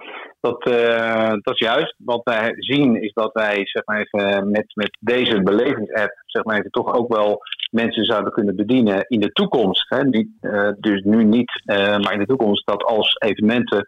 dat, 0.46 0.64
eh, 0.64 1.32
dat 1.42 1.54
is 1.54 1.60
juist. 1.60 1.96
Wat 1.98 2.24
wij 2.24 2.54
zien 2.58 3.02
is 3.02 3.14
dat 3.14 3.34
wij 3.34 3.66
zeg 3.66 3.86
maar 3.86 4.00
even, 4.00 4.52
met, 4.52 4.66
met 4.74 4.98
deze 5.00 5.42
belevingsapp 5.42 6.24
zeg 6.26 6.44
maar 6.44 6.58
even, 6.58 6.72
toch 6.72 6.94
ook 6.94 7.16
wel 7.16 7.42
mensen 7.72 8.06
zouden 8.06 8.32
kunnen 8.34 8.56
bedienen 8.56 9.06
in 9.08 9.20
de 9.20 9.32
toekomst. 9.32 9.90
Hè? 9.90 10.04
Niet, 10.04 10.30
eh, 10.40 10.70
dus 10.78 11.02
nu 11.02 11.24
niet, 11.24 11.62
eh, 11.66 11.98
maar 11.98 12.14
in 12.14 12.20
de 12.20 12.26
toekomst 12.26 12.68
dat 12.68 12.84
als 12.84 13.16
evenementen 13.18 13.88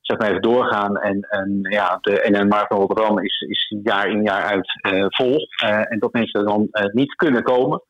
zeg 0.00 0.18
maar 0.18 0.28
even 0.28 0.42
doorgaan 0.42 0.96
en, 0.96 1.20
en 1.20 1.58
ja, 1.62 1.98
de 2.00 2.26
NN 2.30 2.48
Marathon 2.48 2.78
Rotterdam 2.78 3.18
is, 3.18 3.40
is 3.48 3.74
jaar 3.82 4.08
in 4.08 4.22
jaar 4.22 4.42
uit 4.42 4.70
vol. 5.14 5.48
En 5.62 5.98
dat 5.98 6.12
mensen 6.12 6.44
dan 6.44 6.68
niet 6.92 7.14
kunnen 7.14 7.42
komen 7.42 7.82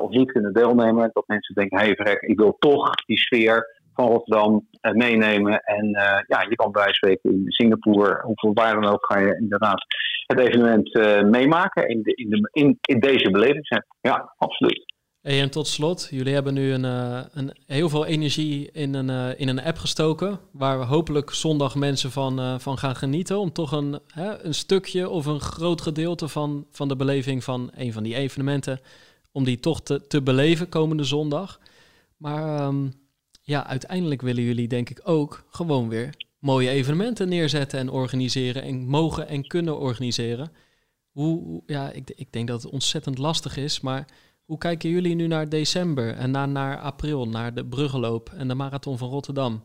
of 0.00 0.10
niet 0.10 0.32
kunnen 0.32 0.52
deelnemen. 0.52 1.10
Dat 1.12 1.26
mensen 1.26 1.54
denken, 1.54 1.78
hé 1.78 1.84
hey, 1.84 1.94
verrek, 1.94 2.20
ik 2.20 2.38
wil 2.38 2.56
toch 2.58 2.94
die 2.94 3.18
sfeer 3.18 3.79
van 3.94 4.06
Rotterdam 4.06 4.66
eh, 4.80 4.92
meenemen. 4.92 5.60
En 5.60 5.94
eh, 5.94 6.22
ja, 6.26 6.46
je 6.48 6.54
kan 6.54 6.72
bij 6.72 6.82
wijze 6.82 6.98
van 6.98 7.08
spreken 7.08 7.30
in 7.30 7.50
Singapore, 7.50 8.24
of 8.24 8.54
waar 8.54 8.74
dan 8.74 8.92
ook, 8.92 9.06
ga 9.06 9.18
je 9.18 9.36
inderdaad 9.40 9.84
het 10.26 10.38
evenement 10.38 10.94
eh, 10.94 11.22
meemaken 11.22 11.88
in, 11.88 12.02
de, 12.02 12.14
in, 12.14 12.30
de, 12.30 12.48
in, 12.52 12.78
in 12.80 13.00
deze 13.00 13.30
beleving. 13.30 13.84
Ja, 14.00 14.34
absoluut. 14.36 14.88
En 15.22 15.50
tot 15.50 15.66
slot, 15.66 16.08
jullie 16.10 16.34
hebben 16.34 16.54
nu 16.54 16.72
een, 16.72 16.84
een, 16.84 17.56
heel 17.66 17.88
veel 17.88 18.06
energie 18.06 18.70
in 18.72 18.94
een, 18.94 19.38
in 19.38 19.48
een 19.48 19.62
app 19.62 19.78
gestoken. 19.78 20.38
Waar 20.52 20.78
we 20.78 20.84
hopelijk 20.84 21.30
zondag 21.30 21.74
mensen 21.74 22.10
van, 22.10 22.60
van 22.60 22.78
gaan 22.78 22.96
genieten. 22.96 23.38
Om 23.38 23.52
toch 23.52 23.72
een, 23.72 24.00
hè, 24.06 24.44
een 24.44 24.54
stukje 24.54 25.08
of 25.08 25.26
een 25.26 25.40
groot 25.40 25.80
gedeelte 25.80 26.28
van, 26.28 26.66
van 26.70 26.88
de 26.88 26.96
beleving 26.96 27.44
van 27.44 27.70
een 27.76 27.92
van 27.92 28.02
die 28.02 28.14
evenementen. 28.14 28.80
Om 29.32 29.44
die 29.44 29.60
toch 29.60 29.82
te, 29.82 30.06
te 30.06 30.22
beleven 30.22 30.68
komende 30.68 31.04
zondag. 31.04 31.60
Maar 32.16 32.58
ehm, 32.58 32.86
ja, 33.50 33.66
uiteindelijk 33.66 34.22
willen 34.22 34.42
jullie 34.42 34.68
denk 34.68 34.90
ik 34.90 35.00
ook 35.02 35.44
gewoon 35.50 35.88
weer 35.88 36.14
mooie 36.38 36.68
evenementen 36.68 37.28
neerzetten 37.28 37.78
en 37.78 37.90
organiseren. 37.90 38.62
En 38.62 38.86
mogen 38.86 39.28
en 39.28 39.46
kunnen 39.46 39.78
organiseren. 39.78 40.52
Hoe, 41.10 41.62
ja, 41.66 41.90
ik, 41.90 42.10
ik 42.14 42.32
denk 42.32 42.48
dat 42.48 42.62
het 42.62 42.72
ontzettend 42.72 43.18
lastig 43.18 43.56
is, 43.56 43.80
maar 43.80 44.04
hoe 44.44 44.58
kijken 44.58 44.90
jullie 44.90 45.14
nu 45.14 45.26
naar 45.26 45.48
december 45.48 46.14
en 46.14 46.30
naar, 46.30 46.48
naar 46.48 46.78
april, 46.78 47.28
naar 47.28 47.54
de 47.54 47.66
bruggenloop 47.66 48.30
en 48.36 48.48
de 48.48 48.54
marathon 48.54 48.98
van 48.98 49.08
Rotterdam? 49.08 49.64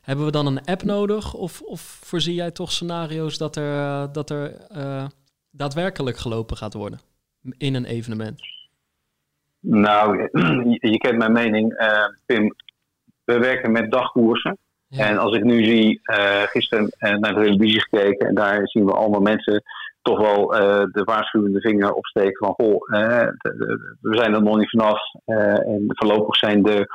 Hebben 0.00 0.24
we 0.24 0.30
dan 0.30 0.46
een 0.46 0.64
app 0.64 0.82
nodig 0.82 1.34
of, 1.34 1.60
of 1.60 1.80
voorzie 1.80 2.34
jij 2.34 2.50
toch 2.50 2.72
scenario's 2.72 3.38
dat 3.38 3.56
er, 3.56 3.78
eh, 3.78 4.12
dat 4.12 4.30
er 4.30 4.54
eh, 4.54 5.06
daadwerkelijk 5.50 6.16
gelopen 6.16 6.56
gaat 6.56 6.74
worden 6.74 7.00
in 7.58 7.74
een 7.74 7.84
evenement? 7.84 8.40
Nou, 9.60 10.18
je, 10.80 10.90
je 10.90 10.98
kent 10.98 11.18
mijn 11.18 11.32
mening, 11.32 11.72
eh, 11.72 12.06
Pim. 12.26 12.54
We 13.26 13.38
werken 13.38 13.72
met 13.72 13.90
dagkoersen. 13.90 14.58
Ja. 14.88 15.06
En 15.06 15.18
als 15.18 15.36
ik 15.36 15.44
nu 15.44 15.64
zie, 15.64 16.00
eh, 16.02 16.42
gisteren 16.42 16.88
eh, 16.88 17.14
naar 17.14 17.34
de 17.34 17.42
televisie 17.42 17.80
gekeken 17.80 18.28
en 18.28 18.34
daar 18.34 18.60
zien 18.68 18.84
we 18.84 18.92
allemaal 18.92 19.20
mensen 19.20 19.62
toch 20.02 20.20
wel 20.20 20.54
eh, 20.54 20.84
de 20.92 21.04
waarschuwende 21.04 21.60
vinger 21.60 21.92
opsteken 21.92 22.46
van 22.46 22.54
goh, 22.54 22.88
we 24.00 24.16
zijn 24.16 24.34
er 24.34 24.42
nog 24.42 24.56
niet 24.56 24.70
vanaf 24.70 25.00
en 25.24 25.84
voorlopig 25.86 26.36
zijn 26.36 26.62
de 26.62 26.86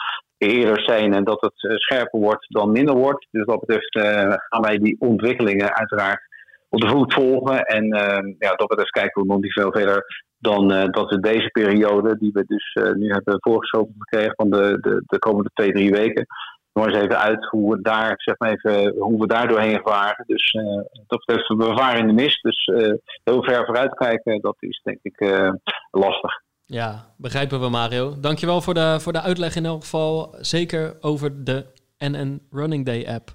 eerder 0.48 0.82
zijn 0.82 1.14
en 1.14 1.24
dat 1.24 1.42
het 1.42 1.82
scherper 1.82 2.20
wordt 2.20 2.46
dan 2.50 2.72
minder 2.72 2.96
wordt. 2.96 3.28
Dus 3.32 3.46
wat 3.46 3.60
betreft 3.60 3.96
eh, 3.96 4.34
gaan 4.50 4.62
wij 4.62 4.78
die 4.78 4.96
ontwikkelingen 5.00 5.76
uiteraard 5.76 6.22
op 6.72 6.82
de 6.82 6.88
voet 6.88 7.14
volgen 7.14 7.66
en 7.66 7.92
eh, 7.92 8.36
ja, 8.40 8.56
dat 8.56 8.68
betreft 8.68 8.92
kijken 8.92 9.22
we 9.22 9.28
nog 9.28 9.42
niet 9.42 9.54
veel 9.54 9.72
verder 9.72 10.06
dan 10.38 10.72
eh, 10.72 10.90
dat 10.90 11.10
we 11.10 11.20
deze 11.20 11.48
periode, 11.48 12.18
die 12.18 12.32
we 12.34 12.44
dus 12.46 12.74
eh, 12.74 12.92
nu 12.92 13.12
hebben 13.12 13.36
voorgeschoven 13.40 13.96
gekregen 13.98 14.34
van 14.36 14.50
de, 14.50 14.78
de, 14.82 15.04
de 15.06 15.20
komende 15.20 15.50
twee, 15.54 15.72
drie 15.72 15.92
weken, 15.92 16.26
nog 16.74 16.86
eens 16.86 16.98
even 16.98 17.20
uit 17.20 17.46
hoe 17.46 17.76
we 17.76 17.82
daar, 17.82 18.14
zeg 18.16 18.36
maar 18.38 18.52
even, 18.52 18.96
hoe 18.98 19.20
we 19.20 19.28
daar 19.28 19.48
doorheen 19.48 19.82
varen. 19.84 20.24
Dus 20.28 20.52
eh, 20.52 20.64
dat 21.08 21.24
betreft, 21.26 21.48
we 21.48 21.74
varen 21.76 22.00
in 22.00 22.08
de 22.08 22.14
mist. 22.14 22.44
Dus 22.44 22.66
eh, 22.66 22.94
heel 23.24 23.44
ver 23.44 23.66
vooruit 23.66 23.94
kijken, 23.94 24.42
dat 24.42 24.56
is 24.60 24.82
denk 24.84 25.00
ik 25.02 25.20
eh, 25.20 25.54
lastig. 25.92 26.42
Ja, 26.66 27.14
begrijpen 27.18 27.60
we 27.60 27.70
Mario. 27.70 28.20
Dankjewel 28.20 28.62
voor 28.62 28.74
de, 28.74 28.98
voor 29.00 29.14
de 29.14 29.22
uitleg 29.22 29.56
in 29.56 29.66
elk 29.66 29.82
geval. 29.82 30.36
Zeker 30.40 30.98
over 31.02 31.44
de 31.44 31.66
NN 31.98 32.48
Running 32.52 32.86
Day 32.86 33.08
app. 33.08 33.30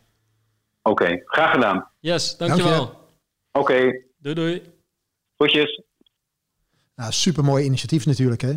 Oké, 0.82 1.22
graag 1.24 1.50
gedaan. 1.50 1.90
Yes, 2.00 2.36
dankjewel. 2.36 2.84
Dank 2.84 3.05
Oké, 3.56 4.02
Doei 4.18 4.34
doei. 4.34 4.62
goedjes. 5.36 5.82
Nou, 6.94 7.12
supermooi 7.12 7.64
initiatief 7.64 8.06
natuurlijk. 8.06 8.40
Hè? 8.40 8.54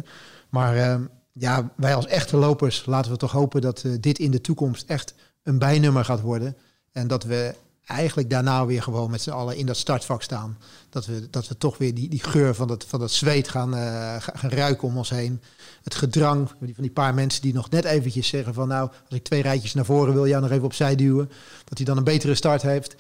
Maar 0.50 0.76
ehm, 0.76 1.06
ja, 1.34 1.74
wij 1.76 1.95
als 1.95 2.06
echte 2.06 2.38
lopers 2.38 2.86
laten 2.86 3.12
we 3.12 3.18
toch 3.18 3.32
hopen 3.32 3.62
dat 3.62 3.84
eh, 3.84 3.91
dit 4.00 4.20
in 4.20 4.32
de 4.32 4.41
toekomst 4.41 4.89
echt 4.89 5.14
een 5.43 5.60
bijnummer 5.60 6.06
gaat 6.06 6.22
worden. 6.22 6.58
En 6.91 7.08
dat 7.08 7.24
we 7.24 7.56
eigenlijk 7.86 8.30
daarna 8.30 8.66
weer 8.66 8.84
gewoon 8.84 9.12
met 9.12 9.22
z'n 9.22 9.30
allen 9.30 9.58
in 9.58 9.66
dat 9.66 9.78
startvak 9.78 10.22
staan. 10.22 10.58
Dat 10.89 11.06
we, 11.06 11.30
dat 11.30 11.47
we 11.47 11.58
toch 11.58 11.78
weer 11.78 11.93
die, 11.93 12.10
die 12.10 12.24
geur 12.24 12.56
van 12.56 12.68
dat, 12.68 12.86
van 12.86 13.00
dat 13.00 13.12
zweet 13.12 13.50
gaan, 13.50 13.76
eh, 13.76 14.16
gaan 14.20 14.50
ruiken 14.50 14.88
om 14.88 14.97
ons 14.97 15.10
heen. 15.10 15.41
Het 15.84 15.95
gedrang 15.95 16.50
van 16.50 16.66
die, 16.66 16.76
van 16.76 16.84
die 16.84 16.93
paar 16.93 17.14
mensen 17.14 17.41
die 17.41 17.54
nog 17.54 17.70
net 17.70 17.86
eventjes 17.86 18.28
zeggen 18.28 18.54
van... 18.54 18.68
nou, 18.68 18.89
als 18.89 19.18
ik 19.18 19.24
twee 19.24 19.41
rijtjes 19.41 19.74
naar 19.74 19.86
voren 19.86 20.14
wil, 20.14 20.28
jou 20.28 20.41
nog 20.41 20.52
even 20.52 20.64
opzij 20.64 20.95
duwen. 20.95 21.32
Dat 21.64 21.78
hij 21.78 21.86
dan 21.86 21.97
een 21.97 22.04
betere 22.04 22.36
start 22.36 22.62
heeft. 22.62 22.95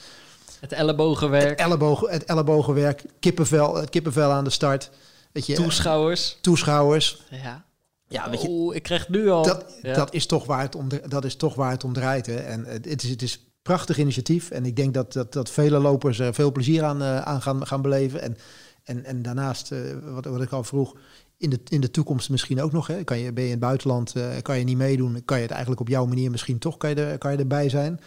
Het 0.59 0.71
ellebogenwerk, 0.71 1.49
Het, 1.49 1.59
ellebogen, 1.59 2.09
het 2.09 2.25
ellebogenwerk, 2.25 3.03
kippenvel, 3.19 3.75
het 3.75 3.89
kippenvel 3.89 4.31
aan 4.31 4.43
de 4.43 4.49
start. 4.49 4.89
Weet 5.31 5.45
je, 5.45 5.53
toeschouwers. 5.53 6.37
toeschouwers. 6.41 7.23
Ja. 7.29 7.67
Ja, 8.07 8.29
weet 8.29 8.41
je, 8.41 8.47
oh, 8.47 8.75
ik 8.75 8.83
krijg 8.83 9.09
nu 9.09 9.29
al... 9.29 9.43
dat, 9.43 9.65
Ja. 9.81 9.93
dat, 9.93 10.13
is 10.13 10.25
toch 10.25 10.45
waar 10.45 10.61
het 10.61 10.75
om, 10.75 10.87
dat 11.07 11.25
is 11.25 11.35
toch 11.35 11.55
waar 11.55 11.71
het 11.71 11.83
om 11.83 11.93
draait. 11.93 12.25
Hè. 12.25 12.35
En 12.35 12.65
het 12.65 13.03
is, 13.03 13.09
het 13.09 13.21
is 13.21 13.33
een 13.33 13.41
prachtig 13.61 13.97
initiatief. 13.97 14.49
En 14.49 14.65
ik 14.65 14.75
denk 14.75 14.93
dat, 14.93 15.13
dat, 15.13 15.33
dat 15.33 15.49
vele 15.49 15.79
lopers 15.79 16.19
er 16.19 16.33
veel 16.33 16.51
plezier 16.51 16.83
aan, 16.83 17.01
eh, 17.01 17.21
aan 17.21 17.41
gaan, 17.41 17.67
gaan 17.67 17.81
beleven. 17.81 18.21
En, 18.21 18.37
en, 18.83 19.05
en 19.05 19.21
daarnaast, 19.21 19.71
eh, 19.71 19.79
wat, 20.03 20.25
wat 20.25 20.41
ik 20.41 20.51
al 20.51 20.63
vroeg, 20.63 20.95
in 21.37 21.49
de, 21.49 21.59
in 21.67 21.81
de 21.81 21.91
toekomst 21.91 22.29
misschien 22.29 22.61
ook 22.61 22.71
nog. 22.71 22.87
Hè. 22.87 23.03
Kan 23.03 23.19
je, 23.19 23.33
ben 23.33 23.43
je 23.43 23.49
in 23.49 23.55
het 23.55 23.65
buitenland, 23.65 24.15
eh, 24.15 24.27
kan 24.41 24.57
je 24.57 24.63
niet 24.63 24.77
meedoen. 24.77 25.21
Kan 25.25 25.37
je 25.37 25.43
het 25.43 25.51
eigenlijk 25.51 25.81
op 25.81 25.87
jouw 25.87 26.05
manier 26.05 26.31
misschien 26.31 26.59
toch 26.59 26.77
kan 26.77 26.89
je 26.89 26.95
er, 26.95 27.17
kan 27.17 27.31
je 27.31 27.37
erbij 27.37 27.69
zijn. 27.69 27.99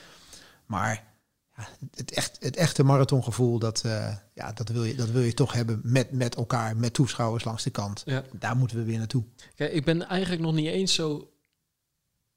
Maar 0.66 1.04
het, 1.94 2.10
echt, 2.10 2.36
het 2.40 2.56
echte 2.56 2.82
marathongevoel, 2.82 3.58
dat, 3.58 3.82
eh, 3.84 4.16
ja, 4.34 4.52
dat, 4.52 4.68
wil 4.68 4.84
je, 4.84 4.94
dat 4.94 5.10
wil 5.10 5.22
je 5.22 5.34
toch 5.34 5.52
hebben 5.52 5.80
met, 5.82 6.10
met 6.10 6.34
elkaar, 6.34 6.76
met 6.76 6.94
toeschouwers 6.94 7.44
langs 7.44 7.62
de 7.62 7.70
kant. 7.70 8.02
Ja. 8.04 8.24
Daar 8.32 8.56
moeten 8.56 8.76
we 8.76 8.84
weer 8.84 8.98
naartoe. 8.98 9.24
Kijk, 9.54 9.72
ik 9.72 9.84
ben 9.84 10.08
eigenlijk 10.08 10.42
nog 10.42 10.54
niet 10.54 10.66
eens 10.66 10.94
zo 10.94 11.32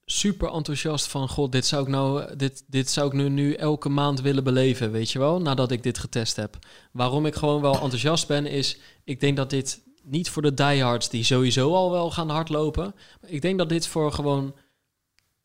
super 0.05 0.51
enthousiast 0.51 1.07
van... 1.07 1.29
God, 1.29 1.51
dit 1.51 1.65
zou 1.65 1.83
ik, 1.83 1.87
nou, 1.87 2.35
dit, 2.35 2.63
dit 2.67 2.89
zou 2.89 3.07
ik 3.07 3.13
nu, 3.13 3.29
nu 3.29 3.53
elke 3.53 3.89
maand 3.89 4.21
willen 4.21 4.43
beleven, 4.43 4.91
weet 4.91 5.11
je 5.11 5.19
wel? 5.19 5.41
Nadat 5.41 5.71
ik 5.71 5.83
dit 5.83 5.97
getest 5.97 6.35
heb. 6.35 6.57
Waarom 6.91 7.25
ik 7.25 7.35
gewoon 7.35 7.61
wel 7.61 7.73
enthousiast 7.73 8.27
ben, 8.27 8.45
is... 8.45 8.77
Ik 9.03 9.19
denk 9.19 9.37
dat 9.37 9.49
dit 9.49 9.81
niet 10.03 10.29
voor 10.29 10.41
de 10.41 10.53
diehards 10.53 11.09
die 11.09 11.23
sowieso 11.23 11.73
al 11.73 11.91
wel 11.91 12.11
gaan 12.11 12.29
hardlopen... 12.29 12.95
Ik 13.25 13.41
denk 13.41 13.57
dat 13.57 13.69
dit 13.69 13.87
voor 13.87 14.11
gewoon 14.11 14.55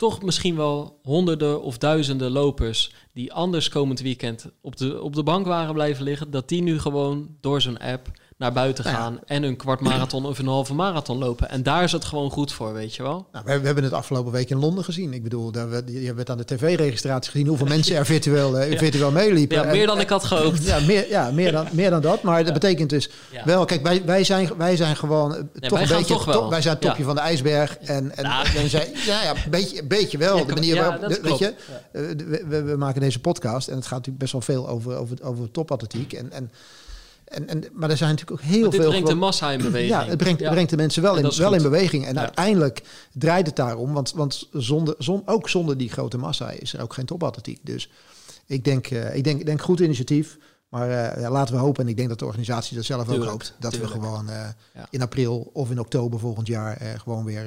toch 0.00 0.22
misschien 0.22 0.56
wel 0.56 0.98
honderden 1.02 1.62
of 1.62 1.78
duizenden 1.78 2.30
lopers... 2.30 2.92
die 3.12 3.32
anders 3.32 3.68
komend 3.68 4.00
weekend 4.00 4.50
op 4.60 4.76
de, 4.76 5.02
op 5.02 5.14
de 5.14 5.22
bank 5.22 5.46
waren 5.46 5.74
blijven 5.74 6.04
liggen... 6.04 6.30
dat 6.30 6.48
die 6.48 6.62
nu 6.62 6.78
gewoon 6.78 7.36
door 7.40 7.60
zo'n 7.60 7.78
app 7.78 8.10
naar 8.40 8.52
buiten 8.52 8.84
Nou 8.84 8.96
ja. 8.96 9.02
gaan... 9.02 9.18
en 9.26 9.42
een 9.42 9.56
kwart 9.56 9.80
marathon 9.80 10.26
of 10.26 10.38
een 10.38 10.46
halve 10.46 10.74
marathon 10.74 11.18
lopen. 11.18 11.48
En 11.50 11.62
daar 11.62 11.82
is 11.82 11.92
het 11.92 12.04
gewoon 12.04 12.30
goed 12.30 12.52
voor, 12.52 12.72
weet 12.72 12.94
je 12.94 13.02
wel? 13.02 13.26
Nou, 13.32 13.44
we, 13.44 13.58
we 13.60 13.66
hebben 13.66 13.84
het 13.84 13.92
afgelopen 13.92 14.32
week 14.32 14.50
in 14.50 14.58
Londen 14.58 14.84
gezien. 14.84 15.12
Ik 15.12 15.22
bedoel, 15.22 15.50
daar, 15.52 15.70
werd- 15.70 15.88
je 15.90 16.12
hebt 16.16 16.30
aan 16.30 16.36
de 16.36 16.44
tv-registratie 16.44 17.30
gezien 17.30 17.46
hoeveel 17.46 17.66
mensen 17.66 17.96
er 17.96 18.06
virtueel, 18.06 18.58
eh, 18.58 18.70
Ja. 18.72 18.78
virtueel 18.78 19.10
meeliepen. 19.10 19.56
Ja, 19.56 19.64
meer 19.64 19.86
dan 19.86 20.00
ik 20.00 20.08
had 20.08 20.24
gehoopt. 20.24 20.64
Ja, 20.64 20.78
meer, 20.80 21.08
ja, 21.08 21.30
meer, 21.30 21.52
dan, 21.52 21.66
meer 21.72 21.90
dan 21.90 22.00
dat. 22.00 22.22
Maar 22.22 22.44
dat 22.44 22.52
betekent 22.52 22.90
dus 22.90 23.10
wel, 23.44 23.64
kijk, 23.64 23.82
wij, 23.82 24.02
wij, 24.04 24.24
zijn, 24.24 24.50
wij 24.56 24.76
zijn 24.76 24.96
gewoon 24.96 25.34
eh, 25.34 25.40
toch 25.60 25.70
wij 25.70 25.82
een 25.82 25.88
beetje, 25.88 26.04
toch 26.14 26.24
wel. 26.24 26.34
top- 26.40 26.50
wij 26.50 26.62
zijn 26.62 26.74
het 26.74 26.82
topje 26.82 27.04
van 27.04 27.14
de 27.14 27.20
ijsberg. 27.20 27.76
En, 27.78 28.16
en, 28.16 28.24
Nou. 28.24 28.46
en 28.56 28.68
ja, 28.70 28.82
ja, 29.22 29.30
een 29.44 29.50
beetje, 29.50 29.84
beetje 29.84 30.18
wel. 30.18 30.46
De 30.46 30.54
manier 30.54 30.76
waarop, 30.76 31.00
dat 31.00 31.10
de- 31.10 31.20
weet 31.22 31.38
je, 31.38 31.54
eh, 31.92 32.02
we, 32.26 32.44
we, 32.48 32.62
we 32.62 32.76
maken 32.76 33.00
deze 33.00 33.20
podcast 33.20 33.68
en 33.68 33.74
het 33.74 33.84
gaat 33.86 33.92
natuurlijk 34.06 34.18
best 34.18 34.32
wel 34.32 34.40
veel 34.40 34.68
over, 34.68 34.96
over, 34.96 35.16
over 35.22 35.50
topatletiek. 35.50 36.12
En, 36.12 36.32
en, 36.32 36.50
en, 37.30 37.48
en, 37.48 37.64
maar 37.72 37.90
er 37.90 37.96
zijn 37.96 38.10
natuurlijk 38.10 38.40
ook 38.42 38.46
heel 38.48 38.60
Maar 38.60 38.70
dit 38.70 38.80
veel... 38.80 38.88
brengt 38.90 39.08
de 39.08 39.14
massa 39.14 39.50
in 39.50 39.62
beweging. 39.62 39.90
ja, 39.90 40.04
het 40.04 40.18
brengt, 40.18 40.40
Ja. 40.40 40.50
brengt 40.50 40.70
de 40.70 40.76
mensen 40.76 41.02
wel, 41.02 41.16
in, 41.16 41.30
wel 41.36 41.54
in 41.54 41.62
beweging. 41.62 42.06
En 42.06 42.14
Ja. 42.14 42.20
uiteindelijk 42.20 42.82
draait 43.12 43.46
het 43.46 43.56
daarom. 43.56 43.92
Want, 43.92 44.12
want 44.12 44.48
zonder, 44.52 44.94
zon, 44.98 45.22
ook 45.26 45.48
zonder 45.48 45.76
die 45.76 45.90
grote 45.90 46.18
massa 46.18 46.50
is 46.50 46.72
er 46.74 46.82
ook 46.82 46.92
geen 46.94 47.04
topatletiek. 47.06 47.60
Dus 47.66 47.90
ik 48.46 48.64
denk, 48.64 48.86
eh, 48.86 49.14
ik 49.16 49.24
denk, 49.24 49.40
ik 49.40 49.46
denk 49.46 49.62
goed 49.62 49.80
initiatief. 49.80 50.38
Maar 50.68 50.90
eh, 50.90 51.20
ja, 51.22 51.30
laten 51.30 51.54
we 51.54 51.60
hopen, 51.60 51.82
en 51.84 51.88
ik 51.90 51.96
denk 51.96 52.08
dat 52.08 52.18
de 52.18 52.24
organisatie 52.24 52.76
dat 52.76 52.84
zelf 52.84 53.02
Tuurlijk, 53.04 53.24
ook 53.24 53.30
hoopt, 53.30 53.54
dat 53.58 53.70
tuurlijk. 53.72 53.92
we 53.94 53.98
gewoon 54.00 54.28
eh, 54.28 54.48
in 54.90 55.02
april 55.02 55.50
of 55.52 55.70
in 55.70 55.80
oktober 55.80 56.18
volgend 56.18 56.46
jaar 56.46 56.76
gewoon 57.00 57.24
weer 57.24 57.44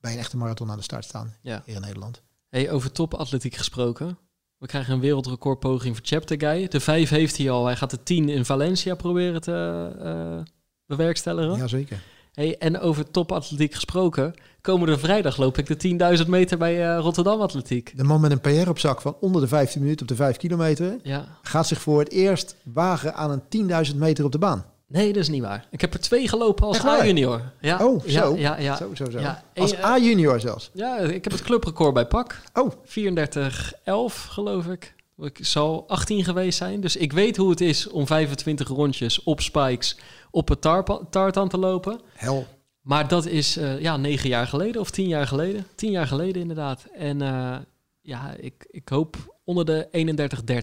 bij 0.00 0.12
een 0.12 0.18
echte 0.18 0.36
marathon 0.36 0.70
aan 0.70 0.76
de 0.76 0.82
start 0.82 1.04
staan 1.04 1.34
Ja. 1.42 1.62
hier 1.64 1.74
in 1.74 1.80
Nederland. 1.80 2.22
Hey, 2.48 2.70
over 2.70 2.92
topatletiek 2.92 3.54
gesproken. 3.54 4.18
We 4.58 4.66
krijgen 4.66 4.94
een 4.94 5.00
wereldrecordpoging 5.00 5.96
voor 5.96 6.06
Chapter 6.06 6.38
Guy. 6.40 6.68
De 6.68 6.80
vijf 6.80 7.08
heeft 7.08 7.36
hij 7.36 7.50
al. 7.50 7.66
Hij 7.66 7.76
gaat 7.76 7.90
de 7.90 8.02
tien 8.02 8.28
in 8.28 8.44
Valencia 8.44 8.94
proberen 8.94 9.40
te 9.40 9.88
eh, 10.02 10.52
bewerkstelligen. 10.86 11.56
Jazeker. 11.58 12.02
Hey, 12.32 12.58
en 12.58 12.80
over 12.80 13.10
topatletiek 13.10 13.74
gesproken. 13.74 14.34
Komende 14.60 14.98
vrijdag 14.98 15.36
loop 15.36 15.58
ik 15.58 15.80
de 15.80 16.18
10.000 16.22 16.28
meter 16.28 16.58
bij 16.58 16.88
eh, 16.94 16.98
Rotterdam 17.00 17.40
Atletiek. 17.40 17.92
De 17.96 18.04
man 18.04 18.20
met 18.20 18.30
een 18.30 18.40
PR 18.40 18.68
op 18.68 18.78
zak 18.78 19.00
van 19.00 19.16
onder 19.20 19.40
de 19.40 19.48
15 19.48 19.80
minuten 19.80 20.02
op 20.02 20.08
de 20.08 20.16
5 20.16 20.36
kilometer 20.36 20.98
Ja. 21.02 21.24
gaat 21.42 21.66
zich 21.66 21.80
voor 21.80 21.98
het 21.98 22.10
eerst 22.10 22.56
wagen 22.64 23.14
aan 23.14 23.42
een 23.48 23.90
10.000 23.90 23.96
meter 23.96 24.24
op 24.24 24.32
de 24.32 24.38
baan. 24.38 24.64
Nee, 24.88 25.12
dat 25.12 25.22
is 25.22 25.28
niet 25.28 25.42
waar. 25.42 25.66
Ik 25.70 25.80
heb 25.80 25.94
er 25.94 26.00
twee 26.00 26.28
gelopen 26.28 26.66
als? 26.66 26.84
A-junior. 26.84 27.52
Ja. 27.60 27.86
Oh, 27.86 28.04
zo. 28.06 28.36
Ja, 28.36 28.58
ja. 28.58 28.76
Zo, 28.76 28.94
zo, 28.94 29.10
zo. 29.10 29.18
Als 29.54 29.82
A-junior 29.82 30.40
zelfs. 30.40 30.70
Ja, 30.72 30.98
ik 30.98 31.24
heb 31.24 31.32
het 31.32 31.42
clubrecord 31.42 31.94
bij 31.94 32.06
PAK. 32.06 32.40
Oh, 32.54 32.72
34-11, 32.72 34.28
geloof 34.28 34.66
ik. 34.66 34.94
Ik 35.18 35.38
zal 35.40 35.84
18 35.88 36.24
geweest 36.24 36.58
zijn. 36.58 36.80
Dus 36.80 36.96
ik 36.96 37.12
weet 37.12 37.36
hoe 37.36 37.50
het 37.50 37.60
is 37.60 37.88
om 37.88 38.06
25 38.06 38.68
rondjes 38.68 39.22
op 39.22 39.40
spikes 39.40 39.98
op 40.30 40.48
het 40.48 40.62
tartan 41.10 41.48
te 41.48 41.58
lopen. 41.58 42.00
hel. 42.14 42.46
Maar 42.80 43.08
dat 43.08 43.26
is 43.26 43.56
eh, 43.56 43.80
ja, 43.80 43.96
negen 43.96 44.28
jaar 44.28 44.46
geleden 44.46 44.80
of 44.80 44.90
tien 44.90 45.08
jaar 45.08 45.26
geleden. 45.26 45.66
Tien 45.74 45.90
jaar 45.90 46.06
geleden 46.06 46.42
inderdaad. 46.42 46.86
En 46.94 47.22
eh, 47.22 47.56
ja, 48.00 48.34
ik, 48.40 48.66
ik 48.70 48.88
hoop 48.88 49.36
onder 49.44 49.64
de 49.64 49.88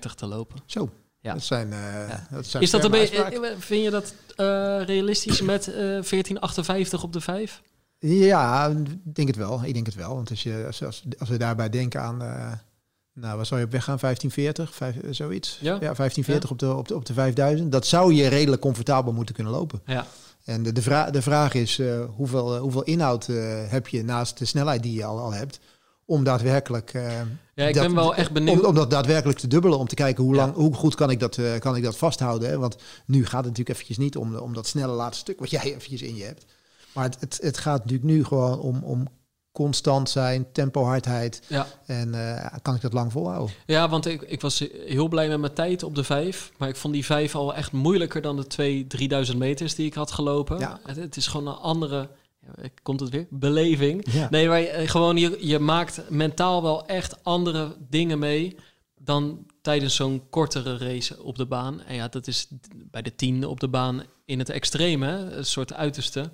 31-30 0.09 0.13
te 0.15 0.25
lopen. 0.25 0.57
Zo. 0.65 0.89
Ja. 1.25 1.33
Dat 1.33 1.43
zijn, 1.43 1.73
eh, 1.73 1.79
Ja. 2.09 2.27
dat 2.31 2.45
zijn 2.45 2.63
Is 2.63 2.69
dat 2.69 2.93
eh, 2.93 3.49
vind 3.57 3.83
je 3.83 3.89
dat 3.89 4.13
eh, 4.35 4.45
realistisch 4.85 5.41
met 5.41 5.67
eh 5.67 5.73
1458 5.75 7.03
op 7.03 7.13
de 7.13 7.21
5? 7.21 7.61
Ja, 7.99 8.67
ik 8.67 9.15
denk 9.15 9.27
het 9.27 9.37
wel. 9.37 9.61
Ik 9.63 9.73
denk 9.73 9.85
het 9.85 9.95
wel. 9.95 10.15
Want 10.15 10.29
als, 10.29 10.43
je, 10.43 10.63
als, 10.67 10.83
als, 10.83 11.03
als 11.19 11.29
we 11.29 11.37
daarbij 11.37 11.69
denken 11.69 12.01
aan... 12.01 12.21
eh, 12.21 12.51
nou, 13.13 13.35
waar 13.35 13.45
zou 13.45 13.59
je 13.59 13.65
op 13.65 13.71
weg 13.71 13.83
gaan? 13.83 13.97
1540? 13.99 14.75
Vijf, 14.75 14.95
eh, 14.97 15.13
zoiets? 15.13 15.57
Ja. 15.61 15.79
1540 15.79 16.49
Op, 16.51 16.59
de, 16.59 16.73
op, 16.75 16.87
de, 16.87 16.95
op 16.95 17.05
de 17.05 17.13
5000. 17.13 17.71
Dat 17.71 17.85
zou 17.87 18.13
je 18.13 18.27
redelijk 18.27 18.61
comfortabel 18.61 19.13
moeten 19.13 19.35
kunnen 19.35 19.53
lopen. 19.53 19.81
Ja. 19.85 20.05
En 20.43 20.63
de, 20.63 20.71
de, 20.71 20.81
vra 20.81 21.11
de 21.11 21.21
vraag 21.21 21.53
is, 21.53 21.79
eh, 21.79 21.99
hoeveel, 22.15 22.57
hoeveel 22.57 22.83
inhoud 22.83 23.27
eh, 23.27 23.35
heb 23.67 23.87
je 23.87 24.03
naast 24.03 24.37
de 24.37 24.45
snelheid 24.45 24.83
die 24.83 24.93
je 24.93 25.05
al, 25.05 25.19
al 25.19 25.33
hebt... 25.33 25.59
om 26.05 26.23
daadwerkelijk... 26.23 26.93
eh, 26.93 27.03
Ja, 27.55 27.67
ik 27.67 27.73
dat- 27.73 27.83
ben 27.85 27.95
wel 27.95 28.15
echt 28.15 28.31
benieuwd. 28.31 28.59
Om, 28.59 28.65
om 28.65 28.75
dat 28.75 28.89
daadwerkelijk 28.89 29.39
te 29.39 29.47
dubbelen, 29.47 29.77
om 29.79 29.87
te 29.87 29.95
kijken 29.95 30.23
hoe, 30.23 30.35
Ja. 30.35 30.41
lang, 30.41 30.53
hoe 30.55 30.73
goed 30.73 30.95
kan 30.95 31.09
ik 31.09 31.19
dat, 31.19 31.37
eh, 31.37 31.59
kan 31.59 31.75
ik 31.75 31.83
dat 31.83 31.97
vasthouden. 31.97 32.49
Hè? 32.49 32.57
Want 32.57 32.75
nu 33.05 33.21
gaat 33.23 33.31
het 33.43 33.43
natuurlijk 33.49 33.69
eventjes 33.69 33.97
niet 33.97 34.17
om, 34.17 34.35
om 34.35 34.53
dat 34.53 34.67
snelle 34.67 34.93
laatste 34.93 35.19
stuk 35.19 35.39
wat 35.39 35.49
jij 35.49 35.61
eventjes 35.75 36.01
in 36.01 36.15
je 36.15 36.23
hebt. 36.23 36.45
Maar 36.93 37.03
het, 37.03 37.17
het, 37.19 37.39
het 37.41 37.57
gaat 37.57 37.77
natuurlijk 37.77 38.03
nu 38.09 38.23
gewoon 38.23 38.59
om, 38.59 38.83
om 38.83 39.07
constant 39.51 40.09
zijn, 40.09 40.51
tempohardheid. 40.51 41.41
Ja. 41.47 41.67
En 41.85 42.13
eh, 42.35 42.53
kan 42.61 42.75
ik 42.75 42.81
dat 42.81 42.93
lang 42.93 43.11
volhouden? 43.11 43.55
Ja, 43.65 43.89
want 43.89 44.05
ik, 44.05 44.21
ik 44.21 44.41
was 44.41 44.59
heel 44.85 45.07
blij 45.07 45.27
met 45.27 45.39
mijn 45.39 45.53
tijd 45.53 45.83
op 45.83 45.95
de 45.95 46.03
vijf. 46.03 46.51
Maar 46.57 46.69
ik 46.69 46.75
vond 46.75 46.93
die 46.93 47.05
vijf 47.05 47.35
al 47.35 47.53
echt 47.55 47.71
moeilijker 47.71 48.21
dan 48.21 48.35
de 48.35 48.47
twee 48.47 48.87
3000 48.87 49.37
meters 49.37 49.75
die 49.75 49.85
ik 49.85 49.93
had 49.93 50.11
gelopen. 50.11 50.59
Ja. 50.59 50.79
Het, 50.85 50.95
het 50.95 51.15
is 51.17 51.27
gewoon 51.27 51.47
een 51.47 51.53
andere, 51.59 52.09
komt 52.81 52.99
het 52.99 53.09
weer, 53.09 53.27
beleving. 53.29 54.11
Ja. 54.11 54.27
Nee, 54.29 54.47
maar 54.47 54.59
je, 54.59 54.87
gewoon 54.87 55.17
je, 55.17 55.37
je 55.39 55.59
maakt 55.59 56.09
mentaal 56.09 56.61
wel 56.61 56.85
echt 56.85 57.23
andere 57.23 57.75
dingen 57.89 58.19
mee 58.19 58.55
dan 58.99 59.45
tijdens 59.61 59.95
zo'n 59.95 60.29
kortere 60.29 60.77
race 60.77 61.23
op 61.23 61.37
de 61.37 61.45
baan. 61.45 61.81
En 61.81 61.95
ja, 61.95 62.07
dat 62.07 62.27
is 62.27 62.47
bij 62.73 63.01
de 63.01 63.15
tien 63.15 63.45
op 63.45 63.59
de 63.59 63.67
baan 63.67 64.03
in 64.25 64.39
het 64.39 64.49
extreme, 64.49 65.07
een 65.07 65.45
soort 65.45 65.73
uiterste. 65.73 66.31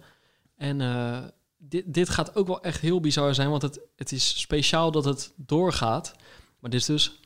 En 0.57 0.81
eh, 0.81 1.17
dit, 1.57 1.93
dit 1.93 2.09
gaat 2.09 2.35
ook 2.35 2.47
wel 2.47 2.61
echt 2.61 2.81
heel 2.81 2.99
bizar 2.99 3.35
zijn, 3.35 3.49
want 3.49 3.61
het, 3.61 3.79
het 3.95 4.11
is 4.11 4.39
speciaal 4.39 4.91
dat 4.91 5.05
het 5.05 5.33
doorgaat. 5.35 6.15
Maar 6.59 6.69
dit 6.69 6.79
is 6.79 6.85
dus 6.85 7.19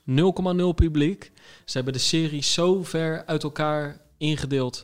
0,0 0.59 0.65
publiek. 0.75 1.31
Ze 1.65 1.75
hebben 1.75 1.93
de 1.93 1.99
serie 1.99 2.43
zo 2.43 2.83
ver 2.83 3.25
uit 3.25 3.43
elkaar 3.43 4.01
ingedeeld 4.17 4.83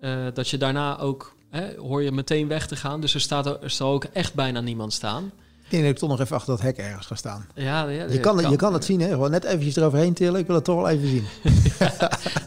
eh, 0.00 0.26
dat 0.34 0.48
je 0.48 0.58
daarna 0.58 0.98
ook 0.98 1.33
hè, 1.54 1.74
hoor 1.78 2.02
je 2.02 2.12
meteen 2.12 2.48
weg 2.48 2.66
te 2.66 2.76
gaan. 2.76 3.00
Dus 3.00 3.14
er 3.14 3.20
staat 3.20 3.46
er 3.46 3.58
zal 3.70 3.90
ook 3.92 4.04
echt 4.12 4.34
bijna 4.34 4.60
niemand 4.60 4.92
staan. 4.92 5.30
Ik 5.64 5.70
denk 5.70 5.82
dat 5.82 5.92
ik 5.92 5.98
toch 5.98 6.08
nog 6.08 6.20
even 6.20 6.36
achter 6.36 6.52
dat 6.54 6.62
hek 6.62 6.76
ergens 6.76 7.06
ga 7.06 7.14
staan. 7.14 7.46
Ja, 7.54 7.88
ja, 7.88 8.04
Je 8.08 8.20
kan, 8.20 8.38
het- 8.38 8.50
je 8.50 8.56
kan 8.56 8.72
het 8.72 8.84
zien, 8.84 9.00
hè? 9.00 9.08
Gewoon 9.08 9.30
net 9.30 9.44
eventjes 9.44 9.76
eroverheen 9.76 10.12
tillen. 10.14 10.40
Ik 10.40 10.46
wil 10.46 10.54
het 10.56 10.64
toch 10.64 10.76
wel 10.76 10.88
even 10.88 11.08
zien. 11.08 11.24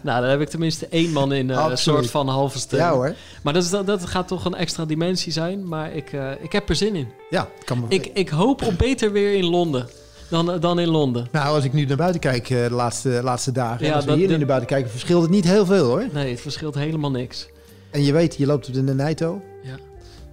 Nou, 0.04 0.22
dan 0.22 0.30
heb 0.30 0.42
ik 0.42 0.50
tenminste 0.50 0.88
één 0.88 1.12
man 1.12 1.34
in 1.34 1.50
eh, 1.52 1.66
een 1.70 1.78
soort 1.78 2.10
van 2.10 2.28
halve 2.28 2.60
steun. 2.60 2.80
Ja 2.80 2.92
hoor. 2.92 3.16
Maar 3.44 3.54
dat, 3.54 3.64
is, 3.64 3.70
dat, 3.70 3.86
dat 3.86 4.06
gaat 4.06 4.28
toch 4.28 4.46
een 4.46 4.56
extra 4.56 4.86
dimensie 4.86 5.32
zijn. 5.32 5.68
Maar 5.68 5.94
ik, 5.94 6.14
eh, 6.14 6.32
ik 6.42 6.52
heb 6.52 6.70
er 6.70 6.76
zin 6.76 6.96
in. 6.96 7.08
Ja, 7.30 7.48
kan 7.66 7.80
me... 7.80 7.86
Ik, 7.90 8.06
ik 8.14 8.30
hoop 8.30 8.62
op 8.64 8.78
beter 8.78 9.12
weer 9.12 9.34
in 9.34 9.46
Londen 9.46 9.90
dan, 10.30 10.60
dan 10.60 10.80
in 10.80 10.88
Londen. 10.88 11.28
Nou, 11.32 11.56
als 11.56 11.64
ik 11.64 11.74
nu 11.74 11.86
naar 11.86 11.98
buiten 11.98 12.20
kijk 12.22 12.50
eh, 12.50 12.64
de 12.64 12.72
laatste, 12.74 13.10
laatste 13.24 13.52
dagen. 13.52 13.86
Ja, 13.86 13.94
als 13.94 14.06
we 14.06 14.14
hier 14.16 14.38
naar 14.38 14.46
buiten 14.48 14.68
kijken, 14.70 14.92
verschilt 14.92 15.22
het 15.22 15.32
niet 15.32 15.46
heel 15.46 15.66
veel 15.66 15.86
hoor. 15.86 16.06
Nee, 16.14 16.32
het 16.32 16.42
verschilt 16.42 16.76
helemaal 16.76 17.12
niks. 17.12 17.48
En 17.92 18.04
je 18.04 18.12
weet, 18.14 18.36
je 18.36 18.46
loopt 18.46 18.68
op 18.68 18.74
de 18.74 18.82
Naito. 18.82 19.42
Ja. 19.64 19.76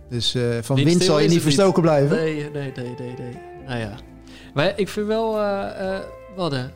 Dus 0.09 0.35
eh, 0.35 0.43
van 0.63 0.77
wind 0.85 1.03
zal 1.03 1.19
je 1.19 1.29
niet 1.29 1.43
verstoken 1.43 1.83
blijven. 1.83 2.17
Nee, 2.17 2.35
nee, 2.35 2.73
nee, 2.77 2.95
nee, 2.99 3.15
nee. 3.19 3.39
Nou 3.67 3.79
ja. 3.79 3.95
Maar 4.55 4.73
ik 4.77 4.89
vind 4.89 5.07
wel... 5.07 5.39
eh, 5.39 5.95
eh, 5.95 6.01
we 6.35 6.41
hadden... 6.41 6.73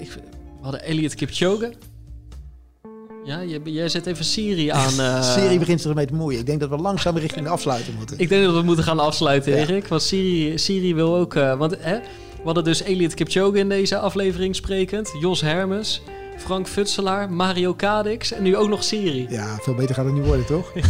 Ik, 0.00 0.12
we 0.12 0.20
hadden 0.62 0.82
Elliot 0.82 1.14
Kipchoge. 1.14 1.72
Ja, 3.24 3.44
jij, 3.44 3.60
jij 3.64 3.88
zet 3.88 4.06
even 4.06 4.24
Siri 4.24 4.70
aan. 4.80 5.00
eh, 5.00 5.22
Serie 5.34 5.58
begint 5.58 5.80
zich 5.80 5.90
ermee 5.90 6.06
te 6.06 6.14
moeien. 6.14 6.38
Ik 6.40 6.46
denk 6.46 6.60
dat 6.60 6.68
we 6.68 6.76
langzaam 6.76 7.16
richting 7.16 7.44
de 7.44 7.50
afsluiting 7.50 7.96
moeten. 7.96 8.18
Ik 8.18 8.28
denk 8.28 8.44
dat 8.44 8.54
we 8.54 8.62
moeten 8.62 8.84
gaan 8.84 8.98
afsluiten, 8.98 9.52
Ja. 9.52 9.58
Erik. 9.58 9.86
Want 9.88 10.02
Siri, 10.02 10.58
Siri 10.58 10.94
wil 10.94 11.16
ook... 11.16 11.34
eh, 11.34 11.58
want 11.58 11.76
hè, 11.78 11.98
we 12.36 12.42
hadden 12.44 12.64
dus 12.64 12.82
Elliot 12.82 13.14
Kipchoge 13.14 13.58
in 13.58 13.68
deze 13.68 13.98
aflevering 13.98 14.56
sprekend. 14.56 15.10
Jos 15.20 15.40
Hermes, 15.40 16.02
Frank 16.42 16.68
Futselaar, 16.68 17.30
Mario 17.30 17.74
Kadix 17.74 18.32
en 18.32 18.42
nu 18.42 18.56
ook 18.56 18.68
nog 18.68 18.84
Siri. 18.84 19.26
Ja, 19.28 19.56
veel 19.60 19.74
beter 19.74 19.94
gaat 19.94 20.04
het 20.04 20.14
niet 20.14 20.26
worden, 20.26 20.46
toch? 20.46 20.72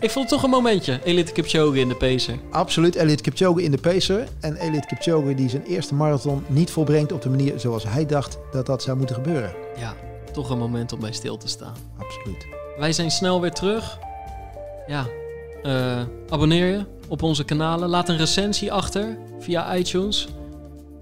Ik 0.00 0.10
vond 0.10 0.30
het 0.30 0.34
toch 0.34 0.42
een 0.42 0.50
momentje. 0.50 1.00
Elite 1.04 1.32
Kipchoge 1.32 1.78
in 1.78 1.88
de 1.88 1.94
pacer. 1.94 2.38
Absoluut. 2.50 2.96
Elliot 2.96 3.20
Kipchoge 3.20 3.62
in 3.62 3.70
de 3.70 3.78
pacer. 3.78 4.28
En 4.40 4.56
Elliot 4.56 4.86
Kipchoge 4.86 5.34
die 5.34 5.48
zijn 5.48 5.62
eerste 5.62 5.94
marathon 5.94 6.44
niet 6.46 6.70
volbrengt 6.70 7.12
op 7.12 7.22
de 7.22 7.28
manier 7.28 7.60
zoals 7.60 7.84
hij 7.84 8.06
dacht 8.06 8.38
dat 8.52 8.66
dat 8.66 8.82
zou 8.82 8.96
moeten 8.96 9.16
gebeuren. 9.16 9.54
Ja, 9.78 9.94
toch 10.32 10.50
een 10.50 10.58
moment 10.58 10.92
om 10.92 11.00
bij 11.00 11.12
stil 11.12 11.36
te 11.36 11.48
staan. 11.48 11.74
Absoluut. 11.98 12.46
Wij 12.78 12.92
zijn 12.92 13.10
snel 13.10 13.40
weer 13.40 13.52
terug. 13.52 13.98
Ja, 14.86 15.06
eh, 15.62 16.02
abonneer 16.28 16.66
je 16.66 16.84
op 17.08 17.22
onze 17.22 17.44
kanalen. 17.44 17.88
Laat 17.88 18.08
een 18.08 18.16
recensie 18.16 18.72
achter 18.72 19.18
via 19.40 19.76
iTunes. 19.76 20.28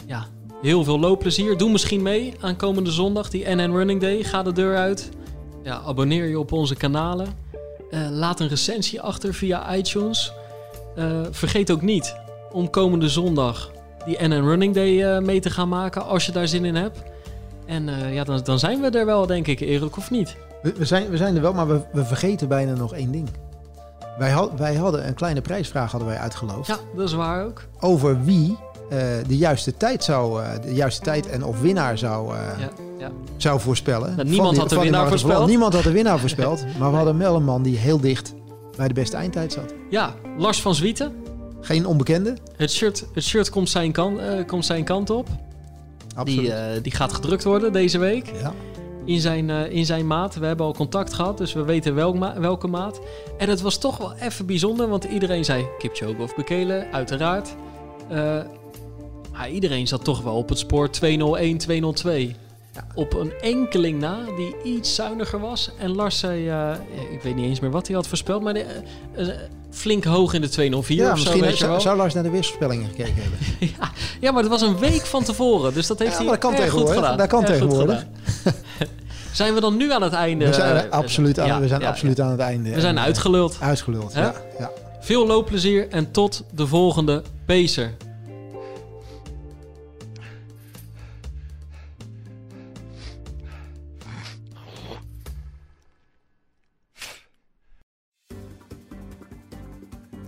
Ja, 0.07 0.27
heel 0.63 0.85
veel 0.85 0.99
loopplezier. 0.99 1.57
Doe 1.57 1.71
misschien 1.71 2.03
mee 2.03 2.35
aan 2.41 2.57
komende 2.57 2.91
zondag, 2.91 3.31
die 3.31 3.49
NN 3.49 3.71
Running 3.71 4.01
Day. 4.01 4.23
Ga 4.23 4.43
de 4.43 4.53
deur 4.53 4.77
uit. 4.77 5.09
Ja, 5.63 5.81
abonneer 5.87 6.27
je 6.27 6.39
op 6.39 6.53
onze 6.53 6.75
kanalen. 6.75 7.27
Eh, 7.91 8.09
laat 8.11 8.41
een 8.41 8.49
recensie 8.49 9.01
achter 9.01 9.35
via 9.35 9.77
iTunes. 9.77 10.33
Eh, 10.97 11.21
vergeet 11.31 11.71
ook 11.71 11.83
niet 11.83 12.17
om 12.53 12.71
komende 12.71 13.09
zondag 13.09 13.71
die 14.05 14.17
NN 14.23 14.45
Running 14.45 14.75
Day 14.75 15.03
eh, 15.03 15.23
mee 15.23 15.41
te 15.41 15.51
gaan 15.51 15.69
maken 15.69 16.07
als 16.07 16.27
je 16.27 16.33
daar 16.33 16.49
zin 16.49 16.65
in 16.65 16.75
hebt. 16.75 17.03
En 17.67 18.13
ja, 18.13 18.25
dan, 18.25 18.41
dan 18.45 18.59
zijn 18.59 18.81
we 18.81 18.91
er 18.91 19.07
wel, 19.07 19.27
denk 19.27 19.47
ik, 19.47 19.61
Erik, 19.61 19.97
of 19.97 20.11
niet? 20.11 20.37
We, 20.63 20.73
we 20.77 20.85
zijn, 20.85 21.11
we 21.11 21.17
zijn 21.17 21.37
er 21.37 21.43
wel, 21.43 21.53
maar 21.53 21.69
we, 21.69 21.81
we 21.93 22.05
vergeten 22.05 22.49
bijna 22.49 22.75
nog 22.75 22.95
één 22.95 23.13
ding. 23.13 23.29
Wij, 24.19 24.31
had, 24.31 24.51
wij 24.57 24.75
hadden 24.75 25.07
een 25.07 25.15
kleine 25.15 25.41
prijsvraag 25.41 25.91
hadden 25.91 26.09
wij 26.09 26.19
uitgeloofd. 26.19 26.67
Ja, 26.67 26.77
dat 26.97 27.09
is 27.09 27.15
waar 27.15 27.45
ook. 27.45 27.63
Over 27.81 28.25
wie 28.25 28.57
de 29.27 29.37
juiste 29.37 29.77
tijd 29.77 30.05
zou, 30.05 30.43
eh, 30.43 30.49
de 30.63 30.75
juiste 30.75 31.01
tijd 31.03 31.29
en 31.29 31.45
of 31.45 31.61
winnaar 31.61 31.99
zou, 31.99 32.35
eh, 32.35 32.41
Ja, 32.61 32.69
ja. 32.99 33.11
zou 33.37 33.61
voorspellen. 33.61 34.17
Nou, 34.17 34.29
niemand 34.29 34.51
die- 34.51 34.61
had 34.61 34.69
de 34.71 34.79
winnaar 34.81 35.09
voorspeld. 35.09 35.47
Niemand 35.47 35.75
had 35.75 35.83
de 35.83 35.93
winnaar 35.93 36.19
voorspeld. 36.19 36.65
Maar 36.79 36.91
we 36.91 36.97
hadden 36.97 37.19
wel 37.19 37.37
een 37.37 37.45
man 37.45 37.63
die 37.63 37.77
heel 37.77 38.01
dicht 38.01 38.35
bij 38.77 38.89
de 38.89 38.95
beste 38.95 39.17
eindtijd 39.17 39.53
zat. 39.53 39.75
ja, 39.91 40.15
Lars 40.39 40.63
van 40.63 40.75
Zwieten. 40.75 41.13
Geen 41.61 41.87
onbekende. 41.87 42.37
Het 42.57 42.71
shirt, 42.73 43.05
het 43.15 43.25
shirt 43.25 43.51
komt, 43.51 43.69
zijn 43.69 43.93
kant, 43.93 44.19
eh, 44.19 44.47
komt 44.47 44.65
zijn 44.65 44.85
kant 44.85 45.11
op. 45.11 45.29
Absoluut. 46.15 46.41
Die, 46.45 46.53
eh, 46.53 46.83
die 46.83 46.93
gaat 46.93 47.13
gedrukt 47.13 47.45
worden 47.45 47.73
deze 47.73 47.99
week 47.99 48.33
ja. 48.41 48.53
in 49.05 49.21
zijn, 49.21 49.51
eh, 49.51 49.71
in 49.71 49.87
zijn 49.87 50.07
maat. 50.07 50.35
We 50.35 50.47
hebben 50.47 50.67
al 50.67 50.75
contact 50.75 51.13
gehad, 51.15 51.39
dus 51.39 51.53
we 51.53 51.63
weten 51.65 51.95
welk 51.95 52.15
ma- 52.19 52.41
welke 52.41 52.67
maat. 52.67 53.01
En 53.39 53.49
het 53.49 53.61
was 53.61 53.79
toch 53.79 53.97
wel 53.99 54.13
even 54.21 54.47
bijzonder, 54.47 54.89
want 54.89 55.05
iedereen 55.05 55.45
zei 55.45 55.67
Kipchoge 55.79 56.23
of 56.23 56.35
Bekele, 56.35 56.87
uiteraard. 56.93 57.55
Eh, 58.09 58.37
maar 59.37 59.51
iedereen 59.51 59.87
zat 59.87 60.05
toch 60.05 60.23
wel 60.23 60.35
op 60.35 60.49
het 60.49 60.59
spoor 60.59 60.91
201, 60.91 61.59
202. 61.59 62.35
Ja. 62.73 62.87
Op 62.95 63.15
een 63.15 63.33
enkeling 63.41 64.01
na 64.01 64.19
die 64.37 64.55
iets 64.65 64.95
zuiniger 64.95 65.41
was. 65.41 65.71
En 65.79 65.95
Lars 65.95 66.19
zei, 66.19 66.49
eh, 66.49 66.71
ik 67.13 67.23
weet 67.23 67.35
niet 67.35 67.45
eens 67.45 67.61
meer 67.61 67.71
wat 67.71 67.87
hij 67.87 67.97
had 67.97 68.07
voorspeld, 68.07 68.43
maar 68.43 68.55
de, 68.55 68.65
eh, 69.15 69.29
eh, 69.29 69.35
flink 69.71 70.05
hoog 70.05 70.35
in 70.35 70.41
de 70.41 70.49
204 70.49 70.97
Ja, 70.97 71.13
of 71.13 71.19
zo, 71.19 71.23
misschien 71.23 71.43
weet 71.43 71.51
je 71.51 71.57
zou, 71.57 71.71
wel. 71.71 71.81
zou 71.81 71.97
Lars 71.97 72.15
naar 72.15 72.23
de 72.23 72.31
weerspellingen 72.31 72.89
gekeken 72.89 73.15
hebben. 73.15 73.39
Ja, 73.79 73.91
ja, 74.21 74.31
maar 74.33 74.43
het 74.43 74.51
was 74.51 74.63
een 74.63 74.79
week 74.79 75.07
van 75.07 75.25
tevoren. 75.25 75.75
Dus 75.75 75.87
dat 75.87 75.99
heeft 75.99 76.11
Ja, 76.13 76.19
hij 76.19 76.27
dat 76.27 76.39
kan 76.39 76.51
erg 76.55 76.61
goed 76.61 76.69
tegenwoordig. 76.69 77.03
gedaan. 77.03 77.17
Dat 77.19 77.27
kan 77.27 77.43
Erg 77.43 77.51
tegenwoordig. 77.51 78.07
zijn 79.33 79.55
we 79.55 79.61
dan 79.61 79.77
nu 79.77 79.93
aan 79.93 80.03
het 80.03 80.13
einde? 80.13 80.47
We 80.47 80.53
zijn, 80.53 80.91
absoluut, 80.91 81.39
aan, 81.39 81.47
ja, 81.47 81.61
we 81.61 81.69
zijn 81.69 81.81
ja, 81.81 81.89
absoluut 81.89 82.17
ja. 82.17 82.25
aan 82.25 82.31
het 82.31 82.41
einde. 82.41 82.75
We 82.75 82.81
zijn 82.81 82.99
uitgeluld. 82.99 83.57
Uitgeluld, 83.61 84.13
ja. 84.15 84.35
ja. 84.59 84.71
Veel 85.01 85.27
loopplezier 85.27 85.89
en 85.89 86.11
tot 86.11 86.45
de 86.55 86.67
volgende 86.67 87.23
Pacer. 87.47 87.95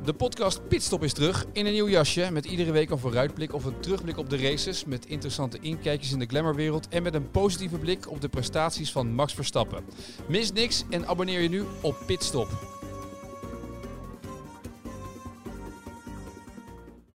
De 0.09 0.15
podcast 0.15 0.69
Pitstop 0.69 1.05
is 1.05 1.13
terug 1.13 1.47
in 1.53 1.67
een 1.67 1.73
nieuw 1.73 1.89
jasje 1.89 2.29
met 2.33 2.45
iedere 2.45 2.73
week 2.73 2.91
een 2.91 2.99
vooruitblik 2.99 3.53
of 3.53 3.65
een 3.65 3.81
terugblik 3.81 4.19
op 4.19 4.31
de 4.31 4.37
races 4.37 4.85
met 4.85 5.07
interessante 5.07 5.59
inkijkjes 5.61 6.13
in 6.13 6.19
de 6.19 6.27
glamourwereld 6.27 6.89
en 6.89 7.03
met 7.03 7.15
een 7.15 7.31
positieve 7.31 7.79
blik 7.79 8.11
op 8.11 8.21
de 8.21 8.29
prestaties 8.29 8.93
van 8.93 9.15
Max 9.15 9.35
Verstappen. 9.35 9.85
Mis 10.29 10.53
niks 10.53 10.85
en 10.91 11.07
abonneer 11.07 11.41
je 11.41 11.49
nu 11.49 11.65
op 11.81 11.97
Pitstop. 12.07 12.78